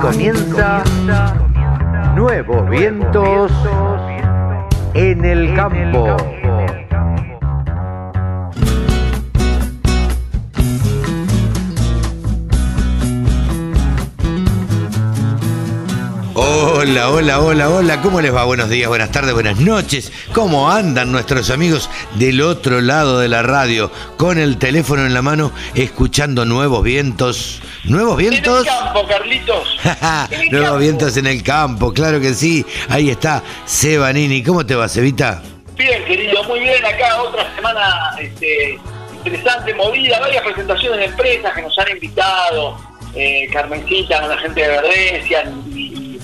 comienza 0.00 0.84
Nuevos 2.14 2.68
Vientos 2.70 3.50
en 4.94 5.24
el 5.24 5.54
Campo. 5.54 6.16
Hola, 16.34 17.10
hola, 17.10 17.40
hola, 17.40 17.68
hola, 17.68 18.00
¿cómo 18.00 18.20
les 18.20 18.32
va? 18.32 18.44
Buenos 18.44 18.70
días, 18.70 18.88
buenas 18.88 19.10
tardes, 19.10 19.34
buenas 19.34 19.58
noches. 19.58 20.12
¿Cómo 20.32 20.70
andan 20.70 21.10
nuestros 21.10 21.50
amigos 21.50 21.90
del 22.14 22.40
otro 22.40 22.80
lado 22.80 23.18
de 23.18 23.28
la 23.28 23.42
radio 23.42 23.90
con 24.16 24.38
el 24.38 24.58
teléfono 24.58 25.04
en 25.04 25.12
la 25.12 25.22
mano 25.22 25.50
escuchando 25.74 26.44
nuevos 26.44 26.84
vientos? 26.84 27.60
¿Nuevos 27.84 28.16
vientos? 28.16 28.66
En 28.66 28.72
el 28.72 28.78
campo, 28.80 29.06
Carlitos. 29.06 29.78
En 30.30 30.40
el 30.40 30.50
nuevos 30.50 30.68
campo. 30.68 30.78
vientos 30.78 31.16
en 31.16 31.26
el 31.26 31.42
campo, 31.42 31.92
claro 31.92 32.20
que 32.20 32.34
sí. 32.34 32.64
Ahí 32.88 33.10
está 33.10 33.42
Sebanini. 33.64 34.42
¿Cómo 34.42 34.64
te 34.66 34.74
va, 34.74 34.88
Cevita? 34.88 35.42
Bien, 35.76 36.04
querido, 36.04 36.42
muy 36.44 36.60
bien. 36.60 36.84
Acá 36.84 37.22
otra 37.22 37.54
semana 37.54 38.10
este, 38.20 38.78
interesante, 39.24 39.74
movida, 39.74 40.18
varias 40.20 40.42
presentaciones 40.42 40.98
de 40.98 41.04
empresas 41.06 41.54
que 41.54 41.62
nos 41.62 41.78
han 41.78 41.90
invitado. 41.92 42.76
Eh, 43.14 43.48
Carmencita 43.52 44.20
con 44.20 44.28
la 44.28 44.36
gente 44.38 44.60
de 44.60 44.68
Verdecia 44.68 45.50
y, 45.74 45.80
y 45.80 46.20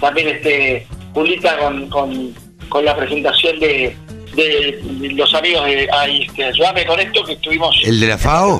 también 0.00 0.28
este 0.28 0.86
Julita 1.12 1.56
con, 1.58 1.88
con, 1.90 2.34
con 2.68 2.84
la 2.84 2.96
presentación 2.96 3.60
de, 3.60 3.96
de 4.34 4.80
los 5.14 5.32
amigos 5.34 5.64
de. 5.66 5.88
Ay, 5.96 6.22
este, 6.26 6.44
ayúdame 6.44 6.84
con 6.86 6.98
esto 6.98 7.22
que 7.24 7.34
estuvimos. 7.34 7.76
¿El 7.84 8.00
de 8.00 8.06
la 8.08 8.18
FAO? 8.18 8.58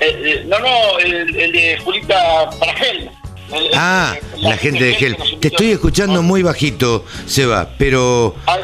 Eh, 0.00 0.22
eh, 0.24 0.44
no, 0.46 0.58
no, 0.60 0.98
el, 1.00 1.34
el 1.36 1.52
de 1.52 1.78
Julita 1.84 2.50
Paragel. 2.58 3.10
El- 3.52 3.70
Ah, 3.74 4.14
el- 4.36 4.42
la 4.42 4.56
gente 4.56 4.84
de 4.84 4.94
Gel. 4.94 5.16
Te 5.40 5.48
estoy 5.48 5.72
escuchando 5.72 6.22
muy 6.22 6.42
bajito, 6.42 7.04
Seba, 7.26 7.68
pero 7.78 8.34
Ah, 8.46 8.58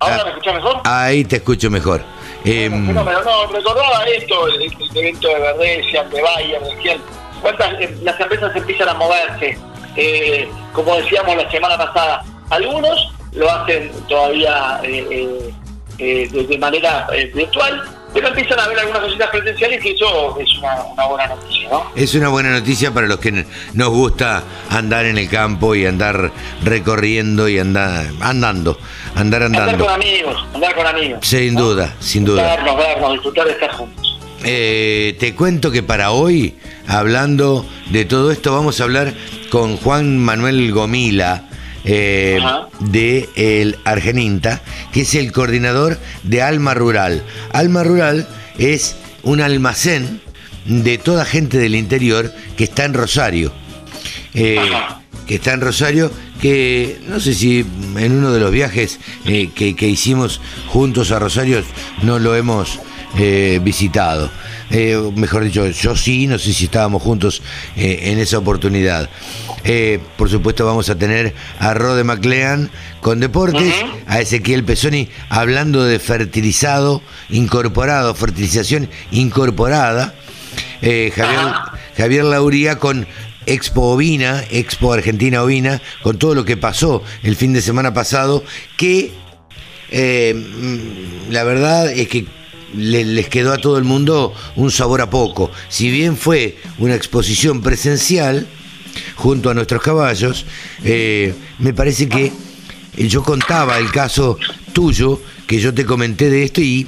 ¿Ahora 0.00 0.16
Ah. 0.20 0.24
me 0.24 0.30
escuchás 0.30 0.54
mejor? 0.54 0.80
ahí 0.84 1.24
te 1.24 1.36
escucho 1.36 1.70
mejor. 1.70 2.02
Em, 2.44 2.86
Fenómeno, 2.86 3.20
no, 3.24 3.46
recordaba 3.52 4.04
esto, 4.04 4.46
el, 4.48 4.62
el 4.62 4.96
evento 4.96 5.28
de 5.28 5.40
Verdecia, 5.40 6.04
de 6.04 6.22
Bayer, 6.22 6.60
de 6.62 6.76
Kiel. 6.78 7.00
¿Cuántas 7.42 7.72
eh, 7.80 7.96
las 8.02 8.18
empresas 8.20 8.54
empiezan 8.54 8.88
a 8.90 8.94
moverse? 8.94 9.58
Eh, 9.96 10.48
como 10.72 10.94
decíamos 10.96 11.36
la 11.36 11.50
semana 11.50 11.76
pasada, 11.76 12.22
algunos 12.50 13.12
lo 13.32 13.50
hacen 13.50 13.90
todavía 14.08 14.80
eh, 14.84 15.04
eh, 15.10 15.50
eh, 15.98 16.28
de, 16.30 16.44
de 16.44 16.58
manera 16.58 17.06
eh, 17.12 17.30
virtual, 17.34 17.82
pero 18.14 18.28
empiezan 18.28 18.58
a 18.60 18.68
ver 18.68 18.78
algunas 18.78 19.02
cositas 19.02 19.28
presenciales 19.30 19.84
y 19.84 19.90
eso 19.90 20.38
es 20.40 20.58
una, 20.58 20.82
una 20.84 21.06
buena 21.06 21.26
noticia, 21.28 21.68
¿no? 21.70 21.92
Es 21.94 22.14
una 22.14 22.28
buena 22.28 22.50
noticia 22.50 22.92
para 22.92 23.06
los 23.06 23.18
que 23.18 23.44
nos 23.74 23.88
gusta 23.90 24.42
andar 24.70 25.04
en 25.06 25.18
el 25.18 25.28
campo 25.28 25.74
y 25.74 25.86
andar 25.86 26.32
recorriendo 26.64 27.48
y 27.48 27.58
andar 27.58 28.06
andando, 28.20 28.78
andar 29.14 29.42
Andar 29.42 29.62
con 29.62 29.70
andando. 29.70 29.88
amigos, 29.90 30.46
andar 30.54 30.74
con 30.74 30.86
amigos. 30.86 31.18
Sin 31.26 31.54
¿no? 31.54 31.60
duda, 31.62 31.94
sin 32.00 32.24
duda. 32.24 32.42
Vernos, 32.42 32.76
vernos, 32.76 33.12
disfrutar 33.12 33.46
de 33.46 33.52
estar 33.52 33.72
juntos. 33.72 34.18
Eh, 34.44 35.16
te 35.18 35.34
cuento 35.34 35.70
que 35.70 35.82
para 35.82 36.12
hoy, 36.12 36.56
hablando 36.86 37.66
de 37.90 38.04
todo 38.04 38.30
esto, 38.30 38.52
vamos 38.52 38.80
a 38.80 38.84
hablar 38.84 39.12
con 39.50 39.76
Juan 39.76 40.16
Manuel 40.18 40.72
Gomila. 40.72 41.47
Eh, 41.90 42.38
de 42.80 43.30
el 43.34 43.78
Argeninta, 43.84 44.60
que 44.92 45.00
es 45.00 45.14
el 45.14 45.32
coordinador 45.32 45.98
de 46.22 46.42
Alma 46.42 46.74
Rural. 46.74 47.22
Alma 47.50 47.82
Rural 47.82 48.28
es 48.58 48.96
un 49.22 49.40
almacén 49.40 50.20
de 50.66 50.98
toda 50.98 51.24
gente 51.24 51.56
del 51.56 51.74
interior 51.74 52.30
que 52.58 52.64
está 52.64 52.84
en 52.84 52.92
Rosario. 52.92 53.54
Eh, 54.34 54.58
que 55.26 55.36
está 55.36 55.54
en 55.54 55.62
Rosario, 55.62 56.12
que 56.42 57.00
no 57.08 57.20
sé 57.20 57.32
si 57.32 57.64
en 57.96 58.12
uno 58.12 58.32
de 58.32 58.40
los 58.40 58.50
viajes 58.50 59.00
eh, 59.24 59.48
que, 59.54 59.74
que 59.74 59.88
hicimos 59.88 60.42
juntos 60.66 61.10
a 61.10 61.18
Rosario 61.18 61.62
no 62.02 62.18
lo 62.18 62.34
hemos 62.34 62.80
visitado. 63.62 64.30
Eh, 64.70 65.10
mejor 65.14 65.44
dicho, 65.44 65.66
yo 65.68 65.96
sí, 65.96 66.26
no 66.26 66.38
sé 66.38 66.52
si 66.52 66.64
estábamos 66.64 67.02
juntos 67.02 67.42
eh, 67.76 68.00
en 68.04 68.18
esa 68.18 68.38
oportunidad. 68.38 69.08
Eh, 69.64 69.98
por 70.16 70.30
supuesto 70.30 70.64
vamos 70.64 70.88
a 70.88 70.96
tener 70.96 71.34
a 71.58 71.74
Rode 71.74 72.04
McLean 72.04 72.70
con 73.00 73.20
deportes, 73.20 73.74
a 74.06 74.20
Ezequiel 74.20 74.64
Pesoni 74.64 75.08
hablando 75.28 75.84
de 75.84 75.98
fertilizado 75.98 77.02
incorporado, 77.28 78.14
fertilización 78.14 78.88
incorporada. 79.10 80.14
Eh, 80.80 81.12
Javier. 81.14 81.54
Javier 81.96 82.24
Lauría 82.24 82.78
con 82.78 83.08
Expo 83.46 83.92
Ovina, 83.92 84.44
Expo 84.50 84.92
Argentina 84.92 85.42
Ovina, 85.42 85.82
con 86.02 86.18
todo 86.18 86.34
lo 86.34 86.44
que 86.44 86.56
pasó 86.56 87.02
el 87.24 87.34
fin 87.34 87.52
de 87.52 87.60
semana 87.60 87.92
pasado, 87.92 88.44
que 88.76 89.10
eh, 89.90 90.34
mm, 90.34 91.32
la 91.32 91.42
verdad 91.44 91.90
es 91.90 92.08
que 92.08 92.26
le- 92.74 93.04
les 93.04 93.28
quedó 93.28 93.52
a 93.52 93.58
todo 93.58 93.78
el 93.78 93.84
mundo 93.84 94.34
un 94.56 94.70
sabor 94.70 95.00
a 95.00 95.10
poco. 95.10 95.50
Si 95.68 95.90
bien 95.90 96.16
fue 96.16 96.56
una 96.78 96.94
exposición 96.94 97.62
presencial 97.62 98.46
junto 99.16 99.50
a 99.50 99.54
nuestros 99.54 99.82
caballos, 99.82 100.44
eh, 100.84 101.34
me 101.58 101.72
parece 101.74 102.08
que 102.08 102.32
yo 102.96 103.22
contaba 103.22 103.78
el 103.78 103.90
caso 103.90 104.38
tuyo, 104.72 105.20
que 105.46 105.60
yo 105.60 105.72
te 105.72 105.84
comenté 105.84 106.30
de 106.30 106.44
esto 106.44 106.60
y 106.60 106.86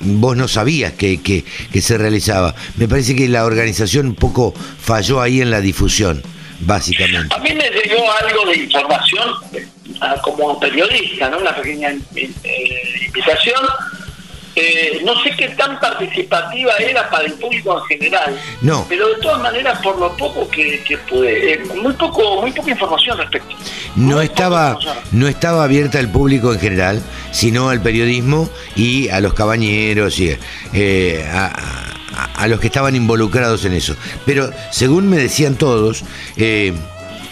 vos 0.00 0.36
no 0.36 0.48
sabías 0.48 0.92
que, 0.94 1.20
que- 1.22 1.44
se 1.80 1.96
realizaba. 1.98 2.54
Me 2.76 2.88
parece 2.88 3.14
que 3.16 3.28
la 3.28 3.44
organización 3.44 4.08
un 4.08 4.14
poco 4.14 4.52
falló 4.54 5.20
ahí 5.20 5.40
en 5.40 5.50
la 5.50 5.60
difusión, 5.60 6.22
básicamente. 6.60 7.34
A 7.34 7.38
mí 7.38 7.50
me 7.54 7.70
llegó 7.70 8.04
algo 8.12 8.50
de 8.50 8.56
información 8.58 9.28
eh, 9.54 9.66
como 10.22 10.58
periodista, 10.60 11.30
¿no? 11.30 11.38
Una 11.38 11.54
pequeña 11.56 11.90
eh, 11.90 12.30
eh, 12.42 13.06
invitación. 13.06 13.60
Eh, 14.56 15.00
no 15.04 15.20
sé 15.22 15.32
qué 15.36 15.48
tan 15.50 15.80
participativa 15.80 16.76
era 16.76 17.10
para 17.10 17.24
el 17.24 17.32
público 17.34 17.78
en 17.78 17.84
general, 17.98 18.38
No. 18.60 18.86
pero 18.88 19.08
de 19.08 19.16
todas 19.20 19.40
maneras, 19.42 19.80
por 19.82 19.98
lo 19.98 20.16
poco 20.16 20.48
que, 20.48 20.82
que 20.84 20.96
pude, 20.98 21.54
eh, 21.54 21.60
muy 21.82 21.92
poco, 21.94 22.40
muy 22.40 22.52
poca 22.52 22.70
información 22.70 23.18
respecto. 23.18 23.54
No 23.96 24.16
Muy 24.16 24.26
estaba, 24.26 24.78
no 25.12 25.26
estaba 25.26 25.64
abierta 25.64 25.98
al 25.98 26.10
público 26.10 26.52
en 26.52 26.60
general, 26.60 27.02
sino 27.32 27.68
al 27.70 27.80
periodismo 27.82 28.48
y 28.76 29.08
a 29.08 29.20
los 29.20 29.34
cabañeros 29.34 30.18
y 30.20 30.36
eh, 30.72 31.28
a, 31.32 31.46
a- 31.46 31.90
a 32.36 32.46
los 32.46 32.60
que 32.60 32.68
estaban 32.68 32.94
involucrados 32.94 33.64
en 33.64 33.72
eso. 33.72 33.96
Pero 34.24 34.50
según 34.70 35.08
me 35.10 35.16
decían 35.16 35.56
todos, 35.56 36.04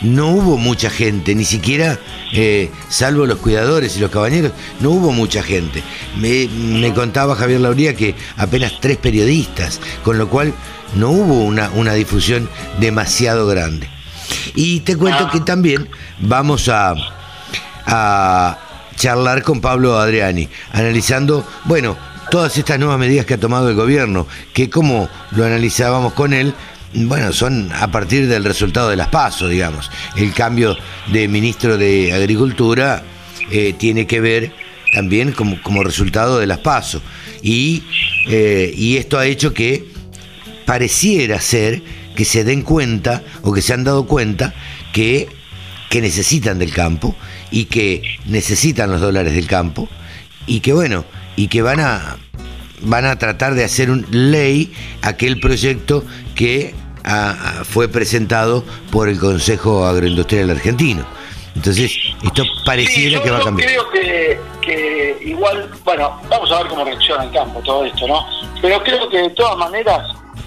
no 0.02 0.28
hubo 0.28 0.58
mucha 0.58 0.90
gente, 0.90 1.34
ni 1.34 1.44
siquiera, 1.44 1.98
eh, 2.32 2.70
salvo 2.88 3.26
los 3.26 3.38
cuidadores 3.38 3.96
y 3.96 4.00
los 4.00 4.10
cabañeros, 4.10 4.52
no 4.80 4.90
hubo 4.90 5.12
mucha 5.12 5.42
gente. 5.42 5.82
Me, 6.18 6.48
me 6.48 6.92
contaba 6.92 7.36
Javier 7.36 7.60
Lauría 7.60 7.94
que 7.94 8.14
apenas 8.36 8.80
tres 8.80 8.96
periodistas, 8.96 9.80
con 10.02 10.18
lo 10.18 10.28
cual 10.28 10.54
no 10.96 11.10
hubo 11.10 11.44
una, 11.44 11.70
una 11.70 11.94
difusión 11.94 12.48
demasiado 12.80 13.46
grande. 13.46 13.88
Y 14.54 14.80
te 14.80 14.96
cuento 14.96 15.30
que 15.30 15.40
también 15.40 15.88
vamos 16.20 16.69
a, 16.69 16.94
a 17.86 18.58
charlar 18.96 19.42
con 19.42 19.60
Pablo 19.60 19.98
Adriani, 19.98 20.48
analizando, 20.72 21.46
bueno, 21.64 21.96
todas 22.30 22.56
estas 22.56 22.78
nuevas 22.78 22.98
medidas 22.98 23.26
que 23.26 23.34
ha 23.34 23.40
tomado 23.40 23.69
el 23.69 23.76
gobierno, 23.76 24.26
que 24.52 24.70
como 24.70 25.08
lo 25.32 25.44
analizábamos 25.44 26.12
con 26.14 26.32
él, 26.32 26.54
bueno, 26.94 27.32
son 27.32 27.70
a 27.72 27.91
partir 27.91 28.28
del 28.28 28.44
resultado 28.44 28.91
de 28.91 28.97
las 28.97 29.08
PASO, 29.08 29.48
digamos. 29.48 29.91
El 30.16 30.32
cambio 30.32 30.76
de 31.12 31.28
ministro 31.28 31.78
de 31.78 32.12
Agricultura 32.12 33.03
eh, 33.50 33.75
tiene 33.78 34.06
que 34.06 34.20
ver 34.20 34.53
también 34.92 35.32
como, 35.32 35.61
como 35.62 35.82
resultado 35.82 36.38
de 36.38 36.46
las 36.46 36.58
PASO. 36.58 37.00
Y, 37.43 37.82
eh, 38.28 38.72
y 38.76 38.96
esto 38.96 39.19
ha 39.19 39.26
hecho 39.26 39.55
que 39.55 39.84
pareciera 40.67 41.40
ser 41.40 41.82
que 42.14 42.25
se 42.25 42.44
den 42.44 42.62
cuenta 42.62 43.22
o 43.43 43.52
que 43.52 43.62
se 43.62 43.72
han 43.72 43.84
dado 43.84 44.06
cuenta 44.06 44.55
que, 44.93 45.28
que 45.88 46.00
necesitan 46.00 46.58
del 46.58 46.72
campo 46.72 47.17
y 47.50 47.64
que 47.67 48.02
necesitan 48.26 48.90
los 48.90 49.00
dólares 49.00 49.34
del 49.34 49.46
campo 49.46 49.88
y 50.46 50.61
que 50.61 50.72
bueno, 50.72 51.05
y 51.37 51.49
que 51.49 51.62
van 51.62 51.81
a 51.81 52.19
van 52.84 53.05
a 53.05 53.17
tratar 53.17 53.55
de 53.55 53.64
hacer 53.64 53.90
un 53.90 54.06
ley 54.11 54.72
aquel 55.02 55.38
proyecto 55.40 56.05
que 56.34 56.75
ah, 57.04 57.62
fue 57.64 57.88
presentado 57.88 58.64
por 58.90 59.08
el 59.08 59.19
Consejo 59.19 59.84
Agroindustrial 59.87 60.50
Argentino. 60.50 61.04
Entonces, 61.54 61.93
esto 62.22 62.44
pareciera 62.64 63.22
que 63.22 63.31
va 63.31 63.37
a 63.37 63.40
yo 63.40 63.44
cambiar. 63.44 63.69
creo 63.69 63.90
que, 63.90 64.40
que 64.62 65.19
igual, 65.26 65.70
bueno, 65.84 66.19
vamos 66.31 66.50
a 66.50 66.58
ver 66.62 66.69
cómo 66.69 66.84
reacciona 66.84 67.25
el 67.25 67.31
campo 67.31 67.60
todo 67.60 67.84
esto, 67.84 68.06
¿no? 68.08 68.25
Pero 68.62 68.82
creo 68.82 69.08
que 69.10 69.19
de 69.19 69.31
todas 69.31 69.58
maneras 69.58 70.00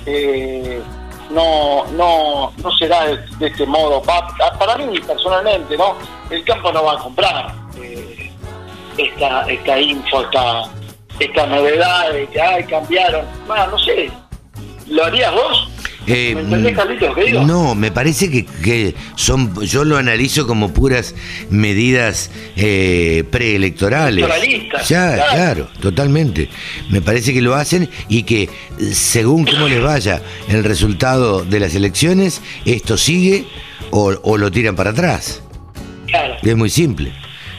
eh, 0.08 0.82
no, 1.30 1.86
no, 1.92 2.52
no 2.58 2.72
será 2.78 3.06
de, 3.06 3.18
de 3.38 3.48
este 3.48 3.66
modo. 3.68 4.02
Pa- 4.02 4.28
para 4.58 4.78
mí, 4.78 5.00
personalmente, 5.00 5.78
¿no? 5.78 5.96
El 6.32 6.44
campo 6.44 6.72
no 6.72 6.84
va 6.84 6.94
a 6.94 6.98
comprar 6.98 7.54
eh, 7.80 8.32
esta, 8.98 9.42
esta 9.44 9.80
info, 9.80 10.24
esta, 10.24 10.64
esta 11.20 11.46
novedad 11.46 12.14
de 12.14 12.28
que 12.28 12.42
ay, 12.42 12.64
cambiaron. 12.64 13.26
Bueno, 13.46 13.68
no 13.68 13.78
sé, 13.78 14.10
¿lo 14.88 15.06
harías 15.06 15.32
vos? 15.34 15.70
Eh, 16.08 16.34
¿Me 16.36 16.42
entendés, 16.42 16.76
Carlitos, 16.76 17.10
lo 17.10 17.16
que 17.16 17.24
digo? 17.26 17.44
no, 17.44 17.74
me 17.74 17.92
parece 17.92 18.30
que, 18.30 18.46
que 18.46 18.94
son, 19.16 19.60
yo 19.66 19.84
lo 19.84 19.98
analizo 19.98 20.46
como 20.46 20.72
puras 20.74 21.16
medidas 21.50 22.30
eh, 22.56 23.24
preelectorales. 23.32 24.26
Ya, 24.88 25.16
claro. 25.16 25.32
claro, 25.32 25.70
totalmente. 25.82 26.50
Me 26.90 27.02
parece 27.02 27.34
que 27.34 27.42
lo 27.42 27.56
hacen 27.56 27.90
y 28.08 28.24
que 28.24 28.50
según 28.92 29.46
cómo 29.46 29.68
les 29.68 29.82
vaya 29.82 30.22
el 30.50 30.64
resultado 30.64 31.44
de 31.44 31.60
las 31.60 31.74
elecciones, 31.76 32.42
esto 32.66 32.98
sigue 32.98 33.46
o, 33.92 34.14
o 34.24 34.38
lo 34.38 34.52
tiran 34.52 34.76
para 34.76 34.92
atrás. 34.92 35.42
Claro. 36.08 36.36
Es 36.42 36.56
muy 36.56 36.70
simple. 36.70 37.14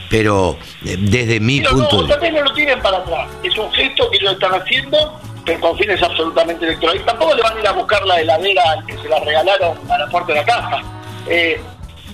Pero 0.09 0.57
eh, 0.85 0.97
desde 1.01 1.41
mi 1.41 1.61
Pero 1.61 1.73
punto 1.73 2.03
no, 2.03 2.07
de 2.07 2.17
vez 2.21 2.33
no 2.33 2.43
lo 2.45 2.53
tienen 2.55 2.81
para 2.81 2.99
atrás. 2.99 3.29
Es 3.43 3.57
un 3.59 3.71
gesto 3.73 4.09
que 4.11 4.19
ellos 4.19 4.35
están 4.35 4.53
haciendo, 4.55 5.21
pero 5.47 5.61
con 5.61 5.79
fines 5.79 6.03
absolutamente 6.03 6.67
electorales. 6.67 7.07
Tampoco 7.07 7.35
le 7.35 7.43
van 7.43 7.57
a 7.57 7.61
ir 7.61 7.69
a 7.69 7.73
buscar 7.73 8.05
la 8.05 8.21
heladera 8.21 8.63
al 8.73 8.85
que 8.85 8.99
se 8.99 9.09
la 9.09 9.21
regalaron 9.21 9.79
a 9.89 9.99
la 9.99 10.07
puerta 10.09 10.33
de 10.33 10.41
la 10.41 10.45
casa. 10.45 10.83
Eh, 11.29 11.61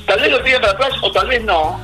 tal 0.07 0.21
vez 0.21 0.31
lo 0.31 0.43
tienen 0.43 0.61
para 0.61 0.75
atrás 0.75 0.91
o 1.01 1.11
tal 1.11 1.27
vez 1.27 1.43
no. 1.43 1.81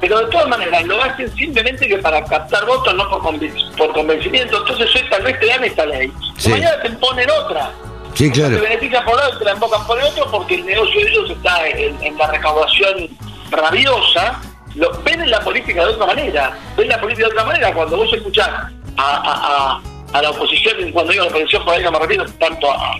Pero 0.00 0.18
de 0.20 0.26
todas 0.26 0.48
maneras 0.48 0.84
lo 0.84 1.02
hacen 1.02 1.34
simplemente 1.36 1.88
que 1.88 1.98
para 1.98 2.22
captar 2.24 2.64
votos, 2.66 2.94
no 2.94 3.08
por, 3.08 3.34
por 3.76 3.92
convencimiento. 3.92 4.58
Entonces 4.58 4.94
hoy 4.94 5.08
tal 5.08 5.22
vez 5.22 5.40
te 5.40 5.46
dan 5.46 5.64
esta 5.64 5.86
ley. 5.86 6.12
Sí. 6.36 6.50
Mañana 6.50 6.82
te 6.82 6.90
ponen 6.90 7.28
otra. 7.30 7.70
Sí, 8.14 8.30
claro. 8.30 8.56
Te 8.56 8.62
benefician 8.62 9.04
por 9.04 9.16
lado 9.16 9.34
y 9.34 9.38
te 9.38 9.44
la 9.44 9.52
embocan 9.52 9.86
por 9.86 9.98
el 9.98 10.04
otro 10.04 10.30
porque 10.30 10.56
el 10.56 10.66
negocio 10.66 11.00
de 11.04 11.10
ellos 11.10 11.30
está 11.30 11.66
en, 11.68 12.02
en 12.02 12.18
la 12.18 12.26
recaudación 12.26 13.08
rabiosa. 13.50 14.40
Lo, 14.74 14.90
ven 15.02 15.28
la 15.30 15.40
política 15.40 15.84
de 15.84 15.92
otra 15.92 16.06
manera. 16.06 16.58
Ven 16.76 16.88
la 16.88 17.00
política 17.00 17.26
de 17.26 17.32
otra 17.32 17.44
manera. 17.44 17.72
Cuando 17.72 17.96
vos 17.96 18.12
escuchás 18.12 18.48
a, 18.48 18.70
a, 18.96 19.76
a, 19.76 19.80
a 20.12 20.22
la 20.22 20.30
oposición, 20.30 20.90
cuando 20.92 21.12
digo 21.12 21.24
la 21.24 21.30
oposición, 21.30 21.64
por 21.64 21.74
ahí 21.74 21.82
no 21.82 21.92
me 21.92 21.98
refiero 22.00 22.24
tanto 22.38 22.68
a, 22.72 22.96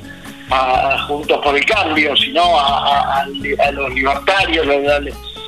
a, 0.50 1.02
Juntos 1.06 1.38
por 1.42 1.56
el 1.56 1.64
Cambio, 1.64 2.14
sino 2.16 2.42
a, 2.58 3.20
a, 3.22 3.26
los 3.72 3.92
libertarios, 3.94 4.66
la, 4.66 4.78
la- 4.78 5.00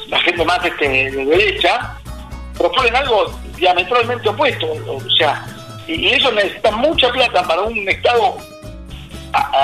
la 0.08 0.20
gente 0.20 0.44
más 0.44 0.62
este, 0.64 0.86
de 1.10 1.24
derecha, 1.24 1.96
proponen 2.58 2.94
algo 2.94 3.32
diametralmente 3.56 4.28
opuesto. 4.28 4.66
O 4.86 5.00
sea, 5.16 5.42
y, 5.88 6.08
ellos 6.08 6.32
necesitan 6.34 6.74
mucha 6.78 7.10
plata 7.10 7.42
para 7.46 7.62
un 7.62 7.88
Estado 7.88 8.36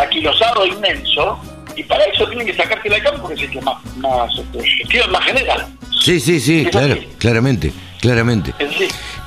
aquilosado 0.01 0.67
inmenso, 0.67 1.39
y 1.77 1.83
para 1.85 2.05
eso 2.05 2.27
tienen 2.29 2.47
que 2.47 2.55
sacarse 2.57 2.89
la 2.89 3.01
campo 3.01 3.23
porque 3.23 3.35
es 3.35 3.43
el 3.43 3.51
que 3.51 3.61
más, 3.61 3.77
más 3.97 4.31
este, 4.39 4.69
gestión 4.79 5.11
más 5.13 5.25
general. 5.25 5.67
Sí, 6.01 6.19
sí, 6.19 6.41
sí, 6.41 6.67
claro, 6.71 6.97
claramente, 7.19 7.73
claramente. 8.01 8.55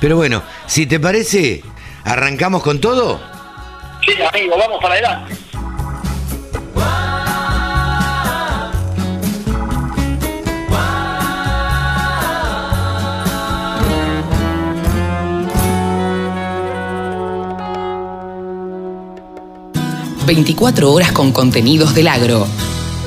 Pero 0.00 0.16
bueno, 0.16 0.42
si 0.66 0.86
te 0.86 0.98
parece, 0.98 1.62
arrancamos 2.04 2.62
con 2.62 2.80
todo. 2.80 3.20
sí, 4.04 4.12
amigo, 4.22 4.56
vamos 4.58 4.78
para 4.80 4.94
adelante. 4.94 5.36
Campo. 5.42 6.32
24 20.26 20.92
horas 20.92 21.12
con 21.12 21.32
contenidos 21.32 21.94
del 21.94 22.08
agro. 22.08 22.46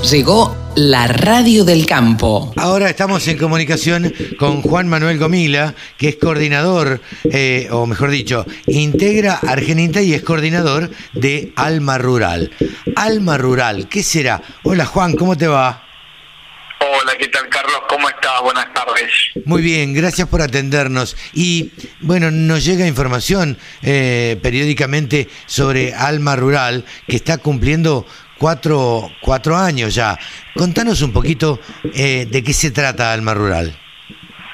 Llegó 0.09 0.55
la 0.75 1.07
radio 1.07 1.63
del 1.63 1.85
campo. 1.85 2.53
Ahora 2.57 2.89
estamos 2.89 3.27
en 3.27 3.37
comunicación 3.37 4.13
con 4.37 4.61
Juan 4.61 4.87
Manuel 4.87 5.17
Gomila, 5.17 5.73
que 5.97 6.09
es 6.09 6.15
coordinador, 6.17 7.01
eh, 7.31 7.67
o 7.71 7.85
mejor 7.85 8.09
dicho, 8.09 8.45
integra 8.67 9.35
Argeninta 9.35 10.01
y 10.01 10.13
es 10.13 10.21
coordinador 10.21 10.91
de 11.13 11.53
Alma 11.55 11.97
Rural. 11.97 12.51
Alma 12.95 13.37
Rural, 13.37 13.87
¿qué 13.87 14.03
será? 14.03 14.41
Hola 14.63 14.85
Juan, 14.85 15.15
¿cómo 15.15 15.37
te 15.37 15.47
va? 15.47 15.83
Hola, 16.81 17.13
¿qué 17.17 17.27
tal 17.29 17.47
Carlos? 17.49 17.81
¿Cómo 17.87 18.09
estás? 18.09 18.41
Buenas 18.43 18.73
tardes. 18.73 19.11
Muy 19.45 19.61
bien, 19.61 19.93
gracias 19.93 20.27
por 20.27 20.41
atendernos. 20.41 21.15
Y 21.33 21.71
bueno, 22.01 22.31
nos 22.31 22.65
llega 22.65 22.85
información 22.85 23.57
eh, 23.81 24.37
periódicamente 24.41 25.29
sobre 25.45 25.93
Alma 25.93 26.35
Rural, 26.35 26.83
que 27.07 27.15
está 27.15 27.37
cumpliendo 27.37 28.05
cuatro, 28.45 29.11
cuatro 29.21 29.57
años 29.57 29.95
ya. 29.95 30.15
Contanos 30.55 31.01
un 31.01 31.11
poquito 31.11 31.59
eh, 31.95 32.27
de 32.29 32.43
qué 32.43 32.53
se 32.53 32.69
trata 32.69 33.11
Alma 33.11 33.33
Rural. 33.33 33.75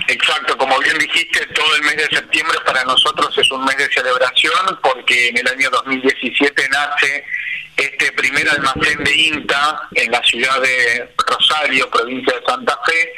Exacto, 0.08 0.58
como 0.58 0.80
bien 0.80 0.98
dijiste, 0.98 1.46
todo 1.48 1.76
el 1.76 1.82
mes 1.82 1.98
de 1.98 2.16
septiembre 2.16 2.58
para 2.66 2.86
nosotros 2.86 3.38
es 3.38 3.52
un 3.52 3.66
mes 3.66 3.76
de 3.76 3.92
celebración 3.92 4.80
porque 4.82 5.28
en 5.28 5.40
el 5.40 5.48
año 5.50 5.70
2017 5.72 6.70
nace 6.70 7.26
este 7.78 8.12
primer 8.12 8.48
almacén 8.50 9.04
de 9.04 9.16
INTA 9.16 9.90
en 9.96 10.12
la 10.12 10.22
ciudad 10.24 10.62
de 10.62 11.10
Rosario, 11.28 11.90
provincia 11.90 12.34
de 12.34 12.46
Santa 12.46 12.80
Fe, 12.86 13.14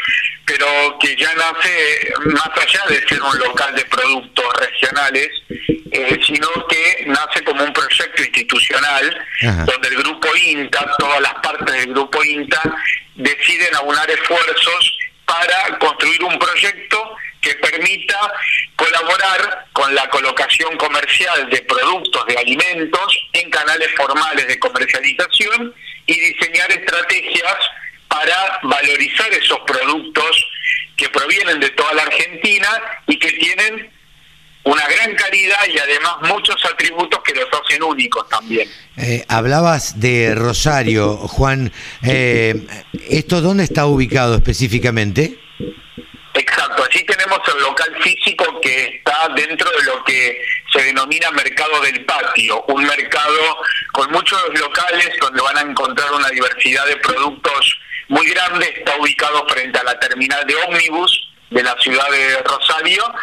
pero 0.46 0.66
que 1.00 1.16
ya 1.16 1.34
nace 1.36 2.14
más 2.26 2.50
allá 2.56 2.86
de 2.90 3.08
ser 3.08 3.22
un 3.22 3.38
local 3.40 3.76
de 3.76 3.86
productos 3.86 4.46
regionales, 4.60 5.30
eh, 5.92 6.20
sino 6.26 6.48
que 6.68 7.04
nace 7.08 7.44
como 7.44 7.64
un 7.64 7.74
proyecto 7.74 8.24
institucional 8.24 9.26
Ajá. 9.48 9.66
donde 9.66 9.88
el 9.90 9.96
grupo 9.98 10.28
INTA, 10.36 10.96
todas 10.98 11.22
las 11.22 11.34
partes 11.36 11.74
del 11.74 11.94
grupo 11.94 12.24
INTA, 12.24 12.62
deciden 13.16 13.76
aunar 13.76 14.10
esfuerzos 14.10 14.98
para 15.26 15.78
construir 15.80 16.24
un 16.24 16.38
proyecto 16.38 17.16
que 17.44 17.54
permita 17.56 18.34
colaborar 18.76 19.68
con 19.74 19.94
la 19.94 20.10
colocación 20.10 20.76
comercial 20.78 21.50
de 21.50 21.62
productos, 21.62 22.26
de 22.26 22.38
alimentos, 22.38 23.30
en 23.34 23.50
canales 23.52 23.90
formales 23.96 24.48
de 24.48 24.58
comercialización 24.58 25.76
y 26.08 26.20
diseñar 26.20 26.72
estrategias 26.72 27.58
para 28.08 28.60
valorizar 28.64 29.32
esos 29.34 29.60
productos 29.68 30.48
que 30.96 31.10
provienen 31.10 31.60
de 31.60 31.70
toda 31.72 31.94
la 31.94 32.04
Argentina 32.04 32.70
y 33.08 33.18
que 33.18 33.32
tienen 33.34 33.92
una 34.64 34.88
gran 34.88 35.14
calidad 35.16 35.60
y 35.74 35.78
además 35.78 36.14
muchos 36.22 36.56
atributos 36.66 37.20
que 37.24 37.34
los 37.34 37.48
hacen 37.52 37.84
únicos 37.84 38.28
también. 38.30 38.70
Eh, 38.96 39.26
hablabas 39.28 40.00
de 40.00 40.34
Rosario, 40.36 41.18
Juan. 41.18 41.74
Eh, 42.04 42.66
¿Esto 43.10 43.42
dónde 43.42 43.66
está 43.66 43.86
ubicado 43.86 44.36
específicamente? 44.36 45.43
Exacto, 46.36 46.84
allí 46.84 47.04
tenemos 47.04 47.40
el 47.48 47.62
local 47.62 47.96
físico 48.02 48.60
que 48.60 48.86
está 48.98 49.30
dentro 49.36 49.70
de 49.70 49.84
lo 49.84 50.04
que 50.04 50.42
se 50.72 50.84
denomina 50.84 51.30
mercado 51.30 51.80
del 51.82 52.04
patio, 52.06 52.64
un 52.70 52.84
mercado 52.84 53.58
con 53.92 54.12
muchos 54.12 54.42
locales 54.60 55.12
donde 55.22 55.42
van 55.42 55.58
a 55.58 55.62
encontrar 55.62 56.12
una 56.12 56.30
diversidad 56.30 56.88
de 56.88 56.98
productos 56.98 57.80
muy 58.08 58.28
grande, 58.30 58.74
está 58.76 58.98
ubicado 58.98 59.48
frente 59.48 59.78
a 59.78 59.84
la 59.84 60.00
terminal 60.00 60.46
de 60.48 60.56
ómnibus 60.56 61.30
de 61.52 61.62
la 61.62 61.78
ciudad 61.80 62.10
de 62.10 62.42
Rosario 62.42 63.14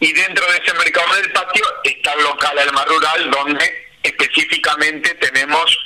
y 0.00 0.12
dentro 0.12 0.44
de 0.52 0.58
ese 0.58 0.74
mercado 0.74 1.14
del 1.16 1.32
patio 1.32 1.64
está 1.84 2.12
el 2.12 2.24
local 2.24 2.58
Alma 2.58 2.84
Rural 2.84 3.30
donde 3.30 3.88
específicamente 4.02 5.14
tenemos 5.14 5.78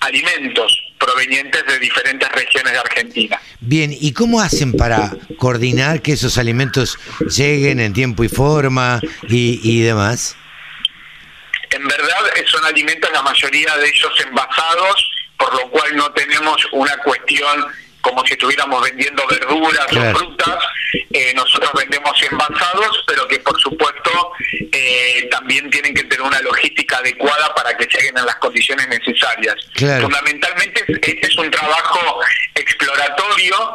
alimentos 0.00 0.85
provenientes 0.98 1.64
de 1.66 1.78
diferentes 1.78 2.28
regiones 2.30 2.72
de 2.72 2.78
Argentina. 2.78 3.40
Bien, 3.60 3.90
¿y 3.92 4.12
cómo 4.12 4.40
hacen 4.40 4.72
para 4.72 5.16
coordinar 5.38 6.02
que 6.02 6.12
esos 6.12 6.38
alimentos 6.38 6.98
lleguen 7.36 7.80
en 7.80 7.92
tiempo 7.92 8.24
y 8.24 8.28
forma 8.28 9.00
y, 9.28 9.60
y 9.62 9.82
demás? 9.82 10.36
En 11.70 11.86
verdad 11.86 12.16
son 12.46 12.64
alimentos, 12.64 13.10
la 13.12 13.22
mayoría 13.22 13.76
de 13.76 13.88
ellos 13.88 14.12
envasados, 14.26 15.10
por 15.36 15.52
lo 15.54 15.68
cual 15.70 15.96
no 15.96 16.10
tenemos 16.12 16.56
una 16.72 16.96
cuestión 16.98 17.66
como 18.06 18.24
si 18.26 18.32
estuviéramos 18.34 18.80
vendiendo 18.82 19.26
verduras 19.26 19.84
Claro. 19.86 20.10
o 20.16 20.18
frutas. 20.18 20.58
Eh, 21.12 21.32
nosotros 21.34 21.70
vendemos 21.74 22.12
envasados, 22.22 23.04
pero 23.06 23.26
que 23.26 23.38
por 23.40 23.60
supuesto 23.60 24.32
eh, 24.72 25.28
también 25.30 25.68
tienen 25.70 25.92
que 25.94 26.04
tener 26.04 26.22
una 26.22 26.40
logística 26.40 26.98
adecuada 26.98 27.54
para 27.54 27.76
que 27.76 27.86
lleguen 27.86 28.16
en 28.18 28.26
las 28.26 28.36
condiciones 28.36 28.86
necesarias. 28.88 29.56
Claro. 29.74 30.02
Fundamentalmente 30.04 30.84
es- 30.86 30.98
este 31.02 31.26
es 31.26 31.36
un 31.36 31.50
trabajo 31.50 32.20
exploratorio 32.54 33.74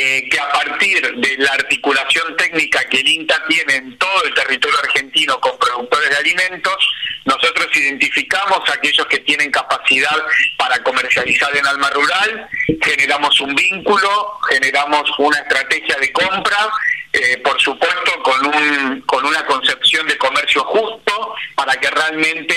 eh, 0.00 0.28
que 0.30 0.38
a 0.38 0.48
partir 0.52 1.00
de 1.16 1.36
la 1.38 1.50
articulación 1.54 2.36
técnica 2.36 2.88
que 2.88 3.00
el 3.00 3.08
INTA 3.08 3.42
tiene 3.48 3.74
en 3.74 3.98
todo 3.98 4.22
el 4.22 4.32
territorio 4.32 4.78
argentino 4.78 5.40
con 5.40 5.58
productores 5.58 6.10
de 6.10 6.16
alimentos, 6.16 6.76
nosotros 7.24 7.66
identificamos 7.74 8.60
a 8.70 8.74
aquellos 8.74 9.04
que 9.08 9.18
tienen 9.18 9.50
capacidad 9.50 10.16
para 10.56 10.80
comercializar 10.84 11.56
en 11.56 11.66
alma 11.66 11.90
rural, 11.90 12.48
generamos 12.80 13.40
un 13.40 13.56
vínculo, 13.56 14.38
generamos 14.48 15.10
una 15.18 15.38
estrategia 15.38 15.96
de 15.96 16.12
compra, 16.12 16.70
eh, 17.12 17.38
por 17.38 17.60
supuesto 17.60 18.22
con, 18.22 18.46
un, 18.54 19.00
con 19.00 19.26
una 19.26 19.44
concepción 19.46 20.06
de 20.06 20.16
comercio 20.16 20.62
justo 20.62 21.34
para 21.56 21.74
que 21.74 21.90
realmente 21.90 22.54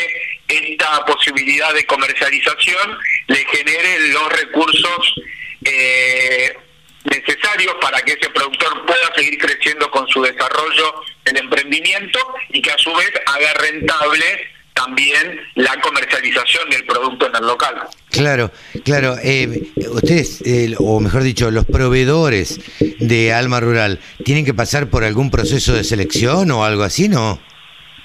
esta 0.47 1.03
posibilidad 1.05 1.73
de 1.73 1.87
comercialización 1.87 2.99
le 3.25 3.43
genere 3.45 4.09
los 4.09 4.31
recursos 4.31 5.15
eh, 5.65 6.55
necesarios 7.05 7.75
para 7.81 8.01
que 8.01 8.13
ese 8.13 8.29
productor 8.29 8.85
pueda 8.85 9.13
seguir 9.15 9.37
creciendo 9.37 9.89
con 9.89 10.07
su 10.07 10.21
desarrollo 10.21 10.93
del 11.25 11.37
emprendimiento 11.37 12.19
y 12.49 12.61
que 12.61 12.71
a 12.71 12.77
su 12.77 12.93
vez 12.93 13.11
haga 13.25 13.53
rentable 13.55 14.25
también 14.73 15.39
la 15.55 15.79
comercialización 15.81 16.69
del 16.69 16.85
producto 16.85 17.27
en 17.27 17.35
el 17.35 17.45
local. 17.45 17.75
Claro, 18.09 18.51
claro. 18.83 19.15
Eh, 19.23 19.71
ustedes, 19.91 20.41
eh, 20.45 20.75
o 20.79 20.99
mejor 20.99 21.23
dicho, 21.23 21.51
los 21.51 21.65
proveedores 21.65 22.59
de 22.99 23.33
Alma 23.33 23.59
Rural, 23.59 23.99
¿tienen 24.23 24.45
que 24.45 24.53
pasar 24.53 24.89
por 24.89 25.03
algún 25.03 25.29
proceso 25.29 25.73
de 25.73 25.83
selección 25.83 26.51
o 26.51 26.63
algo 26.63 26.83
así, 26.83 27.09
no? 27.09 27.39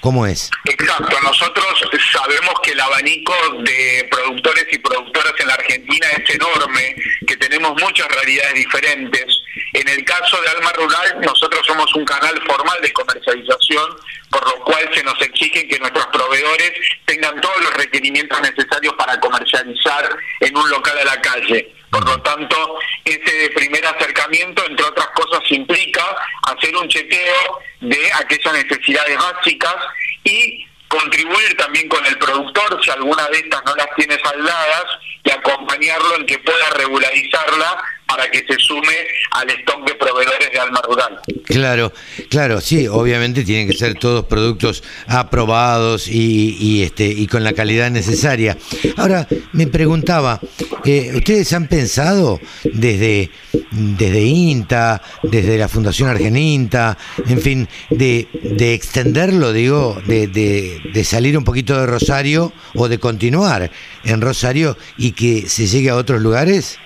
¿Cómo 0.07 0.25
es? 0.25 0.49
Exacto, 0.63 1.19
nosotros 1.21 1.65
sabemos 2.13 2.53
que 2.63 2.71
el 2.71 2.79
abanico 2.79 3.33
de 3.59 4.07
productores 4.09 4.65
y 4.71 4.77
productoras 4.77 5.33
en 5.37 5.47
la 5.49 5.55
Argentina 5.55 6.07
es 6.11 6.33
enorme, 6.33 6.95
que 7.27 7.35
tenemos 7.35 7.73
muchas 7.81 8.07
realidades 8.07 8.53
diferentes. 8.53 9.25
En 9.73 9.85
el 9.89 10.05
caso 10.05 10.41
de 10.41 10.47
Alma 10.47 10.71
Rural, 10.71 11.19
nosotros 11.19 11.59
somos 11.67 11.93
un 11.93 12.05
canal 12.05 12.41
formal 12.47 12.79
de 12.81 12.93
comercialización, 12.93 13.97
por 14.29 14.47
lo 14.47 14.63
cual 14.63 14.89
se 14.93 15.03
nos 15.03 15.21
exige 15.21 15.67
que 15.67 15.77
nuestros 15.77 16.07
proveedores 16.07 16.71
tengan 17.03 17.41
todos 17.41 17.61
los 17.63 17.73
requerimientos 17.73 18.39
necesarios 18.39 18.93
para 18.93 19.19
comercializar 19.19 20.09
en 20.39 20.55
un 20.55 20.69
local 20.69 20.97
a 20.99 21.03
la 21.03 21.19
calle. 21.19 21.76
Por 21.89 22.05
lo 22.05 22.21
tanto, 22.21 22.79
ese 23.05 23.49
primer 23.51 23.85
acercamiento, 23.85 24.63
entre 24.67 24.85
otras 24.85 25.07
cosas, 25.07 25.41
implica 25.51 26.03
hacer 26.43 26.75
un 26.75 26.87
chequeo 26.89 27.59
de 27.81 28.11
aquellas 28.13 28.53
necesidades 28.53 29.17
básicas 29.17 29.75
y 30.23 30.65
contribuir 30.87 31.55
también 31.57 31.87
con 31.89 32.05
el 32.05 32.17
productor 32.17 32.83
si 32.83 32.91
alguna 32.91 33.27
de 33.27 33.39
estas 33.39 33.63
no 33.65 33.75
las 33.75 33.87
tiene 33.95 34.17
saldadas 34.19 34.85
y 35.23 35.31
acompañarlo 35.31 36.15
en 36.15 36.25
que 36.25 36.39
pueda 36.39 36.69
regularizarla 36.71 37.83
para 38.07 38.29
que 38.29 38.39
se 38.39 38.57
sume 38.59 38.93
al 39.31 39.49
stock 39.49 39.85
de 39.85 39.95
proveedores 39.95 40.51
de 40.51 40.59
alma 40.59 40.81
rural. 40.81 41.19
Claro, 41.45 41.93
claro, 42.29 42.61
sí, 42.61 42.87
obviamente 42.87 43.43
tienen 43.43 43.67
que 43.67 43.77
ser 43.77 43.95
todos 43.95 44.25
productos 44.25 44.83
aprobados 45.07 46.07
y, 46.07 46.83
este 46.83 47.05
y 47.05 47.27
con 47.27 47.43
la 47.43 47.53
calidad 47.53 47.91
necesaria. 47.91 48.57
Ahora 48.95 49.27
me 49.53 49.67
preguntaba, 49.67 50.39
eh, 50.85 51.11
ustedes 51.15 51.51
han 51.53 51.67
pensado 51.67 52.39
desde 52.63 53.29
desde 53.71 54.23
INTA, 54.23 55.01
desde 55.23 55.57
la 55.57 55.67
Fundación 55.67 56.09
Argeninta, 56.09 56.97
en 57.27 57.41
fin, 57.41 57.69
de, 57.89 58.27
de 58.33 58.73
extenderlo, 58.73 59.53
digo, 59.53 60.01
de, 60.05 60.27
de, 60.27 60.81
de 60.93 61.03
salir 61.03 61.37
un 61.37 61.43
poquito 61.43 61.77
de 61.79 61.85
Rosario 61.85 62.53
o 62.75 62.87
de 62.87 62.99
continuar 62.99 63.71
en 64.03 64.21
Rosario 64.21 64.77
y 64.97 65.11
que 65.11 65.47
se 65.49 65.67
llegue 65.67 65.89
a 65.89 65.95
otros 65.95 66.21
lugares? 66.21 66.79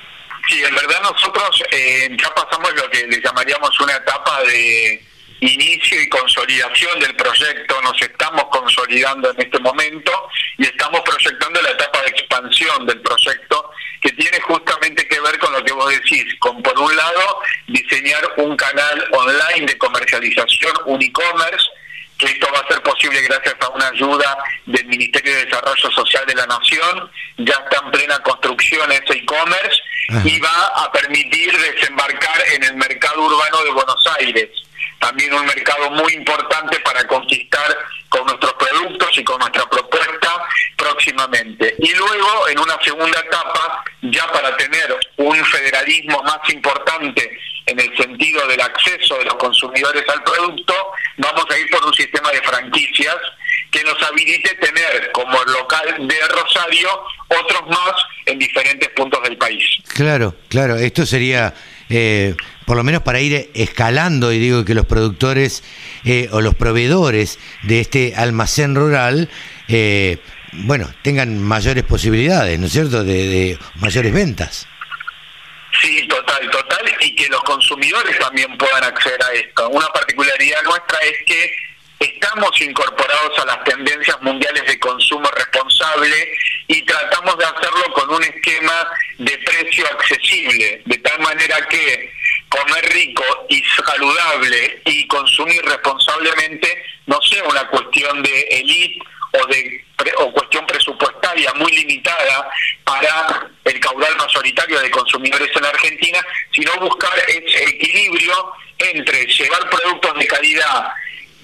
Sí, 0.52 0.62
en 0.62 0.76
verdad 0.76 1.02
nosotros 1.02 1.64
eh, 1.72 2.10
ya 2.22 2.30
pasamos 2.36 2.74
lo 2.76 2.90
que 2.90 3.08
le 3.08 3.22
llamaríamos 3.22 3.80
una 3.80 3.96
etapa 3.96 4.44
de 4.44 5.02
inicio 5.40 6.02
y 6.02 6.10
consolidación 6.10 7.00
del 7.00 7.16
proyecto, 7.16 7.82
nos 7.82 8.00
estamos 8.02 8.44
consolidando 8.52 9.32
en 9.32 9.40
este 9.44 9.60
momento 9.60 10.12
y 10.58 10.66
estamos 10.66 11.00
proyectando 11.06 11.62
la 11.62 11.70
etapa 11.70 12.02
de 12.02 12.10
expansión 12.10 12.86
del 12.86 13.00
proyecto 13.00 13.72
que 14.02 14.12
tiene 14.12 14.42
justamente 14.42 15.08
que 15.08 15.22
ver 15.22 15.40
con 15.40 15.54
lo 15.54 15.64
que 15.64 15.72
vos 15.72 15.90
decís, 15.90 16.26
con 16.40 16.62
por 16.62 16.78
un 16.78 16.94
lado 16.98 17.40
diseñar 17.68 18.22
un 18.36 18.58
canal 18.58 19.08
online 19.14 19.68
de 19.68 19.78
comercialización, 19.78 20.74
un 20.86 21.02
e-commerce, 21.02 21.66
esto 22.28 22.48
va 22.54 22.60
a 22.60 22.68
ser 22.68 22.82
posible 22.84 23.22
gracias 23.22 23.56
a 23.60 23.70
una 23.70 23.88
ayuda 23.88 24.38
del 24.66 24.86
Ministerio 24.86 25.34
de 25.34 25.46
Desarrollo 25.46 25.92
Social 25.92 26.26
de 26.26 26.36
la 26.36 26.46
Nación, 26.46 27.12
ya 27.38 27.54
está 27.54 27.84
en 27.86 27.92
plena 27.92 28.20
construcción 28.20 28.92
ese 28.92 29.14
e-commerce 29.14 29.82
y 30.26 30.40
va 30.40 30.68
a 30.76 30.92
permitir 30.92 31.58
desembarcar 31.58 32.42
en 32.54 32.64
el 32.64 32.76
mercado 32.76 33.24
urbano 33.24 33.64
de 33.64 33.72
Buenos 33.72 34.08
Aires, 34.20 34.50
también 35.00 35.34
un 35.34 35.46
mercado 35.46 35.90
muy 35.92 36.14
importante 36.14 36.80
para 36.80 37.06
conquistar 37.08 37.78
con 38.10 38.26
nuestros 38.26 38.54
productos 38.54 39.18
y 39.18 39.24
con 39.24 39.40
nuestra 39.40 39.66
propuesta 39.70 40.01
próximamente. 40.92 41.76
Y 41.80 41.94
luego, 41.94 42.50
en 42.50 42.60
una 42.60 42.78
segunda 42.84 43.20
etapa, 43.20 43.84
ya 44.02 44.32
para 44.32 44.56
tener 44.58 44.96
un 45.18 45.36
federalismo 45.46 46.22
más 46.24 46.40
importante 46.54 47.38
en 47.66 47.80
el 47.80 47.96
sentido 47.98 48.46
del 48.48 48.62
acceso 48.62 49.18
de 49.18 49.26
los 49.26 49.36
consumidores 49.36 50.04
al 50.10 50.24
producto, 50.24 50.74
vamos 51.18 51.46
a 51.50 51.58
ir 51.58 51.70
por 51.70 51.86
un 51.86 51.94
sistema 51.94 52.32
de 52.32 52.42
franquicias 52.42 53.16
que 53.72 53.84
nos 53.84 54.02
habilite 54.04 54.54
tener 54.56 55.12
como 55.14 55.42
local 55.44 56.08
de 56.08 56.16
Rosario 56.28 56.90
otros 57.30 57.70
más 57.70 57.94
en 58.26 58.38
diferentes 58.40 58.90
puntos 58.90 59.24
del 59.24 59.38
país. 59.38 59.64
Claro, 59.94 60.36
claro, 60.50 60.76
esto 60.76 61.06
sería 61.06 61.54
eh, 61.90 62.36
por 62.66 62.78
lo 62.78 62.84
menos 62.84 63.02
para 63.02 63.20
ir 63.20 63.50
escalando 63.54 64.32
y 64.32 64.40
digo 64.40 64.64
que 64.64 64.74
los 64.74 64.86
productores 64.86 65.62
eh, 66.06 66.30
o 66.32 66.42
los 66.42 66.56
proveedores 66.56 67.38
de 67.64 67.82
este 67.82 68.14
almacén 68.16 68.76
rural, 68.76 69.30
eh, 69.68 70.20
bueno, 70.52 70.94
tengan 71.02 71.42
mayores 71.42 71.84
posibilidades, 71.84 72.60
¿no 72.60 72.68
es 72.68 72.74
cierto?, 72.74 73.04
de, 73.04 73.58
mayores 73.76 74.14
ventas. 74.14 74.68
Sí, 75.82 76.08
total, 76.08 76.50
total, 76.50 76.92
y 77.00 77.16
que 77.16 77.28
los 77.30 77.42
consumidores 77.44 78.20
también 78.20 78.58
puedan 78.58 78.84
acceder 78.84 79.24
a 79.24 79.34
esto. 79.34 79.70
Una 79.70 79.88
particularidad 79.88 80.62
nuestra 80.64 81.00
es 81.00 81.18
que 81.26 81.56
estamos 82.00 82.50
incorporados 82.62 83.40
a 83.40 83.46
las 83.46 83.64
tendencias 83.64 84.22
mundiales 84.22 84.66
de 84.66 84.80
consumo 84.80 85.30
responsable 85.36 86.34
y 86.68 86.82
tratamos 86.84 87.38
de 87.38 87.46
hacerlo 87.46 87.94
con 87.94 88.10
un 88.16 88.24
esquema 88.24 88.88
de 89.18 89.38
precio 89.38 89.86
accesible, 89.88 90.82
de 90.86 90.98
tal 90.98 91.20
manera 91.22 91.66
que 91.68 92.12
comer 92.50 92.94
rico 92.94 93.24
y 93.50 93.64
saludable 93.64 94.82
y 94.86 95.08
consumir 95.08 95.64
responsablemente 95.64 96.84
no 97.06 97.22
sea 97.22 97.44
una 97.46 97.68
cuestión 97.68 98.22
de 98.24 98.42
elite 98.50 99.00
o 99.34 99.46
de 99.48 99.86
o 100.18 100.32
cuestión 100.32 100.66
presupuestaria 100.66 101.54
muy 101.56 101.72
limitada 101.72 102.50
para 102.84 103.50
el 103.64 103.80
caudal 103.80 104.16
mayoritario 104.18 104.80
de 104.80 104.92
consumidores 104.92 105.50
en 105.56 105.66
Argentina, 105.66 106.26
sino 106.52 106.76
buscar 106.78 107.12
ese 107.28 107.64
equilibrio 107.64 108.54
entre 108.78 109.26
llevar 109.26 109.70
productos 109.70 110.18
de 110.18 110.28
calidad 110.28 110.94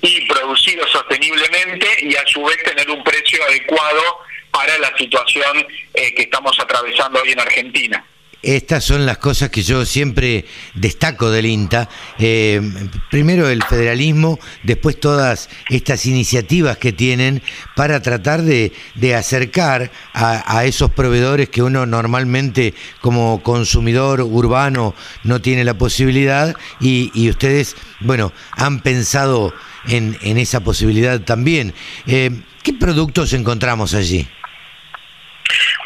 y 0.01 0.25
producidos 0.27 0.91
sosteniblemente 0.91 1.87
y 2.01 2.15
a 2.15 2.25
su 2.27 2.43
vez 2.43 2.61
tener 2.63 2.89
un 2.89 3.03
precio 3.03 3.43
adecuado 3.43 4.19
para 4.51 4.77
la 4.79 4.95
situación 4.97 5.65
eh, 5.93 6.13
que 6.13 6.23
estamos 6.23 6.59
atravesando 6.59 7.21
hoy 7.21 7.31
en 7.31 7.39
Argentina. 7.39 8.05
Estas 8.43 8.83
son 8.83 9.05
las 9.05 9.17
cosas 9.17 9.49
que 9.49 9.63
yo 9.63 9.83
siempre 9.85 10.45
destaco 10.75 11.31
del 11.31 11.47
INTA. 11.47 11.89
Eh, 12.19 12.61
primero 13.09 13.49
el 13.49 13.63
federalismo, 13.63 14.39
después 14.63 14.99
todas 14.99 15.49
estas 15.69 16.05
iniciativas 16.05 16.77
que 16.77 16.93
tienen 16.93 17.41
para 17.75 18.01
tratar 18.01 18.43
de, 18.43 18.71
acercar 19.15 19.91
a, 20.13 20.65
esos 20.65 20.91
proveedores 20.91 21.49
que 21.49 21.63
uno 21.63 21.85
normalmente 21.85 22.73
como 23.01 23.41
consumidor 23.41 24.21
urbano 24.21 24.93
no 25.23 25.41
tiene 25.41 25.63
la 25.63 25.73
posibilidad 25.73 26.55
y, 26.79 27.29
ustedes, 27.29 27.75
bueno, 28.01 28.31
han 28.51 28.81
pensado 28.81 29.53
en, 29.87 30.15
esa 30.21 30.59
posibilidad 30.59 31.19
también. 31.21 31.73
Eh, 32.05 32.31
¿Qué 32.61 32.73
productos 32.73 33.33
encontramos 33.33 33.93
allí? 33.93 34.27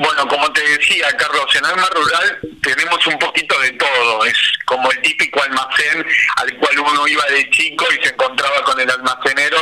Bueno, 0.02 0.28
como 0.28 0.52
te 0.52 0.62
decía, 0.62 1.16
Carlos, 1.16 1.46
en 1.56 1.64
Alma 1.64 1.88
Rural 1.94 2.40
tenemos 2.64 3.06
un 3.06 3.20
poquito 3.20 3.60
de 3.60 3.72
todo. 3.74 4.26
Es 4.26 4.36
como 4.66 4.92
el 4.92 5.00
típico 5.02 5.44
almacén 5.44 6.04
al 6.38 6.58
cual 6.58 6.80
uno 6.80 7.08
iba 7.08 7.24
de 7.26 7.48
chico 7.52 7.86
y 7.92 8.04
se 8.04 8.10
encontraba 8.10 8.64
con 8.64 8.80
el 8.80 8.90
almacenero 8.90 9.60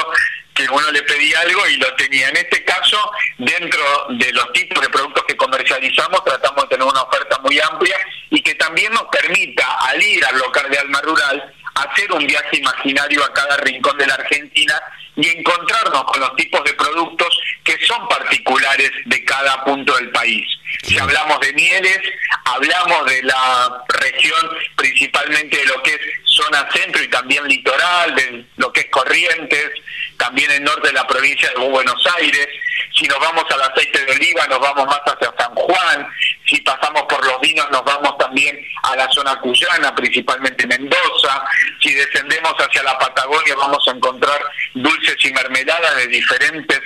que 0.53 0.63
uno 0.69 0.91
le 0.91 1.01
pedía 1.03 1.41
algo 1.41 1.67
y 1.67 1.75
lo 1.75 1.93
tenía. 1.95 2.29
En 2.29 2.37
este 2.37 2.63
caso, 2.63 3.11
dentro 3.37 3.83
de 4.11 4.31
los 4.31 4.53
tipos 4.53 4.81
de 4.81 4.87
productos 4.87 5.25
que 5.27 5.35
comercializamos, 5.35 6.23
tratamos 6.23 6.63
de 6.63 6.69
tener 6.69 6.87
una 6.87 7.01
oferta 7.01 7.37
muy 7.39 7.59
amplia 7.59 7.97
y 8.29 8.41
que 8.41 8.55
también 8.55 8.93
nos 8.93 9.07
permita, 9.11 9.65
al 9.89 10.01
ir 10.01 10.23
al 10.23 10.37
local 10.37 10.69
de 10.69 10.77
Alma 10.77 11.01
Rural, 11.01 11.53
hacer 11.75 12.13
un 12.13 12.25
viaje 12.25 12.59
imaginario 12.59 13.25
a 13.25 13.33
cada 13.33 13.57
rincón 13.57 13.97
de 13.97 14.07
la 14.07 14.13
Argentina 14.13 14.81
y 15.21 15.27
encontrarnos 15.27 16.03
con 16.05 16.19
los 16.19 16.35
tipos 16.35 16.63
de 16.63 16.73
productos 16.73 17.27
que 17.63 17.77
son 17.85 18.07
particulares 18.07 18.91
de 19.05 19.23
cada 19.25 19.63
punto 19.63 19.95
del 19.95 20.09
país. 20.11 20.47
Si 20.83 20.97
hablamos 20.97 21.39
de 21.41 21.53
mieles, 21.53 21.99
hablamos 22.45 23.05
de 23.05 23.23
la 23.23 23.83
región 23.87 24.49
principalmente 24.75 25.57
de 25.57 25.65
lo 25.65 25.83
que 25.83 25.91
es 25.91 26.01
zona 26.25 26.67
centro 26.71 27.03
y 27.03 27.07
también 27.09 27.45
litoral, 27.47 28.15
de 28.15 28.45
lo 28.57 28.71
que 28.71 28.81
es 28.81 28.87
Corrientes, 28.89 29.71
también 30.17 30.49
el 30.51 30.63
norte 30.63 30.87
de 30.87 30.93
la 30.93 31.07
provincia 31.07 31.49
de 31.49 31.67
Buenos 31.67 32.07
Aires. 32.17 32.47
Si 32.95 33.05
nos 33.07 33.19
vamos 33.19 33.43
al 33.49 33.61
aceite 33.61 34.05
de 34.05 34.11
oliva, 34.13 34.47
nos 34.47 34.59
vamos 34.59 34.85
más 34.85 35.01
hacia 35.05 35.33
San 35.37 35.53
Juan. 35.55 36.07
Si 36.49 36.59
pasamos 36.61 37.03
por 37.03 37.23
los 37.23 37.39
vinos, 37.41 37.69
nos 37.69 37.83
vamos 37.83 38.17
también 38.17 38.59
a 38.83 38.95
la 38.95 39.07
zona 39.11 39.39
cuyana, 39.39 39.93
principalmente 39.93 40.65
Mendoza. 40.65 41.45
Si 41.79 41.93
descendemos 41.93 42.53
hacia 42.57 42.81
la 42.81 42.97
Patagonia, 42.97 43.55
vamos 43.55 43.87
a 43.87 43.91
encontrar 43.91 44.39
dulces 44.73 45.15
y 45.23 45.31
mermeladas 45.31 45.95
de 45.97 46.07
diferentes 46.07 46.81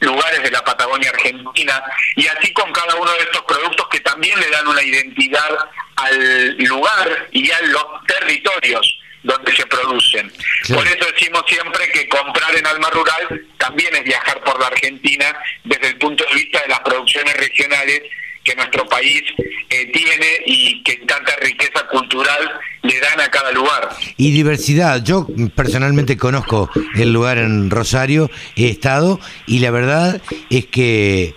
lugares 0.00 0.42
de 0.42 0.50
la 0.50 0.64
Patagonia 0.64 1.10
Argentina 1.10 1.82
y 2.16 2.26
así 2.26 2.52
con 2.52 2.72
cada 2.72 2.94
uno 2.94 3.10
de 3.12 3.24
estos 3.24 3.42
productos 3.42 3.88
que 3.88 4.00
también 4.00 4.38
le 4.40 4.48
dan 4.48 4.66
una 4.66 4.82
identidad 4.82 5.58
al 5.96 6.56
lugar 6.56 7.28
y 7.32 7.50
a 7.50 7.60
los 7.62 7.84
territorios 8.06 8.98
donde 9.22 9.54
se 9.54 9.66
producen. 9.66 10.32
Por 10.72 10.86
eso 10.86 11.04
decimos 11.12 11.42
siempre 11.46 11.90
que 11.92 12.08
comprar 12.08 12.54
en 12.54 12.66
Alma 12.66 12.88
Rural 12.90 13.46
también 13.58 13.94
es 13.96 14.04
viajar 14.04 14.42
por 14.42 14.58
la 14.58 14.68
Argentina 14.68 15.36
desde 15.64 15.88
el 15.88 15.98
punto 15.98 16.24
de 16.24 16.34
vista 16.34 16.62
de 16.62 16.68
las 16.68 16.80
producciones 16.80 17.36
regionales 17.36 18.02
que 18.50 18.56
nuestro 18.56 18.84
país 18.86 19.22
eh, 19.68 19.90
tiene 19.92 20.26
y 20.46 20.82
que 20.82 20.96
tanta 21.06 21.36
riqueza 21.36 21.86
cultural 21.86 22.50
le 22.82 22.98
dan 22.98 23.20
a 23.20 23.30
cada 23.30 23.52
lugar. 23.52 23.90
Y 24.16 24.32
diversidad. 24.32 25.04
Yo 25.04 25.28
personalmente 25.54 26.16
conozco 26.16 26.68
el 26.96 27.12
lugar 27.12 27.38
en 27.38 27.70
Rosario, 27.70 28.28
he 28.56 28.68
estado 28.68 29.20
y 29.46 29.60
la 29.60 29.70
verdad 29.70 30.20
es 30.50 30.66
que 30.66 31.34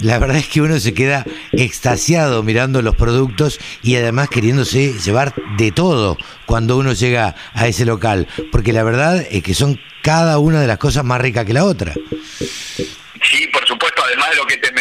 la 0.00 0.18
verdad 0.18 0.38
es 0.38 0.48
que 0.48 0.62
uno 0.62 0.80
se 0.80 0.94
queda 0.94 1.24
extasiado 1.52 2.42
mirando 2.42 2.82
los 2.82 2.96
productos 2.96 3.60
y 3.82 3.94
además 3.96 4.30
queriéndose 4.30 4.94
llevar 4.94 5.34
de 5.58 5.70
todo 5.70 6.16
cuando 6.46 6.76
uno 6.78 6.92
llega 6.94 7.36
a 7.52 7.68
ese 7.68 7.84
local, 7.84 8.26
porque 8.50 8.72
la 8.72 8.82
verdad 8.82 9.24
es 9.30 9.42
que 9.42 9.54
son 9.54 9.78
cada 10.02 10.38
una 10.38 10.60
de 10.60 10.66
las 10.66 10.78
cosas 10.78 11.04
más 11.04 11.20
ricas 11.20 11.44
que 11.44 11.52
la 11.52 11.64
otra. 11.64 11.92
Sí, 13.22 13.46
por 13.52 13.66
supuesto, 13.66 14.02
además 14.04 14.30
de 14.30 14.36
lo 14.36 14.46
que 14.46 14.56
te 14.56 14.71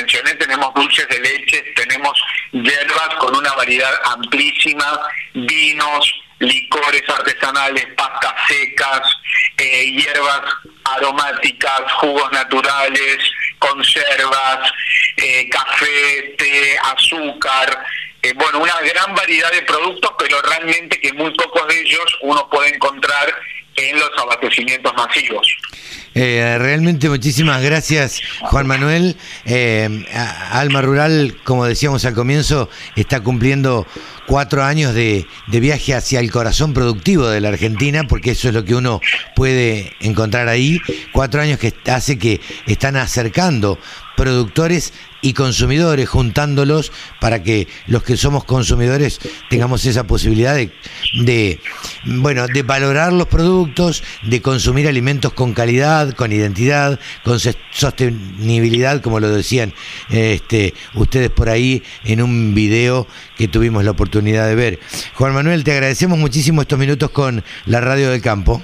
dulces 0.82 1.08
de 1.10 1.20
leche, 1.20 1.64
tenemos 1.76 2.22
hierbas 2.52 3.16
con 3.20 3.36
una 3.36 3.54
variedad 3.54 3.94
amplísima, 4.06 5.00
vinos, 5.34 6.14
licores 6.40 7.04
artesanales, 7.08 7.86
pastas 7.96 8.34
secas, 8.48 9.02
eh, 9.58 9.92
hierbas 9.92 10.42
aromáticas, 10.84 11.92
jugos 12.00 12.32
naturales, 12.32 13.18
conservas, 13.60 14.72
eh, 15.18 15.48
café, 15.50 16.36
té, 16.38 16.78
azúcar, 16.96 17.86
eh, 18.24 18.34
bueno, 18.36 18.60
una 18.60 18.80
gran 18.82 19.14
variedad 19.16 19.52
de 19.52 19.62
productos, 19.64 20.12
pero 20.18 20.42
realmente 20.42 21.00
que 21.00 21.14
muy 21.14 21.32
pocos 21.36 21.68
de 21.68 21.80
ellos 21.82 22.18
uno 22.22 22.50
puede 22.50 22.76
encontrar 22.76 23.34
en 23.76 24.00
los 24.00 24.12
abastecimientos 24.18 24.94
masivos. 24.96 25.48
Eh, 26.14 26.58
realmente 26.60 27.08
muchísimas 27.08 27.62
gracias, 27.62 28.22
Juan 28.42 28.68
Manuel. 28.68 29.16
Eh, 29.46 30.06
Alma 30.52 30.82
Rural, 30.82 31.38
como 31.46 31.66
decíamos 31.66 32.04
al 32.04 32.14
comienzo, 32.14 32.70
está 32.98 33.22
cumpliendo 33.22 33.88
cuatro 34.28 34.64
años 34.64 34.94
de, 34.94 35.26
de, 35.48 35.60
viaje 35.60 35.94
hacia 35.94 36.20
el 36.20 36.30
corazón 36.30 36.74
productivo 36.74 37.28
de 37.28 37.40
la 37.40 37.50
Argentina, 37.50 38.04
porque 38.08 38.32
eso 38.32 38.50
es 38.50 38.54
lo 38.54 38.66
que 38.66 38.76
uno 38.76 39.00
puede 39.36 39.94
encontrar 40.02 40.50
ahí. 40.50 40.80
Cuatro 41.14 41.42
años 41.42 41.60
que 41.60 41.74
hace 41.90 42.18
que 42.18 42.42
están 42.68 42.98
acercando 42.98 43.80
productores 44.22 44.94
y 45.22 45.34
consumidores, 45.34 46.08
juntándolos 46.08 46.92
para 47.20 47.42
que 47.42 47.68
los 47.88 48.04
que 48.04 48.18
somos 48.18 48.44
consumidores 48.44 49.20
tengamos 49.50 49.84
esa 49.86 50.06
posibilidad 50.06 50.56
de, 50.56 51.60
bueno, 52.06 52.46
de 52.46 52.62
valorar 52.62 53.14
los 53.14 53.28
productos, 53.28 54.04
de 54.22 54.40
consumir 54.40 54.88
alimentos 54.88 55.34
con 55.34 55.56
calidad, 55.56 56.14
con 56.14 56.32
identidad, 56.32 57.00
con 57.24 57.40
sostenibilidad, 57.40 59.02
como 59.02 59.20
lo 59.20 59.30
decían 59.30 59.74
este, 60.12 60.76
ustedes 60.94 61.32
por 61.32 61.50
ahí 61.50 61.82
en 62.04 62.22
un 62.22 62.54
video 62.54 63.08
que 63.38 63.48
tuvimos 63.48 63.84
la 63.84 63.90
oportunidad 63.90 64.48
de 64.48 64.54
ver. 64.54 64.80
Juan 65.16 65.34
Manuel, 65.34 65.64
te 65.64 65.72
agradecemos 65.72 66.20
muchísimo 66.20 66.62
estos 66.62 66.78
minutos 66.78 67.10
con 67.10 67.44
la 67.66 67.82
Radio 67.82 68.12
del 68.12 68.22
Campo. 68.22 68.62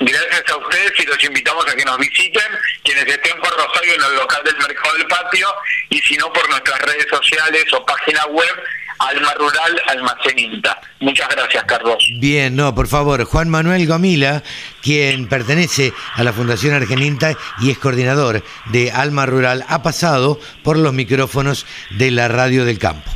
Gracias 0.00 0.44
a 0.50 0.63
ustedes 0.84 1.04
y 1.04 1.06
los 1.06 1.24
invitamos 1.24 1.64
a 1.66 1.76
que 1.76 1.84
nos 1.84 1.98
visiten, 1.98 2.42
quienes 2.82 3.06
estén 3.06 3.38
por 3.40 3.50
Rosario 3.50 3.94
en 3.94 4.02
el 4.02 4.16
local 4.16 4.42
del 4.44 4.56
Mercado 4.56 4.96
del 4.96 5.06
Patio 5.06 5.48
y 5.90 5.98
si 5.98 6.16
no 6.16 6.32
por 6.32 6.48
nuestras 6.48 6.80
redes 6.80 7.06
sociales 7.10 7.64
o 7.72 7.84
página 7.84 8.24
web 8.26 8.54
Alma 8.98 9.34
Rural 9.34 9.82
Almacén 9.88 10.62
Muchas 11.00 11.28
gracias, 11.28 11.64
Carlos. 11.64 11.98
Bien, 12.20 12.54
no, 12.56 12.74
por 12.74 12.86
favor, 12.86 13.24
Juan 13.24 13.48
Manuel 13.48 13.86
Gomila, 13.86 14.42
quien 14.82 15.28
pertenece 15.28 15.92
a 16.14 16.22
la 16.22 16.32
Fundación 16.32 16.74
Argeninta 16.74 17.36
y 17.60 17.70
es 17.70 17.78
coordinador 17.78 18.42
de 18.66 18.92
Alma 18.92 19.26
Rural, 19.26 19.64
ha 19.68 19.82
pasado 19.82 20.38
por 20.62 20.78
los 20.78 20.92
micrófonos 20.92 21.66
de 21.90 22.10
la 22.10 22.28
Radio 22.28 22.64
del 22.64 22.78
Campo. 22.78 23.10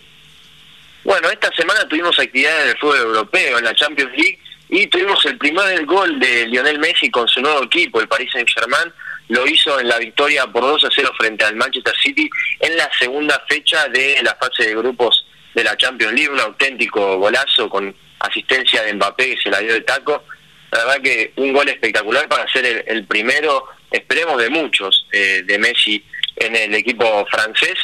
Bueno, 1.05 1.31
esta 1.31 1.51
semana 1.57 1.87
tuvimos 1.89 2.17
actividades 2.19 2.67
del 2.67 2.79
fútbol 2.79 2.99
europeo 2.99 3.59
en 3.59 3.65
la 3.65 3.75
Champions 3.75 4.13
League 4.13 4.39
y 4.75 4.87
tuvimos 4.87 5.23
el 5.27 5.37
primer 5.37 5.85
gol 5.85 6.19
de 6.19 6.47
Lionel 6.47 6.79
Messi 6.79 7.11
con 7.11 7.29
su 7.29 7.43
nuevo 7.43 7.63
equipo, 7.63 8.01
el 8.01 8.09
Paris 8.09 8.31
Saint-Germain. 8.33 8.91
Lo 9.29 9.47
hizo 9.47 9.79
en 9.79 9.87
la 9.87 9.99
victoria 9.99 10.47
por 10.47 10.63
2 10.63 10.85
a 10.85 10.89
0 10.91 11.13
frente 11.19 11.45
al 11.45 11.57
Manchester 11.57 11.93
City 12.03 12.31
en 12.59 12.79
la 12.79 12.91
segunda 12.99 13.45
fecha 13.47 13.87
de 13.89 14.19
la 14.23 14.35
fase 14.37 14.69
de 14.69 14.75
grupos 14.75 15.27
de 15.55 15.63
la 15.63 15.77
Champions 15.77 16.15
League. 16.15 16.31
Un 16.31 16.41
auténtico 16.41 17.19
golazo 17.19 17.69
con 17.69 17.95
asistencia 18.21 18.83
de 18.83 18.95
Mbappé 18.95 19.35
que 19.35 19.43
se 19.43 19.51
la 19.51 19.59
dio 19.61 19.75
de 19.75 19.83
taco. 19.83 20.25
La 20.71 20.87
verdad 20.87 21.03
que 21.03 21.35
un 21.37 21.53
gol 21.53 21.69
espectacular 21.69 22.27
para 22.29 22.51
ser 22.51 22.85
el, 22.87 23.05
primero, 23.05 23.67
esperemos 23.91 24.41
de 24.41 24.49
muchos, 24.49 25.07
eh, 25.13 25.43
de 25.45 25.59
Messi 25.59 26.03
en 26.37 26.57
el 26.57 26.75
equipo 26.75 27.27
francés. 27.31 27.77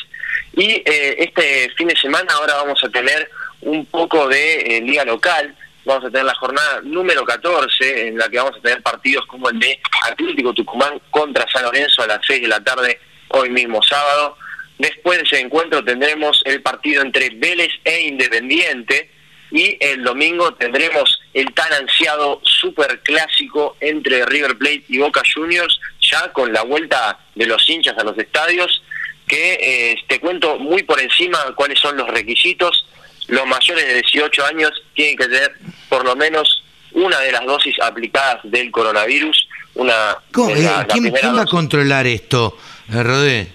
Y 0.55 0.83
eh, 0.87 1.17
este 1.19 1.69
fin 1.77 1.89
de 1.89 1.97
semana 1.97 2.33
ahora 2.33 2.55
vamos 2.55 2.83
a 2.83 2.89
tener 2.89 3.31
un 3.61 3.85
poco 3.85 4.27
de 4.27 4.79
eh, 4.79 4.81
liga 4.81 5.05
local. 5.05 5.55
Vamos 5.89 6.05
a 6.05 6.11
tener 6.11 6.27
la 6.27 6.35
jornada 6.35 6.83
número 6.83 7.25
14, 7.25 8.09
en 8.09 8.19
la 8.19 8.29
que 8.29 8.37
vamos 8.37 8.55
a 8.59 8.61
tener 8.61 8.83
partidos 8.83 9.25
como 9.25 9.49
el 9.49 9.59
de 9.59 9.81
Atlético 10.07 10.53
Tucumán 10.53 11.01
contra 11.11 11.49
San 11.51 11.63
Lorenzo 11.63 12.03
a 12.03 12.07
las 12.07 12.19
6 12.27 12.43
de 12.43 12.49
la 12.49 12.63
tarde, 12.63 13.01
hoy 13.29 13.49
mismo 13.49 13.83
sábado. 13.83 14.37
Después 14.77 15.17
de 15.17 15.25
ese 15.25 15.41
encuentro 15.41 15.83
tendremos 15.83 16.43
el 16.45 16.61
partido 16.61 17.01
entre 17.01 17.31
Vélez 17.31 17.71
e 17.85 18.03
Independiente. 18.03 19.11
Y 19.51 19.79
el 19.81 20.05
domingo 20.05 20.53
tendremos 20.53 21.23
el 21.33 21.55
tan 21.55 21.73
ansiado 21.73 22.43
super 22.45 23.01
clásico 23.01 23.79
entre 23.81 24.27
River 24.27 24.59
Plate 24.59 24.85
y 24.89 24.99
Boca 24.99 25.23
Juniors, 25.35 25.81
ya 26.03 26.31
con 26.35 26.53
la 26.53 26.65
vuelta 26.65 27.19
de 27.35 27.47
los 27.47 27.67
hinchas 27.67 27.97
a 27.97 28.05
los 28.05 28.19
estadios 28.19 28.83
que 29.27 29.59
eh, 29.61 29.97
te 30.07 30.21
cuento 30.21 30.59
muy 30.59 30.83
por 30.83 31.01
encima 31.01 31.39
cuáles 31.55 31.79
son 31.79 31.97
los 31.97 32.09
requisitos. 32.09 32.87
Los 33.29 33.47
mayores 33.47 33.87
de 33.87 33.95
18 33.95 34.47
años 34.47 34.71
tienen 34.95 35.17
que 35.17 35.27
tener 35.27 35.53
por 35.89 36.05
lo 36.05 36.17
menos 36.17 36.65
una 36.93 37.19
de 37.21 37.33
las 37.33 37.45
dosis 37.45 37.79
aplicadas 37.81 38.41
del 38.45 38.71
coronavirus. 38.71 39.49
Una 39.75 40.13
eh, 40.13 40.87
¿Quién, 40.89 41.13
va 41.13 41.43
a 41.43 41.47
controlar 41.47 42.07
esto, 42.07 42.59
eh, 42.93 43.03
Rodé? 43.03 43.53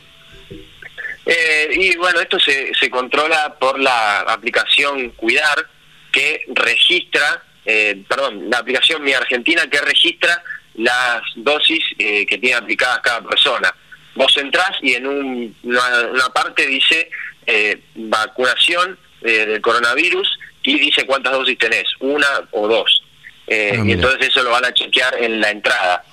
y 1.75 1.95
bueno, 1.95 2.19
esto 2.19 2.37
se, 2.37 2.73
se 2.75 2.89
controla 2.89 3.55
por 3.57 3.79
la 3.79 4.19
aplicación 4.19 5.11
Cuidar, 5.11 5.67
que 6.11 6.45
registra, 6.53 7.41
perdón, 7.63 8.49
la 8.49 8.57
aplicación 8.57 9.01
Mi 9.01 9.13
Argentina, 9.13 9.65
que 9.69 9.79
registra 9.79 10.43
las 10.75 11.21
dosis 11.37 11.83
que 11.97 12.37
tiene 12.41 12.55
aplicadas 12.55 12.99
cada 12.99 13.21
persona 13.21 13.73
vos 14.15 14.35
entrás 14.37 14.71
y 14.81 14.93
en 14.93 15.07
una, 15.07 16.29
parte 16.33 16.65
dice 16.67 17.09
eh, 17.45 17.81
vacunación 17.95 18.97
eh, 19.23 19.45
del 19.45 19.61
coronavirus 19.61 20.39
y 20.63 20.79
dice 20.79 21.05
cuántas 21.05 21.33
dosis 21.33 21.57
tenés, 21.57 21.85
una 21.99 22.27
o 22.51 22.67
dos. 22.67 23.03
Eh, 23.47 23.77
ah, 23.77 23.83
y 23.85 23.91
entonces 23.91 24.29
eso 24.29 24.43
lo 24.43 24.51
van 24.51 24.65
a 24.65 24.73
chequear 24.73 25.21
en 25.21 25.41
la 25.41 25.51
entrada. 25.51 26.03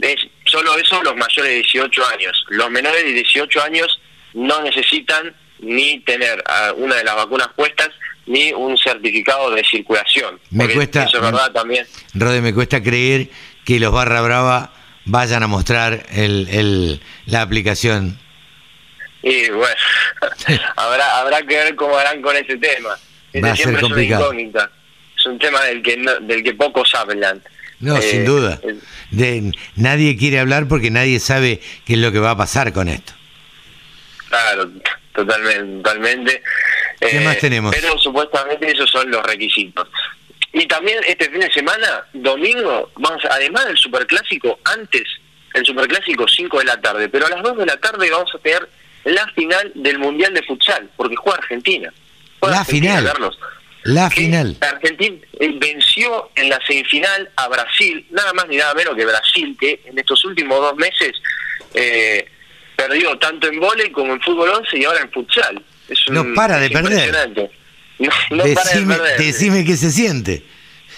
Es 0.00 0.16
solo 0.44 0.76
eso 0.76 1.02
los 1.02 1.16
mayores 1.16 1.50
de 1.50 1.56
18 1.56 2.06
años. 2.06 2.44
Los 2.48 2.70
menores 2.70 3.02
de 3.02 3.12
18 3.12 3.62
años 3.62 4.00
no 4.34 4.62
necesitan 4.62 5.34
ni 5.60 6.00
tener 6.00 6.44
una 6.76 6.96
de 6.96 7.04
las 7.04 7.16
vacunas 7.16 7.48
puestas 7.56 7.90
ni 8.26 8.52
un 8.52 8.76
certificado 8.76 9.50
de 9.52 9.64
circulación. 9.64 10.38
Me 10.50 10.68
cuesta, 10.68 11.04
eso 11.04 11.16
es 11.16 11.22
verdad 11.22 11.52
también. 11.52 11.86
Rode, 12.14 12.42
me 12.42 12.52
cuesta 12.52 12.82
creer 12.82 13.30
que 13.64 13.80
los 13.80 13.92
barra 13.92 14.20
brava 14.20 14.72
vayan 15.04 15.42
a 15.42 15.46
mostrar 15.46 16.06
el, 16.10 16.48
el, 16.50 17.00
la 17.26 17.42
aplicación. 17.42 18.18
Y 19.26 19.50
bueno, 19.50 19.74
habrá, 20.76 21.18
habrá 21.18 21.42
que 21.42 21.56
ver 21.56 21.74
cómo 21.74 21.98
harán 21.98 22.22
con 22.22 22.36
ese 22.36 22.56
tema. 22.58 22.96
Va 23.42 23.50
a 23.50 23.56
ser 23.56 23.80
complicado. 23.80 24.32
Es, 24.32 25.26
un 25.26 25.36
tema 25.40 25.64
del 25.64 25.82
que, 25.82 25.96
del 26.20 26.44
que 26.44 26.54
pocos 26.54 26.94
hablan. 26.94 27.42
No, 27.80 28.00
sin 28.00 28.20
eh, 28.20 28.24
duda. 28.24 28.60
De, 29.10 29.50
nadie 29.74 30.16
quiere 30.16 30.38
hablar 30.38 30.68
porque 30.68 30.92
nadie 30.92 31.18
sabe 31.18 31.60
qué 31.84 31.94
es 31.94 31.98
lo 31.98 32.12
que 32.12 32.20
va 32.20 32.30
a 32.30 32.36
pasar 32.36 32.72
con 32.72 32.86
esto. 32.86 33.14
Claro, 34.28 34.70
totalmente. 35.12 35.82
totalmente. 35.82 36.42
¿Qué 37.00 37.18
más 37.18 37.34
eh, 37.34 37.40
tenemos? 37.40 37.74
Pero 37.74 37.98
supuestamente 37.98 38.70
esos 38.70 38.88
son 38.88 39.10
los 39.10 39.26
requisitos. 39.26 39.88
Y 40.52 40.66
también 40.68 40.98
este 41.04 41.28
fin 41.30 41.40
de 41.40 41.52
semana, 41.52 42.06
domingo, 42.12 42.92
vamos 42.94 43.24
además 43.28 43.66
del 43.66 43.76
superclásico, 43.76 44.60
antes, 44.62 45.02
el 45.52 45.66
superclásico 45.66 46.28
5 46.28 46.60
de 46.60 46.64
la 46.64 46.80
tarde, 46.80 47.08
pero 47.08 47.26
a 47.26 47.30
las 47.30 47.42
2 47.42 47.58
de 47.58 47.66
la 47.66 47.76
tarde 47.78 48.08
vamos 48.08 48.32
a 48.32 48.38
tener 48.38 48.68
la 49.06 49.26
final 49.28 49.72
del 49.74 49.98
Mundial 49.98 50.34
de 50.34 50.42
Futsal, 50.42 50.90
porque 50.96 51.16
juega 51.16 51.38
Argentina. 51.38 51.92
la 52.42 52.64
final. 52.64 53.12
La 53.84 54.10
final. 54.10 54.56
Argentina 54.60 55.16
eh, 55.38 55.52
venció 55.60 56.30
en 56.34 56.48
la 56.48 56.58
semifinal 56.66 57.30
a 57.36 57.46
Brasil, 57.46 58.04
nada 58.10 58.32
más 58.32 58.48
ni 58.48 58.56
nada 58.56 58.74
menos 58.74 58.96
que 58.96 59.06
Brasil, 59.06 59.56
que 59.60 59.80
en 59.84 59.96
estos 59.96 60.24
últimos 60.24 60.58
dos 60.58 60.74
meses 60.74 61.12
eh, 61.72 62.26
perdió 62.74 63.16
tanto 63.18 63.46
en 63.46 63.60
vóley 63.60 63.90
como 63.92 64.12
en 64.14 64.20
fútbol 64.20 64.48
11 64.48 64.76
y 64.76 64.84
ahora 64.84 65.02
en 65.02 65.12
futsal. 65.12 65.62
no 66.10 66.34
para 66.34 66.58
de 66.58 66.70
perder. 66.70 67.50
No, 68.30 68.44
decime, 68.44 68.98
decime 69.18 69.64
qué 69.64 69.76
se 69.76 69.92
siente. 69.92 70.42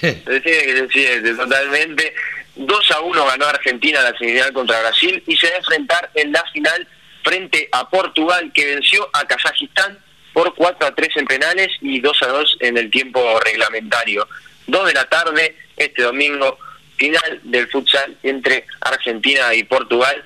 decime 0.00 0.40
que 0.42 0.76
se 0.76 0.88
siente, 0.88 1.34
totalmente. 1.34 2.14
2 2.56 2.90
a 2.90 3.00
1 3.00 3.26
ganó 3.26 3.46
Argentina 3.46 4.00
la 4.00 4.16
semifinal 4.16 4.52
contra 4.54 4.80
Brasil 4.80 5.22
y 5.26 5.36
se 5.36 5.46
va 5.48 5.54
a 5.54 5.58
enfrentar 5.58 6.10
en 6.14 6.32
la 6.32 6.42
final 6.52 6.88
frente 7.22 7.68
a 7.72 7.88
Portugal 7.88 8.50
que 8.54 8.66
venció 8.66 9.08
a 9.12 9.26
Kazajistán 9.26 9.98
por 10.32 10.54
4 10.54 10.86
a 10.86 10.94
3 10.94 11.16
en 11.16 11.26
penales 11.26 11.68
y 11.80 12.00
2 12.00 12.22
a 12.22 12.26
2 12.28 12.56
en 12.60 12.78
el 12.78 12.90
tiempo 12.90 13.40
reglamentario. 13.40 14.28
2 14.66 14.86
de 14.86 14.94
la 14.94 15.04
tarde 15.06 15.56
este 15.76 16.02
domingo, 16.02 16.58
final 16.96 17.40
del 17.42 17.68
futsal 17.68 18.16
entre 18.22 18.66
Argentina 18.80 19.54
y 19.54 19.64
Portugal. 19.64 20.22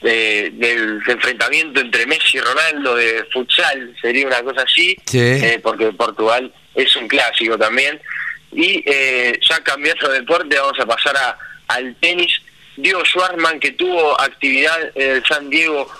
del 0.00 1.02
enfrentamiento 1.06 1.80
entre 1.80 2.06
Messi 2.06 2.38
y 2.38 2.40
Ronaldo 2.40 2.96
de 2.96 3.24
futsal, 3.32 3.94
sería 4.00 4.26
una 4.26 4.42
cosa 4.42 4.62
así, 4.62 4.96
eh, 5.12 5.60
porque 5.62 5.92
Portugal 5.92 6.50
es 6.74 6.96
un 6.96 7.06
clásico 7.06 7.58
también. 7.58 8.00
Y 8.52 8.82
eh, 8.86 9.38
ya 9.48 9.60
cambiando 9.60 10.08
de 10.08 10.20
deporte, 10.20 10.58
vamos 10.58 10.80
a 10.80 10.86
pasar 10.86 11.16
a, 11.16 11.38
al 11.68 11.94
tenis. 11.96 12.32
Diego 12.76 13.04
Schwartzman, 13.04 13.60
que 13.60 13.72
tuvo 13.72 14.18
actividad 14.20 14.78
en 14.94 15.16
el 15.16 15.24
San 15.26 15.50
Diego 15.50 15.90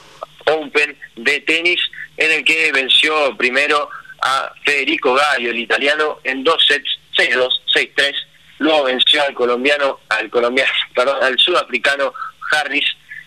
Open 0.47 0.97
de 1.17 1.41
tenis, 1.41 1.81
en 2.17 2.33
el 2.33 2.45
que 2.45 2.73
venció 2.73 3.37
primero 3.37 3.89
a 4.23 4.53
Federico 4.65 5.15
Gallo, 5.15 5.51
el 5.51 5.59
italiano, 5.59 6.21
en 6.25 6.45
dos 6.45 6.65
sets, 6.67 6.99
6-2, 7.17 7.49
6-3. 7.75 8.15
Luego 8.59 8.85
venció 8.85 9.23
al 9.23 9.35
colombiano, 9.35 10.01
al 10.09 10.31
colombiano, 10.31 10.71
perdón, 10.95 11.23
al 11.23 11.39
sudafricano 11.39 12.13
Harris 12.53 12.85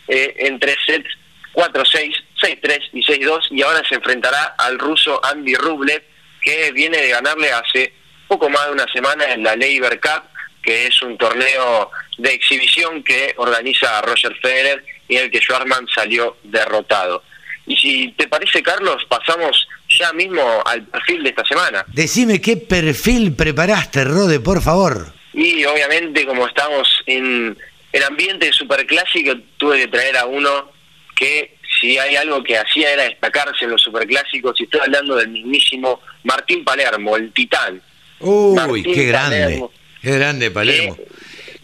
eh, 0.08 0.36
en 0.40 0.60
tres 0.60 0.78
sets, 0.86 1.10
4-6, 1.54 2.14
6-3 2.42 2.90
y 2.94 3.04
6-2. 3.04 3.48
Y 3.52 3.62
ahora 3.62 3.82
se 3.88 3.96
enfrentará 3.96 4.56
al 4.58 4.78
ruso 4.80 5.20
Andy 5.24 5.56
Rublev, 5.56 6.04
que 6.42 6.72
viene 6.72 6.98
de 6.98 7.10
ganarle 7.10 7.52
hace 7.52 7.94
poco 8.28 8.50
más 8.50 8.66
de 8.68 8.74
una 8.74 8.88
semana 8.92 9.26
en 9.34 9.44
la 9.44 9.56
Labor 9.56 10.00
Cup, 10.00 10.24
que 10.62 10.88
es 10.88 11.02
un 11.02 11.18
torneo 11.18 11.92
de 12.18 12.34
exhibición 12.34 13.04
que 13.04 13.34
organiza 13.38 14.02
Roger 14.02 14.36
Federer 14.42 14.84
que 15.32 15.40
Schwarman 15.40 15.88
salió 15.94 16.38
derrotado. 16.44 17.24
Y 17.66 17.78
si 17.78 18.12
te 18.18 18.28
parece, 18.28 18.62
Carlos, 18.62 19.06
pasamos 19.08 19.68
ya 19.90 20.12
mismo 20.14 20.42
al 20.66 20.84
perfil 20.84 21.24
de 21.24 21.30
esta 21.30 21.46
semana. 21.46 21.86
Decime 21.88 22.42
qué 22.42 22.58
perfil 22.58 23.36
preparaste, 23.36 24.04
Rode, 24.04 24.40
por 24.40 24.62
favor. 24.62 25.14
Y 25.34 25.64
obviamente, 25.66 26.26
como 26.26 26.48
estamos 26.48 27.02
en 27.06 27.58
el 27.92 28.04
ambiente 28.04 28.52
superclásico, 28.52 29.36
tuve 29.58 29.80
que 29.80 29.88
traer 29.88 30.18
a 30.18 30.26
uno 30.26 30.72
que, 31.16 31.58
si 31.80 31.98
hay 31.98 32.16
algo 32.16 32.44
que 32.44 32.58
hacía, 32.58 32.92
era 32.92 33.04
destacarse 33.04 33.66
en 33.66 33.72
los 33.72 33.82
superclásicos. 33.82 34.60
Y 34.60 34.64
estoy 34.64 34.82
hablando 34.82 35.16
del 35.16 35.30
mismísimo 35.30 36.02
Martín 36.24 36.64
Palermo, 36.64 37.16
el 37.16 37.32
titán. 37.32 37.82
Uy, 38.20 38.84
qué 38.84 39.06
grande. 39.06 39.64
Qué 40.02 40.12
grande, 40.18 40.52
Palermo. 40.52 40.98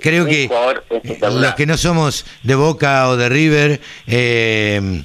Creo 0.02 0.26
que 0.26 0.50
los 1.22 1.56
que 1.56 1.66
no 1.66 1.78
somos 1.78 2.26
de 2.44 2.56
Boca 2.56 3.10
o 3.10 3.18
de 3.18 3.30
River, 3.30 3.82
eh, 4.08 5.04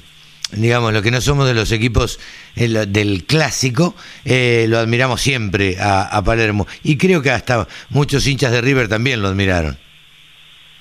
digamos, 0.51 0.93
los 0.93 1.01
que 1.01 1.11
no 1.11 1.21
somos 1.21 1.47
de 1.47 1.53
los 1.53 1.71
equipos 1.71 2.19
del 2.55 3.25
clásico, 3.25 3.95
eh, 4.23 4.65
lo 4.69 4.79
admiramos 4.79 5.21
siempre 5.21 5.77
a, 5.79 6.21
Palermo. 6.25 6.67
Y 6.83 6.97
creo 6.97 7.21
que 7.21 7.31
hasta 7.31 7.67
muchos 7.89 8.25
hinchas 8.27 8.51
de 8.51 8.61
River 8.61 8.87
también 8.87 9.21
lo 9.21 9.27
admiraron. 9.27 9.77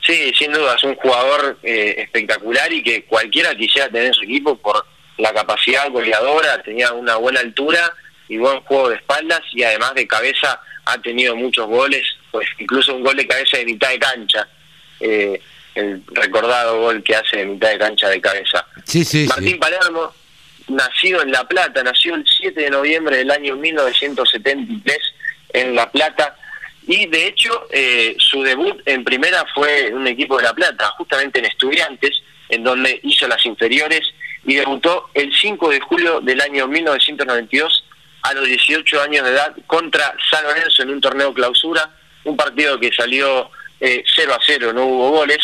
Sí, 0.06 0.32
sin 0.38 0.52
duda, 0.52 0.74
es 0.76 0.84
un 0.84 0.94
jugador 0.96 1.58
eh, 1.62 1.94
espectacular 1.98 2.70
y 2.72 2.82
que 2.82 3.04
cualquiera 3.04 3.54
quisiera 3.54 3.88
tener 3.88 4.08
en 4.08 4.14
su 4.14 4.22
equipo 4.24 4.56
por 4.56 4.84
la 5.16 5.32
capacidad 5.32 5.90
goleadora, 5.90 6.62
tenía 6.62 6.92
una 6.92 7.16
buena 7.16 7.40
altura 7.40 7.92
y 8.28 8.36
buen 8.36 8.60
juego 8.62 8.90
de 8.90 8.96
espaldas 8.96 9.40
y 9.52 9.62
además 9.62 9.94
de 9.94 10.06
cabeza 10.06 10.60
ha 10.84 10.98
tenido 10.98 11.34
muchos 11.36 11.66
goles, 11.66 12.04
pues 12.34 12.48
incluso 12.58 12.92
un 12.96 13.04
gol 13.04 13.16
de 13.16 13.28
cabeza 13.28 13.58
de 13.58 13.64
mitad 13.64 13.90
de 13.90 13.98
cancha. 14.00 14.48
Eh, 14.98 15.40
el 15.76 16.02
recordado 16.06 16.80
gol 16.80 17.00
que 17.04 17.14
hace 17.14 17.36
de 17.36 17.46
mitad 17.46 17.70
de 17.70 17.78
cancha 17.78 18.08
de 18.08 18.20
cabeza. 18.20 18.66
Sí, 18.82 19.04
sí, 19.04 19.26
Martín 19.28 19.56
Palermo, 19.60 20.12
nacido 20.66 21.22
en 21.22 21.30
La 21.30 21.46
Plata, 21.46 21.84
nació 21.84 22.16
el 22.16 22.24
7 22.26 22.60
de 22.60 22.70
noviembre 22.70 23.18
del 23.18 23.30
año 23.30 23.54
1973 23.54 24.98
en 25.50 25.76
La 25.76 25.88
Plata 25.92 26.36
y 26.88 27.06
de 27.06 27.28
hecho 27.28 27.68
eh, 27.70 28.16
su 28.18 28.42
debut 28.42 28.82
en 28.84 29.04
primera 29.04 29.46
fue 29.54 29.86
en 29.86 29.94
un 29.94 30.08
equipo 30.08 30.36
de 30.36 30.42
La 30.42 30.54
Plata, 30.54 30.88
justamente 30.98 31.38
en 31.38 31.44
Estudiantes, 31.44 32.20
en 32.48 32.64
donde 32.64 32.98
hizo 33.04 33.28
las 33.28 33.46
inferiores 33.46 34.12
y 34.44 34.56
debutó 34.56 35.08
el 35.14 35.32
5 35.32 35.70
de 35.70 35.78
julio 35.78 36.20
del 36.20 36.40
año 36.40 36.66
1992 36.66 37.84
a 38.22 38.32
los 38.32 38.44
18 38.48 39.02
años 39.02 39.24
de 39.24 39.30
edad 39.30 39.54
contra 39.68 40.16
San 40.30 40.42
Lorenzo 40.42 40.82
en 40.82 40.90
un 40.90 41.00
torneo 41.00 41.32
clausura, 41.32 41.90
un 42.24 42.36
partido 42.36 42.78
que 42.78 42.92
salió 42.92 43.50
eh, 43.80 44.02
0 44.16 44.34
a 44.34 44.40
0, 44.44 44.72
no 44.72 44.86
hubo 44.86 45.10
goles. 45.10 45.40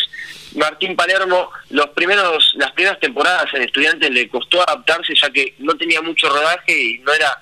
Martín 0.55 0.97
Palermo, 0.97 1.51
los 1.71 1.91
primeros, 1.91 2.55
las 2.57 2.73
primeras 2.73 2.99
temporadas 2.99 3.53
en 3.55 3.63
Estudiantes 3.63 4.11
le 4.11 4.29
costó 4.29 4.63
adaptarse 4.63 5.15
ya 5.15 5.31
que 5.31 5.55
no 5.59 5.77
tenía 5.77 6.03
mucho 6.03 6.29
rodaje 6.29 6.77
y 6.77 6.99
no 6.99 7.13
era 7.13 7.41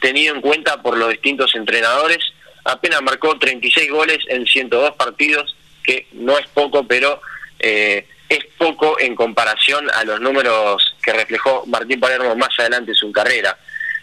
tenido 0.00 0.34
en 0.34 0.40
cuenta 0.40 0.82
por 0.82 0.96
los 0.96 1.10
distintos 1.10 1.54
entrenadores. 1.54 2.18
Apenas 2.64 3.02
marcó 3.02 3.38
36 3.38 3.90
goles 3.90 4.18
en 4.28 4.46
102 4.46 4.94
partidos, 4.96 5.56
que 5.84 6.06
no 6.12 6.36
es 6.38 6.46
poco, 6.48 6.86
pero 6.86 7.20
eh, 7.58 8.06
es 8.28 8.44
poco 8.58 8.98
en 9.00 9.14
comparación 9.14 9.88
a 9.90 10.04
los 10.04 10.20
números 10.20 10.96
que 11.02 11.12
reflejó 11.12 11.64
Martín 11.66 12.00
Palermo 12.00 12.34
más 12.36 12.50
adelante 12.58 12.90
en 12.90 12.96
su 12.96 13.10
carrera. 13.12 13.58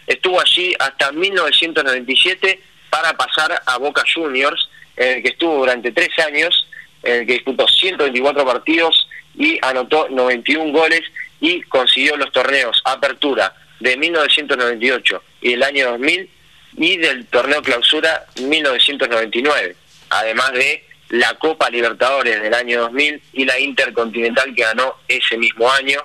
Estuvo 0.06 0.40
allí 0.40 0.74
hasta 0.78 1.12
1997 1.12 2.60
para 2.90 3.16
pasar 3.16 3.62
a 3.66 3.78
Boca 3.78 4.02
Juniors, 4.12 4.68
en 4.96 5.16
el 5.16 5.22
que 5.22 5.30
estuvo 5.30 5.58
durante 5.58 5.92
tres 5.92 6.10
años, 6.18 6.66
en 7.02 7.20
el 7.20 7.26
que 7.26 7.34
disputó 7.34 7.66
124 7.68 8.44
partidos 8.44 9.08
y 9.36 9.58
anotó 9.62 10.08
91 10.08 10.72
goles 10.72 11.02
y 11.40 11.60
consiguió 11.62 12.16
los 12.16 12.32
torneos 12.32 12.80
Apertura 12.84 13.54
de 13.80 13.96
1998 13.96 15.22
y 15.42 15.52
el 15.52 15.62
año 15.62 15.90
2000 15.90 16.30
y 16.78 16.96
del 16.96 17.26
torneo 17.26 17.62
Clausura 17.62 18.26
1999, 18.40 19.76
además 20.10 20.52
de 20.52 20.84
la 21.10 21.34
Copa 21.34 21.70
Libertadores 21.70 22.42
del 22.42 22.54
año 22.54 22.82
2000 22.82 23.22
y 23.34 23.44
la 23.44 23.58
Intercontinental 23.58 24.54
que 24.54 24.62
ganó 24.62 24.96
ese 25.08 25.38
mismo 25.38 25.70
año, 25.70 26.00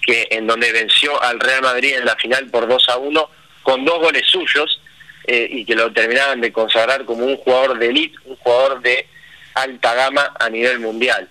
que 0.00 0.26
en 0.30 0.46
donde 0.46 0.72
venció 0.72 1.22
al 1.22 1.38
Real 1.38 1.62
Madrid 1.62 1.94
en 1.94 2.04
la 2.04 2.16
final 2.16 2.50
por 2.50 2.66
2 2.66 2.88
a 2.88 2.96
1 2.96 3.30
con 3.62 3.84
dos 3.84 4.00
goles 4.00 4.26
suyos 4.26 4.80
eh, 5.24 5.48
y 5.50 5.64
que 5.64 5.74
lo 5.74 5.92
terminaban 5.92 6.40
de 6.40 6.52
consagrar 6.52 7.04
como 7.04 7.24
un 7.24 7.36
jugador 7.36 7.78
de 7.78 7.88
elite, 7.88 8.18
un 8.24 8.36
jugador 8.36 8.80
de 8.82 9.06
alta 9.54 9.94
gama 9.94 10.34
a 10.38 10.48
nivel 10.48 10.80
mundial. 10.80 11.28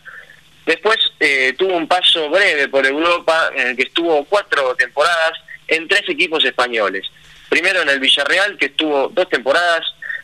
Después 0.66 0.98
eh, 1.20 1.54
tuvo 1.58 1.76
un 1.76 1.88
paso 1.88 2.30
breve 2.30 2.68
por 2.68 2.86
Europa 2.86 3.52
en 3.56 3.70
el 3.70 3.76
que 3.76 3.84
estuvo 3.84 4.24
cuatro 4.26 4.76
temporadas 4.76 5.34
en 5.68 5.88
tres 5.88 6.04
equipos 6.08 6.44
españoles. 6.46 7.10
Primero 7.50 7.82
en 7.82 7.90
el 7.90 8.00
Villarreal, 8.00 8.58
que 8.58 8.68
estuvo 8.68 9.10
dos 9.10 9.28
temporadas, 9.30 9.82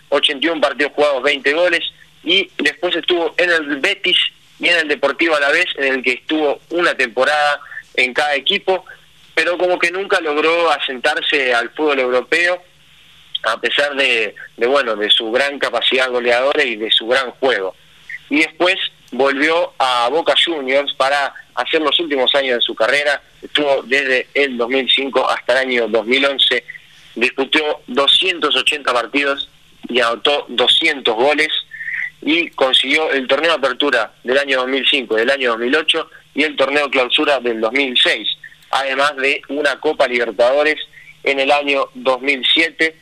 81 0.10 0.62
partidos 0.62 0.94
jugados, 0.94 1.24
20 1.24 1.54
goles, 1.54 1.84
y 2.24 2.50
después 2.58 2.96
estuvo 2.96 3.34
en 3.38 3.50
el 3.50 3.78
Betis 3.78 4.18
y 4.60 4.70
en 4.70 4.78
el 4.78 4.88
Deportivo 4.88 5.36
a 5.36 5.40
la 5.40 5.50
vez, 5.50 5.66
en 5.78 5.96
el 5.96 6.04
que 6.04 6.14
estuvo 6.14 6.62
una 6.70 6.96
temporada 6.96 7.60
en 7.96 8.14
cada 8.14 8.36
equipo, 8.36 8.86
pero 9.36 9.58
como 9.58 9.78
que 9.78 9.92
nunca 9.92 10.20
logró 10.22 10.72
asentarse 10.72 11.54
al 11.54 11.70
fútbol 11.72 12.00
europeo 12.00 12.64
a 13.44 13.60
pesar 13.60 13.96
de, 13.96 14.36
bueno 14.58 14.96
de 14.96 15.10
su 15.10 15.32
gran 15.32 15.60
capacidad 15.60 16.10
goleadora 16.10 16.64
y 16.64 16.76
de 16.76 16.92
su 16.92 17.08
gran 17.08 17.32
juego. 17.32 17.76
Y 18.30 18.40
después 18.40 18.76
volvió 19.12 19.74
a 19.78 20.10
Boca 20.10 20.34
Juniors 20.44 20.94
para 20.94 21.34
hacer 21.56 21.82
los 21.82 22.00
últimos 22.00 22.34
años 22.36 22.56
de 22.58 22.62
su 22.62 22.76
carrera. 22.76 23.22
Estuvo 23.42 23.84
desde 23.84 24.28
el 24.34 24.58
2005 24.58 25.30
hasta 25.30 25.54
el 25.54 25.70
año 25.70 25.88
2011. 25.88 26.64
Disputó 27.16 27.82
280 27.88 28.94
partidos 28.94 29.50
y 29.90 30.00
anotó 30.00 30.46
200 30.50 31.16
goles 31.16 31.50
y 32.22 32.50
consiguió 32.50 33.12
el 33.12 33.28
torneo 33.28 33.52
de 33.52 33.58
apertura 33.58 34.12
del 34.24 34.38
año 34.38 34.60
2005 34.60 35.16
del 35.16 35.30
año 35.30 35.52
2008 35.52 36.10
y 36.36 36.44
el 36.44 36.56
torneo 36.56 36.90
clausura 36.90 37.40
del 37.40 37.62
2006, 37.62 38.28
además 38.72 39.16
de 39.18 39.42
una 39.50 39.80
Copa 39.80 40.08
Libertadores 40.08 40.78
en 41.24 41.40
el 41.40 41.52
año 41.52 41.90
2007 41.94 42.96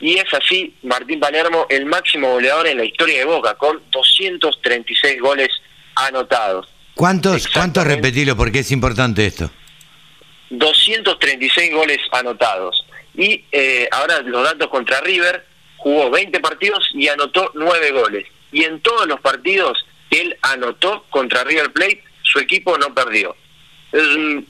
y 0.00 0.18
es 0.18 0.32
así 0.32 0.74
Martín 0.82 1.20
Palermo 1.20 1.66
el 1.68 1.86
máximo 1.86 2.32
goleador 2.32 2.66
en 2.66 2.78
la 2.78 2.84
historia 2.84 3.18
de 3.18 3.24
Boca 3.24 3.54
con 3.54 3.82
236 3.90 5.20
goles 5.20 5.48
anotados. 5.94 6.68
¿Cuántos, 6.94 7.48
cuántos 7.48 7.84
repetilo 7.84 8.36
porque 8.36 8.60
es 8.60 8.70
importante 8.72 9.26
esto? 9.26 9.50
236 10.50 11.72
goles 11.72 11.98
anotados. 12.12 12.84
Y 13.14 13.44
eh, 13.52 13.88
ahora 13.92 14.20
los 14.22 14.42
datos 14.42 14.68
contra 14.68 15.00
River, 15.00 15.46
jugó 15.76 16.10
20 16.10 16.40
partidos 16.40 16.90
y 16.94 17.08
anotó 17.08 17.50
9 17.54 17.92
goles. 17.92 18.26
Y 18.52 18.64
en 18.64 18.80
todos 18.80 19.06
los 19.06 19.20
partidos 19.20 19.84
que 20.10 20.20
él 20.22 20.36
anotó 20.42 21.04
contra 21.10 21.44
River 21.44 21.72
Plate, 21.72 22.02
su 22.22 22.38
equipo 22.38 22.76
no 22.78 22.92
perdió. 22.94 23.36
Es 23.92 24.02
un 24.02 24.46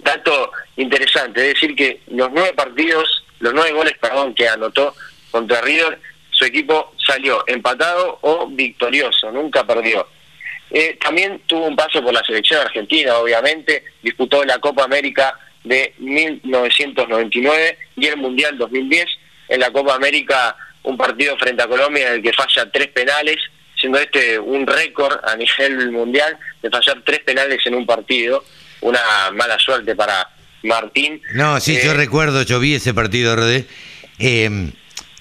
dato 0.00 0.50
interesante, 0.76 1.48
es 1.48 1.54
decir 1.54 1.74
que 1.74 2.00
los 2.08 2.30
nueve 2.32 2.52
partidos, 2.54 3.23
los 3.40 3.52
nueve 3.52 3.72
goles, 3.72 3.94
perdón, 4.00 4.34
que 4.34 4.48
anotó 4.48 4.94
contra 5.30 5.60
River, 5.60 5.98
su 6.30 6.44
equipo 6.44 6.94
salió 7.04 7.44
empatado 7.46 8.18
o 8.22 8.46
victorioso, 8.48 9.30
nunca 9.30 9.64
perdió. 9.66 10.06
Eh, 10.70 10.98
también 11.00 11.40
tuvo 11.46 11.66
un 11.66 11.76
paso 11.76 12.02
por 12.02 12.12
la 12.12 12.24
selección 12.24 12.60
argentina, 12.60 13.16
obviamente, 13.18 13.84
disputó 14.02 14.44
la 14.44 14.58
Copa 14.58 14.84
América 14.84 15.38
de 15.62 15.94
1999 15.98 17.78
y 17.96 18.06
el 18.06 18.16
Mundial 18.16 18.58
2010. 18.58 19.06
En 19.48 19.60
la 19.60 19.70
Copa 19.70 19.94
América, 19.94 20.56
un 20.82 20.96
partido 20.96 21.36
frente 21.36 21.62
a 21.62 21.68
Colombia 21.68 22.08
en 22.08 22.14
el 22.14 22.22
que 22.22 22.32
falla 22.32 22.70
tres 22.70 22.88
penales, 22.88 23.36
siendo 23.78 23.98
este 23.98 24.38
un 24.38 24.66
récord 24.66 25.18
a 25.24 25.36
nivel 25.36 25.90
mundial 25.92 26.38
de 26.62 26.70
fallar 26.70 27.02
tres 27.04 27.20
penales 27.20 27.64
en 27.66 27.74
un 27.74 27.86
partido. 27.86 28.44
Una 28.80 29.00
mala 29.32 29.58
suerte 29.58 29.94
para 29.94 30.28
Martín. 30.64 31.20
No, 31.34 31.60
sí, 31.60 31.78
yo 31.84 31.92
eh, 31.92 31.94
recuerdo, 31.94 32.42
yo 32.42 32.58
vi 32.58 32.74
ese 32.74 32.92
partido, 32.94 33.36
Rodé. 33.36 33.66
Eh, 34.18 34.72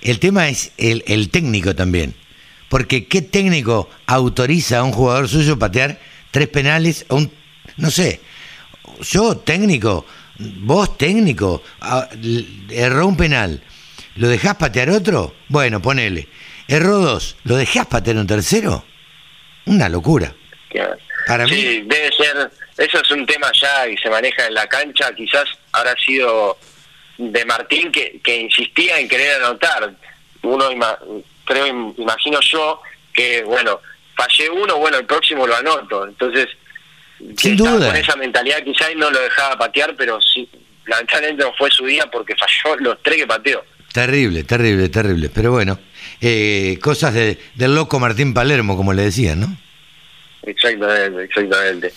el 0.01 0.19
tema 0.19 0.49
es 0.49 0.71
el, 0.77 1.03
el 1.08 1.29
técnico 1.29 1.75
también. 1.75 2.15
Porque 2.69 3.08
¿qué 3.08 3.21
técnico 3.21 3.88
autoriza 4.08 4.79
a 4.79 4.84
un 4.84 4.91
jugador 4.91 5.29
suyo 5.29 5.60
patear 5.60 5.99
tres 6.32 6.47
penales? 6.47 7.06
Un, 7.10 7.32
no 7.77 7.91
sé, 7.91 8.19
yo 9.01 9.38
técnico, 9.38 10.08
vos 10.39 10.97
técnico, 10.97 11.62
erró 12.71 13.06
un 13.06 13.15
penal, 13.15 13.62
¿lo 14.15 14.27
dejás 14.27 14.56
patear 14.56 14.89
otro? 14.89 15.36
Bueno, 15.49 15.84
ponele. 15.84 16.27
Erró 16.67 16.97
dos, 16.97 17.36
¿lo 17.43 17.58
dejás 17.58 17.86
patear 17.86 18.17
un 18.17 18.25
tercero? 18.25 18.84
Una 19.65 19.88
locura. 19.88 20.34
Para 21.27 21.47
sí, 21.47 21.83
debe 21.86 22.12
ser, 22.15 22.51
eso 22.77 23.01
es 23.01 23.12
un 23.12 23.25
tema 23.25 23.51
ya 23.53 23.88
y 23.88 23.97
se 23.97 24.09
maneja 24.09 24.47
en 24.47 24.53
la 24.53 24.67
cancha, 24.67 25.13
quizás 25.15 25.45
habrá 25.71 25.95
sido 25.95 26.57
de 27.17 27.45
Martín 27.45 27.91
que, 27.91 28.19
que 28.23 28.41
insistía 28.41 28.99
en 28.99 29.07
querer 29.07 29.41
anotar. 29.41 29.93
Uno 30.41 30.69
creo, 31.45 31.93
imagino 31.97 32.39
yo, 32.41 32.81
que 33.13 33.43
bueno, 33.43 33.79
fallé 34.15 34.49
uno, 34.49 34.77
bueno, 34.77 34.97
el 34.97 35.05
próximo 35.05 35.47
lo 35.47 35.55
anoto. 35.55 36.07
Entonces, 36.07 36.47
Sin 37.38 37.55
duda. 37.55 37.88
con 37.88 37.95
esa 37.95 38.15
mentalidad 38.15 38.63
quizás 38.63 38.89
no 38.95 39.09
lo 39.09 39.19
dejaba 39.21 39.57
patear, 39.57 39.95
pero 39.95 40.19
sí, 40.21 40.49
lamentablemente 40.86 41.43
no 41.43 41.53
fue 41.53 41.69
su 41.71 41.86
día 41.86 42.09
porque 42.12 42.36
falló 42.63 42.77
los 42.79 43.01
tres 43.03 43.17
que 43.17 43.27
pateó. 43.27 43.63
Terrible, 43.93 44.43
terrible, 44.43 44.89
terrible. 44.89 45.29
Pero 45.29 45.51
bueno, 45.51 45.79
eh, 46.19 46.79
cosas 46.81 47.13
de, 47.13 47.38
del 47.53 47.75
loco 47.75 47.99
Martín 47.99 48.33
Palermo, 48.33 48.75
como 48.75 48.91
le 48.91 49.03
decían, 49.03 49.39
¿no? 49.41 49.57
Exactamente, 50.45 51.23
exactamente. 51.23 51.93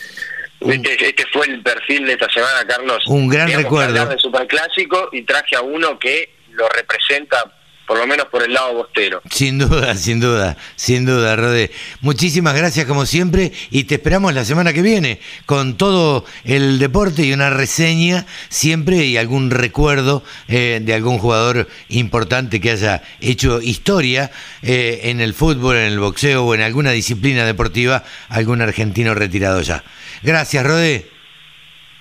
Este, 0.61 1.09
este, 1.09 1.25
fue 1.33 1.47
el 1.47 1.63
perfil 1.63 2.07
de 2.07 2.13
esta 2.13 2.29
semana, 2.31 2.65
Carlos. 2.67 3.07
Un 3.09 3.29
gran 3.29 3.53
recuerdo. 3.53 4.07
de 4.07 4.19
Superclásico 4.19 5.11
y 5.13 5.23
traje 5.23 5.57
a 5.57 5.61
uno 5.61 5.99
que 5.99 6.37
lo 6.53 6.69
representa 6.71 7.56
por 7.87 7.99
lo 7.99 8.07
menos 8.07 8.27
por 8.27 8.43
el 8.43 8.53
lado 8.53 8.75
bostero. 8.75 9.23
Sin 9.31 9.59
duda, 9.59 9.95
sin 9.97 10.21
duda, 10.21 10.57
sin 10.77 11.05
duda, 11.05 11.37
Rodé. 11.37 11.71
Muchísimas 12.01 12.55
gracias 12.55 12.87
como 12.87 13.07
siempre 13.07 13.53
y 13.71 13.85
te 13.85 13.97
esperamos 13.97 14.35
la 14.35 14.45
semana 14.45 14.73
que 14.73 14.83
viene 14.83 15.21
con 15.47 15.77
todo 15.77 16.25
el 16.45 16.79
deporte 16.79 17.23
y 17.23 17.33
una 17.33 17.51
reseña 17.51 18.27
siempre 18.49 19.05
y 19.05 19.17
algún 19.17 19.51
recuerdo 19.51 20.25
eh, 20.49 20.81
de 20.83 20.95
algún 20.95 21.19
jugador 21.19 21.69
importante 21.89 22.61
que 22.61 22.73
haya 22.73 23.03
hecho 23.21 23.61
historia 23.61 24.31
eh, 24.63 25.01
en 25.05 25.21
el 25.21 25.35
fútbol, 25.35 25.77
en 25.77 25.93
el 25.93 25.99
boxeo 25.99 26.45
o 26.45 26.55
en 26.55 26.63
alguna 26.63 26.91
disciplina 26.91 27.45
deportiva, 27.45 28.05
algún 28.29 28.61
argentino 28.61 29.15
retirado 29.15 29.61
ya. 29.63 29.85
Gracias, 30.23 30.65
Rodé. 30.65 31.16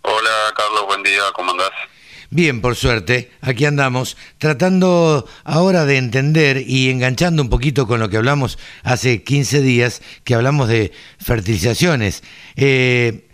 Hola, 0.00 0.54
Carlos, 0.56 0.86
buen 0.86 1.02
día, 1.02 1.20
¿cómo 1.34 1.50
andás? 1.50 1.68
Bien, 2.32 2.60
por 2.60 2.76
suerte, 2.76 3.32
aquí 3.40 3.64
andamos, 3.64 4.16
tratando 4.38 5.28
ahora 5.42 5.84
de 5.84 5.96
entender 5.96 6.62
y 6.64 6.88
enganchando 6.88 7.42
un 7.42 7.50
poquito 7.50 7.88
con 7.88 7.98
lo 7.98 8.08
que 8.08 8.18
hablamos 8.18 8.56
hace 8.84 9.24
15 9.24 9.60
días, 9.62 10.00
que 10.22 10.36
hablamos 10.36 10.68
de 10.68 10.92
fertilizaciones. 11.18 12.22
Eh, 12.54 13.26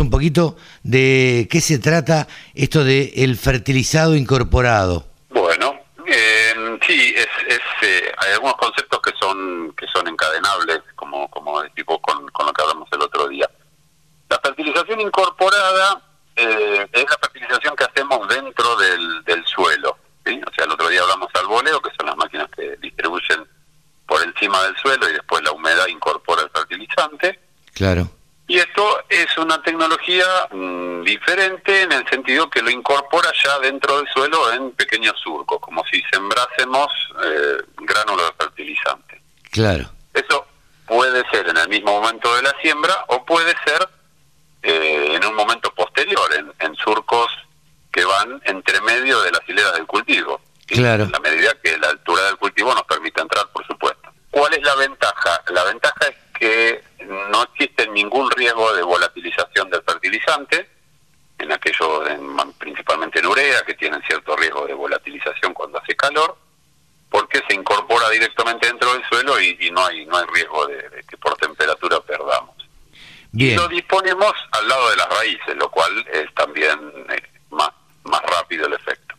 un 0.00 0.10
poquito 0.10 0.56
de 0.82 1.46
qué 1.48 1.60
se 1.60 1.78
trata 1.78 2.26
esto 2.54 2.82
de 2.82 3.12
el 3.14 3.36
fertilizado 3.36 4.16
incorporado. 4.16 5.06
Bueno, 5.28 5.78
eh, 6.08 6.78
sí, 6.84 7.14
es, 7.16 7.28
eh, 7.82 8.12
hay 8.18 8.32
algunos 8.32 8.56
conceptos 8.56 9.00
que 9.02 9.12
son 9.20 9.72
que 9.76 9.86
son 9.86 10.08
encadenables, 10.08 10.80
como 10.96 11.28
como 11.30 11.62
tipo 11.76 12.00
con, 12.00 12.26
con 12.30 12.46
lo 12.46 12.52
que 12.52 12.62
hablamos 12.62 12.88
el 12.90 13.02
otro 13.02 13.28
día. 13.28 13.48
La 14.28 14.40
fertilización 14.42 15.00
incorporada 15.00 16.09
eh, 16.36 16.86
es 16.92 17.04
la 17.04 17.18
fertilización 17.20 17.76
que 17.76 17.84
hacemos 17.84 18.28
dentro 18.28 18.76
del, 18.76 19.24
del 19.24 19.44
suelo. 19.46 19.96
O 20.24 20.52
sea, 20.54 20.64
el 20.64 20.70
otro 20.70 20.88
día 20.88 21.02
hablamos 21.02 21.28
al 21.34 21.46
voleo, 21.46 21.80
que 21.80 21.90
son 21.96 22.06
las 22.06 22.16
máquinas 22.16 22.48
que 22.56 22.76
distribuyen 22.76 23.46
por 24.06 24.22
encima 24.22 24.62
del 24.64 24.76
suelo 24.76 25.08
y 25.08 25.12
después 25.12 25.42
la 25.42 25.52
humedad 25.52 25.86
incorpora 25.86 26.42
el 26.42 26.50
fertilizante. 26.50 27.38
Claro. 27.74 28.10
Y 28.50 28.58
esto 28.58 29.04
es 29.08 29.38
una 29.38 29.62
tecnología 29.62 30.26
mm, 30.50 31.04
diferente 31.04 31.82
en 31.82 31.92
el 31.92 32.08
sentido 32.08 32.50
que 32.50 32.60
lo 32.60 32.70
incorpora 32.70 33.30
ya 33.44 33.60
dentro 33.60 33.98
del 33.98 34.08
suelo 34.08 34.52
en 34.52 34.72
pequeños 34.72 35.14
surcos, 35.22 35.60
como 35.60 35.84
si 35.84 36.02
sembrásemos 36.12 36.88
eh, 37.24 37.62
gránulos 37.76 38.26
de 38.26 38.44
fertilizante. 38.44 39.22
Claro. 39.52 39.88
Eso 40.12 40.44
puede 40.84 41.22
ser 41.30 41.48
en 41.48 41.58
el 41.58 41.68
mismo 41.68 42.00
momento 42.00 42.34
de 42.34 42.42
la 42.42 42.52
siembra 42.60 43.04
o 43.06 43.24
puede 43.24 43.54
ser 43.64 43.88
eh, 44.62 45.14
en 45.14 45.24
un 45.24 45.34
momento 45.34 45.72
posterior, 45.74 46.32
en, 46.34 46.52
en, 46.58 46.74
surcos 46.76 47.28
que 47.92 48.04
van 48.04 48.40
entre 48.44 48.80
medio 48.82 49.20
de 49.22 49.32
las 49.32 49.40
hileras 49.48 49.72
del 49.74 49.86
cultivo. 49.86 50.40
Claro. 50.66 51.04
En 51.04 51.12
la 51.12 51.20
medida 51.20 51.52
que 51.62 51.76
la 51.78 51.88
altura 51.88 52.24
del 52.24 52.36
cultivo 52.36 52.72
nos 52.74 52.84
permite 52.84 53.20
entrar, 53.20 53.48
por 53.48 53.66
supuesto. 53.66 54.10
¿Cuál 54.30 54.54
es 54.54 54.62
la 54.62 54.76
ventaja? 54.76 55.42
La 55.48 55.64
ventaja 55.64 56.06
es 56.06 56.38
que 56.38 56.84
no 57.30 57.42
existe 57.42 57.88
ningún 57.88 58.30
riesgo 58.30 58.72
de 58.74 58.82
volatilización 58.82 59.68
del 59.70 59.82
fertilizante 59.82 60.69
Y 73.40 73.54
lo 73.54 73.68
disponemos 73.68 74.32
al 74.52 74.68
lado 74.68 74.90
de 74.90 74.96
las 74.96 75.08
raíces, 75.08 75.56
lo 75.56 75.70
cual 75.70 75.90
es 76.12 76.34
también 76.34 76.78
eh, 77.08 77.22
más, 77.50 77.70
más 78.04 78.20
rápido 78.22 78.66
el 78.66 78.74
efecto. 78.74 79.14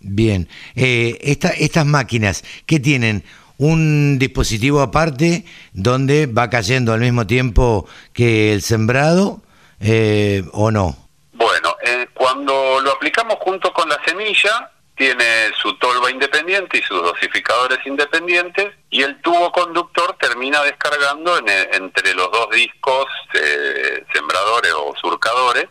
Bien, 0.00 0.48
eh, 0.76 1.18
estas 1.20 1.86
máquinas, 1.86 2.44
¿qué 2.66 2.78
tienen? 2.78 3.24
¿Un 3.56 4.18
dispositivo 4.18 4.80
aparte 4.80 5.44
donde 5.72 6.26
va 6.26 6.50
cayendo 6.50 6.92
al 6.92 7.00
mismo 7.00 7.26
tiempo 7.26 7.88
que 8.12 8.52
el 8.52 8.62
sembrado 8.62 9.42
eh, 9.80 10.44
o 10.52 10.70
no? 10.70 10.96
Bueno, 11.32 11.76
cuando 12.14 12.80
lo 12.80 12.92
aplicamos 12.92 13.36
junto 13.40 13.72
con 13.72 13.88
la 13.88 13.98
semilla, 14.04 14.70
tiene 15.04 15.52
su 15.60 15.76
tolva 15.76 16.10
independiente 16.10 16.78
y 16.78 16.82
sus 16.82 17.02
dosificadores 17.02 17.78
independientes 17.84 18.72
y 18.88 19.02
el 19.02 19.20
tubo 19.20 19.52
conductor 19.52 20.16
termina 20.18 20.62
descargando 20.62 21.36
entre 21.46 22.14
los 22.14 22.32
dos 22.32 22.48
discos 22.50 23.04
eh, 23.34 24.02
sembradores 24.14 24.72
o 24.72 24.94
surcadores 24.98 25.66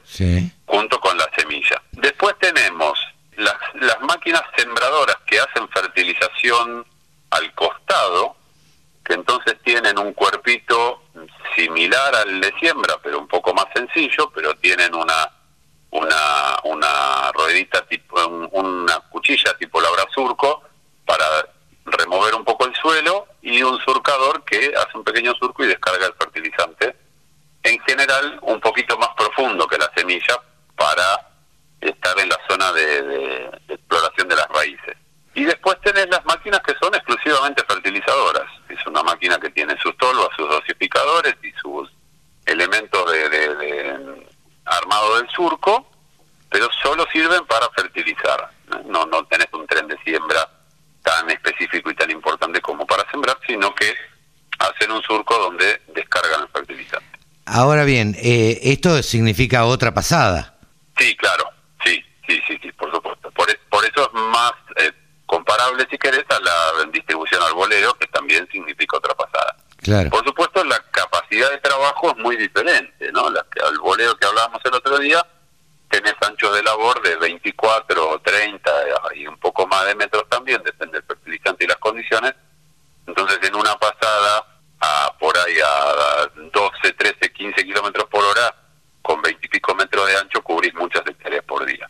junto 0.68 1.00
con 1.00 1.18
la 1.18 1.28
semilla. 1.36 1.82
Después 1.94 2.36
tenemos 2.40 3.00
las, 3.38 3.56
las 3.74 4.00
máquinas 4.02 4.44
sembradoras 4.56 5.18
que 5.26 5.40
hacen 5.40 5.68
fertilización 5.70 6.86
al 7.32 7.54
costado, 7.56 8.36
que 9.04 9.14
entonces 9.14 9.56
tienen 9.64 9.98
un 9.98 10.14
cuerpito 10.14 11.02
similar 11.56 12.16
al 12.18 12.40
de 12.40 12.54
siembra, 12.60 13.00
pero 13.02 13.18
un 13.18 13.28
poco 13.28 13.52
más 13.56 13.66
sencillo, 13.74 14.32
pero 14.36 14.54
tienen 14.58 14.94
una 14.94 15.28
una, 15.94 16.58
una 16.64 17.32
ruedita 17.34 17.86
tipo, 17.86 18.16
una 18.52 19.00
cuchilla 19.10 19.56
tipo 19.58 19.80
labra 19.80 20.06
surco 20.14 20.64
para 21.06 21.26
remover 21.86 22.36
un 22.36 22.44
poco 22.44 22.66
el 22.66 22.76
suelo 22.76 23.28
y 23.42 23.62
un 23.62 23.80
surcador 23.80 24.44
que 24.44 24.74
hace 24.76 24.98
un 24.98 25.04
pequeño 25.04 25.34
surco 25.36 25.64
y 25.64 25.68
descarga 25.68 26.08
el 26.08 26.14
fertilizante. 26.14 26.96
En 27.62 27.80
general, 27.82 28.40
un 28.42 28.60
poquito 28.60 28.98
más 28.98 29.10
profundo 29.16 29.68
que 29.68 29.78
la 29.78 29.92
semilla 29.96 30.42
para 30.76 31.30
estar 31.80 32.18
en 32.20 32.30
la 32.30 32.40
zona 32.50 32.72
de, 32.72 33.52
exploración 33.68 34.28
de 34.28 34.36
las 34.36 34.48
raíces. 34.50 34.98
Y 35.36 35.46
después 35.46 35.80
tenés 35.82 36.08
las 36.10 36.24
máquinas 36.26 36.62
que 36.62 36.74
son 36.82 36.94
exclusivamente 36.96 37.64
fertilizadoras. 37.68 38.50
Es 38.70 38.86
una 38.86 39.04
máquina 39.04 39.40
que 39.40 39.50
tiene 39.50 39.76
sus 39.82 39.96
tolvas, 39.98 40.30
sus 40.36 40.48
dosificadores 40.50 41.36
y 41.44 41.52
sus 41.54 41.92
elementos 42.46 43.12
de 43.12 44.24
armado 44.66 45.18
del 45.18 45.30
surco, 45.30 45.90
pero 46.50 46.70
solo 46.82 47.06
sirven 47.12 47.46
para 47.46 47.70
fertilizar. 47.72 48.50
No, 48.86 49.06
no 49.06 49.26
tenés 49.26 49.48
un 49.54 49.66
tren 49.68 49.88
de 49.88 49.98
siembra 50.04 50.50
tan 51.02 51.30
específico 51.30 51.92
y 51.92 51.96
tan 51.96 52.10
importante 52.12 52.62
como 52.62 52.86
para 52.86 53.10
sembrar, 53.12 53.38
sino 53.46 53.74
que 53.76 53.94
hacen 54.60 54.92
un 54.92 55.02
surco 55.02 55.38
donde 55.38 55.82
descargan 55.94 56.42
el 56.42 56.48
fertilizante. 56.50 57.20
Ahora 57.46 57.84
bien, 57.84 58.16
eh, 58.20 58.60
¿esto 58.64 59.04
significa 59.04 59.66
otra 59.66 59.94
pasada? 59.94 60.58
Sí, 60.98 61.16
claro, 61.18 61.50
sí, 61.84 62.02
sí, 62.28 62.42
sí, 62.48 62.58
sí, 62.62 62.72
por 62.72 62.92
supuesto. 62.92 63.30
Por, 63.32 63.50
e, 63.50 63.60
por 63.70 63.84
eso 63.84 64.04
es 64.08 64.14
más 64.14 64.54
eh, 64.78 64.92
comparable, 65.26 65.86
si 65.90 65.98
querés, 65.98 66.24
a 66.30 66.40
la 66.40 66.86
distribución 66.92 67.42
al 67.42 67.54
que 68.00 68.08
también 68.08 68.48
significa 68.52 68.98
otra 68.98 69.14
pasada. 69.14 69.56
Por 70.10 70.26
supuesto, 70.26 70.64
la 70.64 70.80
capacidad 70.92 71.52
de 71.52 71.58
trabajo 71.60 72.12
es 72.12 72.18
muy 72.18 72.36
diferente, 72.36 73.12
¿no? 73.12 73.30
La, 73.30 73.46
al 73.66 73.78
boleo 73.80 74.16
que 74.18 74.26
hablábamos 74.26 74.62
el 74.64 74.74
otro 74.74 74.98
día, 75.00 75.26
tenés 75.90 76.16
anchos 76.22 76.56
de 76.56 76.64
labor 76.64 77.02
de 77.04 77.16
24 77.18 78.10
o 78.10 78.20
30 78.20 78.72
y 79.16 79.28
un 79.28 79.38
poco 79.38 79.68
más 79.68 79.86
de 79.86 79.96
metros 79.96 80.28
también, 80.30 80.62
depende 80.64 80.98
del 80.98 81.04
fertilizante 81.04 81.66
y 81.66 81.68
las 81.68 81.78
condiciones. 81.78 82.34
Entonces, 83.06 83.38
en 83.44 83.56
una 83.56 83.76
pasada, 83.78 84.44
a, 84.80 85.14
por 85.20 85.38
ahí 85.38 85.58
a 85.64 86.30
12, 86.36 86.94
13, 86.94 87.34
15 87.34 87.64
kilómetros 87.64 88.06
por 88.10 88.24
hora, 88.24 88.56
con 89.02 89.22
20 89.22 89.46
y 89.46 89.50
pico 89.50 89.76
metros 89.76 90.08
de 90.08 90.18
ancho, 90.18 90.42
cubrís 90.42 90.74
muchas 90.74 91.04
hectáreas 91.06 91.44
por 91.46 91.66
día. 91.66 91.90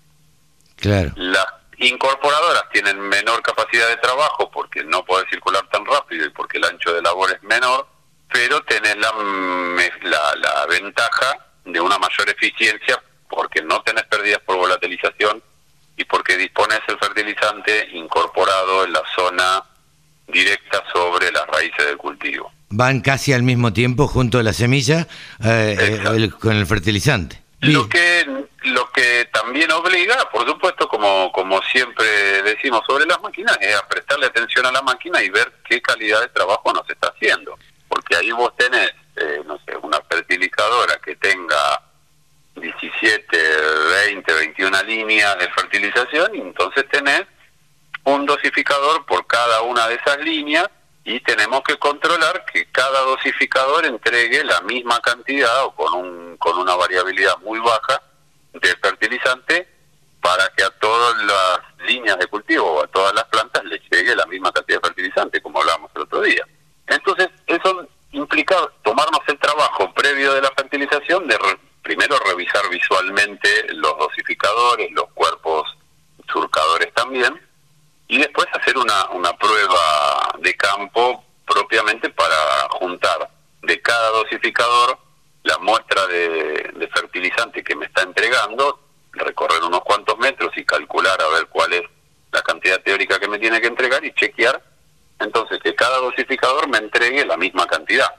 Claro. 0.75 1.12
Las 1.15 1.62
incorporadoras 1.87 2.63
tienen 2.71 2.99
menor 2.99 3.41
capacidad 3.41 3.87
de 3.87 3.97
trabajo 3.97 4.49
porque 4.51 4.83
no 4.83 5.03
puede 5.05 5.27
circular 5.29 5.67
tan 5.71 5.85
rápido 5.85 6.25
y 6.25 6.29
porque 6.29 6.57
el 6.57 6.65
ancho 6.65 6.93
de 6.93 7.01
labor 7.01 7.31
es 7.31 7.43
menor, 7.43 7.87
pero 8.31 8.61
tenés 8.63 8.97
la, 8.97 9.13
la, 10.03 10.35
la 10.35 10.65
ventaja 10.67 11.37
de 11.65 11.79
una 11.79 11.97
mayor 11.97 12.29
eficiencia 12.29 13.01
porque 13.29 13.61
no 13.61 13.81
tenés 13.81 14.03
pérdidas 14.05 14.39
por 14.45 14.57
volatilización 14.57 15.41
y 15.97 16.05
porque 16.05 16.37
dispones 16.37 16.79
el 16.87 16.97
fertilizante 16.97 17.89
incorporado 17.93 18.85
en 18.85 18.93
la 18.93 19.03
zona 19.15 19.63
directa 20.27 20.83
sobre 20.91 21.31
las 21.31 21.45
raíces 21.47 21.85
del 21.85 21.97
cultivo. 21.97 22.51
Van 22.69 23.01
casi 23.01 23.33
al 23.33 23.43
mismo 23.43 23.73
tiempo 23.73 24.07
junto 24.07 24.39
a 24.39 24.43
la 24.43 24.53
semilla 24.53 25.07
eh, 25.43 25.77
eh, 25.79 26.29
con 26.39 26.55
el 26.55 26.65
fertilizante. 26.65 27.41
Lo 27.59 27.87
que 27.87 28.42
también 29.53 29.71
obliga, 29.71 30.17
por 30.31 30.47
supuesto, 30.47 30.87
como 30.87 31.31
como 31.31 31.61
siempre 31.61 32.07
decimos 32.41 32.81
sobre 32.87 33.05
las 33.05 33.21
máquinas, 33.21 33.55
es 33.61 33.75
a 33.75 33.87
prestarle 33.87 34.25
atención 34.25 34.65
a 34.65 34.71
la 34.71 34.81
máquina 34.81 35.21
y 35.21 35.29
ver 35.29 35.53
qué 35.69 35.79
calidad 35.79 36.21
de 36.21 36.29
trabajo 36.29 36.73
nos 36.73 36.89
está 36.89 37.09
haciendo, 37.09 37.55
porque 37.87 38.15
ahí 38.15 38.31
vos 38.31 38.51
tenés, 38.57 38.91
eh, 39.15 39.43
no 39.45 39.59
sé, 39.63 39.77
una 39.77 40.01
fertilizadora 40.09 40.99
que 41.05 41.15
tenga 41.17 41.83
17, 42.55 43.37
20, 44.07 44.33
21 44.33 44.83
líneas 44.87 45.37
de 45.37 45.47
fertilización 45.51 46.33
y 46.33 46.41
entonces 46.41 46.89
tenés 46.89 47.21
un 48.05 48.25
dosificador 48.25 49.05
por 49.05 49.27
cada 49.27 49.61
una 49.61 49.87
de 49.87 49.95
esas 50.03 50.17
líneas 50.17 50.67
y 51.03 51.19
tenemos 51.19 51.61
que 51.61 51.77
controlar 51.77 52.43
que 52.51 52.71
cada 52.71 53.01
dosificador 53.01 53.85
entregue 53.85 54.43
la 54.45 54.61
misma 54.61 54.99
cantidad 55.01 55.65
o 55.65 55.75
con, 55.75 55.93
un, 55.93 56.37
con 56.37 56.57
una 56.57 56.73
variabilidad 56.73 57.37
muy 57.43 57.59
baja 57.59 58.01
de 58.53 58.75
fertilizante 58.77 59.67
para 60.21 60.47
que 60.55 60.63
a 60.63 60.69
todas 60.79 61.21
las 61.23 61.59
líneas 61.87 62.17
de 62.17 62.27
cultivo 62.27 62.65
o 62.65 62.83
a 62.83 62.87
todas 62.87 63.13
las 63.13 63.25
plantas 63.25 63.63
les 63.65 63.81
llegue 63.91 64.15
la 64.15 64.25
misma 64.25 64.51
cantidad 64.51 64.81
de 64.81 64.87
fertilizante, 64.87 65.41
como 65.41 65.59
hablábamos 65.59 65.91
el 65.95 66.03
otro 66.03 66.21
día. 66.21 66.47
Entonces, 66.87 67.29
eso 67.47 67.87
implica 68.11 68.55
tomarnos 68.83 69.19
el 69.27 69.37
trabajo 69.39 69.93
previo 69.93 70.33
de 70.33 70.41
la 70.41 70.51
fertilización 70.55 71.27
de 71.27 71.37
primero 71.81 72.17
revisar 72.19 72.69
visualmente 72.69 73.73
los 73.73 73.97
dosificadores, 73.97 74.89
los 74.91 75.11
cuerpos 75.13 75.77
surcadores 76.31 76.93
también, 76.93 77.39
y 78.07 78.19
después 78.19 78.47
hacer 78.53 78.77
una, 78.77 79.09
una 79.09 79.33
prueba 79.33 80.35
de 80.39 80.53
campo 80.55 81.23
propiamente 81.45 82.09
para 82.09 82.67
juntar 82.79 83.29
de 83.61 83.81
cada 83.81 84.09
dosificador 84.11 84.97
la 85.43 85.58
muestra 85.60 86.08
de, 86.08 86.89
fertilizante 86.93 87.63
que 87.63 87.75
me 87.75 87.86
está 87.86 88.03
entregando, 88.03 88.79
recorrer 89.12 89.63
unos 89.63 89.82
cuantos 89.82 90.17
metros 90.19 90.51
y 90.56 90.65
calcular 90.65 91.19
a 91.21 91.27
ver 91.29 91.47
cuál 91.47 91.73
es 91.73 91.82
la 92.32 92.41
cantidad 92.41 92.82
teórica 92.82 93.19
que 93.19 93.27
me 93.27 93.39
tiene 93.39 93.62
que 93.62 93.67
entregar 93.67 94.03
y 94.06 94.13
chequear, 94.13 94.62
entonces 95.19 95.60
que 95.62 95.75
cada 95.75 95.97
dosificador 95.97 96.67
me 96.67 96.77
entregue 96.77 97.25
la 97.25 97.38
misma 97.38 97.65
cantidad. 97.65 98.13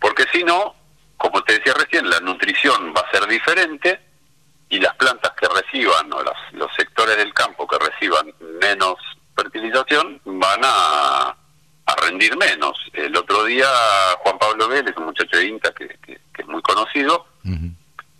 Porque 0.00 0.24
si 0.32 0.44
no, 0.44 0.74
como 1.16 1.42
te 1.42 1.54
decía 1.54 1.74
recién, 1.74 2.08
la 2.08 2.20
nutrición 2.20 2.94
va 2.96 3.00
a 3.00 3.10
ser 3.10 3.26
diferente 3.26 4.00
y 4.68 4.78
las 4.78 4.94
plantas 4.96 5.32
que 5.32 5.48
reciban, 5.48 6.12
o 6.12 6.22
los 6.52 6.74
sectores 6.76 7.16
del 7.16 7.32
campo 7.32 7.66
que 7.66 7.78
reciban 7.78 8.32
menos 8.60 8.96
fertilización 9.36 10.20
van 10.24 10.60
a, 10.64 11.36
rendir 11.94 12.36
menos. 12.36 12.78
El 12.92 13.16
otro 13.16 13.44
día 13.44 13.66
Juan 14.20 14.38
Pablo 14.38 14.68
Vélez, 14.68 14.94
un 14.96 15.06
muchacho 15.06 15.36
de 15.36 15.46
INTA 15.46 15.72
que, 15.72 15.96
es 16.36 16.46
muy 16.46 16.62
conocido, 16.62 17.26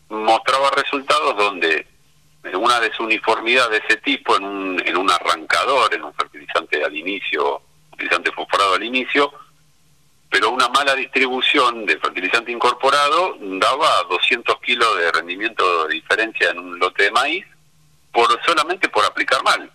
mostraba 0.08 0.70
resultados 0.70 1.36
donde 1.36 1.86
una 2.54 2.80
desuniformidad 2.80 3.70
de 3.70 3.78
ese 3.78 3.96
tipo 3.98 4.36
en 4.36 4.44
un, 4.44 4.82
en 4.86 4.96
un 4.96 5.10
arrancador, 5.10 5.92
en 5.94 6.04
un 6.04 6.14
fertilizante 6.14 6.82
al 6.84 6.94
inicio, 6.96 7.62
fertilizante 7.90 8.30
fosforado 8.32 8.74
al 8.74 8.84
inicio, 8.84 9.32
pero 10.30 10.50
una 10.50 10.68
mala 10.68 10.94
distribución 10.94 11.86
de 11.86 11.98
fertilizante 11.98 12.52
incorporado 12.52 13.36
daba 13.40 14.02
200 14.08 14.60
kilos 14.60 14.96
de 14.98 15.12
rendimiento 15.12 15.86
de 15.86 15.94
diferencia 15.94 16.50
en 16.50 16.58
un 16.58 16.78
lote 16.78 17.04
de 17.04 17.10
maíz 17.10 17.46
por 18.12 18.28
solamente 18.44 18.88
por 18.88 19.04
aplicar 19.04 19.42
mal 19.42 19.70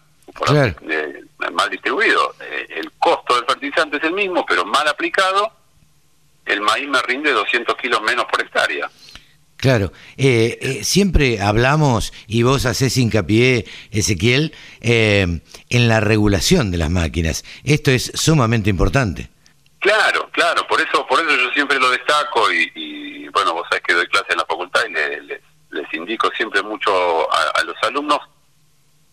mal 1.53 1.69
distribuido. 1.69 2.35
Eh, 2.39 2.67
el 2.77 2.91
costo 2.93 3.35
del 3.35 3.45
fertilizante 3.45 3.97
es 3.97 4.03
el 4.03 4.13
mismo, 4.13 4.45
pero 4.45 4.65
mal 4.65 4.87
aplicado, 4.87 5.51
el 6.45 6.61
maíz 6.61 6.87
me 6.87 7.01
rinde 7.01 7.31
200 7.31 7.75
kilos 7.77 8.01
menos 8.01 8.25
por 8.25 8.41
hectárea. 8.41 8.89
Claro, 9.57 9.91
eh, 10.17 10.57
eh, 10.59 10.83
siempre 10.83 11.39
hablamos, 11.39 12.13
y 12.25 12.41
vos 12.41 12.65
haces 12.65 12.97
hincapié, 12.97 13.65
Ezequiel, 13.91 14.55
en 14.81 15.41
la 15.69 15.99
regulación 15.99 16.71
de 16.71 16.77
las 16.79 16.89
máquinas. 16.89 17.45
Esto 17.63 17.91
es 17.91 18.11
sumamente 18.15 18.71
importante. 18.71 19.29
Claro, 19.79 20.29
claro, 20.31 20.65
por 20.67 20.81
eso, 20.81 21.05
por 21.07 21.19
eso 21.19 21.29
yo 21.29 21.51
siempre 21.53 21.79
lo 21.79 21.91
destaco 21.91 22.51
y, 22.51 23.27
bueno, 23.29 23.53
vos 23.53 23.67
sabés 23.69 23.83
que 23.83 23.93
doy 23.93 24.07
clase 24.07 24.31
en 24.31 24.37
la 24.37 24.45
facultad 24.45 24.81
y 24.89 24.93
les 25.71 25.93
indico 25.93 26.29
siempre 26.35 26.61
mucho 26.61 26.91
a, 27.31 27.63
los 27.63 27.75
alumnos, 27.83 28.19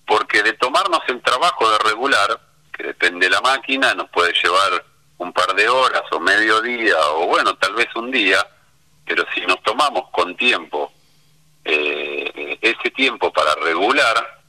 porque 0.09 0.43
de 0.43 0.55
tomarnos 0.55 1.03
el 1.09 1.21
trabajo 1.21 1.71
de 1.71 1.79
regular, 1.79 2.41
que 2.73 2.83
depende 2.83 3.27
de 3.27 3.33
la 3.33 3.43
máquina, 3.43 3.95
nos 3.95 4.09
puede 4.09 4.33
llevar 4.43 4.83
un 5.19 5.33
par 5.35 5.55
de 5.55 5.69
horas 5.69 6.03
o 6.11 6.19
medio 6.19 6.63
día 6.63 6.97
o 7.11 7.27
bueno, 7.27 7.55
tal 7.57 7.75
vez 7.75 7.89
un 7.95 8.11
día, 8.11 8.45
pero 9.05 9.25
si 9.35 9.43
nos 9.43 9.63
tomamos 9.63 10.09
con 10.11 10.35
tiempo 10.35 10.91
eh, 11.63 12.59
ese 12.63 12.91
tiempo 12.91 13.31
para 13.31 13.55
regular, 13.57 14.41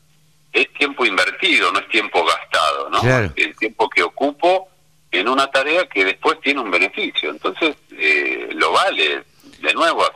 es 0.54 0.72
tiempo 0.74 1.06
invertido, 1.06 1.72
no 1.74 1.80
es 1.80 1.90
tiempo 1.90 2.26
gastado, 2.26 2.90
¿no? 2.90 3.02
El 3.36 3.56
tiempo 3.58 3.90
que 3.90 4.02
ocupo 4.02 4.70
en 5.12 5.28
una 5.28 5.52
tarea 5.52 5.88
que 5.88 6.06
después 6.06 6.40
tiene 6.40 6.62
un 6.62 6.72
beneficio. 6.72 7.32
Entonces, 7.32 7.76
eh, 7.92 8.50
lo 8.54 8.72
vale. 8.72 9.24
De 9.60 9.74
nuevo, 9.74 10.10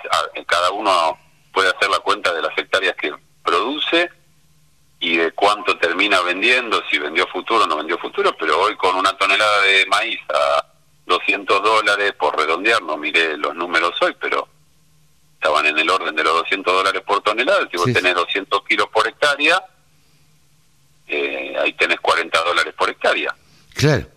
cada 0.48 0.72
uno 0.72 1.18
puede 1.52 1.70
hacer 1.70 1.90
la 1.90 2.00
cuenta 2.00 2.34
de 2.34 2.42
las 2.42 2.58
hectáreas 2.58 2.96
que 2.96 3.14
produce 3.44 4.10
y 5.04 5.18
de 5.18 5.34
cuánto 5.34 5.78
termina 5.78 6.22
vendiendo, 6.22 6.82
si 6.90 6.98
vendió 6.98 7.28
futuro 7.28 7.66
o 7.66 7.68
no 7.68 7.76
vendió 7.76 7.98
futuro, 7.98 8.34
pero 8.40 8.62
hoy 8.62 8.74
con 8.78 8.96
una 8.96 9.12
tonelada 9.18 9.62
de 9.64 9.86
maíz 9.88 10.18
a 10.34 10.66
200 11.06 11.62
dólares, 11.62 12.14
por 12.18 12.38
redondear, 12.38 12.82
no 12.82 12.96
miré 12.96 13.36
los 13.36 13.54
números 13.54 13.92
hoy, 14.02 14.16
pero 14.18 14.48
estaban 15.34 15.66
en 15.66 15.78
el 15.78 15.90
orden 15.90 16.16
de 16.16 16.24
los 16.24 16.34
200 16.36 16.74
dólares 16.74 17.02
por 17.06 17.22
tonelada, 17.22 17.68
si 17.70 17.76
vos 17.76 17.92
tenés 17.92 18.16
200 18.16 18.64
kilos 18.64 18.88
por 18.94 19.06
hectárea, 19.06 19.62
eh, 21.06 21.54
ahí 21.62 21.74
tenés 21.74 22.00
40 22.00 22.42
dólares 22.42 22.74
por 22.78 22.90
hectárea. 22.90 23.36
Claro. 23.74 24.08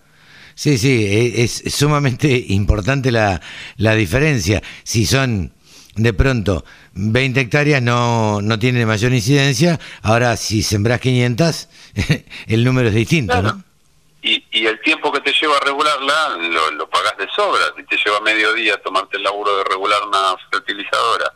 Sí, 0.54 0.78
sí, 0.78 1.04
e, 1.04 1.42
es, 1.42 1.64
sumamente 1.74 2.28
importante 2.50 3.10
la, 3.10 3.40
la 3.76 3.96
diferencia. 3.96 4.62
Si 4.84 5.04
son 5.04 5.52
de 5.96 6.12
pronto 6.12 6.64
20 6.96 7.40
hectáreas 7.40 7.82
no, 7.82 8.40
no 8.40 8.58
tiene 8.58 8.86
mayor 8.86 9.12
incidencia, 9.12 9.78
ahora 10.02 10.36
si 10.36 10.62
sembras 10.62 11.00
500, 11.00 11.68
el 12.46 12.64
número 12.64 12.88
es 12.88 12.94
distinto, 12.94 13.40
¿no? 13.42 13.62
Y, 14.22 14.44
y 14.50 14.66
el 14.66 14.80
tiempo 14.80 15.12
que 15.12 15.20
te 15.20 15.32
lleva 15.32 15.56
a 15.56 15.60
regularla 15.60 16.36
lo, 16.38 16.70
lo 16.72 16.90
pagás 16.90 17.16
de 17.16 17.28
sobra. 17.28 17.62
Si 17.76 17.84
te 17.84 17.96
lleva 17.96 18.18
medio 18.20 18.52
día 18.54 18.76
tomarte 18.82 19.18
el 19.18 19.22
laburo 19.22 19.56
de 19.58 19.64
regular 19.64 20.00
una 20.08 20.36
fertilizadora 20.50 21.32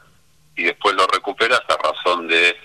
y 0.57 0.65
después 0.65 0.97
lo 0.97 1.07
recuperas 1.07 1.61
a 1.69 1.77
razón 1.77 2.27
de 2.27 2.57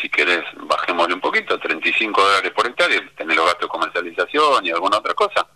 si 0.00 0.08
querés, 0.08 0.44
bajémosle 0.56 1.14
un 1.14 1.20
poquito, 1.20 1.58
35 1.58 2.22
dólares 2.22 2.52
por 2.52 2.66
hectárea, 2.66 3.02
tenés 3.16 3.36
los 3.36 3.46
gastos 3.46 3.62
de 3.62 3.68
comercialización 3.68 4.66
y 4.66 4.70
alguna 4.70 4.98
otra 4.98 5.14
cosa. 5.14 5.46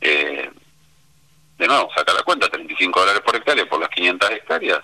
Eh, 0.00 0.50
de 1.58 1.66
nuevo, 1.66 1.90
saca 1.94 2.12
la 2.12 2.22
cuenta, 2.22 2.48
35 2.48 2.98
dólares 2.98 3.22
por 3.24 3.36
hectárea 3.36 3.66
por 3.66 3.80
las 3.80 3.88
500 3.90 4.30
hectáreas. 4.30 4.80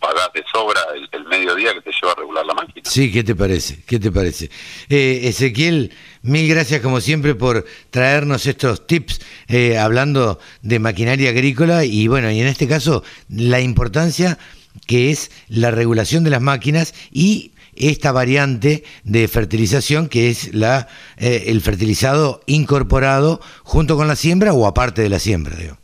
Pagás 0.00 0.30
de 0.34 0.44
sobra 0.52 0.80
el, 0.94 1.08
el, 1.12 1.24
mediodía 1.26 1.72
que 1.74 1.80
te 1.80 1.90
lleva 1.90 2.12
a 2.12 2.14
regular 2.16 2.44
la 2.44 2.54
máquina. 2.54 2.88
Sí, 2.88 3.10
¿qué 3.10 3.24
te 3.24 3.34
parece? 3.34 3.82
¿Qué 3.86 3.98
te 3.98 4.12
parece? 4.12 4.50
Eh, 4.88 5.22
Ezequiel, 5.24 5.92
mil 6.22 6.48
gracias 6.48 6.80
como 6.80 7.00
siempre 7.00 7.34
por 7.34 7.64
traernos 7.90 8.46
estos 8.46 8.86
tips 8.86 9.20
eh, 9.48 9.78
hablando 9.78 10.38
de 10.62 10.78
maquinaria 10.78 11.30
agrícola 11.30 11.84
y 11.84 12.08
bueno, 12.08 12.30
y 12.30 12.40
en 12.40 12.46
este 12.46 12.68
caso 12.68 13.02
la 13.28 13.60
importancia 13.60 14.38
que 14.86 15.10
es 15.10 15.30
la 15.48 15.70
regulación 15.70 16.24
de 16.24 16.30
las 16.30 16.42
máquinas 16.42 16.94
y 17.10 17.52
esta 17.74 18.12
variante 18.12 18.84
de 19.04 19.28
fertilización 19.28 20.08
que 20.08 20.30
es 20.30 20.54
la 20.54 20.88
eh, 21.16 21.44
el 21.48 21.60
fertilizado 21.60 22.40
incorporado 22.46 23.40
junto 23.62 23.96
con 23.96 24.08
la 24.08 24.16
siembra 24.16 24.52
o 24.52 24.66
aparte 24.66 25.02
de 25.02 25.08
la 25.08 25.18
siembra, 25.18 25.56
digo. 25.56 25.78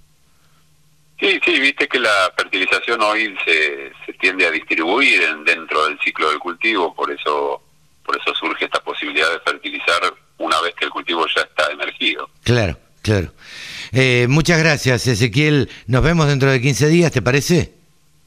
Sí, 1.22 1.40
sí, 1.44 1.60
viste 1.60 1.86
que 1.86 2.00
la 2.00 2.32
fertilización 2.36 3.00
hoy 3.00 3.32
se, 3.44 3.92
se 4.04 4.12
tiende 4.14 4.44
a 4.44 4.50
distribuir 4.50 5.22
en, 5.22 5.44
dentro 5.44 5.86
del 5.86 5.96
ciclo 6.00 6.28
del 6.30 6.40
cultivo, 6.40 6.92
por 6.92 7.12
eso 7.12 7.62
por 8.04 8.16
eso 8.16 8.34
surge 8.34 8.64
esta 8.64 8.80
posibilidad 8.80 9.30
de 9.30 9.38
fertilizar 9.40 10.00
una 10.38 10.60
vez 10.60 10.74
que 10.74 10.86
el 10.86 10.90
cultivo 10.90 11.24
ya 11.32 11.42
está 11.42 11.70
emergido. 11.70 12.28
Claro, 12.42 12.76
claro. 13.02 13.32
Eh, 13.92 14.26
muchas 14.28 14.58
gracias, 14.58 15.06
Ezequiel. 15.06 15.70
Nos 15.86 16.02
vemos 16.02 16.26
dentro 16.26 16.50
de 16.50 16.60
15 16.60 16.88
días, 16.88 17.12
¿te 17.12 17.22
parece? 17.22 17.72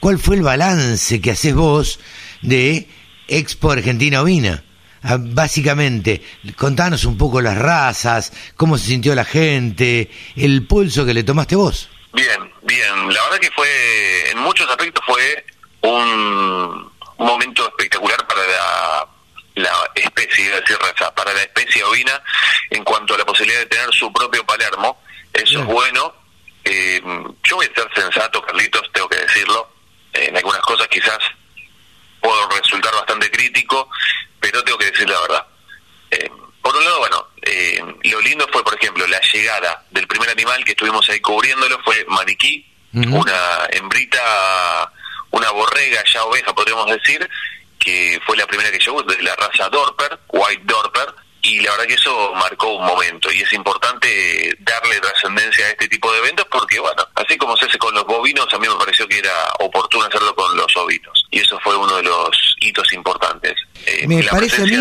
cuál 0.00 0.18
fue 0.18 0.36
el 0.36 0.42
balance 0.42 1.20
que 1.20 1.32
haces 1.32 1.54
vos 1.54 2.00
de 2.40 2.88
Expo 3.28 3.70
Argentina 3.70 4.22
Ovina. 4.22 4.64
Ah, 5.02 5.16
básicamente, 5.18 6.22
contanos 6.56 7.04
un 7.04 7.16
poco 7.16 7.40
las 7.40 7.56
razas, 7.56 8.32
cómo 8.54 8.76
se 8.76 8.86
sintió 8.86 9.14
la 9.14 9.24
gente, 9.24 10.10
el 10.36 10.66
pulso 10.66 11.06
que 11.06 11.14
le 11.14 11.24
tomaste 11.24 11.56
vos. 11.56 11.88
Bien, 12.12 12.52
bien. 12.62 12.94
La 13.08 13.22
verdad 13.24 13.38
que 13.40 13.50
fue, 13.54 14.30
en 14.30 14.38
muchos 14.38 14.68
aspectos 14.68 15.02
fue 15.06 15.44
un, 15.82 16.90
momento 17.18 17.66
espectacular 17.68 18.26
para 18.26 18.40
la, 18.46 19.08
la 19.54 19.90
especie, 19.94 20.46
iba 20.46 20.56
a 20.56 20.60
decir 20.60 20.78
raza, 20.78 21.14
para 21.14 21.32
la 21.32 21.42
especie 21.42 21.84
ovina 21.84 22.22
en 22.70 22.84
cuanto 22.84 23.14
a 23.14 23.18
la 23.18 23.24
posibilidad 23.24 23.60
de 23.60 23.66
tener 23.66 23.92
su 23.92 24.12
propio 24.12 24.44
Palermo. 24.44 25.02
Eso 25.32 25.60
es 25.60 25.64
bueno. 25.66 26.14
Eh, 26.64 27.00
yo 27.42 27.56
voy 27.56 27.66
a 27.66 27.74
ser 27.74 27.88
sensato, 27.94 28.42
Carlitos, 28.42 28.90
tengo 28.92 29.08
que 29.08 29.18
decirlo. 29.18 29.68
en 30.12 30.36
algunas 30.36 30.60
cosas 30.62 30.88
quizás 30.88 31.18
puedo 32.20 32.48
resultar 32.50 32.92
bastante 32.94 33.30
crítico, 33.30 33.88
pero 34.40 34.62
tengo 34.64 34.78
que 34.78 34.90
decir 34.90 35.08
la 35.08 35.20
verdad. 35.20 35.46
Eh, 36.10 36.30
por 36.62 36.76
un 36.76 36.84
lado, 36.84 36.98
bueno, 36.98 37.26
eh, 37.42 37.82
lo 38.04 38.20
lindo 38.20 38.46
fue, 38.52 38.62
por 38.62 38.74
ejemplo, 38.74 39.06
la 39.06 39.20
llegada 39.20 39.84
del 39.90 40.06
primer 40.06 40.28
animal 40.30 40.64
que 40.64 40.72
estuvimos 40.72 41.08
ahí 41.08 41.20
cubriéndolo 41.20 41.78
fue 41.82 42.04
Maniquí, 42.08 42.66
una 42.92 43.66
hembrita, 43.70 44.92
una 45.30 45.50
borrega, 45.50 46.02
ya 46.12 46.24
oveja, 46.24 46.52
podríamos 46.52 46.86
decir, 46.86 47.28
que 47.80 48.20
fue 48.24 48.36
la 48.36 48.46
primera 48.46 48.70
que 48.70 48.78
llegó 48.78 49.02
de 49.02 49.20
la 49.22 49.34
raza 49.34 49.68
Dorper, 49.68 50.20
White 50.28 50.62
Dorper, 50.64 51.14
y 51.42 51.60
la 51.60 51.70
verdad 51.72 51.86
que 51.86 51.94
eso 51.94 52.34
marcó 52.34 52.76
un 52.76 52.84
momento 52.84 53.32
y 53.32 53.40
es 53.40 53.52
importante 53.52 54.56
darle 54.60 55.00
trascendencia 55.00 55.64
a 55.66 55.70
este 55.70 55.88
tipo 55.88 56.12
de 56.12 56.18
eventos 56.18 56.46
porque 56.50 56.78
bueno, 56.78 57.02
así 57.14 57.36
como 57.38 57.56
se 57.56 57.64
hace 57.64 57.78
con 57.78 57.94
los 57.94 58.04
bovinos, 58.04 58.46
a 58.52 58.58
mí 58.58 58.68
me 58.68 58.74
pareció 58.74 59.08
que 59.08 59.18
era 59.18 59.32
oportuno 59.58 60.04
hacerlo 60.04 60.34
con 60.34 60.54
los 60.56 60.76
ovinos 60.76 61.24
y 61.30 61.40
eso 61.40 61.58
fue 61.62 61.76
uno 61.76 61.96
de 61.96 62.02
los 62.02 62.56
hitos 62.60 62.92
importantes. 62.92 63.54
Eh, 63.86 64.06
me 64.06 64.22
parece 64.24 64.62
a 64.62 64.66
mí 64.66 64.76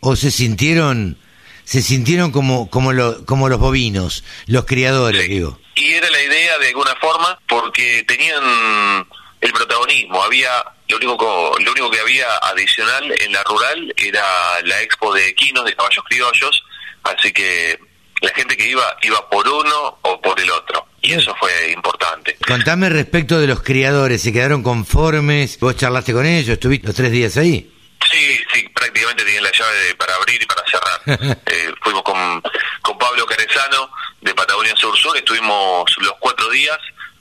o, 0.00 0.14
se 0.14 0.30
sintieron 0.30 1.18
se 1.64 1.80
sintieron 1.80 2.32
como 2.32 2.68
como 2.68 2.92
lo, 2.92 3.24
como 3.24 3.48
los 3.48 3.58
bovinos, 3.58 4.24
los 4.46 4.66
criadores, 4.66 5.26
digo. 5.28 5.58
Y 5.74 5.92
era 5.92 6.10
la 6.10 6.22
idea 6.22 6.58
de 6.58 6.68
alguna 6.68 6.94
forma 7.00 7.38
porque 7.48 8.04
tenían 8.06 9.06
el 9.40 9.52
protagonismo, 9.52 10.22
había 10.22 10.50
lo 10.88 10.96
único, 10.96 11.54
lo 11.60 11.72
único 11.72 11.90
que 11.90 12.00
había 12.00 12.26
adicional 12.38 13.14
en 13.20 13.32
la 13.32 13.42
rural 13.44 13.94
era 13.96 14.24
la 14.64 14.80
expo 14.82 15.12
de 15.14 15.28
equinos, 15.28 15.64
de 15.64 15.74
caballos 15.74 16.04
criollos, 16.08 16.64
así 17.04 17.32
que 17.32 17.78
la 18.20 18.30
gente 18.30 18.56
que 18.56 18.68
iba, 18.68 18.96
iba 19.02 19.28
por 19.28 19.46
uno 19.46 19.98
o 20.02 20.20
por 20.20 20.40
el 20.40 20.50
otro. 20.50 20.86
Y 21.00 21.12
eso 21.12 21.34
fue 21.38 21.70
importante. 21.70 22.36
Contame 22.46 22.88
respecto 22.88 23.38
de 23.38 23.46
los 23.46 23.62
criadores, 23.62 24.22
¿se 24.22 24.32
quedaron 24.32 24.62
conformes? 24.62 25.58
¿Vos 25.60 25.76
charlaste 25.76 26.12
con 26.12 26.26
ellos? 26.26 26.54
¿Estuviste 26.54 26.86
los 26.86 26.96
tres 26.96 27.12
días 27.12 27.36
ahí? 27.36 27.72
Sí, 28.10 28.40
sí, 28.52 28.68
prácticamente 28.74 29.24
tenían 29.24 29.44
la 29.44 29.52
llave 29.52 29.94
para 29.96 30.14
abrir 30.14 30.42
y 30.42 30.46
para 30.46 30.62
cerrar. 30.66 31.38
eh, 31.46 31.72
fuimos 31.82 32.02
con, 32.02 32.42
con 32.82 32.98
Pablo 32.98 33.26
Carezano 33.26 33.90
de 34.20 34.34
Patagonia 34.34 34.74
Sur 34.76 34.96
Sur, 34.98 35.16
estuvimos 35.16 35.84
los 35.98 36.14
cuatro 36.18 36.48
días 36.50 36.78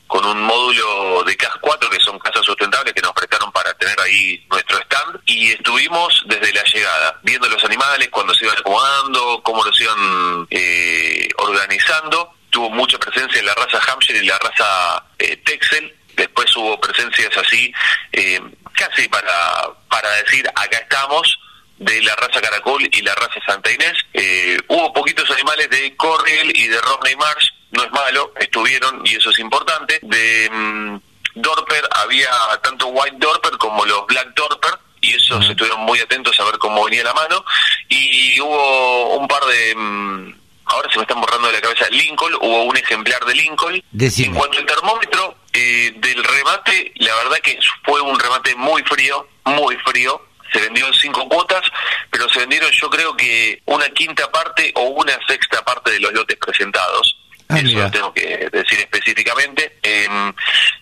con 0.08 0.26
un 0.26 0.42
módulo 0.42 1.24
de 1.24 1.36
CAS 1.36 1.54
4, 1.62 1.90
que 1.90 2.00
son 2.00 2.18
casas 2.20 2.46
sustentables 2.46 2.94
que 2.94 3.02
nos 3.02 3.12
prestaron 3.14 3.52
para 3.52 3.74
tener 3.76 4.00
ahí 4.00 4.46
nuestro 4.50 4.78
stand, 4.80 5.20
y 5.26 5.52
estuvimos 5.52 6.24
desde 6.26 6.54
la 6.54 6.64
llegada, 6.64 7.20
viendo 7.24 7.48
los 7.50 7.64
animales, 7.66 8.10
cuando 8.10 8.34
se 8.34 8.46
iban 8.46 8.58
acomodando, 8.58 9.42
cómo 9.44 9.64
los 9.64 9.80
iban 9.80 10.48
eh, 10.50 11.28
organizando. 11.38 12.34
Tuvo 12.50 12.70
mucha 12.70 12.98
presencia 12.98 13.40
en 13.40 13.46
la 13.46 13.54
raza 13.54 13.80
Hampshire 13.92 14.20
y 14.20 14.26
la 14.26 14.40
raza 14.40 15.04
eh, 15.20 15.38
Texel. 15.38 15.94
Después 16.16 16.56
hubo 16.56 16.80
presencias 16.80 17.36
así, 17.38 17.72
eh, 18.12 18.42
casi 18.74 19.08
para, 19.10 19.70
para 19.90 20.10
decir, 20.24 20.48
acá 20.56 20.78
estamos, 20.78 21.38
de 21.80 22.02
la 22.02 22.16
raza 22.16 22.42
caracol 22.42 22.88
y 22.92 23.02
la 23.02 23.14
raza 23.16 23.40
Santa 23.46 23.72
Inés. 23.72 23.94
Eh, 24.14 24.60
hubo 24.68 24.94
poquitos 24.94 25.30
animales 25.32 25.70
de 25.70 25.96
Corriel 25.96 26.52
y 26.56 26.68
de 26.68 26.82
Rodney 26.82 27.16
Marsh, 27.16 27.50
no 27.72 27.84
es 27.84 27.92
malo, 27.92 28.34
estuvieron 28.40 29.02
y 29.06 29.16
eso 29.16 29.30
es 29.30 29.40
importante. 29.40 30.00
De 30.02 30.50
mm, 30.52 30.98
Dorper 31.36 31.88
había 32.04 32.30
tanto 32.64 32.88
White 32.88 33.18
Dorper 33.20 33.58
como 33.58 33.86
los 33.86 34.06
Black 34.08 34.34
Dorper 34.36 34.80
y 35.02 35.14
esos 35.14 35.48
estuvieron 35.50 35.82
muy 35.82 36.00
atentos 36.00 36.40
a 36.40 36.46
ver 36.46 36.58
cómo 36.58 36.86
venía 36.86 37.04
la 37.04 37.14
mano 37.14 37.44
y 37.88 38.40
hubo 38.42 39.18
un 39.18 39.28
par 39.28 39.46
de 39.46 39.76
mm, 39.76 40.34
ahora 40.66 40.90
se 40.90 40.98
me 40.98 41.04
están 41.04 41.22
borrando 41.22 41.48
de 41.48 41.54
la 41.54 41.62
cabeza 41.62 41.88
Lincoln 41.92 42.34
hubo 42.42 42.64
un 42.64 42.76
ejemplar 42.76 43.24
de 43.26 43.36
Lincoln 43.36 43.76
en 43.76 44.34
cuanto 44.34 44.58
al 44.58 44.66
termómetro 44.66 45.36
eh, 45.54 45.94
del 45.98 46.24
remate 46.24 46.94
la 46.96 47.14
verdad 47.16 47.38
que 47.44 47.60
fue 47.84 48.02
un 48.02 48.20
remate 48.20 48.56
muy 48.56 48.82
frío 48.84 49.28
muy 49.46 49.78
frío 49.78 50.28
se 50.52 50.60
vendió 50.60 50.88
en 50.88 50.94
cinco 50.94 51.28
cuotas, 51.28 51.62
pero 52.10 52.30
se 52.30 52.40
vendieron 52.40 52.72
yo 52.72 52.90
creo 52.90 53.16
que 53.16 53.62
una 53.66 53.90
quinta 53.90 54.32
parte 54.32 54.72
o 54.76 54.82
una 54.90 55.18
sexta 55.28 55.64
parte 55.64 55.92
de 55.92 56.00
los 56.00 56.14
lotes 56.14 56.38
presentados. 56.38 57.18
Ah, 57.50 57.60
Eso 57.60 57.78
lo 57.78 57.92
tengo 57.92 58.14
que 58.14 58.50
decir 58.52 58.80
específicamente. 58.80 59.78
Em, 59.82 60.34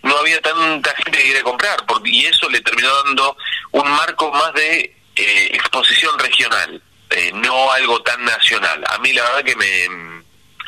no 0.03 0.17
había 0.17 0.41
tanta 0.41 0.93
gente 0.95 1.17
que 1.17 1.23
quería 1.23 1.43
comprar, 1.43 1.85
porque, 1.87 2.09
y 2.09 2.25
eso 2.25 2.49
le 2.49 2.61
terminó 2.61 2.89
dando 3.03 3.37
un 3.71 3.89
marco 3.91 4.31
más 4.31 4.53
de 4.53 4.95
eh, 5.15 5.49
exposición 5.53 6.17
regional, 6.17 6.81
eh, 7.11 7.31
no 7.35 7.71
algo 7.71 8.01
tan 8.01 8.23
nacional. 8.25 8.83
A 8.87 8.97
mí 8.99 9.13
la 9.13 9.23
verdad 9.23 9.43
que 9.43 9.55
me 9.55 10.23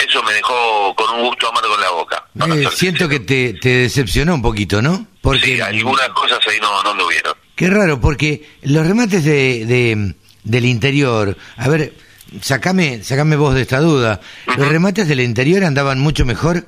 eso 0.05 0.21
me 0.21 0.33
dejó 0.33 0.93
con 0.95 1.09
un 1.15 1.25
gusto 1.25 1.49
amargo 1.49 1.73
en 1.73 1.81
la 1.81 1.89
boca. 1.89 2.23
Eh, 2.35 2.69
siento 2.71 3.09
que 3.09 3.19
te, 3.19 3.53
te, 3.55 3.69
decepcionó 3.69 4.35
un 4.35 4.41
poquito, 4.43 4.81
¿no? 4.81 5.07
Porque 5.21 5.55
sí, 5.55 5.61
algunas 5.61 6.09
cosas 6.09 6.39
ahí 6.47 6.59
no, 6.61 6.83
no 6.83 6.93
lo 6.93 7.07
vieron. 7.07 7.33
Qué 7.55 7.67
raro, 7.67 7.99
porque 7.99 8.47
los 8.61 8.85
remates 8.85 9.23
de, 9.23 9.65
de 9.65 10.13
del 10.43 10.65
interior, 10.65 11.35
a 11.57 11.67
ver, 11.67 11.93
sacame, 12.41 13.03
sacame 13.03 13.35
vos 13.35 13.55
de 13.55 13.61
esta 13.61 13.79
duda, 13.79 14.21
¿los 14.57 14.67
remates 14.67 15.07
del 15.07 15.21
interior 15.21 15.63
andaban 15.63 15.99
mucho 15.99 16.25
mejor 16.25 16.65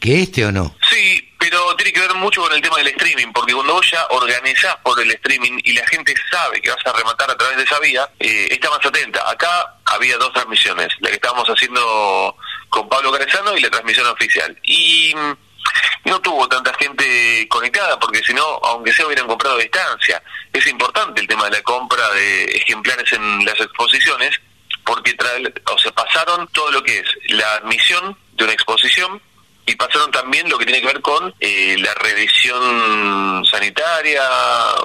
que 0.00 0.22
este 0.22 0.44
o 0.44 0.52
no? 0.52 0.74
Sí, 0.90 1.28
pero 1.38 1.74
tiene 1.76 1.92
que 1.92 2.00
ver 2.00 2.14
mucho 2.14 2.42
con 2.42 2.52
el 2.52 2.60
tema 2.60 2.78
del 2.78 2.88
streaming, 2.88 3.32
porque 3.32 3.52
cuando 3.54 3.74
vos 3.74 3.90
ya 3.90 4.06
organizás 4.10 4.76
por 4.82 5.00
el 5.00 5.10
streaming 5.12 5.60
y 5.64 5.72
la 5.72 5.86
gente 5.86 6.14
sabe 6.30 6.60
que 6.60 6.70
vas 6.70 6.84
a 6.84 6.92
rematar 6.92 7.30
a 7.30 7.36
través 7.36 7.56
de 7.56 7.62
esa 7.62 7.78
vía, 7.80 8.08
eh, 8.18 8.48
está 8.50 8.70
más 8.70 8.84
atenta. 8.84 9.28
Acá 9.30 9.76
había 9.84 10.16
dos 10.18 10.32
transmisiones, 10.32 10.88
la 11.00 11.08
que 11.08 11.14
estábamos 11.14 11.48
haciendo 11.48 12.36
con 12.68 12.88
Pablo 12.88 13.12
Carezano 13.12 13.56
y 13.56 13.60
la 13.60 13.70
transmisión 13.70 14.06
oficial. 14.08 14.58
Y 14.64 15.14
no 16.04 16.20
tuvo 16.20 16.48
tanta 16.48 16.72
gente 16.74 17.46
conectada, 17.48 17.98
porque 17.98 18.22
si 18.22 18.32
no, 18.32 18.42
aunque 18.64 18.92
sea 18.92 19.06
hubieran 19.06 19.26
comprado 19.26 19.56
a 19.56 19.62
distancia. 19.62 20.22
Es 20.52 20.66
importante 20.66 21.20
el 21.20 21.26
tema 21.26 21.44
de 21.44 21.52
la 21.52 21.62
compra 21.62 22.08
de 22.10 22.44
ejemplares 22.44 23.12
en 23.12 23.44
las 23.44 23.60
exposiciones, 23.60 24.40
porque 24.88 25.12
trae, 25.12 25.42
o 25.70 25.78
sea, 25.78 25.92
pasaron 25.92 26.48
todo 26.48 26.72
lo 26.72 26.82
que 26.82 26.98
es 26.98 27.06
la 27.28 27.56
admisión 27.56 28.16
de 28.32 28.44
una 28.44 28.54
exposición 28.54 29.20
y 29.66 29.76
pasaron 29.76 30.10
también 30.10 30.48
lo 30.48 30.56
que 30.56 30.64
tiene 30.64 30.80
que 30.80 30.86
ver 30.86 31.02
con 31.02 31.34
eh, 31.40 31.76
la 31.78 31.92
revisión 31.92 33.44
sanitaria, 33.44 34.22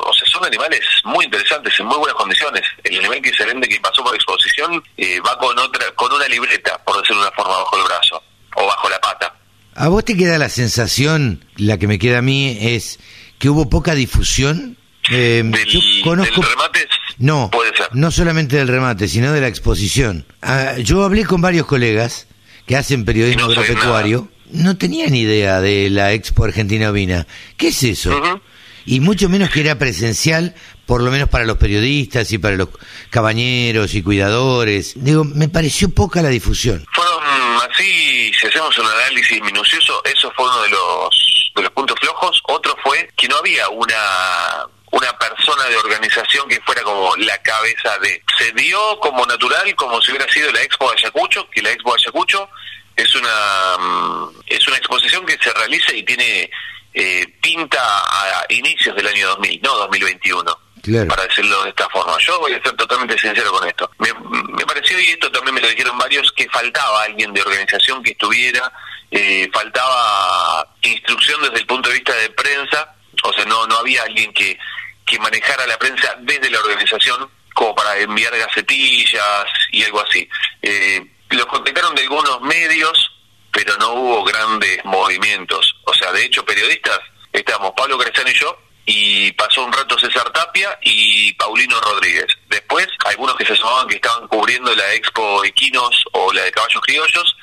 o 0.05 0.13
sea, 0.13 0.27
son 0.27 0.43
animales 0.43 0.81
muy 1.05 1.23
interesantes, 1.23 1.79
en 1.79 1.85
muy 1.85 1.97
buenas 1.97 2.17
condiciones. 2.17 2.63
El 2.83 2.99
animal 2.99 3.21
que 3.21 3.33
se 3.33 3.45
vende 3.45 3.65
que 3.69 3.79
pasó 3.79 4.03
por 4.03 4.13
exposición 4.13 4.83
eh, 4.97 5.21
va 5.21 5.37
con 5.37 5.57
otra, 5.57 5.89
con 5.95 6.11
una 6.11 6.27
libreta, 6.27 6.77
por 6.83 6.99
decirlo 6.99 7.21
de 7.21 7.27
una 7.29 7.35
forma, 7.37 7.57
bajo 7.59 7.77
el 7.77 7.83
brazo 7.85 8.23
o 8.57 8.67
bajo 8.67 8.89
la 8.89 8.99
pata. 8.99 9.33
¿A 9.75 9.87
vos 9.87 10.03
te 10.03 10.17
queda 10.17 10.37
la 10.37 10.49
sensación, 10.49 11.45
la 11.55 11.77
que 11.77 11.87
me 11.87 11.97
queda 11.97 12.17
a 12.17 12.21
mí, 12.21 12.57
es 12.59 12.99
que 13.39 13.47
hubo 13.47 13.69
poca 13.69 13.95
difusión? 13.95 14.77
Eh, 15.09 15.43
yo 15.69 15.79
conozco... 16.03 16.41
remate? 16.41 16.89
No, 17.17 17.51
no 17.93 18.11
solamente 18.11 18.57
del 18.57 18.67
remate, 18.67 19.07
sino 19.07 19.31
de 19.31 19.41
la 19.41 19.47
exposición. 19.47 20.25
Ah, 20.41 20.75
yo 20.79 21.03
hablé 21.03 21.25
con 21.25 21.41
varios 21.41 21.65
colegas 21.65 22.27
que 22.65 22.75
hacen 22.75 23.05
periodismo 23.05 23.45
agropecuario 23.45 24.29
no 24.53 24.77
tenían 24.77 25.15
idea 25.15 25.59
de 25.59 25.89
la 25.89 26.13
Expo 26.13 26.45
Argentina 26.45 26.89
Ovina. 26.89 27.27
¿Qué 27.57 27.69
es 27.69 27.83
eso? 27.83 28.41
Y 28.85 28.99
mucho 28.99 29.29
menos 29.29 29.49
que 29.49 29.61
era 29.61 29.79
presencial, 29.79 30.53
por 30.85 31.01
lo 31.01 31.09
menos 31.09 31.29
para 31.29 31.45
los 31.45 31.57
periodistas 31.57 32.31
y 32.31 32.37
para 32.37 32.55
los 32.55 32.69
cabañeros 33.09 33.95
y 33.95 34.03
cuidadores. 34.03 34.93
Digo, 34.95 35.23
me 35.23 35.49
pareció 35.49 35.89
poca 35.89 36.21
la 36.21 36.29
difusión. 36.29 36.85
Fueron 36.93 37.23
así, 37.71 38.31
si 38.39 38.47
hacemos 38.47 38.77
un 38.77 38.85
análisis 38.85 39.41
minucioso, 39.41 40.01
eso 40.05 40.31
fue 40.35 40.45
uno 40.45 40.61
de 40.61 40.69
los, 40.69 41.51
de 41.55 41.61
los 41.63 41.71
puntos 41.71 41.97
flojos. 41.99 42.41
Otro 42.47 42.75
fue 42.83 43.09
que 43.17 43.27
no 43.27 43.37
había 43.37 43.69
una 43.69 44.67
una 44.93 45.11
persona 45.17 45.63
de 45.65 45.77
organización 45.77 46.47
que 46.47 46.61
fuera 46.61 46.83
como 46.83 47.15
la 47.17 47.37
cabeza 47.39 47.97
de. 47.99 48.21
Se 48.37 48.51
dio 48.51 48.79
como 48.99 49.25
natural, 49.25 49.73
como 49.75 49.99
si 50.01 50.11
hubiera 50.11 50.31
sido 50.31 50.51
la 50.51 50.61
Expo 50.61 50.89
de 50.91 50.97
Ayacucho, 50.97 51.49
que 51.49 51.63
la 51.63 51.71
Expo 51.71 51.95
de 51.95 52.01
Ayacucho 52.01 52.49
es 52.95 53.15
una 53.15 53.77
mm, 53.79 54.41
es 54.45 54.67
una 54.67 54.77
exposición 54.77 55.25
que 55.25 55.37
se 55.41 55.51
realiza 55.51 55.93
y 55.93 56.03
tiene 56.03 56.49
eh, 56.93 57.25
pinta 57.41 57.79
a 57.81 58.45
inicios 58.49 58.95
del 58.95 59.07
año 59.07 59.29
2000, 59.29 59.61
no 59.63 59.77
2021. 59.77 60.59
Para 61.07 61.23
decirlo 61.23 61.63
de 61.63 61.69
esta 61.69 61.89
forma. 61.89 62.17
Yo 62.19 62.39
voy 62.39 62.53
a 62.53 62.61
ser 62.61 62.73
totalmente 62.73 63.17
sincero 63.17 63.51
con 63.53 63.65
esto. 63.67 63.89
Me, 63.99 64.65
pareció, 64.65 64.99
y 64.99 65.11
esto 65.11 65.31
también 65.31 65.55
me 65.55 65.61
lo 65.61 65.69
dijeron 65.69 65.97
varios, 65.97 66.29
que 66.33 66.47
faltaba 66.49 67.03
alguien 67.03 67.33
de 67.33 67.41
organización 67.41 68.03
que 68.03 68.11
estuviera, 68.11 68.69
eh, 69.09 69.49
faltaba 69.53 70.67
instrucción 70.81 71.41
desde 71.41 71.59
el 71.59 71.65
punto 71.65 71.87
de 71.87 71.95
vista 71.95 72.13
de 72.15 72.29
prensa, 72.31 72.95
o 73.23 73.31
sea, 73.31 73.45
no, 73.45 73.65
no 73.65 73.77
había 73.77 74.03
alguien 74.03 74.33
que, 74.33 74.59
que 75.05 75.19
manejara 75.19 75.67
la 75.67 75.77
prensa 75.77 76.15
desde 76.21 76.49
la 76.49 76.59
organización 76.59 77.29
como 77.53 77.75
para 77.75 77.97
enviar 77.99 78.35
gacetillas 78.37 79.45
y 79.71 79.83
algo 79.83 80.01
así. 80.01 80.27
Eh, 80.61 81.05
los 81.29 81.45
contactaron 81.45 81.95
de 81.95 82.01
algunos 82.01 82.41
medios, 82.41 83.11
pero 83.51 83.77
no 83.77 83.93
hubo 83.93 84.23
grandes 84.23 84.83
movimientos. 84.85 85.75
O 85.85 85.93
sea, 85.93 86.11
de 86.11 86.25
hecho, 86.25 86.45
periodistas, 86.45 86.99
estábamos 87.31 87.73
Pablo 87.75 87.97
Crescano 87.97 88.29
y 88.29 88.33
yo, 88.33 88.57
y 88.85 89.31
pasó 89.33 89.63
un 89.63 89.71
rato 89.71 89.97
César 89.97 90.29
Tapia 90.31 90.77
y 90.81 91.33
Paulino 91.33 91.79
Rodríguez. 91.79 92.27
Después, 92.49 92.87
algunos 93.05 93.35
que 93.35 93.45
se 93.45 93.55
sumaban 93.55 93.87
que 93.87 93.95
estaban 93.95 94.27
cubriendo 94.27 94.75
la 94.75 94.93
Expo 94.93 95.43
Equinos 95.45 96.03
o 96.11 96.33
la 96.33 96.43
de 96.43 96.51
Caballos 96.51 96.81
Criollos, 96.81 97.35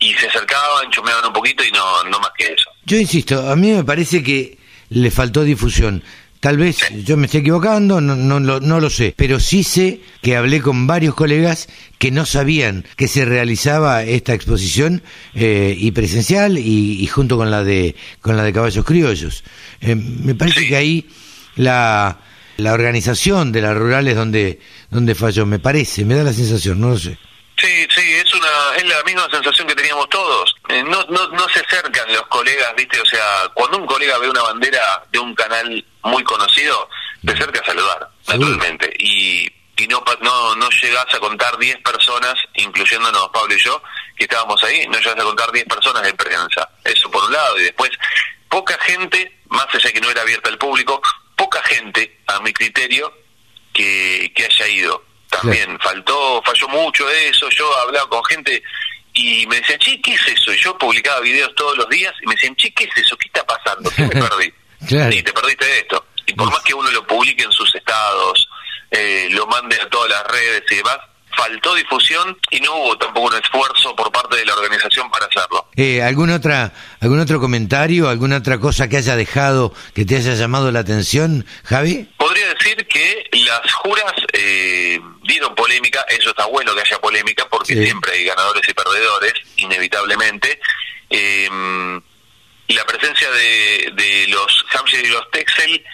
y 0.00 0.14
se 0.14 0.28
acercaban, 0.28 0.90
chumeaban 0.90 1.26
un 1.26 1.32
poquito 1.32 1.62
y 1.62 1.70
no, 1.70 2.04
no 2.04 2.18
más 2.18 2.30
que 2.36 2.46
eso. 2.46 2.70
Yo 2.84 2.96
insisto, 2.96 3.48
a 3.50 3.54
mí 3.54 3.70
me 3.70 3.84
parece 3.84 4.22
que 4.22 4.58
le 4.88 5.10
faltó 5.10 5.44
difusión. 5.44 6.02
Tal 6.40 6.56
vez 6.56 6.78
yo 7.04 7.18
me 7.18 7.26
esté 7.26 7.38
equivocando, 7.38 8.00
no, 8.00 8.16
no, 8.16 8.40
no, 8.40 8.80
lo 8.80 8.88
sé, 8.88 9.12
pero 9.14 9.38
sí 9.38 9.62
sé 9.62 10.00
que 10.22 10.36
hablé 10.36 10.62
con 10.62 10.86
varios 10.86 11.14
colegas 11.14 11.68
que 11.98 12.10
no 12.10 12.24
sabían 12.24 12.86
que 12.96 13.08
se 13.08 13.26
realizaba 13.26 14.04
esta 14.04 14.32
exposición 14.32 15.02
eh, 15.34 15.76
y 15.78 15.90
presencial 15.90 16.56
y, 16.56 17.06
junto 17.08 17.36
con 17.36 17.50
la 17.50 17.62
de 17.62 17.94
con 18.22 18.38
la 18.38 18.42
de 18.42 18.54
caballos 18.54 18.86
criollos. 18.86 19.44
Eh, 19.82 19.94
me 19.94 20.34
parece 20.34 20.66
que 20.66 20.76
ahí 20.76 21.06
la, 21.56 22.20
la 22.56 22.72
organización 22.72 23.52
de 23.52 23.60
las 23.60 23.76
rurales 23.76 24.16
donde 24.16 24.60
donde 24.90 25.14
falló, 25.14 25.44
me 25.44 25.58
parece, 25.58 26.06
me 26.06 26.14
da 26.14 26.24
la 26.24 26.32
sensación, 26.32 26.80
no 26.80 26.88
lo 26.88 26.98
sé. 26.98 27.18
Sí, 27.58 27.86
sí, 27.94 28.00
es 28.24 28.29
es 28.80 28.88
la 28.88 29.02
misma 29.04 29.28
sensación 29.30 29.66
que 29.66 29.74
teníamos 29.74 30.08
todos. 30.08 30.54
Eh, 30.68 30.82
no, 30.82 31.04
no, 31.08 31.28
no 31.28 31.48
se 31.48 31.60
acercan 31.60 32.12
los 32.12 32.26
colegas, 32.28 32.74
¿viste? 32.76 33.00
O 33.00 33.06
sea, 33.06 33.50
cuando 33.54 33.78
un 33.78 33.86
colega 33.86 34.18
ve 34.18 34.28
una 34.28 34.42
bandera 34.42 35.02
de 35.10 35.18
un 35.18 35.34
canal 35.34 35.84
muy 36.02 36.24
conocido, 36.24 36.88
te 37.24 37.32
acerca 37.32 37.60
a 37.60 37.66
saludar, 37.66 38.10
naturalmente. 38.28 38.92
Y, 38.98 39.46
y 39.76 39.86
no, 39.88 40.02
no, 40.20 40.56
no 40.56 40.68
llegas 40.70 41.14
a 41.14 41.18
contar 41.18 41.56
10 41.58 41.78
personas, 41.82 42.34
incluyéndonos 42.54 43.28
Pablo 43.28 43.54
y 43.54 43.58
yo, 43.58 43.82
que 44.16 44.24
estábamos 44.24 44.62
ahí, 44.64 44.86
no 44.88 44.98
llegas 44.98 45.20
a 45.20 45.24
contar 45.24 45.52
10 45.52 45.66
personas 45.66 46.02
de 46.02 46.14
prensa. 46.14 46.68
Eso 46.84 47.10
por 47.10 47.24
un 47.24 47.32
lado. 47.32 47.58
Y 47.58 47.64
después, 47.64 47.90
poca 48.48 48.78
gente, 48.80 49.40
más 49.48 49.66
allá 49.72 49.92
que 49.92 50.00
no 50.00 50.10
era 50.10 50.22
abierta 50.22 50.48
al 50.48 50.58
público, 50.58 51.00
poca 51.36 51.62
gente, 51.64 52.20
a 52.26 52.40
mi 52.40 52.52
criterio, 52.52 53.12
que, 53.72 54.32
que 54.34 54.46
haya 54.46 54.68
ido 54.68 55.09
también 55.30 55.78
faltó, 55.80 56.42
falló 56.44 56.68
mucho 56.68 57.08
eso, 57.08 57.48
yo 57.50 57.76
hablaba 57.78 58.08
con 58.08 58.24
gente 58.24 58.62
y 59.14 59.46
me 59.46 59.56
decían, 59.60 59.78
che, 59.78 60.00
¿qué 60.00 60.14
es 60.14 60.26
eso? 60.28 60.52
Y 60.52 60.58
yo 60.58 60.76
publicaba 60.78 61.20
videos 61.20 61.54
todos 61.54 61.76
los 61.76 61.88
días 61.88 62.12
y 62.22 62.26
me 62.26 62.34
decían, 62.34 62.54
che, 62.56 62.72
¿qué 62.72 62.84
es 62.84 62.96
eso? 62.96 63.16
¿Qué 63.16 63.28
está 63.28 63.44
pasando? 63.44 63.90
¿Qué 63.90 64.02
me 64.02 64.08
perdí? 64.28 64.52
Y 65.16 65.22
te 65.22 65.32
perdiste 65.32 65.64
de 65.64 65.78
esto. 65.78 66.06
Y 66.26 66.32
por 66.34 66.50
más 66.50 66.60
que 66.60 66.74
uno 66.74 66.90
lo 66.90 67.06
publique 67.06 67.42
en 67.42 67.52
sus 67.52 67.74
estados, 67.74 68.48
eh, 68.90 69.28
lo 69.30 69.46
mande 69.46 69.80
a 69.80 69.88
todas 69.88 70.10
las 70.10 70.26
redes 70.26 70.62
y 70.70 70.76
demás, 70.76 70.98
faltó 71.36 71.74
difusión 71.74 72.36
y 72.50 72.60
no 72.60 72.74
hubo 72.74 72.98
tampoco 72.98 73.28
un 73.28 73.42
esfuerzo 73.42 73.94
por 73.96 74.10
parte 74.12 74.36
de 74.36 74.44
la 74.44 74.54
organización 74.54 75.10
para 75.10 75.26
hacerlo. 75.26 75.68
Eh, 75.76 76.02
¿algún, 76.02 76.30
otra, 76.30 76.72
¿Algún 77.00 77.20
otro 77.20 77.40
comentario, 77.40 78.08
alguna 78.08 78.38
otra 78.38 78.58
cosa 78.58 78.88
que 78.88 78.96
haya 78.96 79.16
dejado, 79.16 79.72
que 79.94 80.04
te 80.04 80.16
haya 80.16 80.34
llamado 80.34 80.70
la 80.72 80.80
atención, 80.80 81.46
Javi? 81.64 82.08
Podría 82.16 82.54
decir 82.54 82.86
que 82.86 83.28
las 83.32 83.72
juras 83.74 84.14
eh, 84.32 85.00
dieron 85.24 85.54
polémica, 85.54 86.04
eso 86.08 86.30
está 86.30 86.46
bueno 86.46 86.74
que 86.74 86.80
haya 86.80 86.98
polémica 87.00 87.46
porque 87.48 87.74
siempre 87.74 88.12
hay 88.12 88.24
ganadores 88.24 88.68
y 88.68 88.74
perdedores, 88.74 89.34
inevitablemente. 89.56 90.60
Eh, 91.08 91.48
la 92.68 92.84
presencia 92.84 93.30
de, 93.32 93.92
de 93.94 94.26
los 94.28 94.64
Hampshire 94.74 95.06
y 95.06 95.10
los 95.10 95.28
Texel 95.32 95.84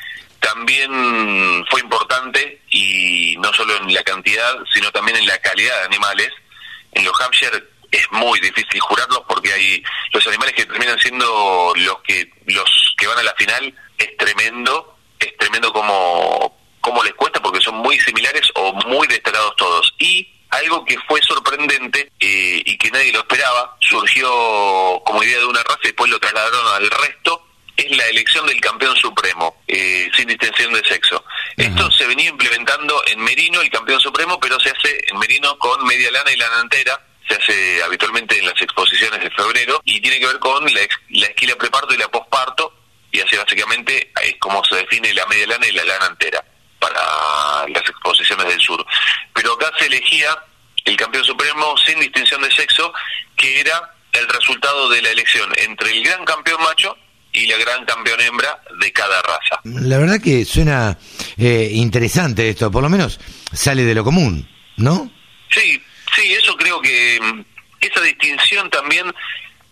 también 0.40 1.64
fue 1.70 1.80
importante 1.80 2.60
y 2.76 3.36
no 3.38 3.52
solo 3.54 3.74
en 3.76 3.92
la 3.94 4.02
cantidad, 4.02 4.54
sino 4.72 4.90
también 4.92 5.16
en 5.16 5.26
la 5.26 5.38
calidad 5.38 5.80
de 5.80 5.86
animales. 5.86 6.30
En 6.92 7.04
los 7.04 7.18
Hampshire 7.20 7.62
es 7.90 8.10
muy 8.12 8.38
difícil 8.40 8.80
jurarlos 8.80 9.22
porque 9.28 9.52
hay 9.52 9.82
los 10.12 10.26
animales 10.26 10.54
que 10.54 10.66
terminan 10.66 10.98
siendo 10.98 11.72
los 11.76 12.00
que 12.02 12.30
los 12.46 12.94
que 12.98 13.06
van 13.06 13.18
a 13.18 13.22
la 13.22 13.34
final 13.34 13.74
es 13.96 14.16
tremendo, 14.18 14.98
es 15.18 15.36
tremendo 15.38 15.72
como 15.72 16.58
como 16.80 17.02
les 17.02 17.14
cuesta 17.14 17.40
porque 17.40 17.60
son 17.60 17.76
muy 17.76 17.98
similares 17.98 18.48
o 18.54 18.72
muy 18.86 19.06
destacados 19.06 19.56
todos. 19.56 19.94
Y 19.98 20.28
algo 20.50 20.84
que 20.84 20.96
fue 21.08 21.20
sorprendente 21.22 22.12
eh, 22.20 22.62
y 22.64 22.78
que 22.78 22.90
nadie 22.90 23.12
lo 23.12 23.20
esperaba, 23.20 23.76
surgió 23.80 24.28
como 25.04 25.22
idea 25.22 25.38
de 25.38 25.46
una 25.46 25.62
raza 25.62 25.80
y 25.84 25.88
después 25.88 26.10
lo 26.10 26.20
trasladaron 26.20 26.74
al 26.74 26.90
resto, 26.90 27.45
es 27.76 27.96
la 27.96 28.06
elección 28.06 28.46
del 28.46 28.60
campeón 28.60 28.96
supremo, 28.96 29.62
eh, 29.66 30.10
sin 30.16 30.26
distinción 30.26 30.72
de 30.72 30.82
sexo. 30.84 31.22
Esto 31.56 31.90
se 31.90 32.06
venía 32.06 32.30
implementando 32.30 33.02
en 33.06 33.20
Merino, 33.20 33.60
el 33.60 33.70
campeón 33.70 34.00
supremo, 34.00 34.40
pero 34.40 34.58
se 34.60 34.70
hace 34.70 35.04
en 35.08 35.18
Merino 35.18 35.58
con 35.58 35.84
media 35.84 36.10
lana 36.10 36.32
y 36.32 36.36
lana 36.36 36.60
entera, 36.62 36.98
se 37.28 37.34
hace 37.34 37.82
habitualmente 37.82 38.38
en 38.38 38.46
las 38.46 38.60
exposiciones 38.60 39.20
de 39.20 39.30
febrero 39.30 39.80
y 39.84 40.00
tiene 40.00 40.18
que 40.18 40.26
ver 40.26 40.38
con 40.38 40.64
la, 40.64 40.80
la 41.10 41.26
esquila 41.26 41.56
preparto 41.56 41.92
y 41.92 41.98
la 41.98 42.08
posparto, 42.08 42.72
y 43.12 43.20
así 43.20 43.36
básicamente 43.36 44.12
es 44.22 44.36
como 44.38 44.64
se 44.64 44.76
define 44.76 45.12
la 45.12 45.26
media 45.26 45.46
lana 45.48 45.66
y 45.66 45.72
la 45.72 45.84
lana 45.84 46.06
entera 46.06 46.44
para 46.78 47.66
las 47.68 47.88
exposiciones 47.88 48.46
del 48.46 48.60
sur. 48.60 48.84
Pero 49.34 49.52
acá 49.52 49.70
se 49.78 49.86
elegía 49.86 50.36
el 50.84 50.96
campeón 50.96 51.24
supremo 51.24 51.76
sin 51.78 52.00
distinción 52.00 52.40
de 52.42 52.50
sexo, 52.52 52.92
que 53.36 53.60
era 53.60 53.94
el 54.12 54.28
resultado 54.28 54.88
de 54.88 55.02
la 55.02 55.10
elección 55.10 55.52
entre 55.56 55.90
el 55.90 56.04
gran 56.04 56.24
campeón 56.24 56.62
macho 56.62 56.96
y 57.36 57.46
la 57.46 57.56
gran 57.58 57.84
campeón 57.84 58.20
hembra 58.20 58.60
de 58.80 58.92
cada 58.92 59.20
raza. 59.22 59.60
La 59.64 59.98
verdad 59.98 60.20
que 60.20 60.44
suena 60.44 60.96
eh, 61.36 61.68
interesante 61.72 62.48
esto, 62.48 62.70
por 62.70 62.82
lo 62.82 62.88
menos 62.88 63.20
sale 63.52 63.84
de 63.84 63.94
lo 63.94 64.02
común, 64.02 64.48
¿no? 64.78 65.10
Sí, 65.50 65.80
sí, 66.14 66.32
eso 66.32 66.56
creo 66.56 66.80
que 66.80 67.20
esa 67.80 68.00
distinción 68.00 68.70
también 68.70 69.12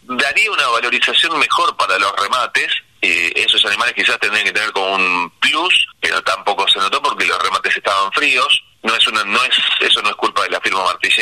daría 0.02 0.50
una 0.50 0.68
valorización 0.68 1.38
mejor 1.38 1.76
para 1.76 1.98
los 1.98 2.12
remates 2.16 2.70
eh, 3.06 3.32
esos 3.36 3.62
animales 3.66 3.92
quizás 3.94 4.18
tendrían 4.18 4.46
que 4.46 4.52
tener 4.52 4.72
como 4.72 4.94
un 4.94 5.30
plus, 5.38 5.86
pero 6.00 6.22
tampoco 6.22 6.66
se 6.68 6.78
notó 6.78 7.02
porque 7.02 7.26
los 7.26 7.38
remates 7.38 7.76
estaban 7.76 8.10
fríos. 8.12 8.64
No 8.82 8.94
es 8.96 9.06
una, 9.06 9.22
no 9.24 9.44
es, 9.44 9.58
eso 9.80 10.00
no 10.00 10.08
es 10.08 10.16
culpa 10.16 10.33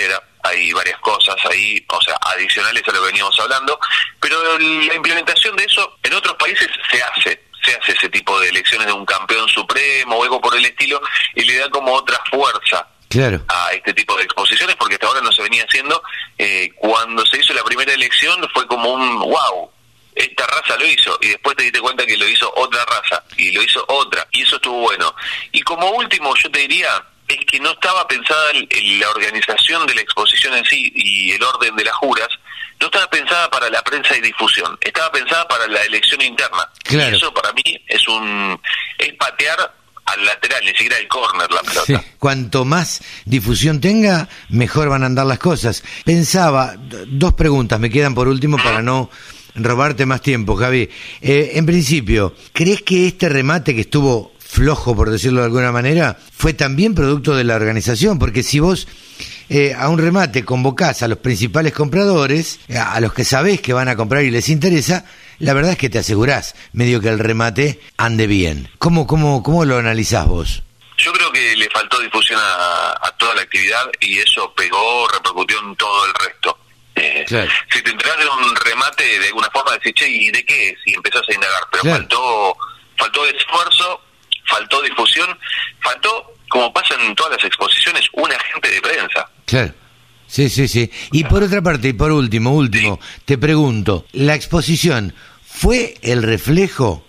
martillera. 0.02 0.22
Hay 0.44 0.72
varias 0.72 0.98
cosas 1.00 1.36
ahí, 1.48 1.84
o 1.88 2.02
sea, 2.02 2.16
adicionales 2.22 2.82
a 2.86 2.92
lo 2.92 3.00
que 3.00 3.06
veníamos 3.06 3.38
hablando. 3.38 3.78
Pero 4.20 4.58
la 4.58 4.94
implementación 4.94 5.54
de 5.56 5.64
eso 5.64 5.98
en 6.02 6.14
otros 6.14 6.34
países 6.36 6.68
se 6.90 7.02
hace 7.02 7.52
se 7.64 7.76
hace 7.76 7.92
ese 7.92 8.08
tipo 8.08 8.40
de 8.40 8.48
elecciones 8.48 8.88
de 8.88 8.92
un 8.92 9.06
campeón 9.06 9.48
supremo 9.48 10.16
o 10.16 10.24
algo 10.24 10.40
por 10.40 10.56
el 10.56 10.64
estilo 10.64 11.00
y 11.36 11.44
le 11.44 11.58
da 11.58 11.70
como 11.70 11.92
otra 11.92 12.20
fuerza 12.28 12.88
claro. 13.08 13.40
a 13.46 13.70
este 13.72 13.94
tipo 13.94 14.16
de 14.16 14.24
exposiciones 14.24 14.74
porque 14.74 14.96
hasta 14.96 15.06
ahora 15.06 15.20
no 15.20 15.30
se 15.30 15.42
venía 15.42 15.62
haciendo. 15.62 16.02
Eh, 16.36 16.72
cuando 16.74 17.24
se 17.24 17.38
hizo 17.38 17.54
la 17.54 17.62
primera 17.62 17.92
elección 17.92 18.44
fue 18.52 18.66
como 18.66 18.92
un 18.92 19.20
wow, 19.20 19.70
esta 20.12 20.44
raza 20.44 20.76
lo 20.76 20.86
hizo 20.86 21.16
y 21.20 21.28
después 21.28 21.56
te 21.56 21.62
diste 21.62 21.80
cuenta 21.80 22.04
que 22.04 22.16
lo 22.16 22.26
hizo 22.26 22.52
otra 22.56 22.84
raza 22.84 23.22
y 23.36 23.52
lo 23.52 23.62
hizo 23.62 23.84
otra 23.86 24.26
y 24.32 24.42
eso 24.42 24.56
estuvo 24.56 24.80
bueno. 24.80 25.14
Y 25.52 25.60
como 25.62 25.88
último 25.92 26.34
yo 26.34 26.50
te 26.50 26.58
diría 26.58 27.00
es 27.28 27.38
que 27.46 27.60
no 27.60 27.70
estaba 27.70 28.06
pensada 28.06 28.50
en 28.52 29.00
la 29.00 29.10
organización 29.10 29.86
de 29.86 29.94
la 29.94 30.00
exposición 30.00 30.54
en 30.54 30.64
sí 30.64 30.92
y 30.94 31.32
el 31.32 31.42
orden 31.42 31.74
de 31.76 31.84
las 31.84 31.94
juras, 31.94 32.28
no 32.80 32.86
estaba 32.86 33.08
pensada 33.08 33.48
para 33.48 33.70
la 33.70 33.82
prensa 33.82 34.16
y 34.16 34.20
difusión, 34.20 34.76
estaba 34.80 35.10
pensada 35.12 35.46
para 35.46 35.66
la 35.68 35.82
elección 35.82 36.20
interna. 36.20 36.68
Y 36.90 36.98
eso 36.98 37.32
para 37.32 37.52
mí 37.52 37.62
es 37.86 38.06
un 38.08 38.60
es 38.98 39.14
patear 39.14 39.74
al 40.04 40.24
lateral, 40.24 40.62
ni 40.64 40.72
siquiera 40.72 40.96
al 40.96 41.06
córner 41.06 41.50
la 41.50 41.62
pelota. 41.62 42.04
Cuanto 42.18 42.64
más 42.64 43.02
difusión 43.24 43.80
tenga, 43.80 44.28
mejor 44.48 44.88
van 44.88 45.04
a 45.04 45.06
andar 45.06 45.26
las 45.26 45.38
cosas. 45.38 45.82
Pensaba, 46.04 46.74
dos 46.76 47.34
preguntas 47.34 47.78
me 47.78 47.88
quedan 47.88 48.14
por 48.14 48.26
último 48.26 48.56
para 48.56 48.82
no 48.82 49.10
robarte 49.54 50.04
más 50.06 50.20
tiempo, 50.20 50.56
Javi. 50.56 50.88
Eh, 51.20 51.52
en 51.54 51.66
principio, 51.66 52.34
¿crees 52.52 52.82
que 52.82 53.06
este 53.06 53.28
remate 53.28 53.74
que 53.74 53.82
estuvo 53.82 54.31
flojo, 54.52 54.94
por 54.94 55.10
decirlo 55.10 55.40
de 55.40 55.46
alguna 55.46 55.72
manera, 55.72 56.18
fue 56.36 56.52
también 56.52 56.94
producto 56.94 57.34
de 57.34 57.44
la 57.44 57.56
organización? 57.56 58.18
Porque 58.18 58.42
si 58.42 58.60
vos 58.60 58.86
eh, 59.48 59.74
a 59.76 59.88
un 59.88 59.98
remate 59.98 60.44
convocás 60.44 61.02
a 61.02 61.08
los 61.08 61.18
principales 61.18 61.72
compradores, 61.72 62.60
eh, 62.68 62.76
a 62.76 63.00
los 63.00 63.12
que 63.12 63.24
sabés 63.24 63.60
que 63.60 63.72
van 63.72 63.88
a 63.88 63.96
comprar 63.96 64.24
y 64.24 64.30
les 64.30 64.48
interesa, 64.48 65.04
la 65.38 65.54
verdad 65.54 65.72
es 65.72 65.78
que 65.78 65.90
te 65.90 65.98
asegurás 65.98 66.54
medio 66.72 67.00
que 67.00 67.08
el 67.08 67.18
remate 67.18 67.80
ande 67.96 68.26
bien. 68.26 68.68
¿Cómo, 68.78 69.06
cómo, 69.06 69.42
cómo 69.42 69.64
lo 69.64 69.78
analizás 69.78 70.26
vos? 70.26 70.62
Yo 70.98 71.12
creo 71.12 71.32
que 71.32 71.56
le 71.56 71.68
faltó 71.70 71.98
difusión 71.98 72.38
a 72.40 73.12
toda 73.18 73.34
la 73.34 73.42
actividad 73.42 73.90
y 74.00 74.18
eso 74.18 74.52
pegó, 74.54 75.08
repercutió 75.08 75.58
en 75.60 75.74
todo 75.74 76.06
el 76.06 76.14
resto. 76.14 76.58
Si 76.94 77.82
te 77.82 77.90
enteras 77.90 78.18
de 78.18 78.26
un 78.26 78.56
remate, 78.56 79.18
de 79.18 79.26
alguna 79.26 79.48
forma 79.50 79.72
decís, 79.72 79.94
che, 79.94 80.08
¿y 80.08 80.30
de 80.30 80.44
qué 80.44 80.76
Y 80.86 80.94
empezás 80.94 81.22
a 81.28 81.34
indagar. 81.34 81.62
Pero 81.70 81.84
faltó, 81.84 82.56
faltó 82.96 83.26
esfuerzo, 83.26 84.00
faltó 84.52 84.82
difusión, 84.82 85.38
faltó, 85.80 86.34
como 86.48 86.72
pasa 86.72 86.94
en 87.00 87.14
todas 87.14 87.32
las 87.32 87.44
exposiciones, 87.44 88.06
un 88.12 88.30
agente 88.30 88.70
de 88.70 88.80
prensa. 88.80 89.28
Claro. 89.46 89.74
Sí, 90.26 90.48
sí, 90.48 90.66
sí. 90.66 90.90
Y 91.12 91.24
por 91.24 91.42
otra 91.42 91.60
parte, 91.60 91.88
y 91.88 91.92
por 91.92 92.10
último, 92.10 92.52
último, 92.52 92.98
te 93.26 93.36
pregunto, 93.36 94.06
¿la 94.12 94.34
exposición 94.34 95.14
fue 95.44 95.94
el 96.02 96.22
reflejo 96.22 97.04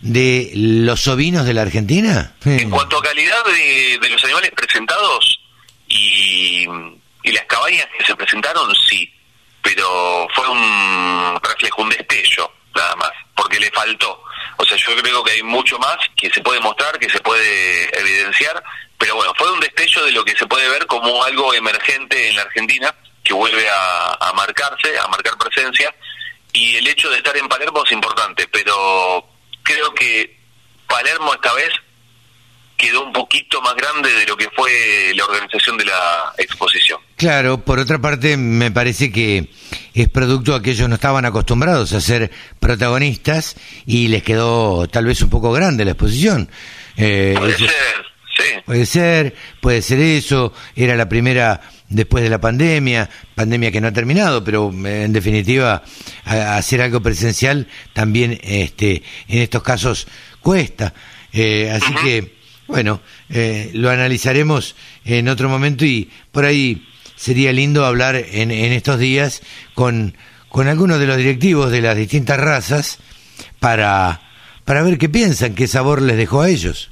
de 0.00 0.52
los 0.54 1.08
ovinos 1.08 1.44
de 1.44 1.54
la 1.54 1.62
Argentina? 1.62 2.34
En 2.44 2.70
cuanto 2.70 2.98
a 2.98 3.02
calidad 3.02 3.44
de, 3.46 3.98
de 4.00 4.08
los 4.10 4.22
animales 4.24 4.52
presentados 4.54 5.40
y, 5.88 6.66
y 7.24 7.32
las 7.32 7.44
cabañas 7.48 7.88
que 7.98 8.04
se 8.04 8.14
presentaron, 8.14 8.72
sí 8.88 9.12
pero 9.68 10.26
fue 10.34 10.48
un 10.48 11.38
reflejo, 11.42 11.82
un 11.82 11.90
destello, 11.90 12.50
nada 12.74 12.96
más, 12.96 13.10
porque 13.36 13.60
le 13.60 13.70
faltó. 13.70 14.22
O 14.58 14.64
sea, 14.64 14.76
yo 14.76 14.96
creo 14.96 15.22
que 15.22 15.32
hay 15.32 15.42
mucho 15.42 15.78
más 15.78 15.96
que 16.16 16.30
se 16.30 16.40
puede 16.40 16.60
mostrar, 16.60 16.98
que 16.98 17.08
se 17.08 17.20
puede 17.20 17.98
evidenciar, 17.98 18.62
pero 18.98 19.14
bueno, 19.14 19.32
fue 19.36 19.50
un 19.52 19.60
destello 19.60 20.04
de 20.04 20.12
lo 20.12 20.24
que 20.24 20.36
se 20.36 20.46
puede 20.46 20.68
ver 20.68 20.86
como 20.86 21.22
algo 21.22 21.54
emergente 21.54 22.28
en 22.28 22.36
la 22.36 22.42
Argentina, 22.42 22.94
que 23.22 23.32
vuelve 23.34 23.68
a, 23.68 24.14
a 24.14 24.32
marcarse, 24.32 24.98
a 24.98 25.06
marcar 25.06 25.38
presencia, 25.38 25.94
y 26.52 26.76
el 26.76 26.86
hecho 26.88 27.08
de 27.10 27.18
estar 27.18 27.36
en 27.36 27.48
Palermo 27.48 27.84
es 27.84 27.92
importante, 27.92 28.48
pero 28.48 29.24
creo 29.62 29.94
que 29.94 30.38
Palermo 30.88 31.34
esta 31.34 31.52
vez 31.54 31.70
quedó 32.76 33.04
un 33.04 33.12
poquito 33.12 33.60
más 33.60 33.74
grande 33.74 34.10
de 34.10 34.26
lo 34.26 34.36
que 34.36 34.48
fue 34.50 35.12
la 35.14 35.24
organización 35.24 35.76
de 35.76 35.84
la 35.84 36.32
exposición. 36.38 37.00
Claro, 37.16 37.58
por 37.58 37.78
otra 37.78 37.98
parte 37.98 38.36
me 38.36 38.70
parece 38.70 39.12
que 39.12 39.50
es 40.02 40.08
producto 40.08 40.54
de 40.54 40.62
que 40.62 40.70
ellos 40.70 40.88
no 40.88 40.96
estaban 40.96 41.24
acostumbrados 41.24 41.92
a 41.92 42.00
ser 42.00 42.30
protagonistas 42.60 43.56
y 43.86 44.08
les 44.08 44.22
quedó 44.22 44.86
tal 44.88 45.06
vez 45.06 45.22
un 45.22 45.30
poco 45.30 45.52
grande 45.52 45.84
la 45.84 45.92
exposición. 45.92 46.48
Eh, 46.96 47.34
puede 47.38 47.56
ser, 47.56 47.68
sí. 48.36 48.44
Puede 48.64 48.86
ser, 48.86 49.34
puede 49.60 49.82
ser 49.82 50.00
eso, 50.00 50.52
era 50.76 50.96
la 50.96 51.08
primera 51.08 51.60
después 51.88 52.22
de 52.22 52.30
la 52.30 52.40
pandemia, 52.40 53.08
pandemia 53.34 53.70
que 53.70 53.80
no 53.80 53.88
ha 53.88 53.92
terminado, 53.92 54.44
pero 54.44 54.72
eh, 54.84 55.04
en 55.04 55.12
definitiva 55.12 55.82
hacer 56.24 56.82
algo 56.82 57.00
presencial 57.00 57.66
también 57.92 58.38
este, 58.42 59.02
en 59.28 59.38
estos 59.38 59.62
casos 59.62 60.06
cuesta. 60.40 60.92
Eh, 61.32 61.70
así 61.70 61.94
que 62.02 62.38
bueno, 62.68 63.00
eh, 63.30 63.70
lo 63.72 63.88
analizaremos 63.88 64.76
en 65.04 65.28
otro 65.28 65.48
momento 65.48 65.86
y 65.86 66.10
por 66.30 66.44
ahí 66.44 66.86
sería 67.18 67.52
lindo 67.52 67.84
hablar 67.84 68.16
en, 68.16 68.50
en 68.50 68.72
estos 68.72 68.98
días 68.98 69.42
con, 69.74 70.16
con 70.48 70.68
algunos 70.68 70.98
de 70.98 71.06
los 71.06 71.16
directivos 71.16 71.70
de 71.70 71.82
las 71.82 71.96
distintas 71.96 72.38
razas 72.38 72.98
para, 73.60 74.20
para 74.64 74.82
ver 74.82 74.98
qué 74.98 75.08
piensan, 75.08 75.54
qué 75.54 75.66
sabor 75.66 76.00
les 76.00 76.16
dejó 76.16 76.42
a 76.42 76.48
ellos. 76.48 76.90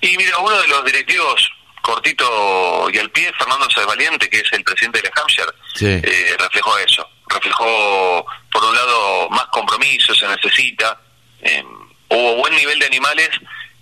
Y 0.00 0.16
mira, 0.16 0.38
uno 0.38 0.56
de 0.62 0.68
los 0.68 0.84
directivos, 0.84 1.50
cortito 1.82 2.88
y 2.92 2.98
al 2.98 3.10
pie, 3.10 3.30
Fernando 3.36 3.66
Valiente, 3.86 4.30
que 4.30 4.38
es 4.38 4.52
el 4.52 4.62
presidente 4.62 5.02
de 5.02 5.10
la 5.10 5.20
Hampshire, 5.20 6.02
eh, 6.06 6.36
reflejó 6.38 6.78
eso. 6.78 7.06
Reflejó, 7.28 8.24
por 8.50 8.64
un 8.64 8.74
lado, 8.74 9.28
más 9.30 9.46
compromiso, 9.46 10.14
se 10.14 10.26
necesita. 10.28 10.98
Eh, 11.42 11.62
hubo 12.08 12.36
buen 12.36 12.54
nivel 12.54 12.78
de 12.78 12.86
animales 12.86 13.30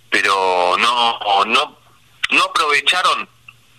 pero 0.09 0.75
no, 0.79 1.45
no, 1.45 1.79
no 2.31 2.43
aprovecharon 2.43 3.27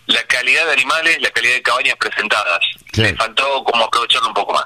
la 0.09 0.23
calidad 0.25 0.67
de 0.67 0.73
animales, 0.73 1.19
la 1.21 1.31
calidad 1.31 1.55
de 1.55 1.63
cabañas 1.63 1.97
presentadas. 1.97 2.61
Le 2.95 3.15
faltó 3.15 3.63
como 3.63 3.85
aprovecharlo 3.85 4.29
un 4.29 4.35
poco 4.35 4.55
más. 4.55 4.65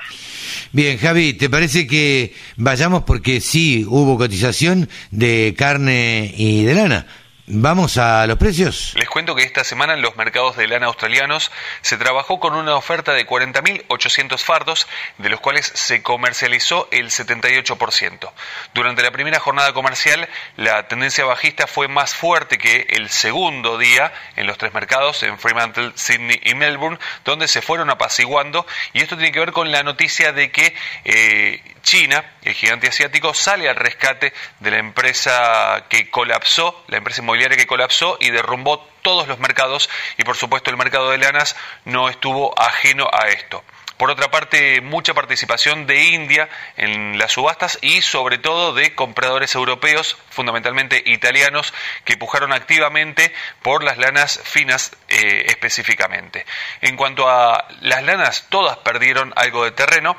Bien, 0.70 0.96
Javi, 0.98 1.34
¿te 1.34 1.50
parece 1.50 1.86
que 1.86 2.34
vayamos 2.56 3.02
porque 3.02 3.40
sí 3.40 3.84
hubo 3.86 4.16
cotización 4.16 4.88
de 5.10 5.54
carne 5.58 6.32
y 6.36 6.64
de 6.64 6.74
lana? 6.74 7.06
Vamos 7.54 7.98
a 7.98 8.26
los 8.26 8.38
precios. 8.38 8.94
Les 8.96 9.10
cuento 9.10 9.34
que 9.34 9.42
esta 9.42 9.62
semana 9.62 9.92
en 9.92 10.00
los 10.00 10.16
mercados 10.16 10.56
de 10.56 10.66
lana 10.66 10.86
australianos 10.86 11.50
se 11.82 11.98
trabajó 11.98 12.40
con 12.40 12.54
una 12.54 12.76
oferta 12.76 13.12
de 13.12 13.26
40.800 13.26 14.38
fardos, 14.38 14.86
de 15.18 15.28
los 15.28 15.38
cuales 15.38 15.70
se 15.74 16.02
comercializó 16.02 16.88
el 16.90 17.10
78%. 17.10 18.30
Durante 18.72 19.02
la 19.02 19.10
primera 19.10 19.38
jornada 19.38 19.74
comercial, 19.74 20.30
la 20.56 20.88
tendencia 20.88 21.26
bajista 21.26 21.66
fue 21.66 21.88
más 21.88 22.14
fuerte 22.14 22.56
que 22.56 22.86
el 22.88 23.10
segundo 23.10 23.76
día 23.76 24.14
en 24.36 24.46
los 24.46 24.56
tres 24.56 24.72
mercados, 24.72 25.22
en 25.22 25.38
Fremantle, 25.38 25.92
Sydney 25.94 26.40
y 26.44 26.54
Melbourne, 26.54 26.98
donde 27.26 27.48
se 27.48 27.60
fueron 27.60 27.90
apaciguando. 27.90 28.66
Y 28.94 29.02
esto 29.02 29.16
tiene 29.16 29.30
que 29.30 29.40
ver 29.40 29.52
con 29.52 29.70
la 29.70 29.82
noticia 29.82 30.32
de 30.32 30.50
que 30.50 30.74
eh, 31.04 31.60
China, 31.82 32.24
el 32.42 32.54
gigante 32.54 32.88
asiático, 32.88 33.34
sale 33.34 33.68
al 33.68 33.76
rescate 33.76 34.32
de 34.60 34.70
la 34.70 34.78
empresa 34.78 35.84
que 35.88 36.10
colapsó, 36.10 36.84
la 36.88 36.96
empresa 36.96 37.22
inmobiliaria 37.22 37.56
que 37.56 37.66
colapsó 37.66 38.16
y 38.20 38.30
derrumbó 38.30 38.78
todos 39.02 39.28
los 39.28 39.38
mercados 39.38 39.90
y 40.16 40.24
por 40.24 40.36
supuesto 40.36 40.70
el 40.70 40.76
mercado 40.76 41.10
de 41.10 41.18
lanas 41.18 41.56
no 41.84 42.08
estuvo 42.08 42.58
ajeno 42.58 43.08
a 43.12 43.28
esto. 43.28 43.62
Por 44.02 44.10
otra 44.10 44.32
parte, 44.32 44.80
mucha 44.80 45.14
participación 45.14 45.86
de 45.86 46.06
India 46.06 46.48
en 46.76 47.18
las 47.18 47.30
subastas 47.30 47.78
y 47.82 48.02
sobre 48.02 48.38
todo 48.38 48.74
de 48.74 48.96
compradores 48.96 49.54
europeos, 49.54 50.16
fundamentalmente 50.28 51.00
italianos, 51.06 51.72
que 52.04 52.16
pujaron 52.16 52.52
activamente 52.52 53.32
por 53.62 53.84
las 53.84 53.98
lanas 53.98 54.40
finas 54.42 54.96
eh, 55.08 55.44
específicamente. 55.46 56.44
En 56.80 56.96
cuanto 56.96 57.28
a 57.28 57.68
las 57.80 58.02
lanas, 58.02 58.46
todas 58.48 58.78
perdieron 58.78 59.32
algo 59.36 59.64
de 59.64 59.70
terreno 59.70 60.16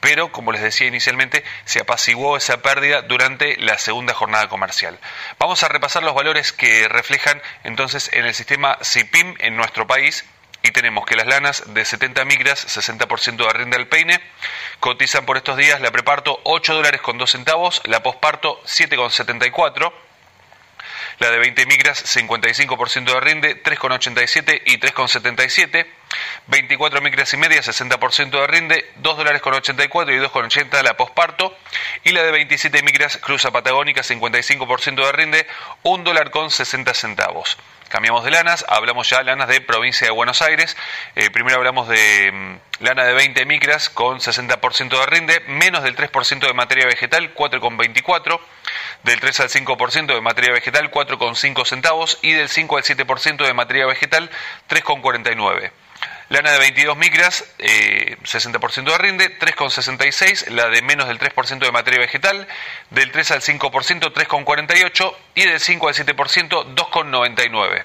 pero 0.00 0.32
como 0.32 0.52
les 0.52 0.62
decía 0.62 0.86
inicialmente, 0.86 1.44
se 1.64 1.80
apaciguó 1.80 2.36
esa 2.36 2.62
pérdida 2.62 3.02
durante 3.02 3.56
la 3.58 3.78
segunda 3.78 4.14
jornada 4.14 4.48
comercial. 4.48 4.98
Vamos 5.38 5.62
a 5.62 5.68
repasar 5.68 6.02
los 6.02 6.14
valores 6.14 6.52
que 6.52 6.88
reflejan 6.88 7.40
entonces 7.64 8.10
en 8.12 8.26
el 8.26 8.34
sistema 8.34 8.78
CIPIM 8.82 9.34
en 9.38 9.56
nuestro 9.56 9.86
país. 9.86 10.24
Y 10.62 10.72
tenemos 10.72 11.06
que 11.06 11.14
las 11.14 11.28
lanas 11.28 11.62
de 11.74 11.84
70 11.84 12.24
micras, 12.24 12.66
60% 12.66 13.36
de 13.36 13.52
rinde 13.52 13.76
al 13.76 13.86
peine, 13.86 14.20
cotizan 14.80 15.24
por 15.24 15.36
estos 15.36 15.56
días 15.56 15.80
la 15.80 15.92
preparto 15.92 16.40
8 16.42 16.74
dólares 16.74 17.00
con 17.00 17.18
2 17.18 17.30
centavos, 17.30 17.82
la 17.84 18.02
posparto 18.02 18.60
7,74 18.64 19.92
la 21.18 21.30
de 21.30 21.38
20 21.38 21.66
micras 21.66 22.04
55% 22.16 23.04
de 23.04 23.20
rinde, 23.20 23.62
3,87 23.62 24.62
y 24.66 24.78
3,77, 24.78 25.86
24 26.48 27.00
micras 27.00 27.32
y 27.32 27.36
media 27.36 27.60
60% 27.60 28.30
de 28.30 28.46
rinde, 28.46 28.90
2 28.96 29.16
dólares 29.16 29.42
con 29.42 29.54
84 29.54 30.14
y 30.14 30.18
2,80 30.18 30.82
la 30.82 30.96
posparto, 30.96 31.56
y 32.04 32.12
la 32.12 32.22
de 32.22 32.32
27 32.32 32.82
micras 32.82 33.16
cruza 33.18 33.50
patagónica 33.50 34.02
55% 34.02 34.94
de 34.94 35.12
rinde, 35.12 35.46
1 35.82 36.04
dólar 36.04 36.30
con 36.30 36.50
60 36.50 36.94
centavos. 36.94 37.56
Cambiamos 37.88 38.24
de 38.24 38.32
lanas, 38.32 38.64
hablamos 38.68 39.08
ya 39.08 39.22
lanas 39.22 39.46
de 39.48 39.60
provincia 39.60 40.06
de 40.06 40.10
Buenos 40.10 40.42
Aires. 40.42 40.76
Eh, 41.14 41.30
primero 41.30 41.56
hablamos 41.56 41.86
de 41.86 42.32
mm, 42.32 42.84
lana 42.84 43.04
de 43.04 43.14
20 43.14 43.46
micras 43.46 43.88
con 43.88 44.18
60% 44.18 44.88
de 44.88 45.06
rinde, 45.06 45.40
menos 45.46 45.84
del 45.84 45.94
3% 45.94 46.40
de 46.40 46.52
materia 46.52 46.86
vegetal, 46.86 47.32
4,24. 47.34 48.40
Del 49.04 49.20
3 49.20 49.40
al 49.40 49.48
5% 49.50 50.06
de 50.14 50.20
materia 50.20 50.52
vegetal, 50.52 50.90
4,5 50.90 51.64
centavos. 51.64 52.18
Y 52.22 52.32
del 52.32 52.48
5 52.48 52.76
al 52.76 52.82
7% 52.82 53.46
de 53.46 53.54
materia 53.54 53.86
vegetal, 53.86 54.30
3,49. 54.68 55.70
Lana 56.28 56.50
de 56.50 56.58
22 56.58 56.96
micras, 56.96 57.44
60% 57.58 58.78
eh, 58.78 58.90
de 58.90 58.98
rinde, 58.98 59.38
3,66, 59.38 60.48
la 60.48 60.68
de 60.68 60.82
menos 60.82 61.06
del 61.06 61.20
3% 61.20 61.58
de 61.60 61.70
materia 61.70 62.00
vegetal, 62.00 62.48
del 62.90 63.12
3 63.12 63.30
al 63.30 63.42
5%, 63.42 63.70
3,48 64.12 65.16
y 65.36 65.44
del 65.44 65.60
5 65.60 65.88
al 65.88 65.94
7%, 65.94 66.74
2,99. 66.74 67.84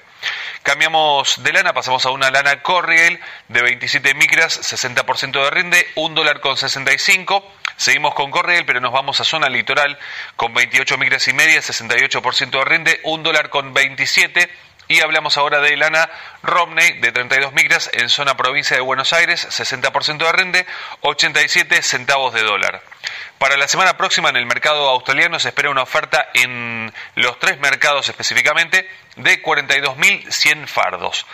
Cambiamos 0.64 1.42
de 1.42 1.52
lana, 1.52 1.72
pasamos 1.72 2.04
a 2.04 2.10
una 2.10 2.30
lana 2.30 2.62
Corriel 2.62 3.20
de 3.48 3.62
27 3.62 4.14
micras, 4.14 4.60
60% 4.72 5.44
de 5.44 5.50
rinde, 5.50 5.88
1 5.94 6.14
dólar 6.14 6.40
con 6.40 6.56
65. 6.56 7.44
Seguimos 7.76 8.14
con 8.14 8.30
Corriel, 8.30 8.64
pero 8.64 8.80
nos 8.80 8.92
vamos 8.92 9.20
a 9.20 9.24
zona 9.24 9.48
litoral 9.48 9.98
con 10.36 10.52
28 10.52 10.98
micras 10.98 11.26
y 11.28 11.32
media, 11.32 11.60
68% 11.60 12.50
de 12.50 12.64
rinde, 12.64 13.00
1 13.04 13.22
dólar 13.22 13.50
con 13.50 13.72
27 13.72 14.48
y 14.92 15.00
hablamos 15.00 15.38
ahora 15.38 15.60
de 15.60 15.74
lana 15.76 16.10
Romney 16.42 17.00
de 17.00 17.12
32 17.12 17.54
micras 17.54 17.88
en 17.94 18.10
zona 18.10 18.36
provincia 18.36 18.76
de 18.76 18.82
Buenos 18.82 19.14
Aires, 19.14 19.48
60% 19.48 20.18
de 20.18 20.32
rinde, 20.32 20.66
87 21.00 21.82
centavos 21.82 22.34
de 22.34 22.42
dólar. 22.42 22.82
Para 23.38 23.56
la 23.56 23.68
semana 23.68 23.96
próxima 23.96 24.28
en 24.28 24.36
el 24.36 24.44
mercado 24.44 24.90
australiano 24.90 25.38
se 25.40 25.48
espera 25.48 25.70
una 25.70 25.82
oferta 25.82 26.28
en 26.34 26.92
los 27.14 27.38
tres 27.38 27.58
mercados 27.58 28.10
específicamente 28.10 28.86
de 29.16 29.42
42.100 29.42 30.66
fardos. 30.66 31.26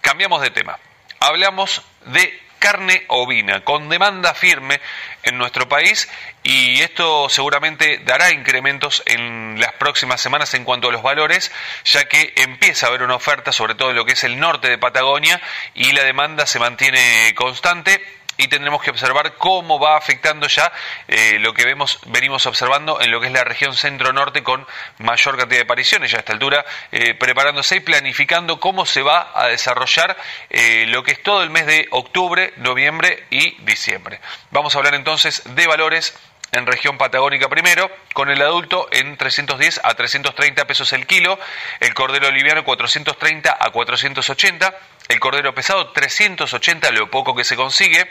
Cambiamos 0.00 0.42
de 0.42 0.50
tema. 0.50 0.80
Hablamos 1.20 1.82
de 2.06 2.42
carne 2.58 3.04
ovina 3.08 3.60
con 3.60 3.88
demanda 3.88 4.34
firme 4.34 4.80
en 5.22 5.38
nuestro 5.38 5.68
país 5.68 6.08
y 6.42 6.80
esto 6.80 7.28
seguramente 7.28 7.98
dará 8.04 8.30
incrementos 8.30 9.02
en 9.06 9.60
las 9.60 9.72
próximas 9.74 10.20
semanas 10.20 10.54
en 10.54 10.64
cuanto 10.64 10.88
a 10.88 10.92
los 10.92 11.02
valores, 11.02 11.52
ya 11.84 12.04
que 12.06 12.32
empieza 12.36 12.86
a 12.86 12.88
haber 12.90 13.02
una 13.02 13.16
oferta 13.16 13.52
sobre 13.52 13.74
todo 13.74 13.90
en 13.90 13.96
lo 13.96 14.04
que 14.04 14.12
es 14.12 14.24
el 14.24 14.38
norte 14.38 14.68
de 14.68 14.78
Patagonia 14.78 15.40
y 15.74 15.92
la 15.92 16.04
demanda 16.04 16.46
se 16.46 16.58
mantiene 16.58 17.34
constante 17.34 18.02
y 18.36 18.48
tendremos 18.48 18.82
que 18.82 18.90
observar 18.90 19.34
cómo 19.34 19.78
va 19.78 19.96
afectando 19.96 20.46
ya 20.48 20.72
eh, 21.08 21.38
lo 21.40 21.54
que 21.54 21.64
vemos, 21.64 21.98
venimos 22.06 22.46
observando 22.46 23.00
en 23.00 23.10
lo 23.10 23.20
que 23.20 23.28
es 23.28 23.32
la 23.32 23.44
región 23.44 23.74
centro-norte 23.74 24.42
con 24.42 24.66
mayor 24.98 25.36
cantidad 25.36 25.60
de 25.60 25.64
apariciones 25.64 26.10
ya 26.10 26.18
a 26.18 26.20
esta 26.20 26.32
altura, 26.32 26.64
eh, 26.92 27.14
preparándose 27.14 27.76
y 27.76 27.80
planificando 27.80 28.60
cómo 28.60 28.86
se 28.86 29.02
va 29.02 29.30
a 29.34 29.48
desarrollar 29.48 30.16
eh, 30.50 30.86
lo 30.88 31.02
que 31.02 31.12
es 31.12 31.22
todo 31.22 31.42
el 31.42 31.50
mes 31.50 31.66
de 31.66 31.88
octubre, 31.90 32.52
noviembre 32.56 33.24
y 33.30 33.60
diciembre. 33.62 34.20
Vamos 34.50 34.74
a 34.74 34.78
hablar 34.78 34.94
entonces 34.94 35.42
de 35.54 35.66
valores 35.66 36.14
en 36.54 36.66
región 36.66 36.98
patagónica 36.98 37.48
primero, 37.48 37.90
con 38.12 38.30
el 38.30 38.40
adulto 38.40 38.88
en 38.92 39.16
310 39.16 39.80
a 39.82 39.94
330 39.94 40.66
pesos 40.66 40.92
el 40.92 41.06
kilo, 41.06 41.38
el 41.80 41.94
cordero 41.94 42.30
liviano 42.30 42.64
430 42.64 43.56
a 43.58 43.70
480, 43.70 44.74
el 45.08 45.20
cordero 45.20 45.54
pesado 45.54 45.88
380, 45.90 46.90
lo 46.92 47.10
poco 47.10 47.34
que 47.34 47.44
se 47.44 47.56
consigue, 47.56 48.08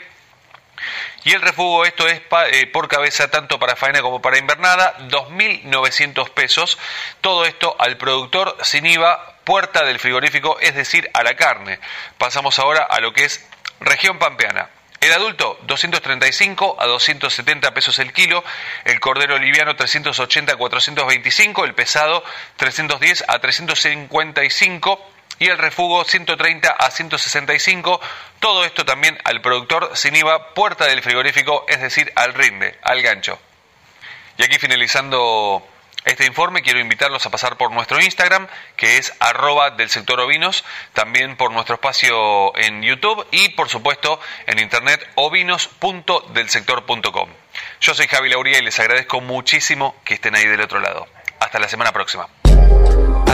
y 1.24 1.32
el 1.32 1.40
refugo, 1.40 1.84
esto 1.84 2.06
es 2.06 2.20
eh, 2.52 2.66
por 2.66 2.88
cabeza 2.88 3.30
tanto 3.30 3.58
para 3.58 3.76
faena 3.76 4.02
como 4.02 4.20
para 4.20 4.38
invernada, 4.38 4.96
2.900 5.08 6.30
pesos. 6.30 6.78
Todo 7.20 7.46
esto 7.46 7.76
al 7.78 7.96
productor 7.96 8.56
sin 8.62 8.84
IVA, 8.84 9.38
puerta 9.44 9.84
del 9.84 9.98
frigorífico, 9.98 10.58
es 10.60 10.74
decir, 10.74 11.10
a 11.14 11.22
la 11.22 11.34
carne. 11.34 11.80
Pasamos 12.18 12.58
ahora 12.58 12.82
a 12.82 13.00
lo 13.00 13.12
que 13.12 13.24
es 13.24 13.46
región 13.80 14.18
pampeana. 14.18 14.68
El 15.00 15.12
adulto 15.12 15.58
235 15.64 16.76
a 16.78 16.86
270 16.86 17.74
pesos 17.74 17.98
el 17.98 18.12
kilo, 18.12 18.42
el 18.84 19.00
cordero 19.00 19.38
liviano 19.38 19.76
380 19.76 20.54
a 20.54 20.56
425, 20.56 21.64
el 21.64 21.74
pesado 21.74 22.24
310 22.56 23.24
a 23.28 23.38
355 23.38 25.13
y 25.38 25.48
el 25.48 25.58
refugo 25.58 26.04
130 26.04 26.70
a 26.70 26.90
165. 26.90 28.00
Todo 28.40 28.64
esto 28.64 28.84
también 28.84 29.16
al 29.24 29.40
productor 29.40 29.92
sin 29.94 30.16
IVA, 30.16 30.54
puerta 30.54 30.86
del 30.86 31.02
frigorífico, 31.02 31.64
es 31.68 31.80
decir, 31.80 32.10
al 32.16 32.34
rinde, 32.34 32.76
al 32.82 33.02
gancho. 33.02 33.38
Y 34.36 34.42
aquí 34.42 34.58
finalizando 34.58 35.64
este 36.04 36.26
informe, 36.26 36.62
quiero 36.62 36.80
invitarlos 36.80 37.24
a 37.24 37.30
pasar 37.30 37.56
por 37.56 37.72
nuestro 37.72 37.98
Instagram, 37.98 38.46
que 38.76 38.98
es 38.98 39.14
arroba 39.20 39.70
del 39.70 39.88
sector 39.88 40.20
ovinos, 40.20 40.62
también 40.92 41.34
por 41.36 41.50
nuestro 41.50 41.76
espacio 41.76 42.54
en 42.58 42.82
YouTube 42.82 43.26
y 43.30 43.48
por 43.50 43.70
supuesto 43.70 44.20
en 44.46 44.58
internet 44.58 45.08
ovinos.delsector.com. 45.14 47.30
Yo 47.80 47.94
soy 47.94 48.06
Javi 48.06 48.28
Lauría 48.28 48.58
y 48.58 48.62
les 48.62 48.78
agradezco 48.80 49.22
muchísimo 49.22 49.96
que 50.04 50.12
estén 50.14 50.34
ahí 50.34 50.46
del 50.46 50.60
otro 50.60 50.80
lado. 50.80 51.06
Hasta 51.40 51.58
la 51.58 51.68
semana 51.68 51.92
próxima. 51.92 52.28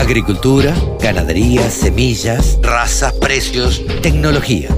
Agricultura, 0.00 0.74
ganadería, 0.98 1.70
semillas, 1.70 2.58
razas, 2.62 3.12
precios, 3.12 3.82
tecnología. 4.00 4.70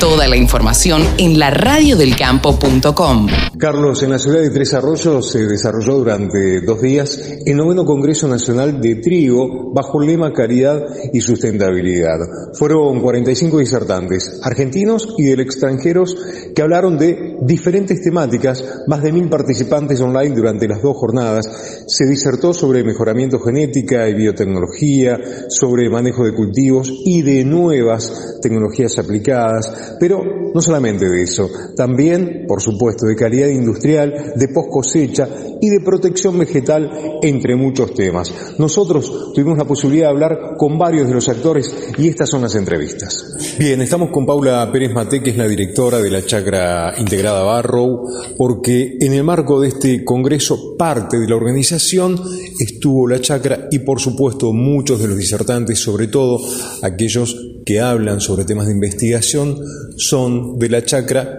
Toda 0.00 0.26
la 0.28 0.36
información 0.38 1.02
en 1.18 1.38
la 1.38 1.50
radiodelcampo.com. 1.50 3.26
Carlos, 3.58 4.02
en 4.02 4.08
la 4.08 4.18
ciudad 4.18 4.40
de 4.40 4.48
Tres 4.48 4.72
Arroyos 4.72 5.30
se 5.30 5.46
desarrolló 5.46 5.98
durante 5.98 6.62
dos 6.62 6.80
días 6.80 7.20
el 7.44 7.54
noveno 7.54 7.84
Congreso 7.84 8.26
Nacional 8.26 8.80
de 8.80 8.94
Trigo 8.94 9.70
bajo 9.74 10.00
el 10.00 10.08
lema 10.08 10.32
Caridad 10.32 10.86
y 11.12 11.20
Sustentabilidad. 11.20 12.16
Fueron 12.54 13.02
45 13.02 13.58
disertantes, 13.58 14.40
argentinos 14.42 15.14
y 15.18 15.24
del 15.24 15.40
extranjeros, 15.40 16.16
que 16.54 16.62
hablaron 16.62 16.96
de 16.96 17.36
diferentes 17.42 18.00
temáticas, 18.00 18.64
más 18.86 19.02
de 19.02 19.12
mil 19.12 19.28
participantes 19.28 20.00
online 20.00 20.34
durante 20.34 20.66
las 20.66 20.80
dos 20.80 20.96
jornadas. 20.96 21.84
Se 21.86 22.06
disertó 22.06 22.54
sobre 22.54 22.84
mejoramiento 22.84 23.38
genética 23.38 24.08
y 24.08 24.14
biotecnología, 24.14 25.18
sobre 25.50 25.90
manejo 25.90 26.24
de 26.24 26.34
cultivos 26.34 26.90
y 27.04 27.20
de 27.20 27.44
nuevas 27.44 28.38
tecnologías 28.40 28.98
aplicadas, 28.98 29.89
pero 29.98 30.22
no 30.54 30.60
solamente 30.60 31.08
de 31.08 31.22
eso, 31.22 31.48
también, 31.76 32.44
por 32.46 32.60
supuesto, 32.60 33.06
de 33.06 33.16
calidad 33.16 33.48
industrial, 33.48 34.34
de 34.36 34.48
post 34.48 34.68
cosecha 34.70 35.28
y 35.60 35.68
de 35.68 35.80
protección 35.80 36.38
vegetal, 36.38 37.18
entre 37.22 37.54
muchos 37.54 37.94
temas. 37.94 38.32
Nosotros 38.58 39.32
tuvimos 39.34 39.58
la 39.58 39.64
posibilidad 39.64 40.06
de 40.06 40.12
hablar 40.12 40.38
con 40.56 40.78
varios 40.78 41.06
de 41.08 41.14
los 41.14 41.28
actores 41.28 41.72
y 41.98 42.08
estas 42.08 42.28
son 42.28 42.42
las 42.42 42.54
entrevistas. 42.54 43.56
Bien, 43.58 43.80
estamos 43.82 44.10
con 44.10 44.26
Paula 44.26 44.68
Pérez 44.72 44.92
Mate, 44.92 45.22
que 45.22 45.30
es 45.30 45.36
la 45.36 45.48
directora 45.48 45.98
de 45.98 46.10
la 46.10 46.24
chacra 46.24 46.94
integrada 46.98 47.42
Barrow, 47.42 48.06
porque 48.36 48.96
en 49.00 49.12
el 49.12 49.24
marco 49.24 49.60
de 49.60 49.68
este 49.68 50.04
congreso 50.04 50.76
parte 50.76 51.18
de 51.18 51.28
la 51.28 51.36
organización 51.36 52.18
estuvo 52.58 53.06
la 53.06 53.20
chacra 53.20 53.68
y 53.70 53.80
por 53.80 54.00
supuesto 54.00 54.52
muchos 54.52 55.00
de 55.00 55.08
los 55.08 55.16
disertantes, 55.16 55.78
sobre 55.78 56.08
todo 56.08 56.38
aquellos 56.82 57.36
que 57.64 57.80
hablan 57.80 58.20
sobre 58.20 58.44
temas 58.44 58.66
de 58.66 58.72
investigación, 58.72 59.58
son 59.96 60.58
de 60.58 60.68
la 60.68 60.84
chacra 60.84 61.38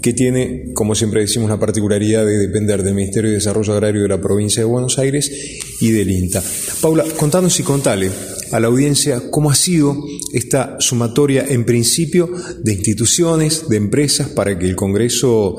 que 0.00 0.12
tiene, 0.12 0.72
como 0.74 0.94
siempre 0.94 1.20
decimos, 1.20 1.50
la 1.50 1.60
particularidad 1.60 2.24
de 2.24 2.38
depender 2.38 2.82
del 2.82 2.94
Ministerio 2.94 3.30
de 3.30 3.36
Desarrollo 3.36 3.74
Agrario 3.74 4.02
de 4.02 4.08
la 4.08 4.20
provincia 4.20 4.62
de 4.62 4.66
Buenos 4.66 4.98
Aires 4.98 5.30
y 5.80 5.90
del 5.90 6.10
INTA. 6.10 6.42
Paula, 6.80 7.04
contanos 7.18 7.58
y 7.60 7.62
contale 7.62 8.10
a 8.52 8.60
la 8.60 8.68
audiencia 8.68 9.30
cómo 9.30 9.50
ha 9.50 9.54
sido 9.54 9.96
esta 10.32 10.76
sumatoria 10.80 11.44
en 11.48 11.64
principio 11.64 12.30
de 12.62 12.72
instituciones, 12.72 13.68
de 13.68 13.76
empresas, 13.76 14.28
para 14.28 14.58
que 14.58 14.66
el 14.66 14.76
Congreso 14.76 15.56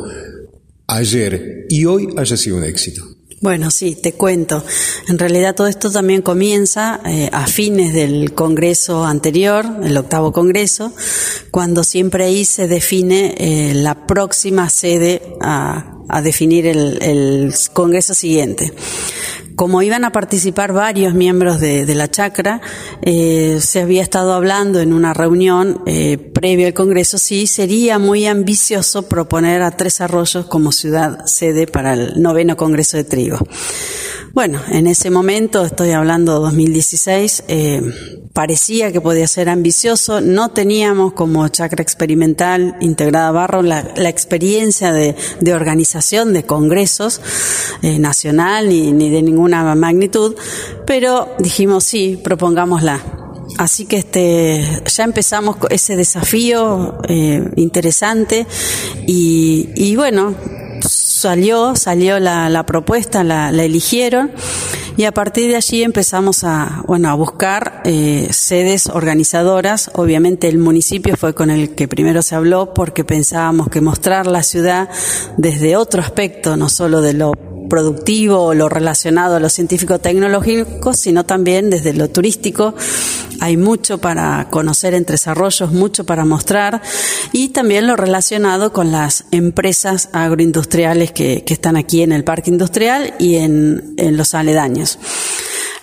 ayer 0.88 1.68
y 1.70 1.86
hoy 1.86 2.10
haya 2.18 2.36
sido 2.36 2.58
un 2.58 2.64
éxito. 2.64 3.11
Bueno, 3.42 3.72
sí, 3.72 3.96
te 3.96 4.14
cuento. 4.14 4.64
En 5.08 5.18
realidad 5.18 5.56
todo 5.56 5.66
esto 5.66 5.90
también 5.90 6.22
comienza 6.22 7.02
eh, 7.04 7.28
a 7.34 7.48
fines 7.48 7.92
del 7.92 8.36
Congreso 8.36 9.04
anterior, 9.04 9.66
el 9.84 9.98
octavo 9.98 10.32
Congreso, 10.32 10.94
cuando 11.50 11.84
siempre 11.84 12.26
ahí 12.26 12.46
se 12.46 12.68
define 12.68 13.34
eh, 13.40 13.74
la 13.74 14.06
próxima 14.06 14.70
sede 14.70 15.24
a, 15.42 15.98
definir 16.22 16.68
el 16.68 17.54
Congreso 17.74 18.14
siguiente 18.14 18.74
como 19.62 19.84
iban 19.84 20.06
a 20.06 20.12
participar 20.12 20.74
varios 20.74 21.14
miembros 21.14 21.60
de, 21.60 21.86
la 21.94 22.10
chacra, 22.10 22.62
eh, 23.04 23.60
se 23.62 23.80
había 23.80 24.02
estado 24.02 24.34
hablando 24.34 24.80
en 24.80 24.92
una 24.92 25.14
reunión 25.14 25.84
eh, 25.86 26.18
previa 26.18 26.66
al 26.66 26.74
Congreso 26.74 27.20
si 27.20 27.46
sería 27.46 28.00
muy 28.00 28.26
ambicioso 28.26 29.08
proponer 29.08 29.62
a 29.62 29.70
Tres 29.70 30.02
Arroyos 30.02 30.48
como 30.48 30.72
ciudad 30.72 31.28
sede 31.28 31.68
para 31.68 31.94
el 31.94 32.20
noveno 32.24 32.58
Congreso 32.58 32.98
de 32.98 33.04
Trigo. 33.04 33.38
Bueno, 34.34 34.62
en 34.70 34.88
ese 34.88 35.10
momento, 35.10 35.66
estoy 35.66 35.92
hablando 35.92 36.36
de 36.36 36.40
2016, 36.40 37.44
eh, 37.50 37.82
parecía 38.32 38.90
que 38.94 39.02
podía 39.02 39.28
ser 39.28 39.50
ambicioso. 39.50 40.22
No 40.22 40.52
teníamos 40.52 41.12
como 41.12 41.46
chacra 41.50 41.84
experimental 41.84 42.78
integrada 42.80 43.32
Barro 43.32 43.62
la, 43.62 43.82
experiencia 44.08 44.94
de, 44.94 45.16
organización 45.54 46.32
de 46.32 46.44
congresos 46.44 47.20
eh, 47.82 48.00
nacional 48.00 48.70
ni, 48.70 48.94
ni 48.94 49.10
de 49.10 49.22
ninguna 49.22 49.76
magnitud, 49.76 50.36
pero 50.88 51.36
dijimos 51.40 51.84
sí, 51.84 52.18
propongámosla. 52.24 53.02
Así 53.58 53.86
que 53.86 53.98
este, 53.98 54.82
ya 54.86 55.04
empezamos 55.04 55.58
ese 55.70 55.98
desafío 55.98 57.00
eh, 57.10 57.52
interesante 57.58 58.48
y, 59.06 59.70
y 59.76 59.98
bueno, 59.98 60.36
salió, 61.22 61.76
salió 61.76 62.20
la, 62.20 62.50
la 62.50 62.66
propuesta, 62.66 63.24
la, 63.24 63.50
eligieron 63.50 64.32
y 64.98 65.06
a 65.06 65.12
partir 65.12 65.50
de 65.50 65.56
allí 65.56 65.84
empezamos 65.84 66.44
a, 66.44 66.84
bueno, 66.86 67.10
a 67.10 67.14
buscar 67.14 67.82
eh, 67.86 68.28
sedes 68.32 68.88
organizadoras. 68.88 69.90
Obviamente 69.94 70.48
el 70.48 70.58
municipio 70.58 71.16
fue 71.18 71.34
con 71.34 71.50
el 71.50 71.76
que 71.76 71.88
primero 71.88 72.22
se 72.22 72.36
habló 72.36 72.74
porque 72.74 73.04
pensábamos 73.04 73.70
que 73.70 73.82
mostrar 73.82 74.28
la 74.28 74.44
ciudad 74.44 74.90
desde 75.38 75.76
otro 75.76 76.02
aspecto, 76.02 76.58
no 76.58 76.70
solo 76.70 77.02
de 77.02 77.14
lo 77.14 77.34
productivo 77.72 78.44
o 78.44 78.54
lo 78.54 78.68
relacionado 78.68 79.38
a 79.38 79.40
lo 79.40 79.48
científico-tecnológico, 79.48 80.94
sino 80.94 81.24
también 81.24 81.70
desde 81.70 81.94
lo 81.94 82.10
turístico. 82.10 82.76
Hay 83.40 83.56
mucho 83.56 83.98
para 83.98 84.50
conocer 84.50 84.94
entre 84.94 85.14
desarrollos, 85.14 85.72
mucho 85.72 86.06
para 86.06 86.26
mostrar 86.26 86.82
y 87.32 87.50
también 87.50 87.88
lo 87.88 87.96
relacionado 87.96 88.74
con 88.74 88.92
las 88.92 89.24
empresas 89.32 90.10
agroindustriales 90.12 91.14
que, 91.14 91.46
que 91.46 91.54
están 91.54 91.78
aquí 91.78 92.02
en 92.02 92.12
el 92.12 92.26
parque 92.26 92.50
industrial 92.50 93.14
y 93.20 93.38
en, 93.38 93.94
en 93.96 94.18
los 94.18 94.34
aledaños. 94.34 94.81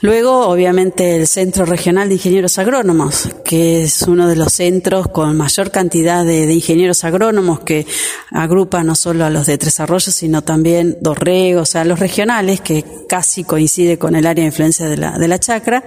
Luego, 0.01 0.47
obviamente, 0.47 1.17
el 1.17 1.27
Centro 1.27 1.65
Regional 1.65 2.09
de 2.09 2.15
Ingenieros 2.15 2.59
Agrónomos, 2.59 3.29
que 3.45 3.83
es 3.83 4.03
uno 4.03 4.29
de 4.29 4.37
los 4.37 4.53
centros 4.53 5.09
con 5.09 5.37
mayor 5.37 5.73
cantidad 5.73 6.25
de, 6.25 6.53
ingenieros 6.53 7.03
agrónomos 7.03 7.61
que 7.61 7.85
agrupa 8.31 8.85
no 8.85 8.95
solo 8.95 9.25
a 9.25 9.31
los 9.31 9.47
de 9.47 9.59
Tres 9.59 9.81
Arroyos, 9.81 10.15
sino 10.15 10.43
también 10.43 10.99
Dorrego, 11.01 11.65
los 11.85 11.99
regionales, 11.99 12.61
que 12.61 12.85
casi 13.09 13.43
coincide 13.43 13.99
con 13.99 14.15
el 14.15 14.27
área 14.27 14.43
de 14.43 14.51
influencia 14.51 14.87
de 14.87 14.99
la, 14.99 15.19
de 15.19 15.27
la 15.27 15.41
chacra. 15.41 15.83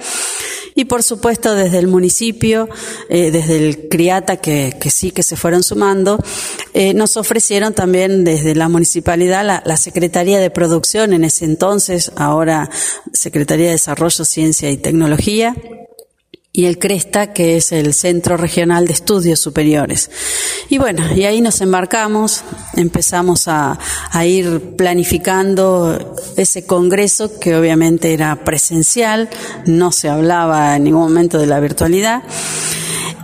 Y 0.76 0.86
por 0.86 1.04
supuesto 1.04 1.56
desde 1.56 1.80
el 1.80 1.88
municipio, 1.88 2.70
eh, 3.10 3.32
desde 3.32 3.58
el 3.58 3.90
CRIATA, 3.90 4.38
que, 4.38 4.78
que, 4.80 4.90
sí 4.90 5.12
que 5.12 5.24
se 5.24 5.36
fueron 5.36 5.64
sumando, 5.64 6.20
eh, 6.74 6.94
nos 6.94 7.18
ofrecieron 7.18 7.74
también 7.74 8.24
desde 8.24 8.56
la 8.56 8.70
municipalidad 8.70 9.46
la, 9.46 9.62
la, 9.66 9.78
Secretaría 9.78 10.40
de 10.40 10.50
Producción 10.50 11.14
en 11.14 11.24
ese 11.24 11.46
entonces, 11.46 12.12
ahora 12.16 12.70
Secretaría 13.14 13.68
de 13.68 13.72
Desarrollo, 13.74 14.24
Ciencia 14.26 14.70
y 14.70 14.78
Tecnología, 14.78 15.56
y 16.54 16.66
el 16.66 16.80
CRESTA, 16.80 17.32
que 17.32 17.56
es 17.56 17.72
el 17.72 17.94
Centro 17.94 18.36
Regional 18.36 18.86
de 18.86 18.94
Estudios 18.94 19.40
Superiores. 19.40 20.10
Y 20.70 20.80
bueno, 20.80 21.04
y 21.16 21.24
ahí 21.24 21.40
nos 21.40 21.62
embarcamos, 21.62 22.44
empezamos 22.74 23.48
a, 23.48 23.80
ir 24.26 24.76
planificando 24.76 26.16
ese 26.36 26.66
congreso 26.66 27.40
que 27.40 27.56
obviamente 27.56 28.14
era 28.14 28.44
presencial, 28.44 29.30
no 29.66 29.92
se 29.92 30.10
hablaba 30.10 30.76
en 30.76 30.84
ningún 30.84 31.04
momento 31.04 31.38
de 31.38 31.48
la 31.48 31.60
virtualidad. 31.60 32.24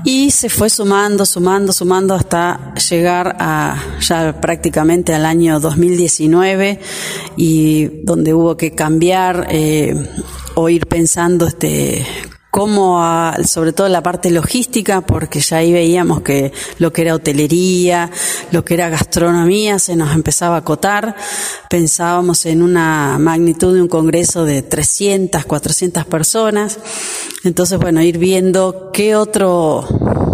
Y 0.05 0.31
se 0.31 0.47
fue 0.47 0.69
sumando, 0.69 1.25
sumando, 1.25 1.73
sumando 1.73 2.13
hasta 2.13 2.73
llegar 2.89 3.35
a 3.39 3.75
ya 3.99 4.39
prácticamente 4.39 5.13
al 5.13 5.25
año 5.25 5.59
2019 5.59 6.79
y 7.35 7.87
donde 8.03 8.33
hubo 8.33 8.55
que 8.55 8.71
cambiar 8.71 9.47
eh, 9.49 9.93
o 10.55 10.69
ir 10.69 10.87
pensando 10.87 11.45
este 11.45 12.05
como 12.51 12.99
sobre 13.45 13.73
todo 13.73 13.87
la 13.89 14.01
parte 14.01 14.31
logística, 14.31 15.01
porque 15.01 15.39
ya 15.41 15.57
ahí 15.57 15.73
veíamos 15.73 16.21
que 16.21 16.51
lo 16.79 16.91
que 16.91 17.03
era 17.03 17.15
hotelería, 17.15 18.09
lo 18.51 18.63
que 18.65 18.73
era 18.73 18.89
gastronomía, 18.89 19.79
se 19.79 19.95
nos 19.95 20.13
empezaba 20.13 20.55
a 20.55 20.59
acotar. 20.59 21.15
Pensábamos 21.69 22.45
en 22.45 22.61
una 22.61 23.17
magnitud 23.19 23.75
de 23.75 23.81
un 23.81 23.87
congreso 23.87 24.45
de 24.45 24.61
300, 24.61 25.45
400 25.45 26.05
personas. 26.05 26.79
Entonces, 27.43 27.79
bueno, 27.79 28.01
ir 28.01 28.17
viendo 28.17 28.91
qué 28.93 29.15
otro 29.15 29.87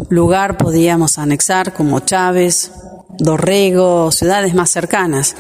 lugar 0.10 0.58
podíamos 0.58 1.18
anexar, 1.18 1.74
como 1.74 2.00
Chávez, 2.00 2.72
Dorrego, 3.18 4.12
ciudades 4.12 4.54
más 4.54 4.70
cercanas. 4.70 5.36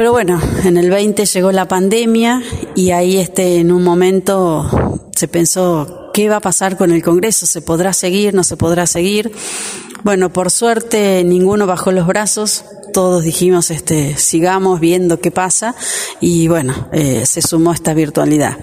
Pero 0.00 0.12
bueno, 0.12 0.40
en 0.64 0.78
el 0.78 0.88
20 0.88 1.26
llegó 1.26 1.52
la 1.52 1.68
pandemia 1.68 2.42
y 2.74 2.92
ahí 2.92 3.18
este, 3.18 3.58
en 3.58 3.70
un 3.70 3.84
momento 3.84 4.66
se 5.14 5.28
pensó, 5.28 6.10
¿qué 6.14 6.30
va 6.30 6.36
a 6.36 6.40
pasar 6.40 6.78
con 6.78 6.90
el 6.90 7.02
Congreso? 7.02 7.44
¿Se 7.44 7.60
podrá 7.60 7.92
seguir? 7.92 8.32
¿No 8.32 8.42
se 8.42 8.56
podrá 8.56 8.86
seguir? 8.86 9.30
Bueno, 10.02 10.32
por 10.32 10.50
suerte 10.50 11.22
ninguno 11.22 11.66
bajó 11.66 11.92
los 11.92 12.06
brazos, 12.06 12.64
todos 12.94 13.24
dijimos, 13.24 13.70
este, 13.70 14.16
sigamos 14.16 14.80
viendo 14.80 15.20
qué 15.20 15.30
pasa 15.30 15.74
y 16.18 16.48
bueno, 16.48 16.88
eh, 16.92 17.26
se 17.26 17.42
sumó 17.42 17.74
esta 17.74 17.92
virtualidad. 17.92 18.56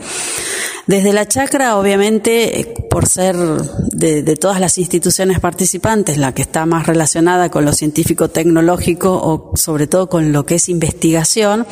Desde 0.87 1.11
la 1.11 1.27
chacra, 1.27 1.77
obviamente, 1.77 2.73
por 2.89 3.07
ser 3.09 3.35
de, 3.35 4.35
todas 4.37 4.61
las 4.61 4.77
instituciones 4.77 5.41
participantes 5.41 6.17
la 6.17 6.33
que 6.33 6.41
está 6.41 6.65
más 6.65 6.87
relacionada 6.87 7.51
con 7.51 7.65
lo 7.65 7.73
científico-tecnológico 7.73 9.11
o 9.11 9.51
sobre 9.57 9.87
todo 9.87 10.07
con 10.07 10.31
lo 10.31 10.45
que 10.45 10.55
es 10.55 10.69
investigación 10.69 11.67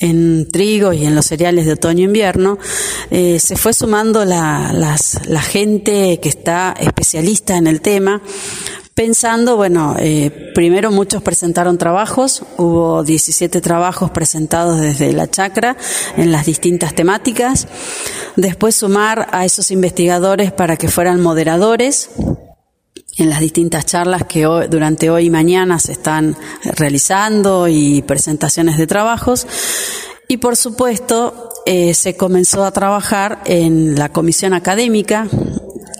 en 0.00 0.48
trigo 0.50 0.92
y 0.92 1.04
en 1.04 1.14
los 1.14 1.26
cereales 1.26 1.64
de 1.66 1.74
otoño-invierno, 1.74 2.58
eh, 3.12 3.38
se 3.38 3.56
fue 3.56 3.72
sumando 3.72 4.24
la 4.24 4.98
gente 5.42 6.18
que 6.20 6.28
está 6.28 6.74
especialista 6.78 7.56
en 7.56 7.68
el 7.68 7.80
tema, 7.80 8.20
pensando, 9.00 9.56
bueno, 9.56 9.96
eh, 9.98 10.52
primero 10.54 10.90
muchos 10.90 11.22
presentaron 11.22 11.78
trabajos, 11.78 12.42
hubo 12.58 13.02
17 13.02 13.62
trabajos 13.62 14.10
presentados 14.10 14.78
desde 14.78 15.14
la 15.14 15.26
chacra 15.26 15.78
en 16.18 16.30
las 16.30 16.44
distintas 16.44 16.94
temáticas, 16.94 17.66
después 18.36 18.76
sumar 18.76 19.28
a 19.32 19.46
esos 19.46 19.70
investigadores 19.70 20.52
para 20.52 20.76
que 20.76 20.88
fueran 20.88 21.22
moderadores, 21.22 22.10
en 23.16 23.30
las 23.30 23.40
distintas 23.40 23.86
charlas 23.86 24.24
que 24.24 24.42
durante 24.68 25.08
hoy 25.08 25.28
y 25.28 25.30
mañana 25.30 25.78
se 25.78 25.92
están 25.92 26.36
realizando 26.62 27.68
y 27.68 28.02
presentaciones 28.02 28.76
de 28.76 28.86
trabajos. 28.86 29.46
Y 30.28 30.36
por 30.36 30.56
supuesto, 30.56 31.48
eh, 31.64 31.94
se 31.94 32.16
comenzó 32.16 32.64
a 32.64 32.70
trabajar 32.70 33.40
en 33.46 33.94
la 33.94 34.10
comisión 34.10 34.52
académica 34.52 35.26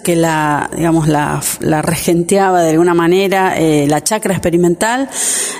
que 0.03 0.17
la, 0.17 0.71
digamos, 0.77 1.09
la, 1.09 1.41
la 1.61 1.83
regenteaba 1.83 2.63
de 2.63 2.71
alguna 2.71 2.95
manera 2.95 3.57
eh, 3.57 3.87
la 3.89 4.03
chacra 4.03 4.33
experimental. 4.35 5.09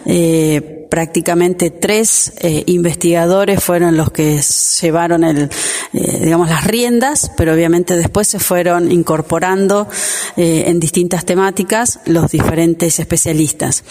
Eh, 0.05 0.80
prácticamente 0.91 1.71
tres 1.71 2.33
eh, 2.41 2.65
investigadores 2.67 3.63
fueron 3.63 3.97
los 3.97 4.11
que 4.11 4.41
llevaron 4.81 5.25
el, 5.25 5.49
eh, 5.93 6.21
digamos, 6.23 6.51
las 6.51 6.65
riendas, 6.65 7.31
pero 7.37 7.55
obviamente 7.55 7.97
después 7.97 8.29
se 8.29 8.41
fueron 8.41 8.91
incorporando 8.93 9.89
eh, 10.37 10.65
en 10.67 10.81
distintas 10.81 11.25
temáticas 11.25 12.01
los 12.05 12.31
diferentes 12.31 12.99
especialistas. 12.99 13.85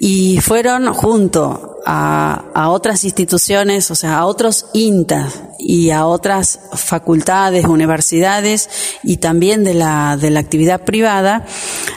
Y 0.00 0.40
fueron 0.40 0.92
junto 0.94 1.78
a, 1.86 2.46
a 2.54 2.70
otras 2.70 3.04
instituciones, 3.04 3.90
o 3.90 3.94
sea, 3.94 4.18
a 4.18 4.26
otros 4.26 4.66
INTAs 4.72 5.40
y 5.60 5.90
a 5.90 6.06
otras 6.06 6.58
facultades, 6.72 7.66
universidades 7.66 8.68
y 9.02 9.18
también 9.18 9.64
de 9.64 9.74
la, 9.74 10.16
de 10.16 10.30
la 10.30 10.40
actividad 10.40 10.84
privada, 10.84 11.44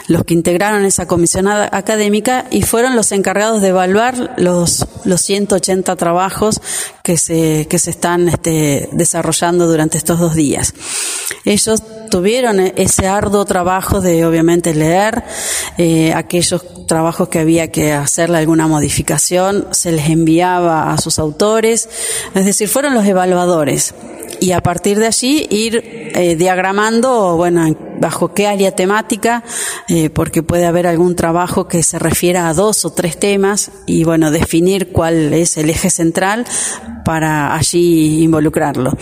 los 0.06 0.24
que 0.24 0.34
integraron 0.34 0.84
esa 0.84 1.06
comisión 1.06 1.48
académica 1.48 2.46
y 2.50 2.62
fueron 2.62 2.94
los 2.94 3.12
encargados 3.12 3.62
de 3.62 3.68
evaluar 3.68 4.33
los, 4.36 4.86
los 5.04 5.20
180 5.20 5.96
trabajos 5.96 6.60
que 7.02 7.16
se, 7.16 7.66
que 7.68 7.78
se 7.78 7.90
están 7.90 8.28
este, 8.28 8.88
desarrollando 8.92 9.66
durante 9.66 9.98
estos 9.98 10.18
dos 10.18 10.34
días. 10.34 10.74
Ellos 11.44 11.82
tuvieron 12.10 12.60
ese 12.60 13.06
arduo 13.06 13.44
trabajo 13.44 14.00
de 14.00 14.24
obviamente 14.24 14.74
leer 14.74 15.24
eh, 15.78 16.12
aquellos 16.14 16.86
trabajos 16.86 17.28
que 17.28 17.40
había 17.40 17.70
que 17.70 17.92
hacerle 17.92 18.38
alguna 18.38 18.66
modificación, 18.66 19.66
se 19.72 19.92
les 19.92 20.08
enviaba 20.08 20.92
a 20.92 20.98
sus 20.98 21.18
autores, 21.18 21.88
es 22.34 22.44
decir, 22.44 22.68
fueron 22.68 22.94
los 22.94 23.04
evaluadores 23.06 23.94
y 24.40 24.52
a 24.52 24.60
partir 24.60 24.98
de 24.98 25.06
allí 25.06 25.46
ir 25.50 25.82
eh, 26.14 26.36
diagramando, 26.36 27.36
bueno, 27.36 27.66
bajo 28.04 28.34
qué 28.34 28.46
área 28.46 28.76
temática, 28.76 29.42
eh, 29.88 30.10
porque 30.10 30.42
puede 30.42 30.66
haber 30.66 30.86
algún 30.86 31.16
trabajo 31.16 31.68
que 31.68 31.82
se 31.82 31.98
refiera 31.98 32.50
a 32.50 32.52
dos 32.52 32.84
o 32.84 32.90
tres 32.90 33.18
temas 33.18 33.70
y 33.86 34.04
bueno, 34.04 34.30
definir 34.30 34.92
cuál 34.92 35.32
es 35.32 35.56
el 35.56 35.70
eje 35.70 35.88
central 35.88 36.44
para 37.02 37.54
allí 37.54 38.22
involucrarlo. 38.22 38.92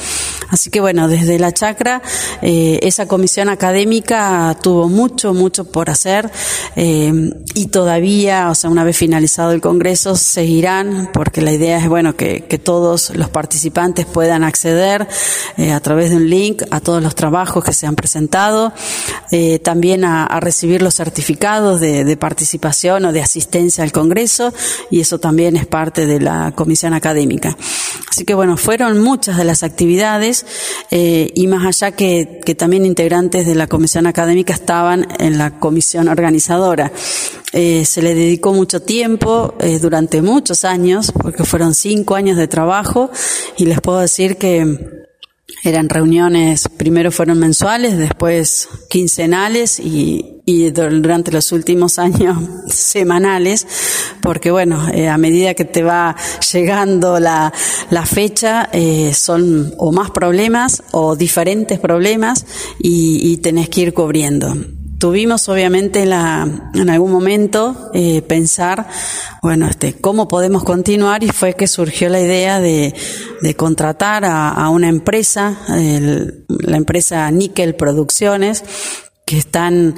Así 0.51 0.71
que 0.71 0.81
bueno, 0.81 1.09
desde 1.09 1.41
la 1.41 1.51
chacra, 1.51 2.01
eh, 2.43 2.79
esa 2.83 3.07
comisión 3.09 3.49
académica 3.49 4.57
tuvo 4.63 4.89
mucho, 4.89 5.35
mucho 5.35 5.65
por 5.65 5.91
hacer 5.91 6.31
eh, 6.77 7.13
y 7.55 7.67
todavía, 7.67 8.51
o 8.51 8.55
sea, 8.55 8.71
una 8.71 8.85
vez 8.85 8.97
finalizado 8.97 9.51
el 9.51 9.61
Congreso, 9.61 10.15
seguirán, 10.15 11.11
porque 11.13 11.43
la 11.43 11.53
idea 11.53 11.79
es, 11.79 11.89
bueno, 11.89 12.15
que, 12.15 12.45
que 12.45 12.59
todos 12.59 13.11
los 13.17 13.31
participantes 13.31 14.07
puedan 14.07 14.45
acceder 14.45 15.09
a 15.73 15.81
través 15.81 16.11
de 16.11 16.17
un 16.17 16.31
link 16.31 16.63
a 16.71 16.79
todos 16.79 17.03
los 17.03 17.17
trabajos 17.17 17.65
que 17.65 17.73
se 17.73 17.87
han 17.87 17.97
presentado 17.97 18.73
eh, 19.31 19.59
también 19.61 20.05
a, 20.05 20.41
recibir 20.41 20.83
los 20.83 20.95
certificados 20.95 21.81
de, 21.81 22.17
participación 22.17 23.07
o 23.07 23.13
de 23.13 23.23
asistencia 23.23 23.83
al 23.83 23.91
Congreso 23.91 24.53
y 24.91 25.01
eso 25.01 25.19
también 25.19 25.57
es 25.57 25.67
parte 25.67 26.07
de 26.07 26.21
la 26.21 26.53
comisión 26.55 26.93
académica. 26.93 27.57
Así 28.11 28.25
que 28.25 28.35
bueno, 28.35 28.57
fueron 28.57 29.01
muchas 29.01 29.39
de 29.39 29.45
las 29.45 29.63
actividades 29.63 30.45
eh, 30.91 31.31
y 31.35 31.47
más 31.47 31.65
allá 31.65 31.93
que, 31.93 32.43
también 32.59 32.85
integrantes 32.85 33.47
de 33.47 33.55
la 33.55 33.67
comisión 33.67 34.07
académica 34.07 34.53
estaban 34.53 35.09
en 35.19 35.39
la 35.39 35.59
comisión 35.59 36.09
organizadora. 36.09 36.93
Eh, 37.55 37.85
se 37.87 38.03
le 38.03 38.15
dedicó 38.15 38.53
mucho 38.53 38.83
tiempo 38.83 39.55
durante 39.81 40.21
muchos 40.23 40.65
años, 40.65 41.13
porque 41.13 41.45
fueron 41.45 41.75
cinco 41.75 42.15
años 42.15 42.37
de 42.37 42.49
trabajo 42.49 43.11
y 43.57 43.65
les 43.65 43.81
puedo 43.81 44.01
decir 44.01 44.37
que 44.37 45.03
eran 45.63 45.89
reuniones, 45.89 46.69
primero 46.77 47.13
fueron 47.13 47.39
mensuales, 47.39 47.97
después 47.99 48.69
quincenales 48.89 49.79
y, 49.79 50.41
y 50.45 50.71
durante 50.71 51.31
los 51.33 51.53
últimos 51.53 51.99
años 52.01 52.39
semanales, 52.69 53.67
porque 54.21 54.51
bueno, 54.51 54.89
eh, 54.89 55.09
a 55.09 55.19
medida 55.19 55.55
que 55.55 55.65
te 55.65 55.83
va 55.83 56.17
llegando 56.53 57.21
la, 57.21 57.53
la 57.91 58.07
fecha, 58.07 58.69
eh, 58.73 59.13
son 59.15 59.75
o 59.79 59.93
más 59.93 60.11
problemas 60.11 60.83
o 60.93 61.17
diferentes 61.17 61.79
problemas 61.79 62.45
y, 62.79 63.33
y 63.33 63.37
tenés 63.39 63.69
que 63.69 63.83
ir 63.83 63.95
cubriendo 63.95 64.55
tuvimos 65.03 65.49
obviamente 65.49 66.07
la, 66.07 66.71
en 66.75 66.89
algún 66.89 67.11
momento 67.11 67.91
eh, 67.93 68.23
pensar, 68.23 68.87
bueno, 69.43 69.67
este, 69.67 69.95
cómo 69.95 70.29
podemos 70.29 70.63
continuar 70.63 71.25
y 71.25 71.29
fue 71.29 71.55
que 71.55 71.67
surgió 71.67 72.09
la 72.09 72.21
idea 72.21 72.61
de, 72.61 72.95
de 73.41 73.57
contratar 73.57 74.25
a, 74.25 74.51
a 74.51 74.69
una 74.69 74.89
empresa, 74.89 75.59
el, 75.71 76.47
la 76.49 76.77
empresa 76.77 77.29
Nickel 77.33 77.75
Producciones, 77.75 78.63
que 79.27 79.39
están, 79.39 79.97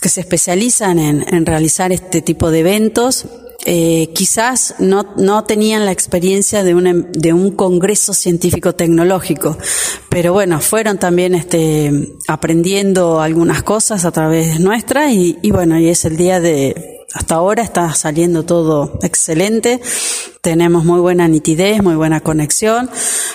que 0.00 0.08
se 0.08 0.20
especializan 0.20 1.00
en, 1.00 1.26
en 1.26 1.44
realizar 1.44 1.90
este 1.90 2.22
tipo 2.22 2.52
de 2.52 2.60
eventos 2.60 3.26
eh, 3.68 4.10
quizás 4.14 4.76
no, 4.78 5.12
no 5.16 5.42
tenían 5.42 5.84
la 5.84 5.90
experiencia 5.90 6.62
de, 6.62 6.74
una, 6.74 6.94
de 6.94 7.32
un 7.32 7.50
congreso 7.50 8.14
científico-tecnológico, 8.14 9.58
pero 10.08 10.32
bueno, 10.32 10.60
fueron 10.60 10.98
también 10.98 11.34
este, 11.34 12.16
aprendiendo 12.28 13.20
algunas 13.20 13.64
cosas 13.64 14.04
a 14.04 14.12
través 14.12 14.60
nuestra 14.60 15.10
y, 15.10 15.38
y 15.42 15.50
bueno, 15.50 15.78
y 15.80 15.88
es 15.88 16.04
el 16.04 16.16
día 16.16 16.38
de, 16.38 17.02
hasta 17.12 17.34
ahora 17.34 17.64
está 17.64 17.92
saliendo 17.94 18.44
todo 18.44 18.98
excelente. 19.02 19.80
Tenemos 20.42 20.84
muy 20.84 21.00
buena 21.00 21.26
nitidez, 21.26 21.82
muy 21.82 21.96
buena 21.96 22.20
conexión, 22.20 22.88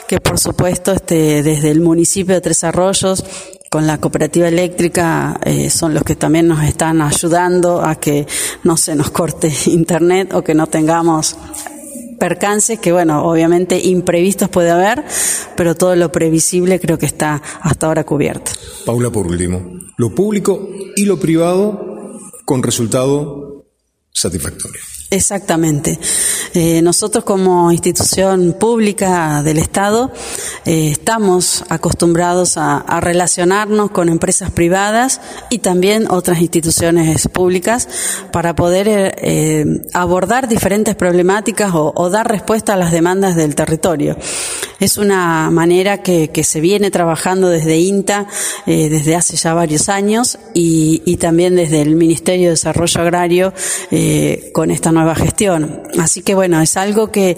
que 0.08 0.22
por 0.22 0.40
supuesto 0.40 0.94
este, 0.94 1.44
desde 1.44 1.72
el 1.72 1.82
municipio 1.82 2.36
de 2.36 2.42
Tres 2.42 2.64
Arroyos 2.64 3.26
con 3.72 3.88
la 3.88 4.00
cooperativa 4.00 4.50
eléctrica 4.50 5.40
eh, 5.46 5.70
son 5.70 5.94
los 5.94 6.04
que 6.04 6.18
también 6.18 6.46
nos 6.46 6.62
están 6.62 7.02
ayudando 7.02 7.82
a 7.82 7.96
que 7.96 8.28
no 8.66 8.76
se 8.76 8.96
nos 8.96 9.12
corte 9.12 9.50
internet 9.68 10.34
o 10.34 10.44
que 10.44 10.54
no 10.54 10.68
tengamos 10.68 11.38
percances 12.20 12.80
que, 12.80 12.92
bueno, 12.92 13.24
obviamente 13.24 13.80
imprevistos 13.80 14.50
puede 14.50 14.72
haber, 14.72 15.06
pero 15.56 15.74
todo 15.74 15.96
lo 15.96 16.12
previsible 16.12 16.82
creo 16.82 16.98
que 16.98 17.06
está 17.06 17.42
hasta 17.62 17.88
ahora 17.88 18.04
cubierto. 18.04 18.52
Paula, 18.86 19.10
por 19.10 19.26
último, 19.26 19.80
lo 19.96 20.14
público 20.14 20.68
y 20.98 21.06
lo 21.06 21.18
privado 21.18 22.20
con 22.44 22.62
resultado 22.62 23.68
satisfactorio. 24.12 24.82
Exactamente. 25.14 26.00
Eh, 26.54 26.82
nosotros 26.82 27.26
como 27.26 27.70
institución 27.70 28.56
pública 28.58 29.44
del 29.44 29.58
Estado 29.58 30.10
eh, 30.66 30.92
estamos 30.92 31.66
acostumbrados 31.68 32.58
a, 32.58 32.82
relacionarnos 33.02 33.92
con 33.92 34.08
empresas 34.08 34.52
privadas 34.52 35.20
y 35.50 35.60
también 35.60 36.10
otras 36.10 36.40
instituciones 36.40 37.28
públicas 37.28 37.90
para 38.32 38.56
poder 38.56 38.88
eh, 39.18 39.82
abordar 39.94 40.48
diferentes 40.48 40.96
problemáticas 40.96 41.72
o, 41.74 42.10
dar 42.10 42.30
respuesta 42.30 42.76
a 42.76 42.78
las 42.78 42.94
demandas 42.94 43.36
del 43.36 43.54
territorio. 43.54 44.16
Es 44.80 44.98
una 44.98 45.50
manera 45.52 46.02
que, 46.02 46.30
se 46.42 46.60
viene 46.60 46.90
trabajando 46.90 47.50
desde 47.50 47.78
INTA 47.78 48.28
desde 48.66 49.16
hace 49.16 49.38
ya 49.38 49.54
varios 49.54 49.90
años 49.90 50.40
y, 50.54 51.04
y, 51.06 51.18
también 51.18 51.56
desde 51.56 51.82
el 51.82 51.96
Ministerio 51.96 52.48
de 52.48 52.52
Desarrollo 52.52 53.02
Agrario 53.02 53.54
con 54.54 54.72
esta 54.72 54.92
nueva 54.92 55.01
nueva 55.02 55.16
gestión. 55.16 55.82
Así 56.00 56.22
que 56.22 56.36
bueno, 56.36 56.62
es 56.62 56.78
algo 56.78 57.12
que, 57.12 57.38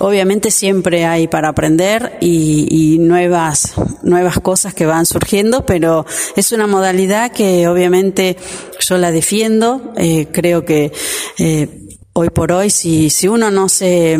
obviamente 0.00 0.50
siempre 0.50 1.04
hay 1.04 1.28
para 1.28 1.48
aprender 1.48 2.18
y, 2.20 2.98
nuevas, 3.00 3.74
nuevas 4.02 4.40
cosas 4.40 4.74
que 4.74 4.86
van 4.86 5.06
surgiendo, 5.06 5.64
pero 5.64 6.06
es 6.36 6.52
una 6.52 6.66
modalidad 6.66 7.30
que 7.32 7.68
obviamente 7.68 8.36
yo 8.80 8.98
la 8.98 9.10
defiendo. 9.10 9.92
Eh, 9.96 10.26
creo 10.32 10.64
que 10.64 10.92
eh, 11.38 11.68
hoy 12.12 12.30
por 12.30 12.52
hoy, 12.52 12.70
si, 12.70 13.10
si 13.10 13.28
uno 13.28 13.50
no 13.50 13.68
se 13.68 14.18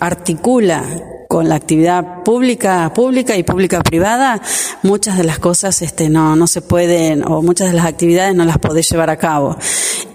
articula 0.00 0.84
con 1.32 1.48
la 1.48 1.54
actividad 1.54 2.22
pública, 2.24 2.92
pública 2.94 3.34
y 3.38 3.42
pública 3.42 3.80
privada, 3.82 4.42
muchas 4.82 5.16
de 5.16 5.24
las 5.24 5.38
cosas 5.38 5.80
este, 5.80 6.10
no, 6.10 6.36
no 6.36 6.46
se 6.46 6.60
pueden, 6.60 7.26
o 7.26 7.40
muchas 7.40 7.68
de 7.68 7.72
las 7.72 7.86
actividades 7.86 8.34
no 8.34 8.44
las 8.44 8.58
podés 8.58 8.90
llevar 8.90 9.08
a 9.08 9.16
cabo. 9.16 9.56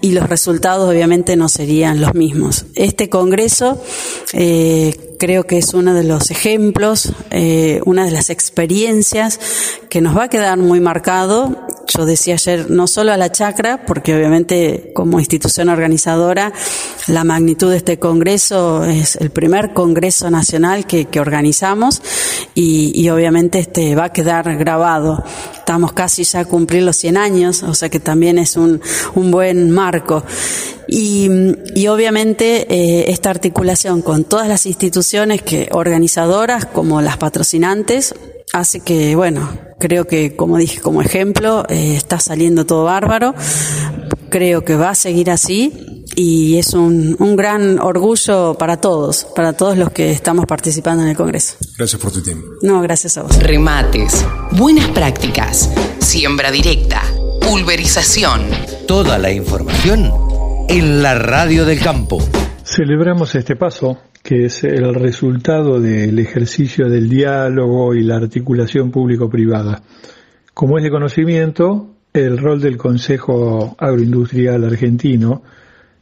Y 0.00 0.12
los 0.12 0.28
resultados 0.28 0.88
obviamente 0.88 1.34
no 1.34 1.48
serían 1.48 2.00
los 2.00 2.14
mismos. 2.14 2.66
Este 2.76 3.08
Congreso 3.08 3.82
eh, 4.32 5.07
creo 5.18 5.44
que 5.44 5.58
es 5.58 5.74
uno 5.74 5.94
de 5.94 6.04
los 6.04 6.30
ejemplos, 6.30 7.12
eh, 7.30 7.80
una 7.84 8.04
de 8.04 8.10
las 8.10 8.30
experiencias 8.30 9.38
que 9.90 10.00
nos 10.00 10.16
va 10.16 10.24
a 10.24 10.28
quedar 10.28 10.58
muy 10.58 10.80
marcado. 10.80 11.66
Yo 11.88 12.04
decía 12.04 12.34
ayer, 12.34 12.70
no 12.70 12.86
solo 12.86 13.12
a 13.12 13.16
la 13.16 13.32
chacra, 13.32 13.84
porque 13.86 14.14
obviamente 14.14 14.92
como 14.94 15.18
institución 15.18 15.68
organizadora, 15.68 16.52
la 17.06 17.24
magnitud 17.24 17.70
de 17.70 17.78
este 17.78 17.98
Congreso 17.98 18.84
es 18.84 19.16
el 19.16 19.30
primer 19.30 19.72
Congreso 19.72 20.30
Nacional 20.30 20.86
que, 20.86 21.08
organizamos 21.18 22.00
y, 22.54 22.92
y, 22.94 23.08
obviamente 23.10 23.58
este 23.58 23.96
va 23.96 24.04
a 24.04 24.12
quedar 24.12 24.56
grabado. 24.56 25.24
Estamos 25.54 25.92
casi 25.92 26.22
ya 26.24 26.40
a 26.40 26.44
cumplir 26.44 26.82
los 26.82 26.96
100 26.96 27.16
años, 27.16 27.62
o 27.62 27.74
sea 27.74 27.88
que 27.88 27.98
también 27.98 28.38
es 28.38 28.56
un, 28.56 28.80
un 29.14 29.30
buen 29.30 29.70
marco. 29.70 30.22
Y, 30.88 31.28
y 31.74 31.86
obviamente 31.88 32.66
eh, 32.70 33.10
esta 33.10 33.28
articulación 33.28 34.00
con 34.00 34.24
todas 34.24 34.48
las 34.48 34.64
instituciones 34.64 35.42
que 35.42 35.68
organizadoras 35.70 36.64
como 36.64 37.02
las 37.02 37.18
patrocinantes 37.18 38.14
hace 38.54 38.80
que, 38.80 39.14
bueno, 39.14 39.50
creo 39.78 40.06
que, 40.06 40.34
como 40.34 40.56
dije, 40.56 40.80
como 40.80 41.02
ejemplo, 41.02 41.64
eh, 41.68 41.94
está 41.94 42.18
saliendo 42.18 42.64
todo 42.64 42.84
bárbaro. 42.84 43.34
Creo 44.30 44.64
que 44.64 44.76
va 44.76 44.90
a 44.90 44.94
seguir 44.94 45.30
así 45.30 46.04
y 46.14 46.58
es 46.58 46.74
un, 46.74 47.16
un, 47.18 47.36
gran 47.36 47.78
orgullo 47.78 48.54
para 48.58 48.78
todos, 48.78 49.26
para 49.36 49.52
todos 49.52 49.78
los 49.78 49.90
que 49.90 50.10
estamos 50.10 50.46
participando 50.46 51.02
en 51.04 51.10
el 51.10 51.16
Congreso. 51.16 51.54
Gracias 51.76 52.00
por 52.00 52.12
tu 52.12 52.22
tiempo. 52.22 52.46
No, 52.62 52.80
gracias 52.82 53.16
a 53.16 53.22
vos. 53.22 53.38
Remates, 53.38 54.24
buenas 54.52 54.88
prácticas, 54.88 55.70
siembra 56.00 56.50
directa, 56.50 57.02
pulverización. 57.40 58.42
Toda 58.86 59.18
la 59.18 59.30
información 59.30 60.27
en 60.68 61.02
la 61.02 61.14
radio 61.14 61.64
del 61.64 61.80
campo. 61.80 62.18
Celebramos 62.62 63.34
este 63.34 63.56
paso 63.56 63.98
que 64.22 64.44
es 64.44 64.64
el 64.64 64.94
resultado 64.94 65.80
del 65.80 66.18
ejercicio 66.18 66.88
del 66.88 67.08
diálogo 67.08 67.94
y 67.94 68.02
la 68.02 68.16
articulación 68.16 68.90
público-privada. 68.90 69.82
Como 70.52 70.76
es 70.76 70.84
de 70.84 70.90
conocimiento, 70.90 71.94
el 72.12 72.36
rol 72.36 72.60
del 72.60 72.76
Consejo 72.76 73.74
Agroindustrial 73.78 74.64
Argentino 74.64 75.42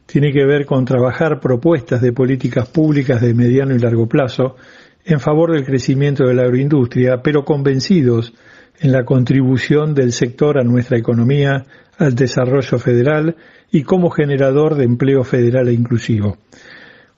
tiene 0.06 0.32
que 0.32 0.44
ver 0.44 0.66
con 0.66 0.84
trabajar 0.84 1.38
propuestas 1.38 2.00
de 2.00 2.12
políticas 2.12 2.68
públicas 2.68 3.20
de 3.20 3.34
mediano 3.34 3.74
y 3.74 3.78
largo 3.78 4.08
plazo 4.08 4.56
en 5.04 5.20
favor 5.20 5.52
del 5.52 5.64
crecimiento 5.64 6.24
de 6.24 6.34
la 6.34 6.42
agroindustria, 6.42 7.22
pero 7.22 7.44
convencidos 7.44 8.32
en 8.80 8.92
la 8.92 9.04
contribución 9.04 9.94
del 9.94 10.12
sector 10.12 10.58
a 10.58 10.64
nuestra 10.64 10.98
economía, 10.98 11.64
al 11.98 12.14
desarrollo 12.14 12.78
federal 12.78 13.36
y 13.70 13.82
como 13.82 14.10
generador 14.10 14.74
de 14.74 14.84
empleo 14.84 15.24
federal 15.24 15.68
e 15.68 15.72
inclusivo. 15.72 16.36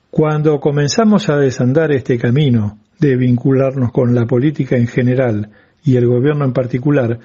Cuando 0.09 0.59
comenzamos 0.59 1.29
a 1.29 1.37
desandar 1.37 1.91
este 1.91 2.17
camino 2.17 2.79
de 2.99 3.15
vincularnos 3.15 3.91
con 3.91 4.15
la 4.15 4.25
política 4.25 4.75
en 4.75 4.87
general 4.87 5.51
y 5.83 5.97
el 5.97 6.07
gobierno 6.07 6.45
en 6.45 6.53
particular, 6.53 7.19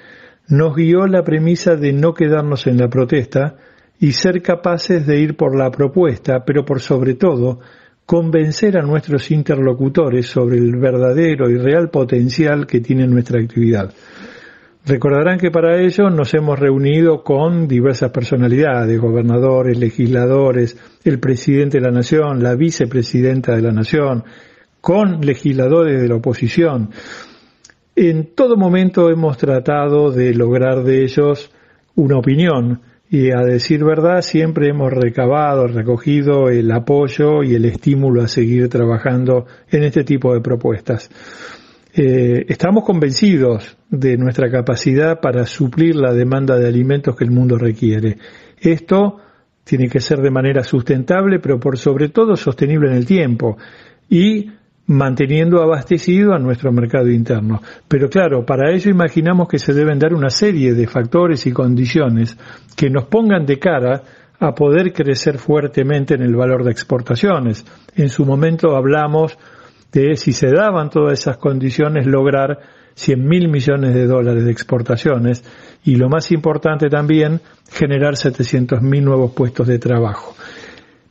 nos 0.49 0.75
guió 0.75 1.07
la 1.07 1.25
premisa 1.25 1.77
de 1.77 1.93
no 1.93 2.13
quedarnos 2.15 2.67
en 2.67 2.79
la 2.79 2.89
protesta 2.89 3.57
y 3.99 4.13
ser 4.13 4.43
capaces 4.43 5.07
de 5.07 5.21
ir 5.21 5.37
por 5.37 5.57
la 5.57 5.71
propuesta, 5.71 6.45
pero 6.45 6.65
por 6.65 6.81
sobre 6.81 7.15
todo 7.15 7.61
convencer 8.07 8.77
a 8.77 8.83
nuestros 8.83 9.31
interlocutores 9.31 10.27
sobre 10.27 10.59
el 10.59 10.77
verdadero 10.77 11.49
y 11.49 11.57
real 11.57 11.91
potencial 11.91 12.67
que 12.67 12.81
tiene 12.81 13.07
nuestra 13.07 13.41
actividad. 13.41 13.93
Recordarán 14.87 15.39
que 15.39 15.51
para 15.51 15.81
ello 15.81 16.11
nos 16.11 16.35
hemos 16.35 16.59
reunido 16.59 17.23
con 17.23 17.67
diversas 17.67 18.11
personalidades, 18.11 19.01
gobernadores, 19.01 19.79
legisladores, 19.79 20.77
el 21.05 21.19
presidente 21.19 21.79
de 21.79 21.85
la 21.87 21.91
Nación, 21.91 22.43
la 22.43 22.55
vicepresidenta 22.55 23.57
de 23.57 23.63
la 23.63 23.73
Nación, 23.73 24.25
con 24.83 25.23
legisladores 25.23 26.03
de 26.03 26.09
la 26.09 26.17
oposición. 26.17 26.91
En 27.97 28.35
todo 28.35 28.59
momento 28.59 29.09
hemos 29.09 29.39
tratado 29.39 30.11
de 30.11 30.35
lograr 30.35 30.83
de 30.83 31.05
ellos 31.05 31.51
una 31.95 32.19
opinión 32.19 32.83
y 33.11 33.31
a 33.31 33.43
decir 33.43 33.85
verdad 33.85 34.23
siempre 34.23 34.69
hemos 34.69 34.93
recabado, 34.93 35.67
recogido 35.67 36.49
el 36.49 36.71
apoyo 36.73 37.43
y 37.43 37.55
el 37.55 37.65
estímulo 37.65 38.23
a 38.23 38.29
seguir 38.29 38.69
trabajando 38.69 39.47
en 39.71 39.85
este 39.85 40.05
tipo 40.05 40.35
de 40.35 40.41
propuestas. 40.41 41.11
Eh, 41.97 42.47
estamos 42.49 42.85
convencidos 42.85 43.77
de 43.89 44.17
nuestra 44.17 44.51
capacidad 44.51 45.21
para 45.21 45.47
suplir 45.47 45.95
la 45.95 46.13
demanda 46.13 46.59
de 46.59 46.67
alimentos 46.67 47.15
que 47.15 47.25
el 47.25 47.31
mundo 47.31 47.57
requiere. 47.57 48.19
Esto 48.59 49.21
tiene 49.63 49.89
que 49.89 50.01
ser 50.01 50.19
de 50.19 50.31
manera 50.31 50.65
sustentable, 50.65 51.39
pero 51.39 51.61
por 51.61 51.79
sobre 51.79 52.09
todo 52.09 52.35
sostenible 52.37 52.91
en 52.91 52.97
el 52.97 53.07
tiempo 53.07 53.57
y 54.09 54.51
manteniendo 54.87 55.63
abastecido 55.63 56.35
a 56.35 56.39
nuestro 56.39 56.71
mercado 56.73 57.11
interno. 57.11 57.63
Pero 57.89 58.09
claro, 58.09 58.45
para 58.45 58.71
ello 58.71 58.91
imaginamos 58.91 59.49
que 59.49 59.59
se 59.59 59.73
deben 59.73 59.99
dar 59.99 60.15
una 60.15 60.31
serie 60.31 60.75
de 60.75 60.87
factores 60.87 61.47
y 61.47 61.53
condiciones 61.53 62.37
que 62.77 62.91
nos 62.91 63.05
pongan 63.05 63.47
de 63.47 63.59
cara 63.59 64.03
a 64.39 64.55
poder 64.55 64.93
crecer 64.93 65.39
fuertemente 65.39 66.15
en 66.15 66.23
el 66.23 66.37
valor 66.37 66.65
de 66.65 66.71
exportaciones. 66.71 67.65
En 67.97 68.09
su 68.09 68.27
momento 68.27 68.77
hablamos 68.77 69.39
de 69.93 70.17
si 70.17 70.33
se 70.33 70.49
daban 70.51 70.91
todas 70.91 71.19
esas 71.19 71.39
condiciones 71.39 72.07
lograr 72.07 72.59
100 72.95 73.27
mil 73.27 73.49
millones 73.49 73.95
de 73.95 74.07
dólares 74.07 74.45
de 74.45 74.51
exportaciones 74.51 75.45
y 75.85 75.97
lo 75.97 76.09
más 76.09 76.31
importante 76.31 76.89
también 76.89 77.41
generar 77.71 78.17
700 78.17 78.83
mil 78.83 79.05
nuevos 79.05 79.33
puestos 79.33 79.67
de 79.67 79.79
trabajo. 79.79 80.35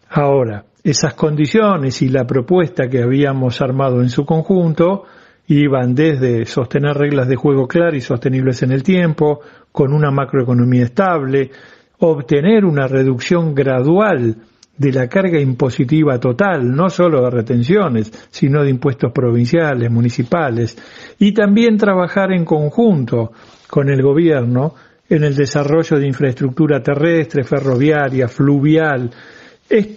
Ahora, 0.09 0.63
esas 0.83 1.13
condiciones 1.13 2.01
y 2.01 2.09
la 2.09 2.25
propuesta 2.25 2.89
que 2.89 3.01
habíamos 3.01 3.61
armado 3.61 4.01
en 4.01 4.09
su 4.09 4.25
conjunto 4.25 5.05
iban 5.47 5.95
desde 5.95 6.45
sostener 6.45 6.95
reglas 6.97 7.27
de 7.27 7.35
juego 7.35 7.67
claras 7.67 7.95
y 7.95 8.01
sostenibles 8.01 8.63
en 8.63 8.71
el 8.71 8.83
tiempo, 8.83 9.39
con 9.71 9.93
una 9.93 10.11
macroeconomía 10.11 10.83
estable, 10.83 11.51
obtener 11.99 12.65
una 12.65 12.87
reducción 12.87 13.55
gradual 13.55 14.35
de 14.77 14.91
la 14.91 15.07
carga 15.07 15.39
impositiva 15.39 16.19
total, 16.19 16.75
no 16.75 16.89
solo 16.89 17.23
de 17.23 17.29
retenciones, 17.29 18.11
sino 18.31 18.63
de 18.63 18.69
impuestos 18.69 19.11
provinciales, 19.11 19.89
municipales, 19.91 20.77
y 21.19 21.33
también 21.33 21.77
trabajar 21.77 22.31
en 22.31 22.43
conjunto 22.43 23.31
con 23.69 23.89
el 23.89 24.01
gobierno 24.01 24.73
en 25.09 25.23
el 25.23 25.35
desarrollo 25.35 25.99
de 25.99 26.07
infraestructura 26.07 26.81
terrestre, 26.81 27.43
ferroviaria, 27.43 28.27
fluvial, 28.27 29.11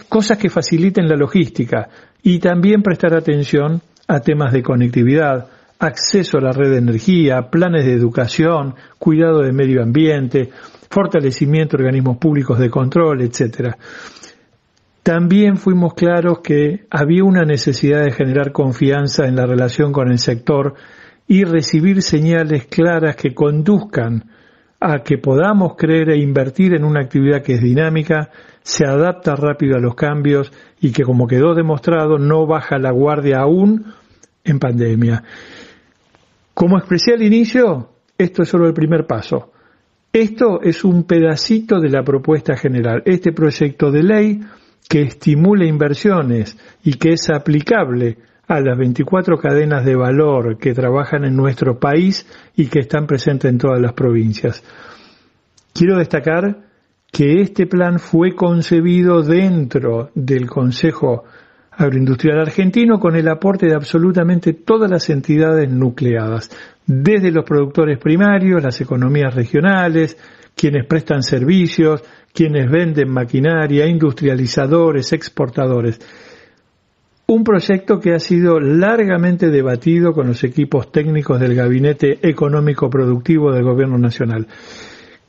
cosas 0.09 0.39
que 0.39 0.51
faciliten 0.51 1.09
la 1.09 1.16
logística 1.16 1.89
y 2.22 2.39
también 2.39 2.83
prestar 2.83 3.14
atención 3.14 3.83
a 4.09 4.20
temas 4.20 4.53
de 4.53 4.62
conectividad, 4.62 5.49
acceso 5.79 6.39
a 6.39 6.41
la 6.41 6.53
red 6.53 6.70
de 6.70 6.79
energía, 6.79 7.51
planes 7.51 7.85
de 7.85 7.93
educación, 7.93 8.74
cuidado 8.99 9.43
del 9.43 9.53
medio 9.53 9.83
ambiente, 9.83 10.51
fortalecimiento 10.89 11.77
de 11.77 11.85
organismos 11.85 12.16
públicos 12.16 12.59
de 12.59 12.70
control, 12.70 13.22
etcétera. 13.22 13.77
También 15.03 15.57
fuimos 15.57 15.95
claros 15.95 16.41
que 16.41 16.87
había 16.91 17.22
una 17.22 17.45
necesidad 17.45 18.03
de 18.03 18.12
generar 18.12 18.53
confianza 18.53 19.27
en 19.27 19.37
la 19.37 19.47
relación 19.47 19.93
con 19.93 20.11
el 20.11 20.18
sector 20.18 20.74
y 21.29 21.45
recibir 21.45 22.03
señales 22.03 22.66
claras 22.66 23.14
que 23.14 23.35
conduzcan 23.35 24.24
a 24.93 25.03
que 25.03 25.18
podamos 25.18 25.74
creer 25.76 26.11
e 26.11 26.18
invertir 26.18 26.74
en 26.74 26.84
una 26.84 27.01
actividad 27.01 27.43
que 27.43 27.55
es 27.55 27.62
dinámica, 27.62 28.30
se 28.62 28.87
adapta 28.87 29.37
rápido 29.37 29.76
a 29.76 29.80
los 29.80 29.95
cambios 29.95 30.53
y 30.80 30.93
que, 30.93 31.03
como 31.03 31.26
quedó 31.26 31.55
demostrado, 31.55 32.18
no 32.18 32.47
baja 32.47 32.78
la 32.78 32.91
guardia 32.91 33.41
aún 33.41 33.93
en 34.45 34.59
pandemia. 34.59 35.22
Como 36.55 36.78
expresé 36.78 37.12
al 37.12 37.22
inicio, 37.22 37.91
esto 38.16 38.43
es 38.43 38.49
solo 38.49 38.66
el 38.66 38.74
primer 38.74 39.07
paso. 39.07 39.53
Esto 40.12 40.61
es 40.62 40.84
un 40.84 41.05
pedacito 41.05 41.78
de 41.80 41.91
la 41.91 42.03
propuesta 42.03 42.57
general. 42.57 43.03
Este 43.05 43.32
proyecto 43.32 43.91
de 43.91 44.03
ley 44.03 44.41
que 44.89 45.03
estimule 45.03 45.66
inversiones 45.66 46.57
y 46.82 46.95
que 46.95 47.12
es 47.12 47.28
aplicable 47.28 48.18
a 48.49 48.61
las 48.61 48.78
24 48.78 49.38
cadenas 49.38 49.84
de 49.84 49.97
valor 49.97 50.59
que 50.59 50.72
trabajan 50.72 51.25
en 51.25 51.37
nuestro 51.37 51.79
país 51.79 52.26
y 52.54 52.66
que 52.66 52.80
están 52.80 53.07
presentes 53.07 53.50
en 53.50 53.58
todas 53.58 53.80
las 53.80 53.92
provincias. 53.92 54.62
Quiero 55.72 55.99
destacar 55.99 56.66
que 57.11 57.41
este 57.41 57.66
plan 57.66 57.99
fue 57.99 58.34
concebido 58.34 59.22
dentro 59.22 60.11
del 60.14 60.49
Consejo 60.49 61.25
Agroindustrial 61.72 62.41
Argentino 62.41 62.99
con 62.99 63.16
el 63.16 63.29
aporte 63.29 63.66
de 63.66 63.75
absolutamente 63.75 64.54
todas 64.54 64.91
las 64.91 65.11
entidades 65.11 65.71
nucleadas, 65.71 66.50
desde 66.87 67.30
los 67.30 67.45
productores 67.45 67.99
primarios, 67.99 68.62
las 68.62 68.80
economías 68.80 69.34
regionales, 69.34 70.16
quienes 70.54 70.87
prestan 70.87 71.22
servicios, 71.22 72.03
quienes 72.33 72.71
venden 72.71 73.11
maquinaria, 73.11 73.87
industrializadores, 73.87 75.12
exportadores. 75.12 76.00
Un 77.28 77.42
proyecto 77.42 77.98
que 77.98 78.14
ha 78.14 78.20
sido 78.20 78.61
largamente 78.61 79.50
debatido 79.50 80.12
con 80.12 80.28
los 80.28 80.44
equipos 80.44 80.92
técnicos 80.92 81.40
del 81.40 81.57
Gabinete 81.57 82.20
Económico 82.22 82.88
Productivo 82.88 83.50
del 83.50 83.64
Gobierno 83.64 83.98
Nacional, 83.98 84.46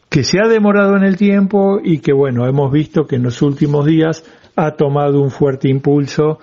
que 0.07 0.23
se 0.23 0.39
ha 0.39 0.47
demorado 0.47 0.95
en 0.95 1.03
el 1.03 1.17
tiempo 1.17 1.79
y 1.83 1.97
que, 1.97 2.13
bueno, 2.13 2.45
hemos 2.45 2.71
visto 2.71 3.07
que 3.07 3.15
en 3.15 3.23
los 3.23 3.41
últimos 3.41 3.83
días 3.87 4.23
ha 4.55 4.75
tomado 4.75 5.19
un 5.19 5.31
fuerte 5.31 5.69
impulso 5.69 6.37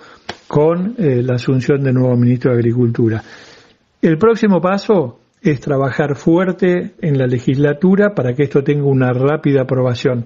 con 0.49 0.95
eh, 0.97 1.21
la 1.23 1.35
asunción 1.35 1.81
del 1.81 1.93
nuevo 1.93 2.17
ministro 2.17 2.51
de 2.51 2.57
Agricultura. 2.57 3.23
El 4.01 4.17
próximo 4.17 4.59
paso 4.59 5.19
es 5.41 5.61
trabajar 5.61 6.17
fuerte 6.17 6.95
en 6.99 7.17
la 7.17 7.27
legislatura 7.27 8.13
para 8.13 8.33
que 8.33 8.43
esto 8.43 8.61
tenga 8.61 8.87
una 8.87 9.13
rápida 9.13 9.61
aprobación. 9.61 10.25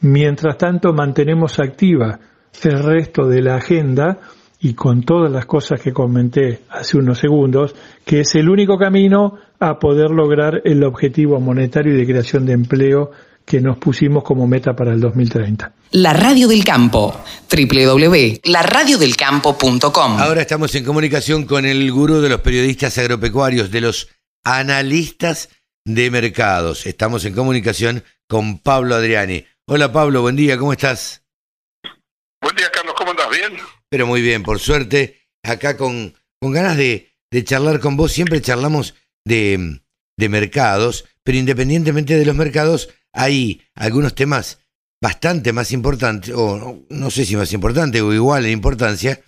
Mientras 0.00 0.56
tanto, 0.56 0.94
mantenemos 0.94 1.60
activa 1.60 2.18
el 2.64 2.82
resto 2.82 3.28
de 3.28 3.42
la 3.42 3.56
agenda 3.56 4.18
y 4.64 4.74
con 4.74 5.02
todas 5.02 5.32
las 5.32 5.44
cosas 5.44 5.80
que 5.80 5.92
comenté 5.92 6.60
hace 6.70 6.96
unos 6.96 7.18
segundos, 7.18 7.74
que 8.04 8.20
es 8.20 8.36
el 8.36 8.48
único 8.48 8.78
camino 8.78 9.36
a 9.58 9.80
poder 9.80 10.10
lograr 10.10 10.62
el 10.64 10.84
objetivo 10.84 11.40
monetario 11.40 11.92
y 11.92 11.96
de 11.96 12.06
creación 12.06 12.46
de 12.46 12.52
empleo 12.52 13.10
que 13.44 13.60
nos 13.60 13.78
pusimos 13.78 14.22
como 14.22 14.46
meta 14.46 14.76
para 14.76 14.92
el 14.92 15.00
2030. 15.00 15.72
La 15.90 16.12
Radio 16.12 16.46
del 16.46 16.64
Campo, 16.64 17.12
www.laradiodelcampo.com. 17.50 20.20
Ahora 20.20 20.42
estamos 20.42 20.72
en 20.76 20.84
comunicación 20.84 21.44
con 21.44 21.66
el 21.66 21.90
gurú 21.90 22.20
de 22.20 22.28
los 22.28 22.40
periodistas 22.40 22.96
agropecuarios, 22.98 23.72
de 23.72 23.80
los 23.80 24.10
analistas 24.44 25.48
de 25.84 26.08
mercados. 26.12 26.86
Estamos 26.86 27.24
en 27.24 27.34
comunicación 27.34 28.04
con 28.28 28.60
Pablo 28.60 28.94
Adriani. 28.94 29.44
Hola 29.66 29.92
Pablo, 29.92 30.22
buen 30.22 30.36
día, 30.36 30.56
¿cómo 30.56 30.72
estás? 30.72 31.24
Buen 32.40 32.54
día 32.54 32.70
Carlos, 32.72 32.94
¿cómo 32.96 33.10
andas? 33.10 33.28
¿Bien? 33.28 33.54
Pero 33.92 34.06
muy 34.06 34.22
bien, 34.22 34.42
por 34.42 34.58
suerte, 34.58 35.20
acá 35.42 35.76
con, 35.76 36.14
con 36.40 36.50
ganas 36.50 36.78
de, 36.78 37.12
charlar 37.44 37.78
con 37.78 37.94
vos. 37.94 38.10
Siempre 38.10 38.40
charlamos 38.40 38.94
de, 39.22 39.82
mercados, 40.16 41.04
pero 41.22 41.36
independientemente 41.36 42.16
de 42.16 42.24
los 42.24 42.34
mercados, 42.34 42.88
hay 43.12 43.60
algunos 43.74 44.14
temas 44.14 44.60
bastante 45.02 45.52
más 45.52 45.72
importantes, 45.72 46.32
o 46.34 46.86
no 46.88 47.10
sé 47.10 47.26
si 47.26 47.36
más 47.36 47.52
importantes 47.52 48.00
o 48.00 48.14
igual 48.14 48.46
en 48.46 48.52
importancia, 48.52 49.20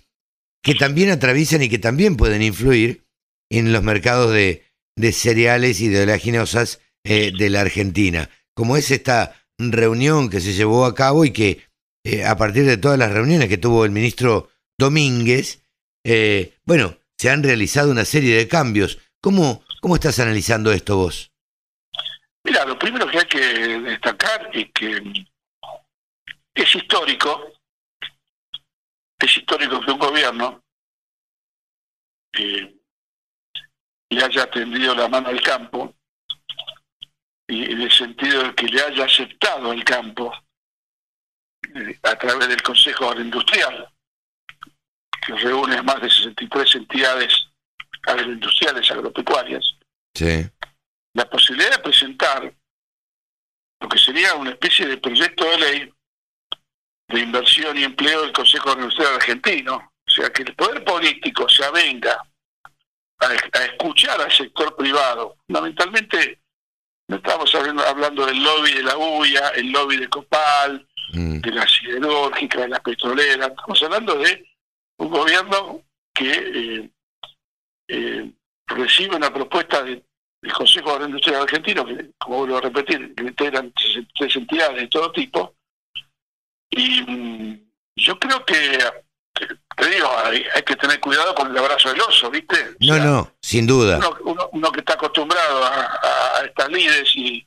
que 0.63 0.73
también 0.73 1.11
atraviesan 1.11 1.61
y 1.61 1.69
que 1.69 1.77
también 1.77 2.17
pueden 2.17 2.41
influir 2.41 3.05
en 3.51 3.71
los 3.71 3.83
mercados 3.83 4.33
de, 4.33 4.63
de 4.97 5.11
cereales 5.11 5.79
y 5.79 5.89
de 5.89 6.01
oleaginosas 6.01 6.79
eh, 7.03 7.31
de 7.37 7.51
la 7.51 7.61
Argentina, 7.61 8.31
como 8.55 8.77
es 8.77 8.89
esta 8.89 9.35
reunión 9.59 10.27
que 10.27 10.41
se 10.41 10.53
llevó 10.53 10.85
a 10.85 10.95
cabo 10.95 11.23
y 11.23 11.29
que 11.29 11.59
eh, 12.03 12.25
a 12.25 12.35
partir 12.35 12.65
de 12.65 12.77
todas 12.77 12.97
las 12.97 13.11
reuniones 13.11 13.47
que 13.47 13.59
tuvo 13.59 13.85
el 13.85 13.91
ministro 13.91 14.49
Domínguez, 14.77 15.63
eh, 16.03 16.57
bueno, 16.65 16.97
se 17.17 17.29
han 17.29 17.43
realizado 17.43 17.91
una 17.91 18.05
serie 18.05 18.35
de 18.35 18.47
cambios. 18.47 18.99
¿Cómo, 19.21 19.63
cómo 19.81 19.95
estás 19.95 20.19
analizando 20.19 20.71
esto 20.71 20.97
vos? 20.97 21.31
Mira, 22.43 22.65
lo 22.65 22.77
primero 22.77 23.07
que 23.07 23.17
hay 23.17 23.25
que 23.25 23.39
destacar 23.39 24.49
es 24.53 24.71
que 24.71 25.25
es 26.53 26.75
histórico, 26.75 27.53
es 29.19 29.37
histórico 29.37 29.81
que 29.81 29.91
un 29.91 29.99
gobierno 29.99 30.63
eh, 32.37 32.75
le 34.09 34.23
haya 34.23 34.49
tendido 34.51 34.93
la 34.93 35.07
mano 35.07 35.29
al 35.29 35.41
campo 35.41 35.95
y 37.47 37.71
en 37.71 37.81
el 37.81 37.91
sentido 37.91 38.43
de 38.43 38.55
que 38.55 38.67
le 38.67 38.81
haya 38.81 39.05
aceptado 39.05 39.71
el 39.71 39.83
campo 39.83 40.31
eh, 41.73 41.99
a 42.03 42.15
través 42.15 42.47
del 42.47 42.61
Consejo 42.61 43.09
Agroindustrial, 43.09 43.91
que 45.25 45.33
reúne 45.35 45.81
más 45.81 46.01
de 46.01 46.09
63 46.09 46.75
entidades 46.75 47.47
agroindustriales, 48.03 48.89
agropecuarias, 48.91 49.75
Sí. 50.13 50.47
la 51.13 51.29
posibilidad 51.29 51.71
de 51.71 51.79
presentar 51.79 52.53
lo 53.81 53.89
que 53.89 53.97
sería 53.97 54.35
una 54.35 54.51
especie 54.51 54.85
de 54.87 54.97
proyecto 54.97 55.43
de 55.49 55.57
ley 55.57 55.93
de 57.09 57.19
inversión 57.19 57.77
y 57.77 57.83
empleo 57.83 58.21
del 58.23 58.31
Consejo 58.31 58.69
Agroindustrial 58.69 59.15
Argentino. 59.15 59.91
O 60.07 60.11
sea, 60.11 60.29
que 60.31 60.43
el 60.43 60.55
poder 60.55 60.83
político 60.83 61.47
se 61.49 61.63
avenga 61.65 62.17
a, 63.19 63.25
a 63.27 63.63
escuchar 63.65 64.19
al 64.21 64.31
sector 64.31 64.75
privado. 64.75 65.35
Fundamentalmente, 65.47 66.39
no 67.07 67.17
estamos 67.17 67.53
hablando, 67.53 67.83
hablando 67.85 68.25
del 68.25 68.41
lobby 68.41 68.71
de 68.73 68.83
la 68.83 68.97
UIA, 68.97 69.49
el 69.49 69.71
lobby 69.71 69.97
de 69.97 70.09
Copal, 70.09 70.87
Mm. 71.13 71.39
de 71.39 71.51
la 71.51 71.67
siderúrgica, 71.67 72.61
de 72.61 72.67
las 72.69 72.79
petroleras. 72.79 73.49
Estamos 73.51 73.83
hablando 73.83 74.15
de 74.15 74.43
un 74.97 75.09
gobierno 75.09 75.81
que 76.13 76.31
eh, 76.31 76.89
eh, 77.89 78.31
recibe 78.67 79.15
una 79.15 79.33
propuesta 79.33 79.83
de- 79.83 80.03
del 80.41 80.53
Consejo 80.53 80.91
Agroindustrial 80.91 81.41
Argentino, 81.43 81.85
que, 81.85 82.11
como 82.19 82.37
vuelvo 82.39 82.57
a 82.57 82.61
repetir, 82.61 83.13
que 83.15 83.23
integran 83.23 83.73
tres- 83.73 84.35
entidades 84.35 84.77
de 84.81 84.87
todo 84.87 85.11
tipo. 85.11 85.55
Y 86.69 87.01
mm, 87.01 87.59
yo 87.97 88.19
creo 88.19 88.45
que, 88.45 88.77
te 89.77 89.89
digo, 89.89 90.09
hay, 90.23 90.45
hay 90.55 90.61
que 90.63 90.75
tener 90.75 90.99
cuidado 90.99 91.33
con 91.35 91.49
el 91.51 91.57
abrazo 91.57 91.89
del 91.89 92.01
oso, 92.01 92.29
¿viste? 92.29 92.75
No, 92.79 92.97
no, 92.97 93.31
sin 93.41 93.65
duda. 93.67 93.97
uno, 93.97 94.17
uno- 94.23 94.49
uno 94.53 94.71
que 94.71 94.79
está 94.81 94.93
acostumbrado 94.93 95.63
a, 95.65 95.85
a- 96.39 96.45
estas 96.45 96.69
líderes 96.69 97.11
y, 97.15 97.45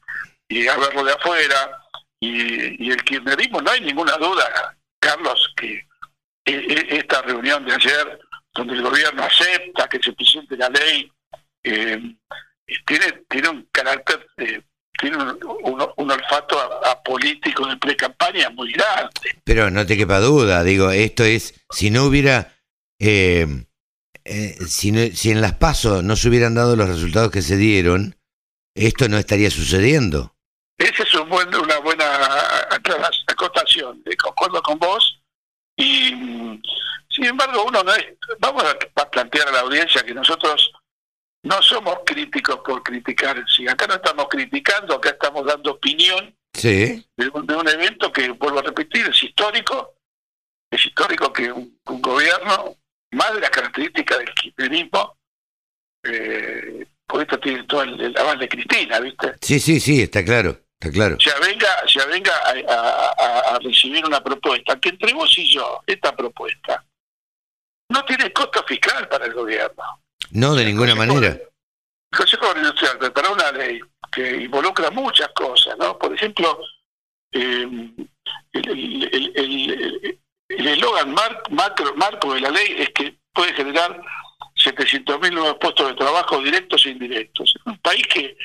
y 0.49 0.67
a 0.67 0.77
verlo 0.77 1.05
de 1.05 1.13
afuera, 1.13 1.81
y, 2.21 2.85
y 2.85 2.91
el 2.91 3.03
kirchnerismo, 3.05 3.61
no 3.63 3.71
hay 3.71 3.81
ninguna 3.81 4.17
duda, 4.17 4.77
Carlos, 5.01 5.53
que 5.57 5.87
esta 6.53 7.23
reunión 7.23 7.65
de 7.65 7.75
ayer, 7.75 8.19
donde 8.55 8.75
el 8.75 8.83
gobierno 8.83 9.23
acepta 9.23 9.89
que 9.89 9.99
se 10.03 10.13
presente 10.13 10.57
la 10.57 10.69
ley, 10.71 11.11
eh, 11.63 12.01
tiene, 12.87 13.25
tiene 13.29 13.49
un 13.49 13.69
carácter, 13.73 14.27
eh, 14.39 14.63
tiene 15.01 15.17
un, 15.17 15.39
un- 15.63 15.89
un 15.97 16.11
olfato 16.11 16.59
a, 16.59 16.91
a 16.93 17.03
político 17.03 17.67
de 17.67 17.77
pre-campaña 17.77 18.51
muy 18.51 18.73
grande. 18.73 19.41
Pero 19.45 19.71
no 19.71 19.87
te 19.87 19.97
quepa 19.97 20.19
duda, 20.21 20.63
digo, 20.65 20.91
esto 20.91 21.25
es, 21.25 21.55
si 21.71 21.91
no 21.91 22.05
hubiera, 22.05 22.55
eh, 22.99 23.47
eh, 24.25 24.57
si, 24.67 24.91
no- 24.93 25.15
si 25.15 25.31
en 25.31 25.41
las 25.41 25.55
pasos 25.55 26.03
no 26.03 26.17
se 26.17 26.29
hubieran 26.29 26.55
dado 26.55 26.75
los 26.77 26.89
resultados 26.89 27.31
que 27.31 27.43
se 27.43 27.57
dieron, 27.57 28.17
esto 28.75 29.09
no 29.09 29.19
estaría 29.19 29.51
sucediendo. 29.51 30.35
Esa 30.79 31.03
es 31.03 31.15
un 31.15 31.29
buen- 31.29 31.55
una 31.55 31.79
buena 31.79 32.05
acotación, 33.27 34.03
de 34.05 34.17
concuerdo 34.17 34.63
con 34.63 34.79
vos. 34.79 35.21
Y 35.79 36.61
sin 37.09 37.25
embargo, 37.25 37.65
uno 37.67 37.83
no 37.83 37.95
es. 37.95 38.07
Vamos 38.41 38.65
a, 38.65 39.11
plantear 39.11 39.49
a 39.49 39.53
la 39.53 39.61
audiencia 39.61 40.03
que 40.03 40.13
nosotros 40.13 40.73
no 41.45 41.63
somos 41.63 42.01
críticos 42.05 42.61
por 42.65 42.83
criticar. 42.83 43.43
Si 43.49 43.67
acá 43.67 43.87
no 43.87 43.95
estamos 43.95 44.27
criticando, 44.29 44.95
acá 44.95 45.11
estamos 45.11 45.47
dando 45.47 45.73
opinión 45.73 46.35
Sí. 46.53 47.07
de 47.17 47.29
un, 47.29 47.47
de 47.47 47.55
un 47.55 47.69
evento 47.69 48.13
que, 48.13 48.31
vuelvo 48.31 48.59
a 48.59 48.63
repetir, 48.63 49.07
es 49.07 49.23
histórico. 49.23 49.95
Es 50.71 50.85
histórico 50.85 51.33
que 51.33 51.51
un, 51.53 51.79
un 51.87 52.03
gobierno, 52.03 52.77
más 53.13 53.33
de 53.35 53.41
las 53.41 53.51
características 53.51 54.19
del 54.19 54.35
kirchnerismo, 54.35 55.17
eh, 56.03 56.87
por 57.07 57.23
esto 57.23 57.39
tiene 57.39 57.63
todo 57.65 57.83
el, 57.83 58.01
el 58.01 58.17
aval 58.19 58.39
de 58.39 58.49
Cristina, 58.49 59.01
¿viste? 59.01 59.35
Sí, 59.41 59.61
sí, 59.61 59.81
sí, 59.81 60.03
está 60.03 60.25
claro, 60.25 60.61
está 60.81 60.91
claro. 60.93 61.17
se 61.21 61.31
avenga, 61.31 61.69
se 61.89 62.01
avenga 62.01 62.33
a, 62.37 62.51
a- 62.73 63.15
a- 63.19 63.57
a 63.57 63.59
recibir 63.59 64.05
una 64.05 64.23
propuesta, 64.23 64.79
que 64.81 64.91
entre 64.91 65.13
vos 65.13 65.37
y 65.39 65.53
yo, 65.53 65.83
esta 65.87 66.15
propuesta, 66.15 66.85
no 67.91 68.05
tiene 68.05 68.33
costo 68.33 68.63
fiscal 68.65 69.09
para 69.09 69.27
el 69.27 69.33
gobierno. 69.33 69.83
No, 70.33 70.55
de 70.55 70.65
ninguna 70.65 70.95
manera. 70.95 71.29
El 71.29 72.17
Consejo 72.17 72.53
Industrial 72.57 72.99
preparó 72.99 73.33
una 73.33 73.51
ley 73.53 73.81
que 74.13 74.43
involucra 74.43 74.91
muchas 74.91 75.29
cosas, 75.35 75.77
¿no? 75.79 75.99
Por 75.99 76.15
ejemplo, 76.15 76.59
eh, 77.33 77.67
el 78.53 78.69
el- 78.69 79.05
el- 79.13 79.33
el- 79.37 80.21
el 80.49 80.67
eslogan 80.69 81.13
mar- 81.13 81.43
macro, 81.51 81.95
marco 81.97 82.35
de 82.35 82.41
la 82.41 82.51
ley 82.51 82.75
es 82.79 82.91
que 82.91 83.19
puede 83.33 83.53
generar 83.55 84.01
700.000 84.57 85.33
nuevos 85.35 85.57
puestos 85.61 85.89
de 85.89 85.95
trabajo 85.95 86.41
directos 86.43 86.85
e 86.87 86.91
indirectos. 86.91 87.55
Un 87.67 87.79
país 87.79 88.07
que, 88.07 88.37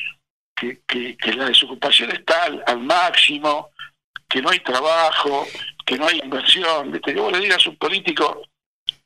que, 0.56 0.82
que- 0.88 1.18
que 1.18 1.34
la 1.34 1.46
desocupación 1.46 2.12
está 2.12 2.44
al, 2.44 2.64
al 2.68 2.80
máximo, 2.80 3.70
que 4.30 4.42
no 4.42 4.50
hay 4.50 4.60
trabajo, 4.60 5.46
que 5.86 5.98
no 5.98 6.08
hay 6.08 6.20
inversión. 6.24 6.92
¿viste? 6.92 7.14
Que 7.14 7.20
vos 7.20 7.32
le 7.32 7.40
digas 7.40 7.66
a 7.66 7.70
un 7.70 7.76
político 7.78 8.42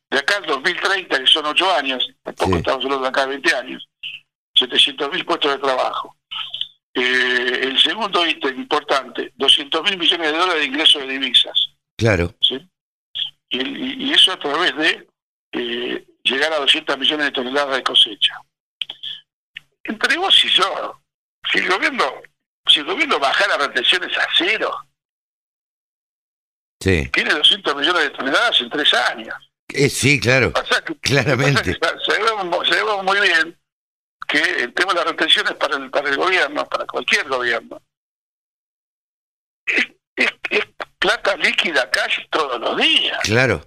de 0.10 0.20
acá 0.20 0.38
al 0.38 0.46
2030, 0.46 1.20
que 1.20 1.28
son 1.28 1.46
ocho 1.46 1.70
años, 1.76 2.08
tampoco 2.24 2.52
Sí. 2.54 2.58
estamos 2.60 2.84
hablando 2.86 3.04
de 3.04 3.10
acá 3.10 3.22
de 3.22 3.28
20 3.30 3.56
años, 3.56 3.88
700.000 4.58 5.26
puestos 5.26 5.52
de 5.52 5.58
trabajo. 5.60 6.16
Eh, 6.94 7.60
el 7.64 7.80
segundo 7.80 8.26
ítem 8.26 8.58
importante, 8.58 9.32
200.000 9.38 9.98
millones 9.98 10.32
de 10.32 10.38
dólares 10.38 10.62
de 10.62 10.68
ingresos 10.68 11.02
de 11.02 11.08
divisas. 11.10 11.70
Claro. 11.98 12.34
¿sí? 12.42 12.58
Y, 13.50 13.60
y- 13.62 13.94
y 14.10 14.14
eso 14.14 14.32
a 14.32 14.40
través 14.40 14.76
de 14.76 15.08
eh, 15.54 16.06
llegar 16.24 16.54
a 16.54 16.58
200 16.60 16.98
millones 16.98 17.26
de 17.28 17.32
toneladas 17.32 17.76
de 17.78 17.84
cosecha. 17.84 18.34
Entre 19.84 20.18
vos 20.18 20.44
y 20.46 20.50
yo, 20.50 21.00
si 21.52 21.60
el 21.60 21.70
gobierno, 21.70 22.22
si 22.68 22.80
el 22.80 22.86
gobierno 22.86 23.20
bajara 23.20 23.58
retenciones 23.58 24.16
a 24.18 24.28
cero, 24.38 24.72
Sí. 26.80 27.10
tiene 27.12 27.34
200 27.34 27.76
millones 27.76 28.04
de 28.04 28.10
toneladas 28.12 28.62
en 28.62 28.70
tres 28.70 28.94
años. 28.94 29.36
Eh, 29.70 29.90
sí, 29.90 30.20
claro. 30.20 30.54
Que- 30.54 30.96
Claramente. 31.00 31.78
sabemos, 32.06 32.68
sabemos 32.68 33.04
muy 33.04 33.20
bien 33.20 33.60
que 34.28 34.38
el 34.40 34.74
tema 34.74 34.94
de 34.94 35.00
las 35.00 35.08
retenciones 35.08 35.54
para 35.56 35.78
el, 35.78 35.90
para 35.90 36.10
el 36.10 36.18
gobierno, 36.18 36.66
para 36.66 36.86
cualquier 36.86 37.28
gobierno, 37.28 37.82
es, 39.66 39.88
es, 40.16 40.32
es 40.50 40.66
plata 41.00 41.36
líquida 41.38 41.90
casi 41.90 42.26
todos 42.30 42.60
los 42.60 42.78
días. 42.78 43.20
Claro. 43.24 43.62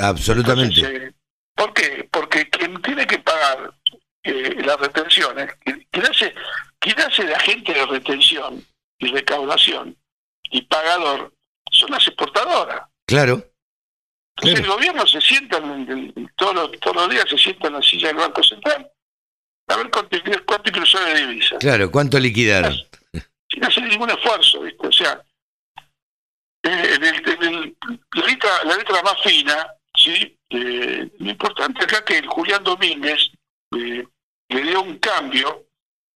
Absolutamente. 0.00 0.80
Entonces, 0.80 1.10
eh, 1.10 1.14
¿Por 1.54 1.74
qué? 1.74 2.08
Porque 2.10 2.48
quien 2.48 2.80
tiene 2.80 3.06
que 3.06 3.18
pagar 3.18 3.74
eh, 4.22 4.56
las 4.64 4.76
retenciones, 4.78 5.52
quien 5.64 6.06
hace, 6.10 6.34
hace 7.06 7.24
de 7.24 7.34
agente 7.34 7.72
de 7.72 7.86
retención 7.86 8.64
y 8.98 9.06
recaudación 9.08 9.96
y 10.50 10.62
pagador, 10.62 11.32
son 11.70 11.90
las 11.90 12.06
exportadoras. 12.06 12.82
Claro. 13.06 13.44
Entonces 14.36 14.60
el 14.60 14.66
gobierno 14.70 15.06
se 15.06 15.20
sienta, 15.20 15.58
en- 15.58 15.90
en- 16.16 16.32
todos, 16.36 16.54
los, 16.54 16.80
todos 16.80 16.96
los 16.96 17.10
días 17.10 17.24
se 17.28 17.36
sienta 17.38 17.68
en 17.68 17.74
la 17.74 17.82
silla 17.82 18.08
del 18.08 18.16
Banco 18.16 18.42
Central 18.42 18.90
a 19.68 19.76
ver 19.76 19.90
cuánto, 19.90 20.16
cuánto 20.46 20.68
ingresó 20.70 20.98
de 21.04 21.14
divisas. 21.26 21.58
Claro, 21.60 21.90
¿cuánto 21.90 22.18
liquidaron? 22.18 22.74
sin 23.48 23.64
hacer 23.64 23.82
ningún 23.84 24.10
esfuerzo, 24.10 24.60
¿viste? 24.62 24.86
O 24.86 24.92
sea, 24.92 25.20
en 26.62 26.72
el- 27.04 27.04
en 27.04 27.42
el- 27.42 27.76
la, 28.14 28.26
letra, 28.26 28.50
la 28.64 28.76
letra 28.76 29.02
más 29.02 29.20
fina, 29.22 29.66
¿sí? 29.96 30.36
Eh, 30.50 31.08
lo 31.18 31.30
importante 31.30 31.84
acá 31.84 32.04
que 32.04 32.18
el 32.18 32.26
Julián 32.26 32.62
Domínguez 32.64 33.30
le 33.70 34.62
dio 34.62 34.82
un 34.82 34.98
cambio 34.98 35.66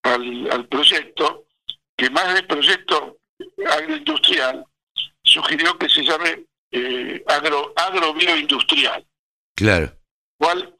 al, 0.02 0.50
al 0.50 0.66
proyecto, 0.68 1.46
que 1.96 2.10
más 2.10 2.34
del 2.34 2.46
proyecto 2.46 3.18
agroindustrial, 3.70 4.64
sugirió 5.22 5.76
que 5.78 5.88
se 5.88 6.02
llame 6.02 6.44
eh, 6.70 7.22
agro, 7.26 7.72
agrobioindustrial. 7.76 9.06
Claro. 9.56 9.92
Cual 10.38 10.76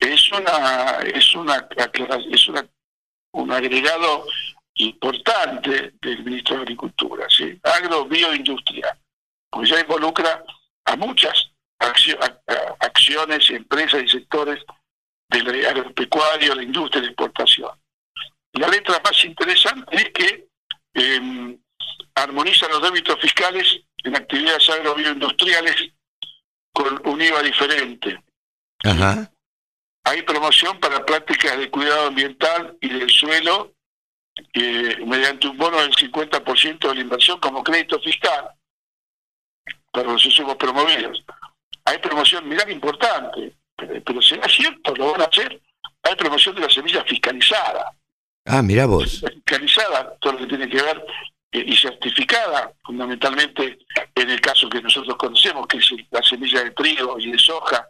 es 0.00 0.32
una 0.32 0.98
es 1.02 1.34
una 1.34 1.68
es 2.30 2.48
una, 2.48 2.68
un 3.32 3.52
agregado 3.52 4.26
importante 4.74 5.92
del 6.00 6.24
ministro 6.24 6.56
de 6.56 6.62
Agricultura, 6.62 7.26
¿sí? 7.28 7.58
agrobioindustrial, 7.62 8.98
porque 9.50 9.70
ya 9.70 9.80
involucra 9.80 10.42
a 10.86 10.96
muchas 10.96 11.50
acciones, 11.78 13.50
empresas 13.50 14.02
y 14.02 14.08
sectores 14.08 14.64
del 15.28 15.66
agropecuario, 15.66 16.54
la 16.54 16.62
industria 16.62 17.02
de 17.02 17.08
exportación. 17.08 17.70
La 18.52 18.68
letra 18.68 19.00
más 19.04 19.24
interesante 19.24 19.96
es 19.96 20.10
que 20.10 20.48
eh, 20.94 21.58
armoniza 22.14 22.68
los 22.68 22.82
débitos 22.82 23.18
fiscales 23.20 23.80
en 24.04 24.16
actividades 24.16 24.68
agrobioindustriales 24.68 25.92
con 26.72 27.00
un 27.06 27.20
IVA 27.20 27.42
diferente. 27.42 28.22
Ajá. 28.84 29.30
Hay 30.04 30.22
promoción 30.22 30.78
para 30.78 31.04
prácticas 31.04 31.58
de 31.58 31.70
cuidado 31.70 32.08
ambiental 32.08 32.76
y 32.80 32.88
del 32.88 33.10
suelo 33.10 33.74
eh, 34.52 34.96
mediante 35.06 35.48
un 35.48 35.56
bono 35.56 35.80
del 35.80 35.92
50% 35.92 36.88
de 36.88 36.94
la 36.94 37.00
inversión 37.00 37.40
como 37.40 37.64
crédito 37.64 37.98
fiscal 38.00 38.50
para 39.90 40.12
los 40.12 40.24
insumos 40.24 40.56
promovidos. 40.56 41.24
Hay 41.84 41.98
promoción, 41.98 42.48
mirá 42.48 42.64
que 42.64 42.72
importante, 42.72 43.56
pero, 43.76 44.02
pero 44.04 44.22
será 44.22 44.48
cierto, 44.48 44.94
lo 44.94 45.12
van 45.12 45.22
a 45.22 45.24
hacer. 45.24 45.60
Hay 46.02 46.14
promoción 46.16 46.54
de 46.54 46.62
la 46.62 46.70
semilla 46.70 47.02
fiscalizada. 47.04 47.92
Ah, 48.44 48.62
mira 48.62 48.86
vos. 48.86 49.20
Fiscalizada, 49.20 50.16
todo 50.20 50.34
lo 50.34 50.38
que 50.40 50.46
tiene 50.46 50.68
que 50.68 50.82
ver 50.82 51.04
eh, 51.52 51.64
y 51.66 51.76
certificada, 51.76 52.72
fundamentalmente 52.84 53.78
en 54.14 54.30
el 54.30 54.40
caso 54.40 54.68
que 54.68 54.82
nosotros 54.82 55.16
conocemos, 55.16 55.66
que 55.66 55.78
es 55.78 55.90
la 56.10 56.22
semilla 56.22 56.62
de 56.62 56.72
trigo 56.72 57.18
y 57.18 57.32
de 57.32 57.38
soja, 57.38 57.88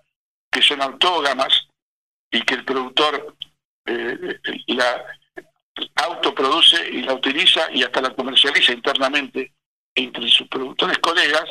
que 0.50 0.62
son 0.62 0.80
autógamas 0.82 1.66
y 2.30 2.42
que 2.42 2.54
el 2.54 2.64
productor 2.64 3.34
eh, 3.86 4.38
la 4.68 5.04
autoproduce 5.96 6.88
y 6.90 7.02
la 7.02 7.14
utiliza 7.14 7.70
y 7.72 7.82
hasta 7.82 8.00
la 8.00 8.14
comercializa 8.14 8.72
internamente 8.72 9.52
entre 9.94 10.28
sus 10.28 10.48
productores 10.48 10.98
colegas, 10.98 11.44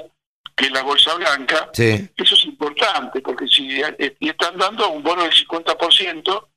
que 0.56 0.66
es 0.66 0.72
la 0.72 0.84
bolsa 0.84 1.14
blanca, 1.16 1.72
eso 1.74 2.36
es 2.36 2.46
importante, 2.46 3.22
porque 3.22 3.48
si 3.48 3.82
eh, 3.82 4.16
y 4.20 4.30
están 4.30 4.58
dando 4.58 4.90
un 4.90 5.02
bono 5.02 5.24
del 5.24 5.32
50% 5.32 6.48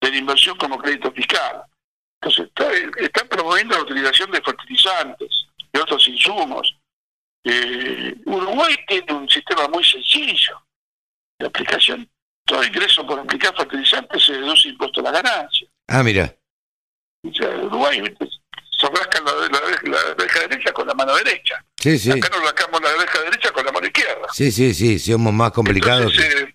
de 0.00 0.10
la 0.10 0.16
inversión 0.16 0.56
como 0.56 0.78
crédito 0.78 1.10
fiscal. 1.12 1.62
Entonces, 2.20 2.50
están 2.96 3.28
promoviendo 3.28 3.76
la 3.76 3.82
utilización 3.82 4.30
de 4.30 4.40
fertilizantes, 4.40 5.46
de 5.72 5.80
otros 5.80 6.08
insumos. 6.08 6.74
Eh, 7.44 8.14
Uruguay 8.24 8.74
tiene 8.86 9.12
un 9.12 9.28
sistema 9.28 9.68
muy 9.68 9.84
sencillo 9.84 10.62
de 11.38 11.46
aplicación. 11.46 12.08
Todo 12.46 12.62
ingreso 12.64 13.06
por 13.06 13.18
aplicar 13.18 13.54
fertilizantes 13.56 14.24
se 14.24 14.32
deduce 14.32 14.68
impuesto 14.68 15.00
a 15.00 15.04
la 15.04 15.10
ganancia. 15.10 15.68
Ah, 15.88 16.02
mira. 16.02 16.34
Uruguay 17.22 18.02
se 18.70 18.86
rasca 18.86 19.20
la, 19.22 19.32
la, 19.90 20.48
derecha 20.48 20.72
con 20.72 20.86
la 20.86 20.94
mano 20.94 21.14
derecha. 21.16 21.64
Sí, 21.84 21.98
sí. 21.98 22.10
Acá 22.10 22.30
nos 22.30 22.42
rascamos 22.42 22.80
la 22.80 22.94
oreja 22.94 23.22
derecha 23.24 23.52
con 23.52 23.62
la 23.66 23.70
mano 23.70 23.86
izquierda. 23.86 24.26
Sí, 24.32 24.50
sí, 24.50 24.72
sí, 24.72 24.98
somos 24.98 25.34
más 25.34 25.52
complicados. 25.52 26.14
Entonces, 26.14 26.34
eh, 26.34 26.54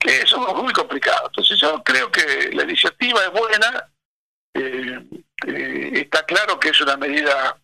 que 0.00 0.26
somos 0.26 0.52
muy 0.60 0.72
complicados. 0.72 1.26
Entonces 1.28 1.60
yo 1.60 1.80
creo 1.84 2.10
que 2.10 2.50
la 2.52 2.64
iniciativa 2.64 3.20
es 3.22 3.30
buena, 3.30 3.88
eh, 4.52 5.00
eh, 5.46 5.90
está 5.94 6.26
claro 6.26 6.58
que 6.58 6.70
es 6.70 6.80
una 6.80 6.96
medida 6.96 7.56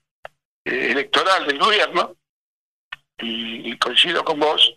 electoral 0.65 1.49
del 1.49 1.59
gobierno 1.59 2.15
y, 3.19 3.77
coincido 3.79 4.23
con 4.23 4.39
vos 4.39 4.73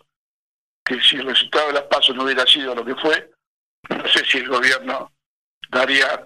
que 0.84 1.00
si 1.02 1.14
el 1.14 1.26
resultado 1.26 1.68
de 1.68 1.74
las 1.74 1.84
pasos 1.84 2.16
no 2.16 2.24
hubiera 2.24 2.44
sido 2.46 2.74
lo 2.74 2.84
que 2.84 2.96
fue, 2.96 3.30
no 3.90 4.08
sé 4.08 4.24
si 4.24 4.38
el 4.38 4.48
gobierno 4.48 5.12
daría 5.70 6.24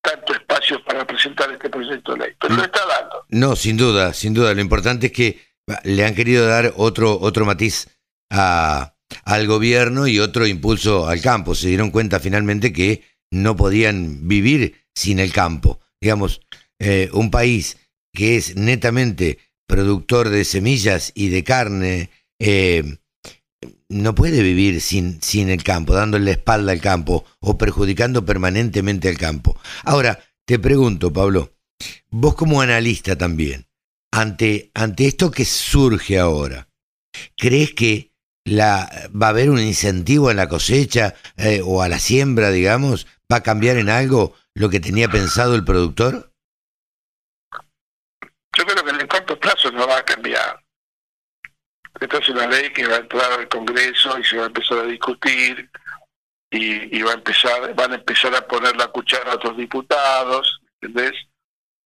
tanto 0.00 0.34
espacio 0.34 0.82
para 0.84 1.06
presentar 1.06 1.50
este 1.52 1.70
proyecto 1.70 2.12
de 2.12 2.18
ley, 2.18 2.32
pero 2.40 2.56
lo 2.56 2.64
está 2.64 2.80
dando. 2.86 3.24
No, 3.28 3.56
sin 3.56 3.76
duda, 3.76 4.12
sin 4.12 4.34
duda. 4.34 4.54
Lo 4.54 4.60
importante 4.60 5.06
es 5.06 5.12
que 5.12 5.40
le 5.84 6.04
han 6.04 6.14
querido 6.14 6.46
dar 6.46 6.74
otro 6.76 7.18
otro 7.20 7.44
matiz 7.46 7.88
a, 8.30 8.94
al 9.24 9.46
gobierno 9.46 10.06
y 10.06 10.18
otro 10.18 10.46
impulso 10.46 11.08
al 11.08 11.20
campo. 11.20 11.54
Se 11.54 11.68
dieron 11.68 11.90
cuenta 11.90 12.20
finalmente 12.20 12.72
que 12.72 13.02
no 13.30 13.56
podían 13.56 14.28
vivir 14.28 14.86
sin 14.94 15.18
el 15.18 15.32
campo. 15.32 15.80
Digamos, 16.00 16.40
eh, 16.78 17.08
un 17.12 17.30
país 17.30 17.78
que 18.12 18.36
es 18.36 18.56
netamente 18.56 19.38
productor 19.66 20.28
de 20.28 20.44
semillas 20.44 21.12
y 21.14 21.28
de 21.28 21.42
carne, 21.44 22.10
eh, 22.38 22.98
no 23.88 24.14
puede 24.14 24.42
vivir 24.42 24.80
sin, 24.80 25.20
sin 25.22 25.50
el 25.50 25.62
campo, 25.62 25.94
dándole 25.94 26.26
la 26.26 26.30
espalda 26.32 26.72
al 26.72 26.80
campo 26.80 27.24
o 27.40 27.58
perjudicando 27.58 28.24
permanentemente 28.24 29.08
al 29.08 29.18
campo. 29.18 29.58
Ahora, 29.84 30.24
te 30.46 30.58
pregunto, 30.58 31.12
Pablo, 31.12 31.54
vos 32.10 32.34
como 32.34 32.60
analista 32.60 33.16
también, 33.16 33.66
ante, 34.12 34.70
ante 34.74 35.06
esto 35.06 35.30
que 35.30 35.44
surge 35.44 36.18
ahora, 36.18 36.68
¿crees 37.36 37.74
que 37.74 38.12
la, 38.44 39.10
va 39.10 39.28
a 39.28 39.30
haber 39.30 39.50
un 39.50 39.60
incentivo 39.60 40.30
en 40.30 40.36
la 40.36 40.48
cosecha 40.48 41.14
eh, 41.36 41.62
o 41.64 41.82
a 41.82 41.88
la 41.88 41.98
siembra, 41.98 42.50
digamos, 42.50 43.06
¿Va 43.32 43.38
a 43.38 43.42
cambiar 43.42 43.78
en 43.78 43.88
algo 43.88 44.36
lo 44.54 44.68
que 44.68 44.80
tenía 44.80 45.08
pensado 45.08 45.54
el 45.54 45.64
productor? 45.64 46.32
Yo 48.56 48.64
creo 48.64 48.84
que 48.84 48.90
en 48.90 49.00
el 49.00 49.08
corto 49.08 49.38
plazo 49.40 49.70
no 49.72 49.88
va 49.88 49.98
a 49.98 50.04
cambiar. 50.04 50.62
Esta 52.04 52.18
es 52.18 52.28
una 52.28 52.46
ley 52.46 52.70
que 52.70 52.86
va 52.86 52.96
a 52.96 52.98
entrar 52.98 53.32
al 53.32 53.48
Congreso 53.48 54.18
y 54.18 54.24
se 54.24 54.36
va 54.36 54.44
a 54.44 54.48
empezar 54.48 54.76
a 54.76 54.82
discutir 54.84 55.70
y, 56.50 57.00
va 57.00 57.12
a 57.12 57.14
empezar, 57.14 57.74
van 57.74 57.92
a 57.92 57.94
empezar 57.94 58.34
a 58.34 58.46
poner 58.46 58.76
la 58.76 58.88
cuchara 58.88 59.32
a 59.32 59.34
otros 59.36 59.56
diputados, 59.56 60.60
¿entendés? 60.82 61.14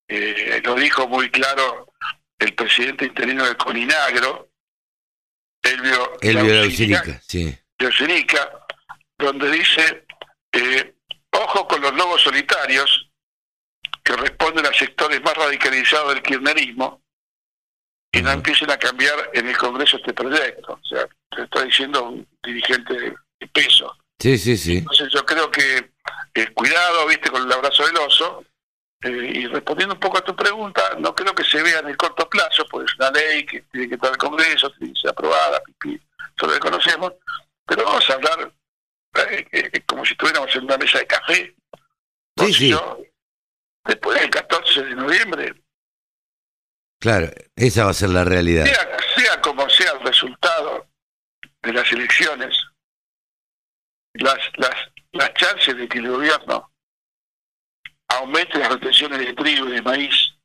Eh, 0.09 0.61
lo 0.65 0.75
dijo 0.75 1.07
muy 1.07 1.31
claro 1.31 1.93
el 2.37 2.53
presidente 2.53 3.05
interino 3.05 3.45
de 3.45 3.55
Coninagro, 3.55 4.49
Elvio, 5.63 6.17
Elvio 6.19 6.69
sí. 7.25 7.57
donde 9.17 9.51
dice 9.51 10.05
eh, 10.51 10.95
Ojo 11.31 11.65
con 11.65 11.79
los 11.79 11.93
lobos 11.93 12.21
solitarios, 12.21 13.09
que 14.03 14.17
responden 14.17 14.65
a 14.65 14.73
sectores 14.73 15.21
más 15.21 15.35
radicalizados 15.35 16.13
del 16.13 16.23
kirchnerismo, 16.23 17.03
y 18.11 18.21
no 18.21 18.31
empiecen 18.31 18.71
a 18.71 18.77
cambiar 18.77 19.29
en 19.33 19.47
el 19.47 19.57
Congreso 19.57 19.97
este 19.97 20.13
proyecto. 20.13 20.73
O 20.73 20.85
sea, 20.85 21.07
se 21.35 21.43
está 21.43 21.63
diciendo 21.63 22.03
un 22.03 22.27
dirigente 22.43 22.93
de 22.93 23.47
peso. 23.47 23.95
Sí, 24.19 24.37
sí, 24.37 24.57
sí. 24.57 24.77
Entonces 24.77 25.09
yo 25.13 25.25
creo 25.25 25.49
que 25.51 25.91
eh, 26.33 26.47
cuidado, 26.53 27.07
viste, 27.07 27.29
con 27.29 27.43
el 27.43 27.51
abrazo 27.51 27.85
del 27.85 27.97
oso. 27.97 28.43
Eh, 29.01 29.31
y 29.33 29.47
respondiendo 29.47 29.95
un 29.95 29.99
poco 29.99 30.17
a 30.17 30.23
tu 30.23 30.35
pregunta, 30.35 30.81
no 30.97 31.15
creo 31.15 31.33
que 31.33 31.43
se 31.45 31.63
vea 31.63 31.79
en 31.79 31.87
el 31.87 31.95
corto 31.95 32.29
plazo, 32.29 32.65
porque 32.69 32.91
es 32.91 32.99
una 32.99 33.11
ley 33.11 33.45
que 33.45 33.61
tiene 33.71 33.87
que 33.87 33.95
estar 33.95 34.09
en 34.09 34.15
el 34.15 34.19
Congreso, 34.19 34.69
tiene 34.71 34.93
que 34.93 34.99
ser 34.99 35.11
aprobada, 35.11 35.61
eso 35.85 36.47
lo 36.47 36.59
conocemos, 36.59 37.13
pero 37.65 37.85
vamos 37.85 38.09
a 38.09 38.13
hablar 38.13 38.51
eh, 39.51 39.83
como 39.85 40.03
si 40.03 40.11
estuviéramos 40.11 40.53
en 40.53 40.65
una 40.65 40.77
mesa 40.77 40.99
de 40.99 41.07
café. 41.07 41.55
Sí, 42.37 42.53
sí. 42.53 42.75
después 43.85 44.19
del 44.19 44.29
14 44.29 44.83
de 44.83 44.95
noviembre. 44.95 45.55
Claro, 46.99 47.31
esa 47.55 47.85
va 47.85 47.91
a 47.91 47.93
ser 47.93 48.09
la 48.09 48.23
realidad. 48.23 48.65
Sea, 48.65 48.97
sea 49.15 49.41
como 49.41 49.69
sea 49.69 49.91
el 49.93 50.01
resultado 50.01 50.87
de 51.61 51.73
las 51.73 51.91
elecciones, 51.91 52.55
las, 54.13 54.37
las, 54.57 54.75
las 55.11 55.33
chances 55.33 55.77
de 55.77 55.87
que 55.87 55.99
el 55.99 56.09
gobierno 56.09 56.71
aumente 58.09 58.57
las 58.57 58.69
retenciones 58.69 59.19
de 59.19 59.33
trigo 59.33 59.67
y 59.67 59.73
de 59.73 59.81
maíz, 59.81 60.35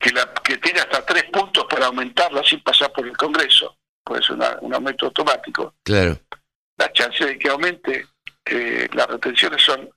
que, 0.00 0.10
la, 0.10 0.32
que 0.34 0.56
tiene 0.58 0.80
hasta 0.80 1.04
tres 1.04 1.24
puntos 1.24 1.66
para 1.68 1.86
aumentarla 1.86 2.42
sin 2.42 2.62
pasar 2.62 2.92
por 2.92 3.06
el 3.06 3.16
Congreso, 3.16 3.76
puede 4.04 4.22
ser 4.22 4.36
un 4.60 4.74
aumento 4.74 5.06
automático. 5.06 5.74
Claro 5.84 6.18
la 6.78 6.92
chance 6.92 7.24
de 7.24 7.38
que 7.38 7.48
aumente 7.48 8.06
eh, 8.44 8.88
las 8.92 9.06
retenciones 9.08 9.62
son 9.62 9.90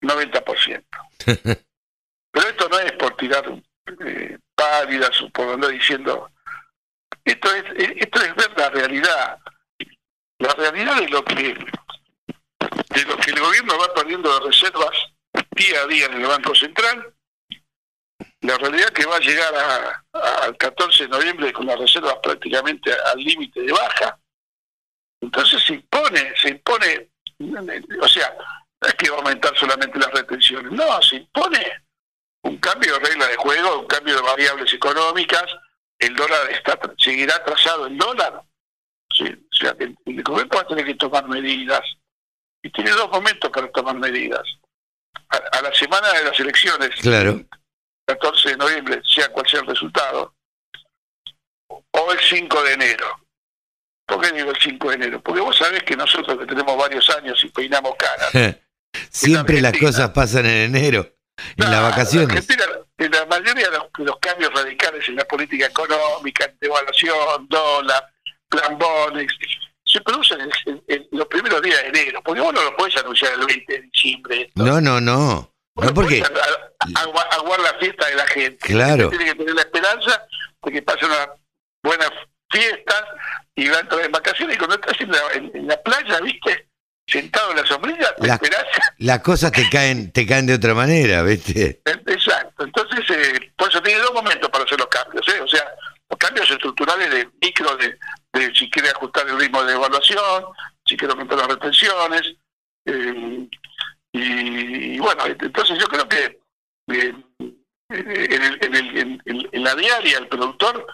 90%. 0.00 0.84
Pero 2.30 2.48
esto 2.48 2.68
no 2.68 2.78
es 2.78 2.92
por 2.92 3.16
tirar 3.16 3.44
eh, 4.04 4.38
pálidas 4.54 5.10
diciendo, 5.70 6.30
esto 7.24 7.54
es, 7.54 7.64
esto 7.96 8.22
es 8.22 8.34
ver 8.34 8.50
la 8.56 8.70
realidad, 8.70 9.38
la 10.38 10.52
realidad 10.54 11.00
de 11.00 11.08
lo 11.08 11.24
que 11.24 11.34
de 11.34 13.04
lo 13.04 13.16
que 13.16 13.30
el 13.30 13.40
gobierno 13.40 13.78
va 13.78 13.94
perdiendo 13.94 14.32
de 14.32 14.46
reservas 14.46 15.12
día 15.52 15.82
a 15.82 15.86
día 15.86 16.06
en 16.06 16.14
el 16.14 16.26
Banco 16.26 16.54
Central, 16.54 17.14
la 18.40 18.56
realidad 18.56 18.88
que 18.88 19.06
va 19.06 19.16
a 19.16 19.20
llegar 19.20 20.02
al 20.12 20.56
14 20.56 21.04
de 21.04 21.08
noviembre 21.08 21.52
con 21.52 21.66
las 21.66 21.78
reservas 21.78 22.16
prácticamente 22.22 22.92
al 22.92 23.18
límite 23.18 23.60
de 23.60 23.72
baja, 23.72 24.18
entonces 25.20 25.62
se 25.64 25.74
impone, 25.74 26.32
se 26.40 26.50
impone, 26.50 27.10
o 28.00 28.08
sea, 28.08 28.34
no 28.80 28.88
es 28.88 28.94
que 28.94 29.10
va 29.10 29.16
a 29.16 29.18
aumentar 29.20 29.56
solamente 29.56 29.98
las 29.98 30.10
retenciones, 30.12 30.72
no, 30.72 31.02
se 31.02 31.16
impone 31.16 31.87
un 32.42 32.56
cambio 32.58 32.94
de 32.94 33.00
regla 33.00 33.26
de 33.26 33.36
juego, 33.36 33.80
un 33.80 33.86
cambio 33.86 34.14
de 34.16 34.22
variables 34.22 34.72
económicas, 34.72 35.44
el 35.98 36.14
dólar 36.14 36.50
está 36.50 36.78
seguirá 36.98 37.42
trazado 37.44 37.86
en 37.86 37.98
dólar, 37.98 38.42
¿sí? 39.12 39.24
o 39.24 39.56
sea, 39.56 39.74
el, 39.78 39.96
el 40.06 40.22
gobierno 40.22 40.56
va 40.56 40.62
a 40.62 40.66
tener 40.66 40.84
que 40.86 40.94
tomar 40.94 41.26
medidas, 41.28 41.82
y 42.62 42.70
tiene 42.70 42.90
dos 42.92 43.10
momentos 43.10 43.50
para 43.50 43.70
tomar 43.70 43.96
medidas. 43.96 44.42
A, 45.30 45.58
a 45.58 45.62
la 45.62 45.74
semana 45.74 46.12
de 46.12 46.24
las 46.24 46.40
elecciones, 46.40 46.90
Claro. 47.00 47.44
14 48.06 48.50
de 48.50 48.56
noviembre, 48.56 49.02
sea 49.04 49.28
cual 49.28 49.46
sea 49.46 49.60
el 49.60 49.66
resultado, 49.66 50.34
o 51.68 52.12
el 52.12 52.18
5 52.18 52.62
de 52.62 52.72
enero. 52.72 53.06
¿Por 54.06 54.22
qué 54.22 54.32
digo 54.32 54.50
el 54.50 54.58
5 54.58 54.88
de 54.88 54.94
enero? 54.94 55.20
Porque 55.22 55.40
vos 55.42 55.56
sabés 55.56 55.82
que 55.82 55.94
nosotros 55.94 56.38
que 56.38 56.46
tenemos 56.46 56.76
varios 56.76 57.08
años 57.10 57.42
y 57.44 57.48
peinamos 57.50 57.94
caras, 57.96 58.30
Siempre 59.10 59.60
las 59.60 59.76
cosas 59.78 60.10
pasan 60.10 60.46
en 60.46 60.74
enero, 60.74 61.06
en 61.56 61.70
las 61.70 61.82
vacaciones. 61.82 62.46
En 62.98 63.10
la 63.12 63.26
mayoría 63.26 63.68
de 63.70 63.78
los, 64.04 64.16
cambios 64.20 64.52
radicales 64.52 65.08
en 65.08 65.16
la 65.16 65.24
política 65.24 65.66
económica, 65.66 66.52
devaluación, 66.60 67.46
dólar, 67.48 68.04
plan 68.48 68.76
Bonex, 68.78 69.32
se 69.84 70.00
producen 70.00 70.40
en, 70.40 70.50
en- 70.66 70.82
en 70.88 71.08
los 71.12 71.26
primeros 71.28 71.62
días 71.62 71.80
de 71.82 71.88
enero, 71.88 72.20
porque 72.24 72.40
vos 72.40 72.52
no 72.52 72.62
lo 72.62 72.76
podés 72.76 72.96
anunciar 72.96 73.32
el 73.34 73.46
20 73.46 73.72
de 73.72 73.80
diciembre. 73.82 74.50
No, 74.54 74.80
no, 74.80 75.00
no. 75.00 75.52
No 75.76 75.94
porque 75.94 76.22
Aguar, 76.96 77.60
la 77.60 77.74
fiesta 77.78 78.06
de 78.08 78.14
la 78.16 78.26
gente. 78.26 78.66
Claro. 78.66 79.08
Tiene 79.10 79.24
que 79.26 79.34
tener 79.36 79.54
la 79.54 79.62
esperanza 79.62 80.26
de 80.62 80.72
que 80.72 80.82
pase 80.82 81.04
una 81.06 81.28
buena 81.82 82.10
fiesta 82.50 83.06
y 83.54 83.68
va 83.68 83.76
a 83.76 83.80
entrar 83.80 84.00
en 84.04 84.12
vacaciones 84.12 84.56
y 84.56 84.58
cuando 84.58 84.76
estás 84.76 85.00
en 85.00 85.10
la, 85.12 85.18
en- 85.34 85.50
en 85.54 85.66
la 85.68 85.80
playa, 85.82 86.20
viste, 86.20 86.67
sentado 87.08 87.50
en 87.50 87.56
la 87.56 87.66
sombrilla, 87.66 88.14
te 88.14 88.26
La- 88.26 88.34
esperás. 88.34 88.64
las 88.98 89.20
cosas 89.20 89.50
te 89.50 89.68
caen, 89.70 90.12
te 90.12 90.26
caen 90.26 90.46
de 90.46 90.54
otra 90.54 90.74
manera, 90.74 91.22
¿viste? 91.22 91.80
Exacto. 92.06 92.64
Entonces, 92.64 93.00
eh, 93.10 93.52
por 93.56 93.68
eso 93.70 93.82
tiene 93.82 94.00
dos 94.00 94.12
momentos 94.12 94.48
para 94.50 94.64
hacer 94.64 94.78
los 94.78 94.88
cambios. 94.88 95.26
¿eh? 95.28 95.40
O 95.40 95.48
sea, 95.48 95.64
los 96.10 96.18
cambios 96.18 96.50
estructurales 96.50 97.10
de 97.10 97.28
micro, 97.40 97.76
de, 97.76 97.98
de 98.34 98.54
si 98.54 98.70
quiere 98.70 98.90
ajustar 98.90 99.26
el 99.28 99.38
ritmo 99.40 99.62
de 99.64 99.74
evaluación, 99.74 100.44
si 100.86 100.96
quiere 100.96 101.12
aumentar 101.12 101.38
las 101.38 101.48
retenciones. 101.48 102.34
eh, 102.86 103.48
y, 104.12 104.94
y 104.94 104.98
bueno, 104.98 105.24
entonces 105.26 105.78
yo 105.78 105.86
creo 105.86 106.08
que 106.08 106.38
eh, 106.90 107.14
en, 107.90 108.42
el- 108.42 108.58
en 108.64 108.74
el- 108.74 108.98
en- 108.98 109.22
en- 109.52 109.62
la 109.64 109.74
diaria 109.74 110.18
el 110.18 110.28
productor, 110.28 110.86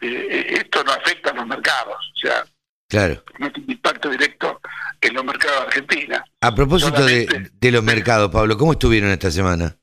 eh, 0.00 0.46
esto 0.58 0.82
no 0.84 0.92
afecta 0.92 1.30
a 1.30 1.34
los 1.34 1.46
mercados. 1.46 1.96
O 2.14 2.18
sea, 2.18 2.44
Claro. 2.92 3.24
tiene 3.54 3.72
impacto 3.72 4.10
directo 4.10 4.60
en 5.00 5.14
los 5.14 5.24
mercados 5.24 5.60
de 5.60 5.66
Argentina. 5.66 6.24
A 6.42 6.54
propósito 6.54 7.02
de, 7.02 7.50
de 7.50 7.70
los 7.70 7.82
mercados, 7.82 8.30
Pablo, 8.30 8.58
¿cómo 8.58 8.72
estuvieron 8.72 9.08
esta 9.08 9.30
semana? 9.30 9.74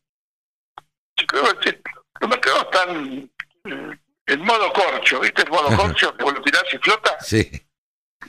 Yo 1.18 1.26
creo 1.26 1.60
que 1.60 1.82
los 2.22 2.30
mercados 2.30 2.66
están 2.66 3.32
eh, 3.66 3.98
en 4.28 4.40
modo 4.42 4.72
corcho, 4.72 5.22
¿viste? 5.22 5.42
El 5.42 5.50
modo 5.50 5.76
corcho, 5.76 6.16
que 6.16 6.24
vos 6.24 6.36
lo 6.36 6.42
tirás 6.44 6.64
y 6.72 6.78
flota. 6.78 7.18
Sí. 7.20 7.50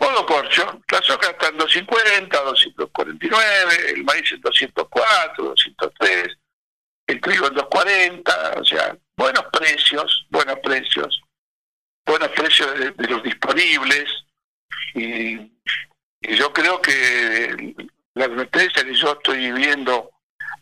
Modo 0.00 0.24
corcho, 0.24 0.80
la 0.90 1.02
soja 1.02 1.28
está 1.28 1.48
en 1.48 1.58
250, 1.58 2.42
249, 2.42 3.90
el 3.96 4.04
maíz 4.04 4.32
en 4.32 4.40
204, 4.40 5.44
203, 5.44 6.38
el 7.06 7.20
trigo 7.20 7.48
en 7.48 7.54
240, 7.54 8.54
o 8.56 8.64
sea, 8.64 8.96
buenos 9.14 9.44
precios, 9.52 10.26
buenos 10.30 10.58
precios, 10.62 11.20
buenos 12.06 12.28
precios 12.28 12.78
de, 12.78 12.92
de 12.92 13.08
los 13.08 13.22
disponibles. 13.22 14.06
Y, 14.94 15.50
yo 16.22 16.52
creo 16.52 16.80
que 16.82 17.74
la 18.14 18.26
advertencia 18.26 18.84
que 18.84 18.94
yo 18.94 19.12
estoy 19.12 19.50
viendo 19.52 20.10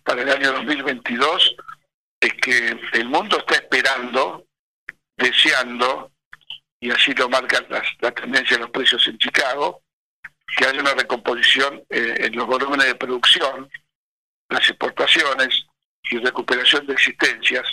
para 0.04 0.22
el 0.22 0.30
año 0.30 0.52
2022 0.52 1.56
es 2.20 2.32
que 2.34 2.78
el 2.92 3.08
mundo 3.08 3.38
está 3.38 3.56
esperando, 3.56 4.46
deseando, 5.16 6.12
y 6.80 6.92
así 6.92 7.12
lo 7.14 7.28
marcan 7.28 7.66
las, 7.68 7.82
la 7.98 8.12
tendencia 8.12 8.56
de 8.56 8.62
los 8.62 8.70
precios 8.70 9.06
en 9.08 9.18
Chicago, 9.18 9.82
que 10.56 10.64
haya 10.64 10.80
una 10.80 10.94
recomposición 10.94 11.84
eh, 11.90 12.16
en 12.20 12.36
los 12.36 12.46
volúmenes 12.46 12.86
de 12.86 12.94
producción, 12.94 13.70
las 14.48 14.68
exportaciones 14.68 15.66
y 16.10 16.18
recuperación 16.18 16.86
de 16.86 16.94
existencias, 16.94 17.66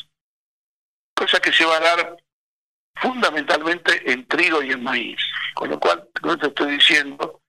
cosa 1.15 1.39
que 1.39 1.53
se 1.53 1.65
va 1.65 1.77
a 1.77 1.79
dar 1.79 2.17
fundamentalmente 2.95 4.11
en 4.11 4.27
trigo 4.27 4.61
y 4.61 4.71
en 4.71 4.83
maíz. 4.83 5.19
Con 5.55 5.69
lo 5.69 5.79
cual, 5.79 6.07
con 6.21 6.31
esto 6.31 6.47
estoy 6.47 6.73
diciendo 6.73 7.41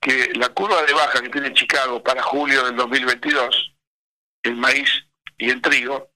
que 0.00 0.30
la 0.34 0.48
curva 0.50 0.82
de 0.84 0.92
baja 0.92 1.20
que 1.20 1.28
tiene 1.28 1.52
Chicago 1.52 2.02
para 2.02 2.22
julio 2.22 2.64
del 2.64 2.76
2022, 2.76 3.74
en 4.44 4.58
maíz 4.58 4.88
y 5.36 5.50
en 5.50 5.60
trigo, 5.60 6.12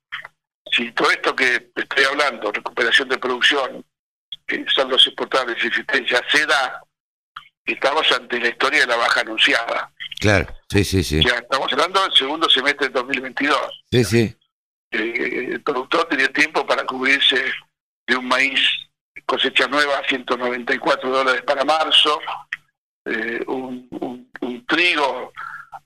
si 0.70 0.93
todo 0.93 1.11
esto 1.11 1.35
que 1.35 1.70
estoy 1.74 2.05
hablando, 2.05 2.53
recuperación 2.53 3.09
de 3.09 3.19
producción, 3.19 3.85
eh, 4.47 4.65
saldos 4.74 5.05
exportables 5.07 5.62
y 5.62 5.66
existencia, 5.66 6.23
se 6.31 6.47
da, 6.47 6.81
estamos 7.65 8.11
ante 8.12 8.39
la 8.39 8.48
historia 8.48 8.81
de 8.81 8.86
la 8.86 8.97
baja 8.97 9.20
anunciada. 9.23 9.93
Claro, 10.20 10.47
sí, 10.69 10.85
sí, 10.85 11.03
sí. 11.03 11.23
Ya 11.24 11.39
estamos 11.39 11.73
hablando 11.73 12.03
del 12.03 12.12
segundo 12.12 12.48
semestre 12.48 12.86
del 12.86 12.94
2022. 12.94 13.85
Sí, 13.90 14.05
sí. 14.05 14.36
Eh, 14.93 15.48
el 15.53 15.62
productor 15.62 16.09
tenía 16.09 16.32
tiempo 16.32 16.65
para 16.65 16.85
cubrirse 16.86 17.53
de 18.07 18.16
un 18.16 18.28
maíz 18.28 18.61
cosecha 19.27 19.66
nueva 19.66 19.98
a 19.98 20.09
194 20.09 21.11
dólares 21.11 21.43
para 21.43 21.65
marzo, 21.65 22.20
eh, 23.05 23.43
un, 23.48 23.89
un- 24.01 24.31
un 24.40 24.66
trigo 24.66 25.32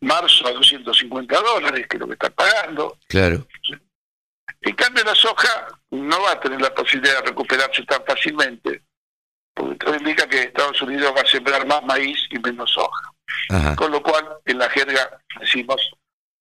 marzo 0.00 0.46
a 0.46 0.52
250 0.52 1.40
dólares, 1.40 1.86
que 1.88 1.96
es 1.96 2.00
lo 2.00 2.06
que 2.06 2.12
está 2.14 2.30
pagando. 2.30 2.98
Claro. 3.08 3.46
En 4.62 4.74
cambio, 4.74 5.04
la 5.04 5.14
soja 5.14 5.68
no 5.90 6.22
va 6.22 6.32
a 6.32 6.40
tener 6.40 6.60
la 6.60 6.74
posibilidad 6.74 7.16
de 7.22 7.28
recuperarse 7.30 7.82
tan 7.84 8.04
fácilmente, 8.06 8.82
porque 9.54 9.76
todo 9.76 9.94
indica 9.96 10.26
que 10.28 10.40
Estados 10.42 10.80
Unidos 10.82 11.12
va 11.16 11.22
a 11.22 11.26
sembrar 11.26 11.66
más 11.66 11.82
maíz 11.84 12.18
y 12.30 12.38
menos 12.38 12.70
soja. 12.70 13.12
Ajá. 13.48 13.76
Con 13.76 13.90
lo 13.92 14.02
cual, 14.02 14.26
en 14.44 14.58
la 14.58 14.68
jerga 14.68 15.18
decimos, 15.40 15.80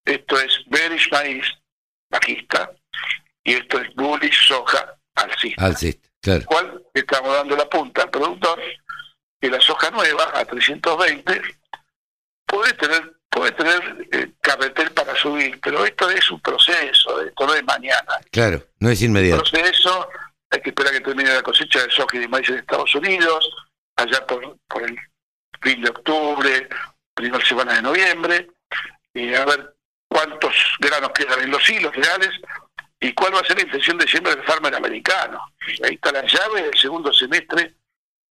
esto 0.05 0.39
es 0.39 0.63
bearish 0.67 1.09
maíz, 1.11 1.45
bajista, 2.11 2.71
y 3.43 3.53
esto 3.53 3.79
es 3.79 3.93
bullish 3.95 4.47
soja, 4.47 4.97
alcista. 5.15 5.65
Alcista, 5.65 6.08
claro. 6.21 6.45
cual 6.45 6.83
estamos 6.93 7.33
dando 7.33 7.55
la 7.55 7.69
punta 7.69 8.03
al 8.03 8.09
productor 8.09 8.59
que 9.39 9.49
la 9.49 9.61
soja 9.61 9.89
nueva 9.91 10.31
a 10.33 10.45
320 10.45 11.41
puede 12.45 12.73
tener 12.73 13.19
puede 13.29 13.51
tener 13.51 14.07
eh, 14.11 14.31
carretel 14.41 14.91
para 14.91 15.15
subir, 15.15 15.59
pero 15.61 15.85
esto 15.85 16.09
es 16.09 16.29
un 16.31 16.41
proceso, 16.41 17.21
esto 17.21 17.45
no 17.45 17.53
es 17.53 17.63
mañana. 17.63 18.19
Claro, 18.31 18.65
no 18.79 18.89
es 18.89 19.01
inmediato. 19.01 19.43
proceso, 19.43 20.09
hay 20.49 20.61
que 20.61 20.69
esperar 20.69 20.91
que 20.93 21.01
termine 21.01 21.33
la 21.33 21.43
cosecha 21.43 21.83
de 21.83 21.91
soja 21.91 22.17
y 22.17 22.19
de 22.19 22.27
maíz 22.27 22.49
en 22.49 22.57
Estados 22.57 22.93
Unidos, 22.95 23.49
allá 23.95 24.25
por, 24.25 24.57
por 24.67 24.83
el 24.83 24.97
fin 25.61 25.81
de 25.81 25.89
octubre, 25.89 26.67
primera 27.13 27.45
semana 27.45 27.75
de 27.75 27.81
noviembre, 27.83 28.47
y 29.13 29.33
a 29.33 29.45
ver 29.45 29.75
cuántos 30.07 30.55
granos 30.79 31.11
quedan 31.11 31.39
en 31.41 31.51
los 31.51 31.69
hilos 31.69 31.95
reales 31.95 32.31
y 32.99 33.13
cuál 33.13 33.33
va 33.33 33.39
a 33.39 33.45
ser 33.45 33.57
la 33.57 33.63
intención 33.63 33.97
de 33.97 34.07
siembra 34.07 34.35
del 34.35 34.43
farmer 34.43 34.75
americano. 34.75 35.39
Ahí 35.83 35.95
está 35.95 36.11
la 36.11 36.25
llave 36.25 36.63
del 36.63 36.77
segundo 36.77 37.13
semestre 37.13 37.73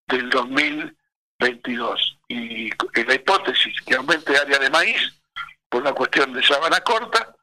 del 0.06 0.28
2022. 0.28 2.18
Y 2.28 2.68
en 2.68 3.06
la 3.06 3.14
hipótesis 3.14 3.74
que 3.86 3.94
aumente 3.94 4.36
área 4.36 4.58
de 4.58 4.68
maíz 4.68 5.00
por 5.68 5.80
una 5.80 5.92
cuestión 5.92 6.32
de 6.32 6.42
sábana 6.42 6.80
corta, 6.80 7.34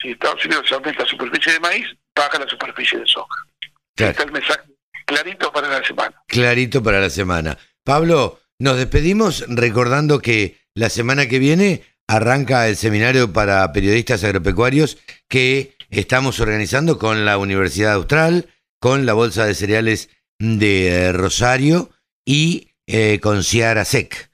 si 0.00 0.10
Estados 0.10 0.44
Unidos 0.44 0.70
aumenta 0.72 1.04
la 1.04 1.08
superficie 1.08 1.52
de 1.54 1.60
maíz, 1.60 1.86
baja 2.14 2.38
la 2.38 2.48
superficie 2.48 2.98
de 2.98 3.06
soja. 3.06 3.46
Claro. 3.94 4.10
Está 4.10 4.24
el 4.24 4.32
mensaje 4.32 4.60
clarito 5.06 5.52
para 5.52 5.68
la 5.68 5.86
semana. 5.86 6.22
Clarito 6.26 6.82
para 6.82 7.00
la 7.00 7.08
semana. 7.10 7.56
Pablo, 7.84 8.40
nos 8.58 8.76
despedimos 8.76 9.44
recordando 9.48 10.20
que 10.20 10.58
la 10.74 10.90
semana 10.90 11.26
que 11.26 11.38
viene 11.38 11.84
arranca 12.06 12.68
el 12.68 12.76
seminario 12.76 13.32
para 13.32 13.72
periodistas 13.72 14.22
agropecuarios 14.24 14.98
que 15.28 15.75
estamos 16.00 16.40
organizando 16.40 16.98
con 16.98 17.24
la 17.24 17.38
Universidad 17.38 17.94
Austral, 17.94 18.48
con 18.80 19.06
la 19.06 19.14
Bolsa 19.14 19.46
de 19.46 19.54
Cereales 19.54 20.10
de 20.38 20.88
eh, 20.88 21.12
Rosario 21.12 21.90
y 22.24 22.72
eh, 22.86 23.18
con 23.20 23.42
Ciara 23.42 23.84
Sec. 23.84 24.30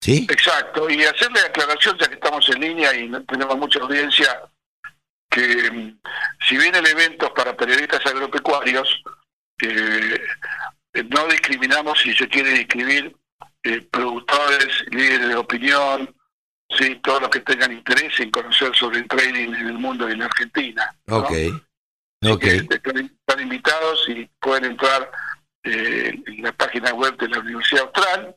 ¿Sí? 0.00 0.26
Exacto, 0.30 0.88
y 0.88 1.02
hacerle 1.04 1.40
aclaración, 1.40 1.98
ya 1.98 2.06
que 2.06 2.14
estamos 2.14 2.48
en 2.50 2.60
línea 2.60 2.94
y 2.94 3.08
no 3.08 3.22
tenemos 3.24 3.58
mucha 3.58 3.80
audiencia, 3.80 4.42
que 5.28 5.70
mm, 5.70 6.00
si 6.48 6.56
bien 6.56 6.74
el 6.74 6.86
evento 6.86 7.34
para 7.34 7.56
periodistas 7.56 8.06
agropecuarios, 8.06 9.02
eh, 9.60 10.20
no 11.10 11.26
discriminamos 11.26 12.00
si 12.00 12.14
se 12.14 12.28
quiere 12.28 12.56
inscribir 12.60 13.14
eh, 13.64 13.82
productores, 13.90 14.84
líderes 14.90 15.28
de 15.28 15.36
opinión, 15.36 16.14
sí, 16.70 17.00
todos 17.02 17.22
los 17.22 17.30
que 17.30 17.40
tengan 17.40 17.72
interés 17.72 18.18
en 18.20 18.30
conocer 18.30 18.74
sobre 18.74 18.98
el 18.98 19.08
trading 19.08 19.54
en 19.54 19.68
el 19.68 19.78
mundo 19.78 20.08
y 20.08 20.12
en 20.12 20.20
la 20.20 20.26
Argentina. 20.26 20.94
¿no? 21.06 21.18
Ok. 21.18 21.32
Ok. 22.26 22.44
Están, 22.44 22.98
están 22.98 23.40
invitados 23.40 24.08
y 24.08 24.28
pueden 24.40 24.72
entrar 24.72 25.10
eh, 25.64 26.14
en 26.26 26.42
la 26.42 26.52
página 26.52 26.92
web 26.94 27.16
de 27.16 27.28
la 27.28 27.40
Universidad 27.40 27.84
Austral 27.84 28.36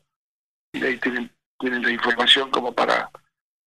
y 0.72 0.84
ahí 0.84 0.98
tienen, 0.98 1.30
tienen 1.58 1.82
la 1.82 1.90
información 1.90 2.50
como 2.50 2.72
para, 2.72 3.10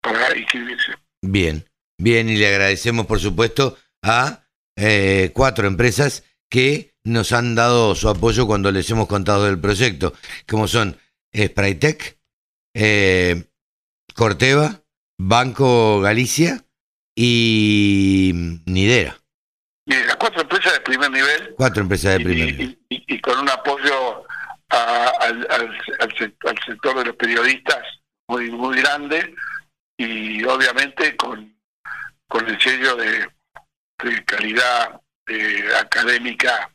para 0.02 0.38
inscribirse. 0.38 0.94
Bien, 1.22 1.66
bien, 1.98 2.30
y 2.30 2.38
le 2.38 2.48
agradecemos, 2.48 3.06
por 3.06 3.20
supuesto, 3.20 3.78
a 4.04 4.46
eh, 4.78 5.32
cuatro 5.34 5.68
empresas 5.68 6.24
que 6.50 6.96
nos 7.04 7.32
han 7.32 7.56
dado 7.56 7.96
su 7.96 8.10
apoyo 8.10 8.48
cuando 8.48 8.72
les 8.72 8.90
hemos 8.90 9.08
contado 9.08 9.46
del 9.46 9.60
proyecto, 9.60 10.14
como 10.48 10.68
son 10.68 10.98
Spraytech, 11.36 12.18
eh, 12.74 13.46
Corteva, 14.16 14.82
Banco 15.20 16.00
Galicia 16.02 16.64
y 17.16 18.32
Nidera. 18.66 19.18
Las 19.86 20.16
cuatro 20.16 20.42
empresas 20.42 20.74
de 20.74 20.80
primer 20.82 21.12
nivel. 21.12 21.54
Cuatro 21.58 21.82
empresas 21.84 22.14
de 22.18 22.24
primer 22.24 22.50
y, 22.50 22.52
nivel. 22.54 22.80
y- 22.90 23.16
y 23.16 23.22
con 23.22 23.38
un 23.40 23.50
apoyo 23.50 24.24
a- 24.70 25.12
al, 25.22 25.48
al- 25.52 25.78
al 26.00 26.10
sec- 26.16 26.50
al 26.50 26.58
sector 26.66 26.98
de 26.98 27.06
los 27.06 27.16
periodistas 27.18 27.78
muy 28.28 28.50
muy 28.50 28.78
grande 28.82 29.36
y 29.98 30.44
obviamente 30.46 31.16
con, 31.16 31.56
con 32.28 32.48
el 32.48 32.60
sello 32.60 32.96
de, 32.96 33.28
de 34.04 34.26
calidad 34.26 35.00
eh, 35.28 35.64
académica 35.80 36.72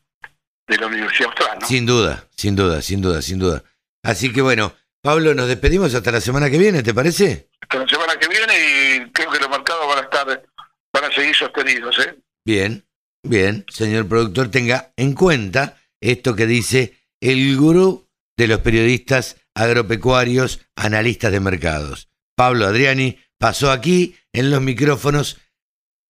de 0.68 0.76
la 0.76 0.86
Universidad 0.86 1.30
Austral. 1.30 1.58
¿no? 1.60 1.66
Sin 1.66 1.84
duda, 1.86 2.24
sin 2.36 2.54
duda, 2.54 2.80
sin 2.82 3.00
duda, 3.00 3.22
sin 3.22 3.38
duda. 3.40 3.64
Así 4.04 4.32
que 4.32 4.40
bueno, 4.42 4.72
Pablo, 5.02 5.34
nos 5.34 5.48
despedimos 5.48 5.94
hasta 5.94 6.12
la 6.12 6.20
semana 6.20 6.50
que 6.50 6.58
viene, 6.58 6.82
¿te 6.82 6.92
parece? 6.92 7.48
Hasta 7.62 7.78
la 7.78 7.88
semana 7.88 8.18
que 8.18 8.28
viene 8.28 8.54
y 8.54 9.10
creo 9.12 9.30
que 9.30 9.38
los 9.38 9.48
mercados 9.48 9.86
van 9.88 9.98
a 9.98 10.02
estar 10.02 10.50
van 10.92 11.04
a 11.04 11.14
seguir 11.14 11.34
sostenidos. 11.34 11.98
¿eh? 12.00 12.18
Bien, 12.44 12.86
bien, 13.22 13.64
señor 13.68 14.06
productor, 14.08 14.50
tenga 14.50 14.92
en 14.96 15.14
cuenta 15.14 15.78
esto 16.02 16.36
que 16.36 16.46
dice 16.46 16.98
el 17.20 17.56
gurú 17.56 18.08
de 18.36 18.48
los 18.48 18.60
periodistas 18.60 19.36
agropecuarios, 19.54 20.60
analistas 20.76 21.32
de 21.32 21.40
mercados. 21.40 22.10
Pablo 22.36 22.66
Adriani 22.66 23.18
pasó 23.38 23.70
aquí 23.70 24.16
en 24.32 24.50
los 24.50 24.60
micrófonos 24.60 25.38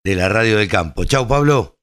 de 0.03 0.15
la 0.15 0.29
Radio 0.29 0.57
del 0.57 0.67
Campo. 0.67 1.05
Chau, 1.05 1.27
Pablo. 1.27 1.77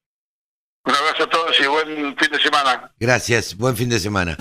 Un 0.85 0.95
abrazo 0.95 1.23
a 1.23 1.29
todos 1.29 1.59
y 1.59 1.67
buen 1.67 2.17
fin 2.17 2.31
de 2.31 2.39
semana. 2.39 2.91
Gracias, 2.99 3.55
buen 3.55 3.75
fin 3.75 3.89
de 3.89 3.99
semana. 3.99 4.37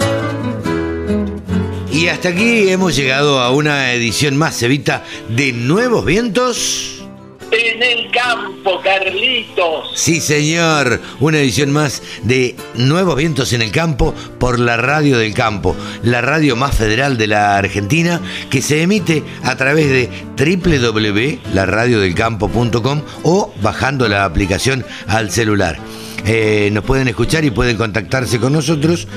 Y 1.99 2.07
hasta 2.07 2.29
aquí 2.29 2.71
hemos 2.71 2.95
llegado 2.95 3.41
a 3.41 3.51
una 3.51 3.93
edición 3.93 4.37
más, 4.37 4.63
Evita, 4.63 5.03
de 5.31 5.53
Nuevos 5.53 6.05
Vientos. 6.05 7.03
En 7.51 7.83
el 7.83 8.13
campo, 8.13 8.81
Carlitos. 8.85 9.91
Sí, 9.97 10.21
señor. 10.21 11.01
Una 11.19 11.41
edición 11.41 11.73
más 11.73 12.01
de 12.23 12.55
Nuevos 12.77 13.17
Vientos 13.17 13.53
en 13.53 13.63
el 13.63 13.73
Campo 13.73 14.15
por 14.39 14.61
la 14.61 14.77
Radio 14.77 15.19
del 15.19 15.35
Campo, 15.35 15.75
la 16.05 16.21
radio 16.21 16.55
más 16.55 16.77
federal 16.77 17.19
de 17.19 17.27
la 17.27 17.57
Argentina, 17.57 18.21
que 18.49 18.63
se 18.63 18.81
emite 18.81 19.25
a 19.43 19.57
través 19.57 19.91
de 19.91 20.09
www.laradiodelcampo.com 20.39 23.03
o 23.25 23.53
bajando 23.61 24.09
la 24.09 24.25
aplicación 24.25 24.87
al 25.09 25.33
celular. 25.33 25.81
Eh, 26.27 26.71
nos 26.73 26.85
pueden 26.85 27.09
escuchar 27.09 27.45
y 27.45 27.51
pueden 27.51 27.77
contactarse 27.77 28.39
con 28.39 28.53
nosotros 28.53 29.09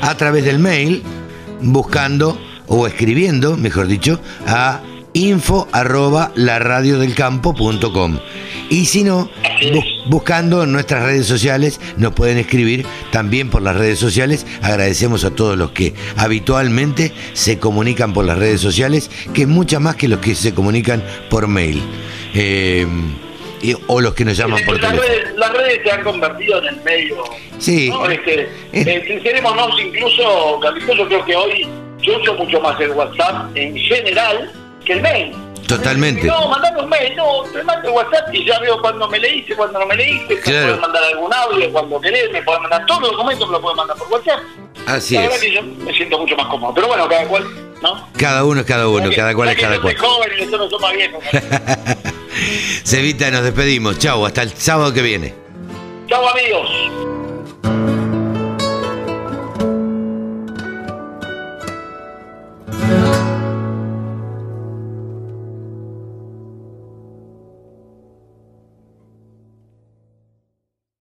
a 0.00 0.16
través 0.16 0.44
del 0.44 0.58
mail, 0.58 1.02
buscando 1.62 2.38
o 2.66 2.86
escribiendo, 2.86 3.56
mejor 3.56 3.86
dicho, 3.86 4.20
a 4.46 4.80
info 5.12 5.66
arroba 5.72 6.30
laradiodelcampo.com 6.36 8.18
y 8.68 8.86
si 8.86 9.02
no, 9.02 9.28
bu- 9.72 9.84
buscando 10.08 10.62
en 10.62 10.70
nuestras 10.70 11.02
redes 11.02 11.26
sociales, 11.26 11.80
nos 11.96 12.12
pueden 12.12 12.38
escribir 12.38 12.86
también 13.10 13.50
por 13.50 13.62
las 13.62 13.76
redes 13.76 13.98
sociales. 13.98 14.46
Agradecemos 14.62 15.24
a 15.24 15.30
todos 15.30 15.58
los 15.58 15.72
que 15.72 15.94
habitualmente 16.16 17.12
se 17.32 17.58
comunican 17.58 18.12
por 18.12 18.24
las 18.24 18.38
redes 18.38 18.60
sociales, 18.60 19.10
que 19.34 19.42
es 19.42 19.48
mucha 19.48 19.80
más 19.80 19.96
que 19.96 20.06
los 20.06 20.20
que 20.20 20.36
se 20.36 20.54
comunican 20.54 21.02
por 21.28 21.48
mail. 21.48 21.82
Eh, 22.34 22.86
y- 23.62 23.76
o 23.86 24.00
los 24.00 24.14
que 24.14 24.24
nos 24.24 24.36
llaman 24.36 24.62
por 24.64 24.80
las, 24.80 24.90
teléfono. 24.92 25.14
redes, 25.14 25.36
las 25.36 25.52
redes 25.52 25.80
se 25.84 25.90
han 25.90 26.02
convertido 26.02 26.58
en 26.58 26.66
el 26.68 26.76
medio. 26.82 27.24
Sí. 27.58 27.90
¿no? 27.90 28.08
Este, 28.10 28.48
eh, 28.72 29.04
sincerémonos, 29.06 29.80
incluso, 29.80 30.58
Carlitos, 30.60 30.96
yo 30.96 31.06
creo 31.08 31.24
que 31.24 31.36
hoy 31.36 31.68
yo 32.00 32.18
uso 32.18 32.34
mucho 32.34 32.60
más 32.60 32.80
el 32.80 32.90
WhatsApp 32.92 33.54
en 33.56 33.76
general 33.76 34.50
que 34.84 34.94
el 34.94 35.02
mail. 35.02 35.34
Totalmente. 35.68 36.26
No, 36.26 36.48
mandame 36.48 36.82
un 36.82 36.88
mail, 36.88 37.14
no, 37.14 37.42
te 37.52 37.62
mando 37.62 37.88
el 37.88 37.94
WhatsApp 37.94 38.34
y 38.34 38.44
ya 38.44 38.58
veo 38.58 38.80
cuando 38.80 39.06
me 39.08 39.20
leíste, 39.20 39.54
cuando 39.54 39.78
no 39.78 39.86
me 39.86 39.94
leíste, 39.94 40.34
me 40.34 40.40
Claro. 40.40 40.66
puedes 40.66 40.80
mandar 40.80 41.02
algún 41.04 41.32
audio, 41.32 41.70
cuando 41.70 42.00
querés, 42.00 42.32
me 42.32 42.42
puedes 42.42 42.60
mandar 42.62 42.84
todos 42.86 43.02
los 43.02 43.10
documentos, 43.12 43.46
me 43.46 43.52
los 43.52 43.60
puedes 43.62 43.76
mandar 43.76 43.96
por 43.96 44.08
WhatsApp. 44.08 44.40
Así 44.86 45.14
la 45.14 45.20
es. 45.24 45.28
verdad 45.28 45.40
que 45.42 45.52
yo 45.52 45.62
me 45.62 45.92
siento 45.92 46.18
mucho 46.18 46.34
más 46.36 46.46
cómodo. 46.46 46.74
Pero 46.74 46.88
bueno, 46.88 47.08
cada 47.08 47.24
cual, 47.28 47.44
¿no? 47.82 48.08
Cada 48.16 48.44
uno 48.44 48.60
es 48.60 48.66
cada 48.66 48.88
uno, 48.88 49.10
cada 49.14 49.34
cual 49.34 49.50
es 49.50 49.58
cada 49.58 49.80
cual. 49.80 49.96
soy 49.96 50.06
joven 50.06 50.30
y 50.38 50.44
nosotros 50.44 50.70
somos 50.70 50.82
más 50.82 50.96
viejos. 50.96 51.24
Cevita, 52.84 53.30
nos 53.30 53.42
despedimos. 53.42 53.98
Chau, 53.98 54.24
hasta 54.26 54.42
el 54.42 54.50
sábado 54.50 54.92
que 54.92 55.02
viene. 55.02 55.34
Chao 56.08 56.28
amigos. 56.28 57.99